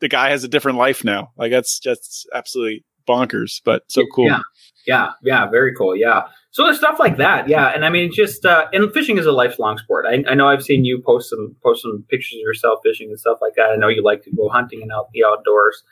the 0.00 0.08
guy 0.08 0.30
has 0.30 0.44
a 0.44 0.48
different 0.48 0.78
life 0.78 1.04
now. 1.04 1.30
Like 1.36 1.52
that's 1.52 1.78
just 1.78 2.28
absolutely 2.34 2.84
bonkers, 3.08 3.60
but 3.64 3.84
so 3.88 4.04
cool. 4.12 4.26
Yeah, 4.26 4.40
yeah, 4.86 5.10
yeah, 5.22 5.48
very 5.48 5.74
cool. 5.74 5.96
Yeah. 5.96 6.24
So 6.52 6.64
there's 6.64 6.76
stuff 6.76 6.98
like 6.98 7.16
that. 7.16 7.48
Yeah, 7.48 7.68
and 7.68 7.82
I 7.82 7.88
mean, 7.88 8.12
just 8.12 8.44
uh, 8.44 8.66
and 8.74 8.92
fishing 8.92 9.16
is 9.16 9.24
a 9.24 9.32
lifelong 9.32 9.78
sport. 9.78 10.04
I, 10.06 10.22
I 10.30 10.34
know 10.34 10.48
I've 10.48 10.62
seen 10.62 10.84
you 10.84 11.02
post 11.04 11.30
some 11.30 11.56
post 11.62 11.82
some 11.82 12.04
pictures 12.10 12.34
of 12.34 12.40
yourself 12.40 12.80
fishing 12.84 13.08
and 13.08 13.18
stuff 13.18 13.38
like 13.40 13.54
that. 13.56 13.70
I 13.72 13.76
know 13.76 13.88
you 13.88 14.04
like 14.04 14.22
to 14.24 14.30
go 14.30 14.50
hunting 14.50 14.82
and 14.82 14.92
out 14.92 15.08
the 15.14 15.24
outdoors. 15.24 15.82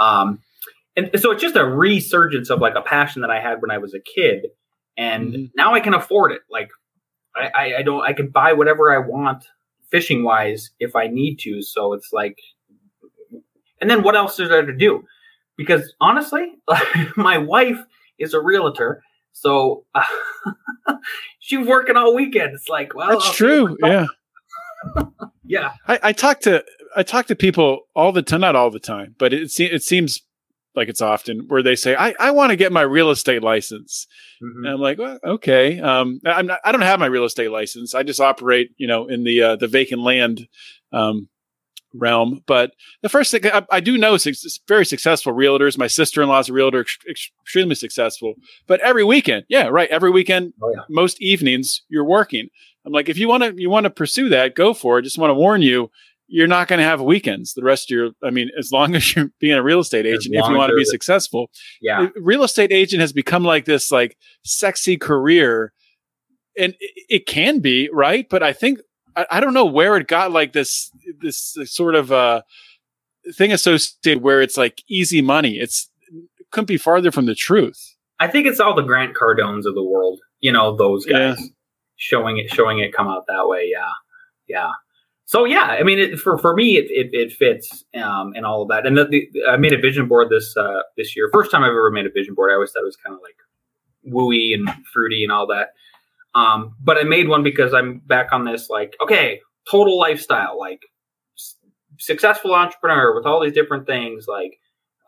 Um, 0.00 0.40
and 0.96 1.10
so 1.20 1.30
it's 1.30 1.42
just 1.42 1.56
a 1.56 1.64
resurgence 1.64 2.48
of 2.48 2.60
like 2.60 2.74
a 2.74 2.80
passion 2.80 3.20
that 3.20 3.30
I 3.30 3.38
had 3.38 3.60
when 3.60 3.70
I 3.70 3.78
was 3.78 3.94
a 3.94 4.00
kid, 4.00 4.46
and 4.96 5.32
mm-hmm. 5.32 5.44
now 5.54 5.74
I 5.74 5.80
can 5.80 5.92
afford 5.92 6.32
it. 6.32 6.40
Like 6.50 6.70
I, 7.36 7.50
I, 7.54 7.78
I 7.78 7.82
don't 7.82 8.02
I 8.02 8.14
can 8.14 8.30
buy 8.30 8.54
whatever 8.54 8.90
I 8.90 9.06
want 9.06 9.44
fishing 9.90 10.24
wise 10.24 10.70
if 10.80 10.96
I 10.96 11.06
need 11.06 11.36
to. 11.40 11.60
So 11.60 11.92
it's 11.92 12.14
like, 12.14 12.38
and 13.78 13.90
then 13.90 14.02
what 14.02 14.16
else 14.16 14.40
is 14.40 14.48
there 14.48 14.64
to 14.64 14.74
do? 14.74 15.04
Because 15.58 15.92
honestly, 16.00 16.46
my 17.16 17.36
wife 17.36 17.78
is 18.18 18.32
a 18.32 18.40
realtor. 18.40 19.02
So 19.40 19.84
uh, 19.94 20.04
she's 21.38 21.64
working 21.64 21.96
all 21.96 22.14
weekend. 22.14 22.54
It's 22.54 22.68
like, 22.68 22.94
well, 22.94 23.10
that's 23.10 23.36
true. 23.36 23.76
Yeah. 23.80 24.06
yeah. 25.44 25.72
I, 25.86 25.98
I 26.02 26.12
talk 26.12 26.40
to, 26.40 26.64
I 26.96 27.04
talk 27.04 27.26
to 27.26 27.36
people 27.36 27.82
all 27.94 28.10
the 28.10 28.22
time, 28.22 28.40
not 28.40 28.56
all 28.56 28.70
the 28.70 28.80
time, 28.80 29.14
but 29.16 29.32
it, 29.32 29.50
it 29.60 29.82
seems 29.82 30.22
like 30.74 30.88
it's 30.88 31.00
often 31.00 31.44
where 31.46 31.62
they 31.62 31.76
say, 31.76 31.94
I, 31.94 32.14
I 32.18 32.32
want 32.32 32.50
to 32.50 32.56
get 32.56 32.72
my 32.72 32.82
real 32.82 33.10
estate 33.10 33.42
license. 33.42 34.08
Mm-hmm. 34.42 34.64
And 34.64 34.74
I'm 34.74 34.80
like, 34.80 34.98
well, 34.98 35.18
okay. 35.24 35.78
Um, 35.78 36.20
I'm 36.26 36.46
not, 36.46 36.58
I 36.64 36.72
don't 36.72 36.80
have 36.80 36.98
my 36.98 37.06
real 37.06 37.24
estate 37.24 37.50
license. 37.50 37.94
I 37.94 38.02
just 38.02 38.20
operate, 38.20 38.70
you 38.76 38.88
know, 38.88 39.06
in 39.06 39.22
the, 39.22 39.42
uh, 39.42 39.56
the 39.56 39.68
vacant 39.68 40.02
land, 40.02 40.48
um, 40.92 41.28
realm. 41.98 42.42
But 42.46 42.72
the 43.02 43.08
first 43.08 43.30
thing 43.30 43.46
I, 43.46 43.64
I 43.70 43.80
do 43.80 43.98
know 43.98 44.14
is 44.14 44.60
very 44.66 44.86
successful 44.86 45.32
realtors. 45.32 45.78
My 45.78 45.86
sister 45.86 46.22
in 46.22 46.28
law 46.28 46.40
is 46.40 46.48
a 46.48 46.52
realtor, 46.52 46.80
ex- 46.80 47.30
extremely 47.42 47.74
successful. 47.74 48.34
But 48.66 48.80
every 48.80 49.04
weekend, 49.04 49.44
yeah, 49.48 49.68
right. 49.68 49.88
Every 49.90 50.10
weekend, 50.10 50.54
oh, 50.62 50.72
yeah. 50.74 50.82
most 50.88 51.20
evenings, 51.20 51.82
you're 51.88 52.04
working. 52.04 52.48
I'm 52.84 52.92
like, 52.92 53.08
if 53.08 53.18
you 53.18 53.28
want 53.28 53.42
to, 53.42 53.54
you 53.60 53.68
want 53.68 53.84
to 53.84 53.90
pursue 53.90 54.28
that, 54.30 54.54
go 54.54 54.72
for 54.72 54.98
it. 54.98 55.02
Just 55.02 55.18
want 55.18 55.30
to 55.30 55.34
warn 55.34 55.62
you, 55.62 55.90
you're 56.28 56.46
not 56.46 56.68
going 56.68 56.78
to 56.78 56.84
have 56.84 57.00
weekends 57.00 57.54
the 57.54 57.64
rest 57.64 57.90
of 57.90 57.96
your 57.96 58.10
i 58.22 58.30
mean 58.30 58.50
as 58.58 58.70
long 58.70 58.94
as 58.94 59.16
you're 59.16 59.30
being 59.40 59.54
a 59.54 59.62
real 59.62 59.80
estate 59.80 60.06
agent 60.06 60.34
if 60.34 60.48
you 60.48 60.56
want 60.56 60.70
to 60.70 60.76
be 60.76 60.84
successful 60.84 61.50
yeah 61.80 62.02
uh, 62.02 62.08
real 62.16 62.44
estate 62.44 62.70
agent 62.70 63.00
has 63.00 63.12
become 63.12 63.42
like 63.42 63.64
this 63.64 63.90
like 63.90 64.16
sexy 64.44 64.96
career 64.96 65.72
and 66.56 66.74
it, 66.78 67.04
it 67.08 67.26
can 67.26 67.58
be 67.58 67.88
right 67.92 68.28
but 68.28 68.42
i 68.42 68.52
think 68.52 68.78
I, 69.18 69.26
I, 69.32 69.40
don't 69.40 69.54
know 69.54 69.64
where 69.64 69.96
it 69.96 70.06
got 70.06 70.32
like 70.32 70.52
this 70.52 70.90
this 71.20 71.56
sort 71.64 71.94
of 71.94 72.12
uh 72.12 72.42
thing 73.34 73.52
associated 73.52 74.22
where 74.22 74.40
it's 74.40 74.56
like 74.56 74.82
easy 74.88 75.20
money 75.20 75.58
it's 75.58 75.90
it 76.38 76.46
couldn't 76.50 76.66
be 76.66 76.78
farther 76.78 77.10
from 77.10 77.26
the 77.26 77.34
truth 77.34 77.96
i 78.20 78.26
think 78.26 78.46
it's 78.46 78.60
all 78.60 78.74
the 78.74 78.82
grant 78.82 79.14
cardones 79.14 79.66
of 79.66 79.74
the 79.74 79.82
world 79.82 80.20
you 80.40 80.52
know 80.52 80.76
those 80.76 81.04
guys 81.04 81.36
yeah. 81.38 81.46
showing 81.96 82.38
it 82.38 82.50
showing 82.50 82.78
it 82.78 82.94
come 82.94 83.08
out 83.08 83.24
that 83.26 83.48
way 83.48 83.68
yeah 83.70 83.90
yeah 84.46 84.70
so 85.28 85.44
yeah, 85.44 85.76
I 85.78 85.82
mean, 85.82 85.98
it, 85.98 86.18
for 86.18 86.38
for 86.38 86.54
me, 86.54 86.78
it 86.78 86.86
it, 86.88 87.10
it 87.12 87.32
fits 87.34 87.84
um, 87.94 88.32
and 88.34 88.46
all 88.46 88.62
of 88.62 88.68
that. 88.68 88.86
And 88.86 88.96
the, 88.96 89.04
the, 89.04 89.28
I 89.46 89.58
made 89.58 89.74
a 89.74 89.78
vision 89.78 90.08
board 90.08 90.30
this 90.30 90.56
uh, 90.56 90.80
this 90.96 91.14
year. 91.14 91.28
First 91.30 91.50
time 91.50 91.62
I've 91.62 91.68
ever 91.68 91.90
made 91.90 92.06
a 92.06 92.10
vision 92.10 92.32
board. 92.32 92.50
I 92.50 92.54
always 92.54 92.72
thought 92.72 92.80
it 92.80 92.86
was 92.86 92.96
kind 92.96 93.14
of 93.14 93.20
like 93.20 93.36
wooey 94.10 94.54
and 94.54 94.70
fruity 94.90 95.24
and 95.24 95.30
all 95.30 95.46
that. 95.48 95.74
Um, 96.38 96.76
but 96.80 96.98
I 96.98 97.02
made 97.04 97.28
one 97.28 97.42
because 97.42 97.74
I'm 97.74 98.00
back 98.06 98.32
on 98.32 98.44
this 98.44 98.68
like 98.70 98.96
okay, 99.02 99.40
total 99.70 99.98
lifestyle, 99.98 100.58
like 100.58 100.80
s- 101.36 101.56
successful 101.98 102.54
entrepreneur 102.54 103.14
with 103.14 103.26
all 103.26 103.42
these 103.42 103.52
different 103.52 103.86
things. 103.86 104.26
Like 104.28 104.58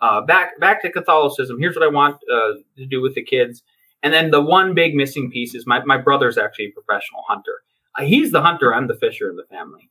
uh, 0.02 0.22
back 0.22 0.58
back 0.60 0.82
to 0.82 0.90
Catholicism. 0.90 1.58
Here's 1.58 1.76
what 1.76 1.84
I 1.84 1.90
want 1.90 2.16
uh, 2.32 2.52
to 2.76 2.86
do 2.86 3.00
with 3.00 3.14
the 3.14 3.24
kids. 3.24 3.62
And 4.02 4.14
then 4.14 4.30
the 4.30 4.40
one 4.40 4.74
big 4.74 4.94
missing 4.94 5.30
piece 5.30 5.54
is 5.54 5.66
my 5.66 5.84
my 5.84 5.98
brother's 5.98 6.38
actually 6.38 6.66
a 6.66 6.70
professional 6.72 7.22
hunter. 7.28 7.62
Uh, 7.98 8.04
he's 8.04 8.32
the 8.32 8.40
hunter. 8.40 8.74
I'm 8.74 8.88
the 8.88 8.94
fisher 8.94 9.28
in 9.28 9.36
the 9.36 9.44
family 9.50 9.88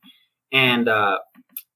and 0.52 0.88
uh, 0.88 1.18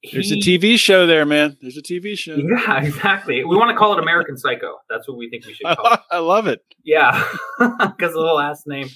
he, 0.01 0.13
there's 0.13 0.33
a 0.33 0.37
TV 0.37 0.79
show 0.79 1.07
there, 1.07 1.25
man. 1.25 1.57
There's 1.61 1.77
a 1.77 1.83
TV 1.83 2.19
show. 2.19 2.37
Yeah, 2.37 2.79
exactly. 2.83 3.45
We 3.45 3.57
want 3.57 3.71
to 3.71 3.77
call 3.77 3.93
it 3.97 4.03
American 4.03 4.37
Psycho. 4.37 4.77
That's 4.89 5.09
what 5.09 5.17
we 5.17 5.31
think 5.31 5.47
we 5.47 5.55
should 5.55 5.67
call 5.77 5.93
it. 5.93 6.01
I 6.11 6.19
love 6.19 6.47
it. 6.47 6.63
Yeah, 6.83 7.25
because 7.59 8.15
of 8.15 8.25
the 8.25 8.35
last 8.35 8.67
name. 8.67 8.89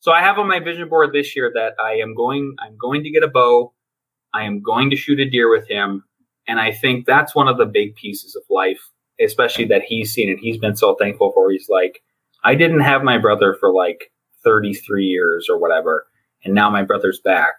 So 0.00 0.12
I 0.12 0.20
have 0.20 0.38
on 0.38 0.48
my 0.48 0.60
vision 0.60 0.88
board 0.88 1.12
this 1.12 1.36
year 1.36 1.50
that 1.54 1.74
I 1.78 1.94
am 1.96 2.14
going. 2.14 2.54
I'm 2.58 2.76
going 2.76 3.02
to 3.04 3.10
get 3.10 3.22
a 3.22 3.28
bow. 3.28 3.72
I 4.32 4.44
am 4.44 4.62
going 4.62 4.90
to 4.90 4.96
shoot 4.96 5.20
a 5.20 5.28
deer 5.28 5.50
with 5.50 5.68
him, 5.68 6.04
and 6.46 6.60
I 6.60 6.72
think 6.72 7.04
that's 7.04 7.34
one 7.34 7.48
of 7.48 7.58
the 7.58 7.66
big 7.66 7.96
pieces 7.96 8.36
of 8.36 8.42
life, 8.48 8.80
especially 9.20 9.64
that 9.66 9.82
he's 9.82 10.12
seen 10.12 10.30
and 10.30 10.38
he's 10.38 10.58
been 10.58 10.76
so 10.76 10.94
thankful 10.94 11.32
for. 11.32 11.50
He's 11.50 11.68
like, 11.68 12.02
I 12.44 12.54
didn't 12.54 12.80
have 12.80 13.02
my 13.02 13.18
brother 13.18 13.56
for 13.58 13.72
like 13.72 14.12
33 14.44 15.04
years 15.04 15.48
or 15.50 15.58
whatever, 15.58 16.06
and 16.44 16.54
now 16.54 16.70
my 16.70 16.82
brother's 16.82 17.20
back 17.20 17.54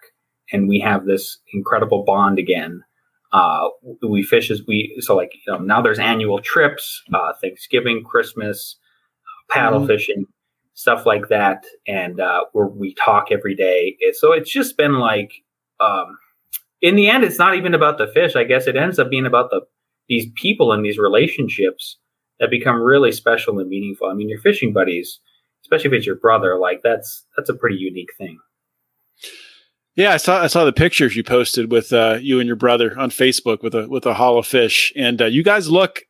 and 0.52 0.68
we 0.68 0.78
have 0.80 1.06
this 1.06 1.38
incredible 1.52 2.04
bond 2.04 2.38
again. 2.38 2.84
Uh, 3.32 3.68
we 4.02 4.22
fish 4.22 4.50
as 4.50 4.62
we 4.68 4.94
so 5.00 5.16
like 5.16 5.32
you 5.34 5.52
know 5.52 5.58
now 5.58 5.80
there's 5.80 5.98
annual 5.98 6.40
trips, 6.40 7.02
uh, 7.14 7.32
Thanksgiving, 7.40 8.04
Christmas, 8.04 8.76
paddle 9.48 9.80
mm-hmm. 9.80 9.88
fishing, 9.88 10.26
stuff 10.74 11.06
like 11.06 11.28
that, 11.28 11.64
and 11.86 12.20
uh, 12.20 12.44
where 12.52 12.66
we 12.66 12.94
talk 12.94 13.26
every 13.30 13.54
day. 13.54 13.96
So 14.14 14.32
it's 14.32 14.50
just 14.50 14.76
been 14.76 14.94
like, 14.94 15.32
um, 15.80 16.18
in 16.80 16.96
the 16.96 17.08
end, 17.08 17.24
it's 17.24 17.38
not 17.38 17.54
even 17.56 17.74
about 17.74 17.98
the 17.98 18.08
fish. 18.08 18.36
I 18.36 18.44
guess 18.44 18.66
it 18.66 18.76
ends 18.76 18.98
up 18.98 19.10
being 19.10 19.26
about 19.26 19.50
the 19.50 19.62
these 20.08 20.26
people 20.34 20.72
and 20.72 20.84
these 20.84 20.98
relationships 20.98 21.98
that 22.40 22.50
become 22.50 22.82
really 22.82 23.12
special 23.12 23.58
and 23.58 23.68
meaningful. 23.68 24.08
I 24.08 24.14
mean, 24.14 24.28
your 24.28 24.40
fishing 24.40 24.72
buddies, 24.72 25.20
especially 25.64 25.88
if 25.88 25.98
it's 25.98 26.06
your 26.06 26.16
brother, 26.16 26.58
like 26.58 26.80
that's 26.82 27.24
that's 27.36 27.48
a 27.48 27.54
pretty 27.54 27.76
unique 27.76 28.10
thing. 28.18 28.38
Yeah, 29.94 30.12
I 30.12 30.16
saw 30.16 30.42
I 30.42 30.46
saw 30.48 30.64
the 30.64 30.72
pictures 30.72 31.14
you 31.14 31.22
posted 31.22 31.70
with 31.70 31.92
uh, 31.92 32.18
you 32.20 32.40
and 32.40 32.46
your 32.46 32.56
brother 32.56 32.98
on 32.98 33.10
Facebook 33.10 33.62
with 33.62 33.74
a 33.74 33.88
with 33.88 34.06
a 34.06 34.14
haul 34.14 34.38
of 34.38 34.46
fish, 34.46 34.92
and 34.96 35.20
uh, 35.22 35.26
you 35.26 35.44
guys 35.44 35.70
look 35.70 36.00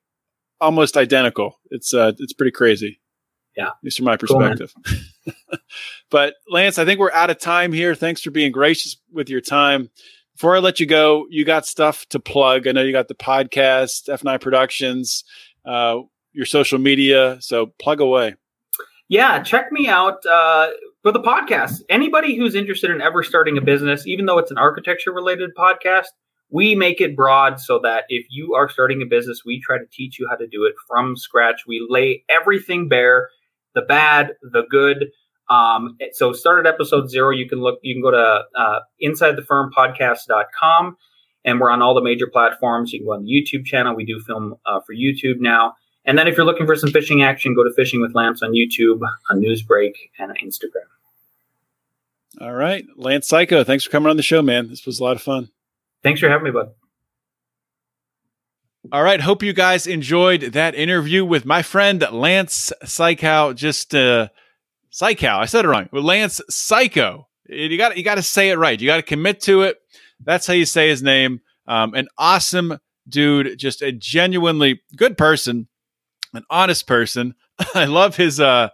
almost 0.60 0.96
identical. 0.96 1.58
It's 1.70 1.92
uh, 1.92 2.12
it's 2.18 2.32
pretty 2.32 2.52
crazy. 2.52 3.01
Yeah, 3.56 3.68
at 3.68 3.74
least 3.82 3.98
from 3.98 4.06
my 4.06 4.16
perspective. 4.16 4.74
Cool, 4.86 5.58
but 6.10 6.34
Lance, 6.48 6.78
I 6.78 6.84
think 6.84 7.00
we're 7.00 7.12
out 7.12 7.30
of 7.30 7.38
time 7.38 7.72
here. 7.72 7.94
Thanks 7.94 8.22
for 8.22 8.30
being 8.30 8.52
gracious 8.52 8.96
with 9.12 9.28
your 9.28 9.40
time. 9.40 9.90
Before 10.34 10.56
I 10.56 10.60
let 10.60 10.80
you 10.80 10.86
go, 10.86 11.26
you 11.28 11.44
got 11.44 11.66
stuff 11.66 12.06
to 12.08 12.18
plug. 12.18 12.66
I 12.66 12.72
know 12.72 12.82
you 12.82 12.92
got 12.92 13.08
the 13.08 13.14
podcast, 13.14 14.08
F9 14.08 14.40
Productions, 14.40 15.24
uh, 15.66 15.98
your 16.32 16.46
social 16.46 16.78
media. 16.78 17.36
So 17.40 17.72
plug 17.78 18.00
away. 18.00 18.34
Yeah, 19.08 19.42
check 19.42 19.70
me 19.70 19.88
out. 19.88 20.24
Uh, 20.24 20.68
for 21.02 21.12
the 21.12 21.20
podcast. 21.20 21.82
Anybody 21.88 22.36
who's 22.36 22.54
interested 22.54 22.90
in 22.90 23.00
ever 23.00 23.22
starting 23.22 23.58
a 23.58 23.60
business, 23.60 24.06
even 24.06 24.26
though 24.26 24.38
it's 24.38 24.50
an 24.50 24.58
architecture 24.58 25.12
related 25.12 25.50
podcast, 25.58 26.06
we 26.50 26.74
make 26.74 27.00
it 27.00 27.16
broad 27.16 27.58
so 27.58 27.80
that 27.82 28.04
if 28.08 28.26
you 28.30 28.54
are 28.54 28.68
starting 28.68 29.02
a 29.02 29.06
business, 29.06 29.42
we 29.44 29.60
try 29.60 29.78
to 29.78 29.86
teach 29.90 30.18
you 30.18 30.28
how 30.30 30.36
to 30.36 30.46
do 30.46 30.64
it 30.64 30.74
from 30.86 31.16
scratch. 31.16 31.62
We 31.66 31.84
lay 31.88 32.24
everything 32.28 32.88
bare, 32.88 33.30
the 33.74 33.82
bad, 33.82 34.32
the 34.42 34.62
good. 34.68 35.10
Um, 35.48 35.98
so 36.12 36.32
start 36.32 36.64
at 36.66 36.72
episode 36.72 37.10
zero. 37.10 37.30
You 37.30 37.48
can 37.48 37.60
look, 37.60 37.78
you 37.82 37.94
can 37.94 38.02
go 38.02 38.10
to 38.10 38.44
uh, 38.56 38.80
insidethefirmpodcast.com 39.02 40.96
and 41.44 41.60
we're 41.60 41.70
on 41.70 41.82
all 41.82 41.94
the 41.94 42.02
major 42.02 42.26
platforms. 42.26 42.92
You 42.92 43.00
can 43.00 43.06
go 43.06 43.12
on 43.14 43.24
the 43.24 43.30
YouTube 43.30 43.66
channel. 43.66 43.94
We 43.94 44.04
do 44.04 44.20
film 44.20 44.54
uh, 44.64 44.80
for 44.86 44.94
YouTube 44.94 45.40
now. 45.40 45.74
And 46.04 46.18
then 46.18 46.26
if 46.26 46.36
you're 46.36 46.46
looking 46.46 46.66
for 46.66 46.74
some 46.76 46.90
fishing 46.90 47.22
action, 47.22 47.54
go 47.54 47.62
to 47.62 47.72
Fishing 47.74 48.00
with 48.00 48.14
Lance 48.14 48.42
on 48.42 48.52
YouTube, 48.52 49.00
on 49.30 49.40
Newsbreak, 49.40 49.92
and 50.18 50.30
on 50.30 50.36
Instagram. 50.38 50.88
All 52.40 52.52
right. 52.52 52.84
Lance 52.96 53.30
Cayko, 53.30 53.64
thanks 53.64 53.84
for 53.84 53.90
coming 53.90 54.10
on 54.10 54.16
the 54.16 54.22
show, 54.22 54.42
man. 54.42 54.68
This 54.68 54.86
was 54.86 54.98
a 54.98 55.04
lot 55.04 55.16
of 55.16 55.22
fun. 55.22 55.50
Thanks 56.02 56.20
for 56.20 56.28
having 56.28 56.44
me, 56.44 56.50
bud. 56.50 56.72
All 58.90 59.02
right. 59.02 59.20
Hope 59.20 59.42
you 59.42 59.52
guys 59.52 59.86
enjoyed 59.86 60.40
that 60.40 60.74
interview 60.74 61.24
with 61.24 61.44
my 61.44 61.62
friend 61.62 62.04
Lance 62.10 62.72
Cayko. 62.82 63.54
Just 63.54 63.94
uh 63.94 64.28
Psychow. 64.90 65.38
I 65.38 65.46
said 65.46 65.64
it 65.64 65.68
wrong. 65.68 65.88
Lance 65.92 66.40
Cayko. 66.50 67.26
You 67.48 67.78
got 67.78 67.96
you 67.96 68.02
got 68.02 68.16
to 68.16 68.22
say 68.22 68.50
it 68.50 68.58
right. 68.58 68.80
You 68.80 68.86
got 68.86 68.96
to 68.96 69.02
commit 69.02 69.40
to 69.42 69.62
it. 69.62 69.78
That's 70.24 70.46
how 70.46 70.54
you 70.54 70.64
say 70.64 70.88
his 70.88 71.02
name. 71.02 71.40
Um, 71.66 71.94
an 71.94 72.08
awesome 72.18 72.78
dude, 73.08 73.58
just 73.58 73.82
a 73.82 73.92
genuinely 73.92 74.80
good 74.96 75.16
person 75.16 75.68
an 76.34 76.44
honest 76.50 76.86
person. 76.86 77.34
I 77.74 77.84
love 77.84 78.16
his, 78.16 78.40
uh, 78.40 78.68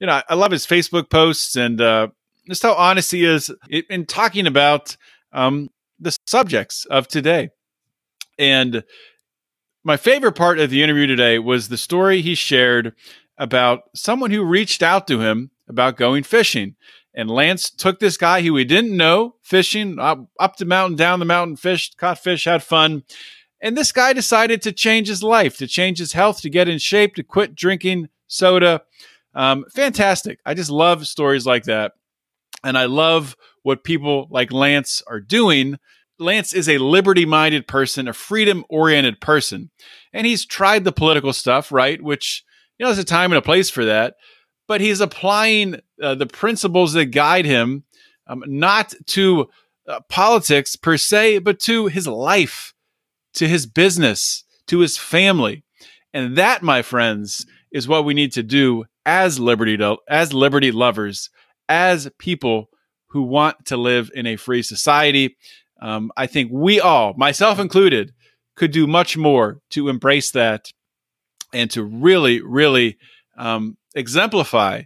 you 0.00 0.06
know, 0.06 0.20
I 0.28 0.34
love 0.34 0.52
his 0.52 0.66
Facebook 0.66 1.10
posts 1.10 1.56
and 1.56 1.80
uh, 1.80 2.08
just 2.48 2.62
how 2.62 2.74
honest 2.74 3.12
he 3.12 3.24
is 3.24 3.52
in 3.70 4.06
talking 4.06 4.46
about 4.46 4.96
um, 5.32 5.70
the 5.98 6.16
subjects 6.26 6.84
of 6.86 7.08
today. 7.08 7.50
And 8.38 8.84
my 9.84 9.98
favorite 9.98 10.32
part 10.32 10.58
of 10.58 10.70
the 10.70 10.82
interview 10.82 11.06
today 11.06 11.38
was 11.38 11.68
the 11.68 11.76
story 11.76 12.22
he 12.22 12.34
shared 12.34 12.94
about 13.36 13.82
someone 13.94 14.30
who 14.30 14.42
reached 14.42 14.82
out 14.82 15.06
to 15.06 15.20
him 15.20 15.50
about 15.68 15.96
going 15.96 16.22
fishing. 16.22 16.74
And 17.14 17.30
Lance 17.30 17.70
took 17.70 18.00
this 18.00 18.16
guy 18.16 18.42
who 18.42 18.56
he 18.56 18.64
didn't 18.64 18.96
know 18.96 19.36
fishing 19.42 19.98
up, 19.98 20.26
up 20.40 20.56
the 20.56 20.64
mountain, 20.64 20.96
down 20.96 21.18
the 21.18 21.24
mountain, 21.26 21.56
fished, 21.56 21.98
caught 21.98 22.18
fish, 22.18 22.44
had 22.44 22.62
fun. 22.62 23.04
And 23.60 23.76
this 23.76 23.92
guy 23.92 24.12
decided 24.14 24.62
to 24.62 24.72
change 24.72 25.08
his 25.08 25.22
life, 25.22 25.58
to 25.58 25.66
change 25.66 25.98
his 25.98 26.12
health, 26.12 26.40
to 26.40 26.50
get 26.50 26.68
in 26.68 26.78
shape, 26.78 27.14
to 27.16 27.22
quit 27.22 27.54
drinking 27.54 28.08
soda. 28.26 28.82
Um, 29.34 29.64
fantastic. 29.74 30.38
I 30.46 30.54
just 30.54 30.70
love 30.70 31.06
stories 31.06 31.46
like 31.46 31.64
that. 31.64 31.92
And 32.64 32.78
I 32.78 32.86
love 32.86 33.36
what 33.62 33.84
people 33.84 34.28
like 34.30 34.52
Lance 34.52 35.02
are 35.06 35.20
doing. 35.20 35.78
Lance 36.18 36.52
is 36.52 36.68
a 36.68 36.78
liberty 36.78 37.26
minded 37.26 37.66
person, 37.66 38.08
a 38.08 38.12
freedom 38.12 38.64
oriented 38.68 39.20
person. 39.20 39.70
And 40.12 40.26
he's 40.26 40.46
tried 40.46 40.84
the 40.84 40.92
political 40.92 41.32
stuff, 41.32 41.72
right? 41.72 42.00
Which, 42.00 42.44
you 42.78 42.84
know, 42.84 42.90
there's 42.90 42.98
a 42.98 43.04
time 43.04 43.32
and 43.32 43.38
a 43.38 43.42
place 43.42 43.70
for 43.70 43.84
that 43.84 44.14
but 44.66 44.80
he's 44.80 45.00
applying 45.00 45.80
uh, 46.02 46.14
the 46.14 46.26
principles 46.26 46.92
that 46.94 47.06
guide 47.06 47.44
him 47.44 47.84
um, 48.26 48.42
not 48.46 48.94
to 49.06 49.48
uh, 49.88 50.00
politics 50.08 50.76
per 50.76 50.96
se, 50.96 51.38
but 51.40 51.60
to 51.60 51.86
his 51.86 52.06
life, 52.06 52.72
to 53.34 53.46
his 53.46 53.66
business, 53.66 54.44
to 54.66 54.78
his 54.78 54.96
family. 54.96 55.64
And 56.12 56.36
that, 56.36 56.62
my 56.62 56.82
friends, 56.82 57.46
is 57.72 57.88
what 57.88 58.04
we 58.04 58.14
need 58.14 58.32
to 58.32 58.42
do 58.42 58.84
as 59.04 59.38
liberty 59.38 59.78
as 60.08 60.32
liberty 60.32 60.72
lovers, 60.72 61.28
as 61.68 62.08
people 62.18 62.70
who 63.08 63.22
want 63.22 63.66
to 63.66 63.76
live 63.76 64.10
in 64.14 64.26
a 64.26 64.36
free 64.36 64.62
society. 64.62 65.36
Um, 65.80 66.10
I 66.16 66.26
think 66.26 66.50
we 66.52 66.80
all, 66.80 67.14
myself 67.14 67.58
included, 67.58 68.12
could 68.56 68.70
do 68.70 68.86
much 68.86 69.16
more 69.16 69.60
to 69.70 69.88
embrace 69.88 70.30
that 70.32 70.70
and 71.52 71.70
to 71.72 71.82
really, 71.82 72.40
really 72.40 72.98
um, 73.36 73.76
exemplify 73.94 74.82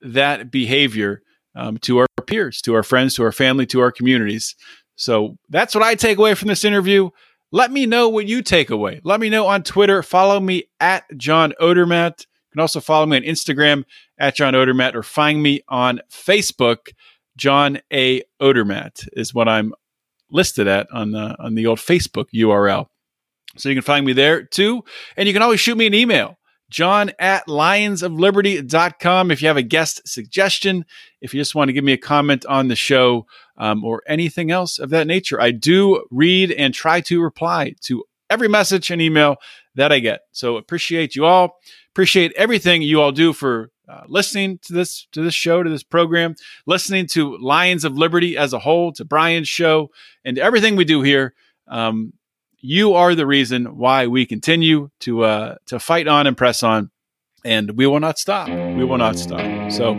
that 0.00 0.50
behavior 0.50 1.22
um, 1.54 1.78
to 1.78 1.98
our 1.98 2.06
peers, 2.26 2.60
to 2.62 2.74
our 2.74 2.82
friends, 2.82 3.14
to 3.14 3.24
our 3.24 3.32
family, 3.32 3.66
to 3.66 3.80
our 3.80 3.92
communities. 3.92 4.56
So 4.96 5.36
that's 5.48 5.74
what 5.74 5.84
I 5.84 5.94
take 5.94 6.18
away 6.18 6.34
from 6.34 6.48
this 6.48 6.64
interview. 6.64 7.10
Let 7.50 7.70
me 7.70 7.86
know 7.86 8.08
what 8.08 8.26
you 8.26 8.42
take 8.42 8.70
away. 8.70 9.00
Let 9.04 9.20
me 9.20 9.28
know 9.28 9.46
on 9.46 9.62
Twitter. 9.62 10.02
Follow 10.02 10.40
me 10.40 10.64
at 10.80 11.04
John 11.16 11.52
Odermatt. 11.60 12.20
You 12.20 12.54
can 12.54 12.60
also 12.60 12.80
follow 12.80 13.06
me 13.06 13.18
on 13.18 13.22
Instagram 13.22 13.84
at 14.18 14.34
John 14.34 14.54
Odermatt 14.54 14.94
or 14.94 15.02
find 15.02 15.42
me 15.42 15.60
on 15.68 16.00
Facebook. 16.10 16.92
John 17.36 17.80
A. 17.92 18.22
Odermatt 18.40 19.08
is 19.14 19.32
what 19.32 19.48
I'm 19.48 19.74
listed 20.32 20.66
at 20.66 20.86
on 20.92 21.12
the, 21.12 21.36
on 21.38 21.54
the 21.54 21.66
old 21.66 21.78
Facebook 21.78 22.26
URL. 22.34 22.86
So 23.56 23.68
you 23.68 23.74
can 23.74 23.82
find 23.82 24.04
me 24.06 24.12
there 24.12 24.42
too. 24.42 24.82
And 25.16 25.28
you 25.28 25.32
can 25.32 25.42
always 25.42 25.60
shoot 25.60 25.76
me 25.76 25.86
an 25.86 25.94
email 25.94 26.38
john 26.72 27.12
at 27.18 27.46
lionsofliberty.com 27.46 29.30
if 29.30 29.42
you 29.42 29.48
have 29.48 29.56
a 29.56 29.62
guest 29.62 30.00
suggestion, 30.08 30.84
if 31.20 31.32
you 31.32 31.40
just 31.40 31.54
want 31.54 31.68
to 31.68 31.72
give 31.72 31.84
me 31.84 31.92
a 31.92 31.98
comment 31.98 32.44
on 32.46 32.68
the 32.68 32.74
show 32.74 33.26
um, 33.58 33.84
or 33.84 34.02
anything 34.08 34.50
else 34.50 34.78
of 34.78 34.90
that 34.90 35.06
nature. 35.06 35.40
I 35.40 35.52
do 35.52 36.04
read 36.10 36.50
and 36.50 36.74
try 36.74 37.00
to 37.02 37.22
reply 37.22 37.74
to 37.82 38.04
every 38.30 38.48
message 38.48 38.90
and 38.90 39.00
email 39.00 39.36
that 39.74 39.92
I 39.92 40.00
get. 40.00 40.22
So 40.32 40.56
appreciate 40.56 41.14
you 41.14 41.26
all. 41.26 41.58
Appreciate 41.90 42.32
everything 42.36 42.80
you 42.80 43.00
all 43.00 43.12
do 43.12 43.34
for 43.34 43.70
uh, 43.88 44.02
listening 44.06 44.58
to 44.62 44.72
this 44.72 45.06
to 45.12 45.22
this 45.22 45.34
show 45.34 45.62
to 45.62 45.70
this 45.70 45.82
program, 45.82 46.36
listening 46.66 47.06
to 47.08 47.36
Lions 47.38 47.84
of 47.84 47.96
Liberty 47.96 48.36
as 48.36 48.52
a 48.52 48.58
whole, 48.58 48.92
to 48.92 49.04
Brian's 49.04 49.48
show, 49.48 49.90
and 50.24 50.38
everything 50.38 50.76
we 50.76 50.84
do 50.84 51.02
here. 51.02 51.34
Um, 51.68 52.12
you 52.58 52.94
are 52.94 53.14
the 53.14 53.26
reason 53.26 53.76
why 53.76 54.06
we 54.06 54.24
continue 54.24 54.90
to 55.00 55.24
uh, 55.24 55.56
to 55.66 55.80
fight 55.80 56.06
on 56.06 56.26
and 56.26 56.36
press 56.36 56.62
on, 56.62 56.90
and 57.44 57.72
we 57.72 57.86
will 57.86 58.00
not 58.00 58.18
stop. 58.18 58.48
We 58.48 58.84
will 58.84 58.98
not 58.98 59.18
stop. 59.18 59.72
So, 59.72 59.94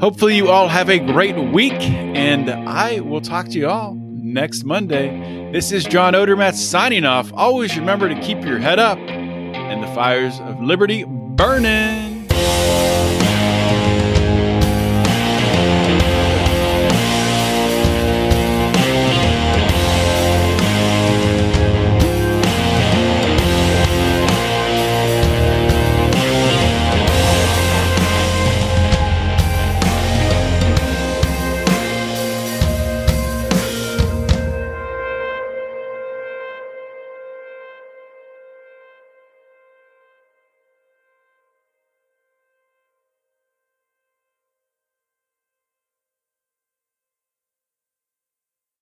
hopefully, 0.00 0.36
you 0.36 0.48
all 0.48 0.68
have 0.68 0.90
a 0.90 0.98
great 0.98 1.36
week, 1.52 1.80
and 1.80 2.50
I 2.50 3.00
will 3.00 3.20
talk 3.20 3.46
to 3.46 3.58
you 3.58 3.68
all 3.68 3.94
next 3.94 4.64
Monday. 4.64 5.50
This 5.52 5.72
is 5.72 5.84
John 5.84 6.14
Odermatt 6.14 6.54
signing 6.54 7.04
off. 7.04 7.32
Always 7.32 7.76
remember 7.78 8.08
to 8.08 8.20
keep 8.20 8.44
your 8.44 8.58
head 8.58 8.78
up 8.78 8.98
and 8.98 9.82
the 9.82 9.88
fires 9.94 10.38
of 10.40 10.60
liberty 10.60 11.04
burning. 11.04 12.26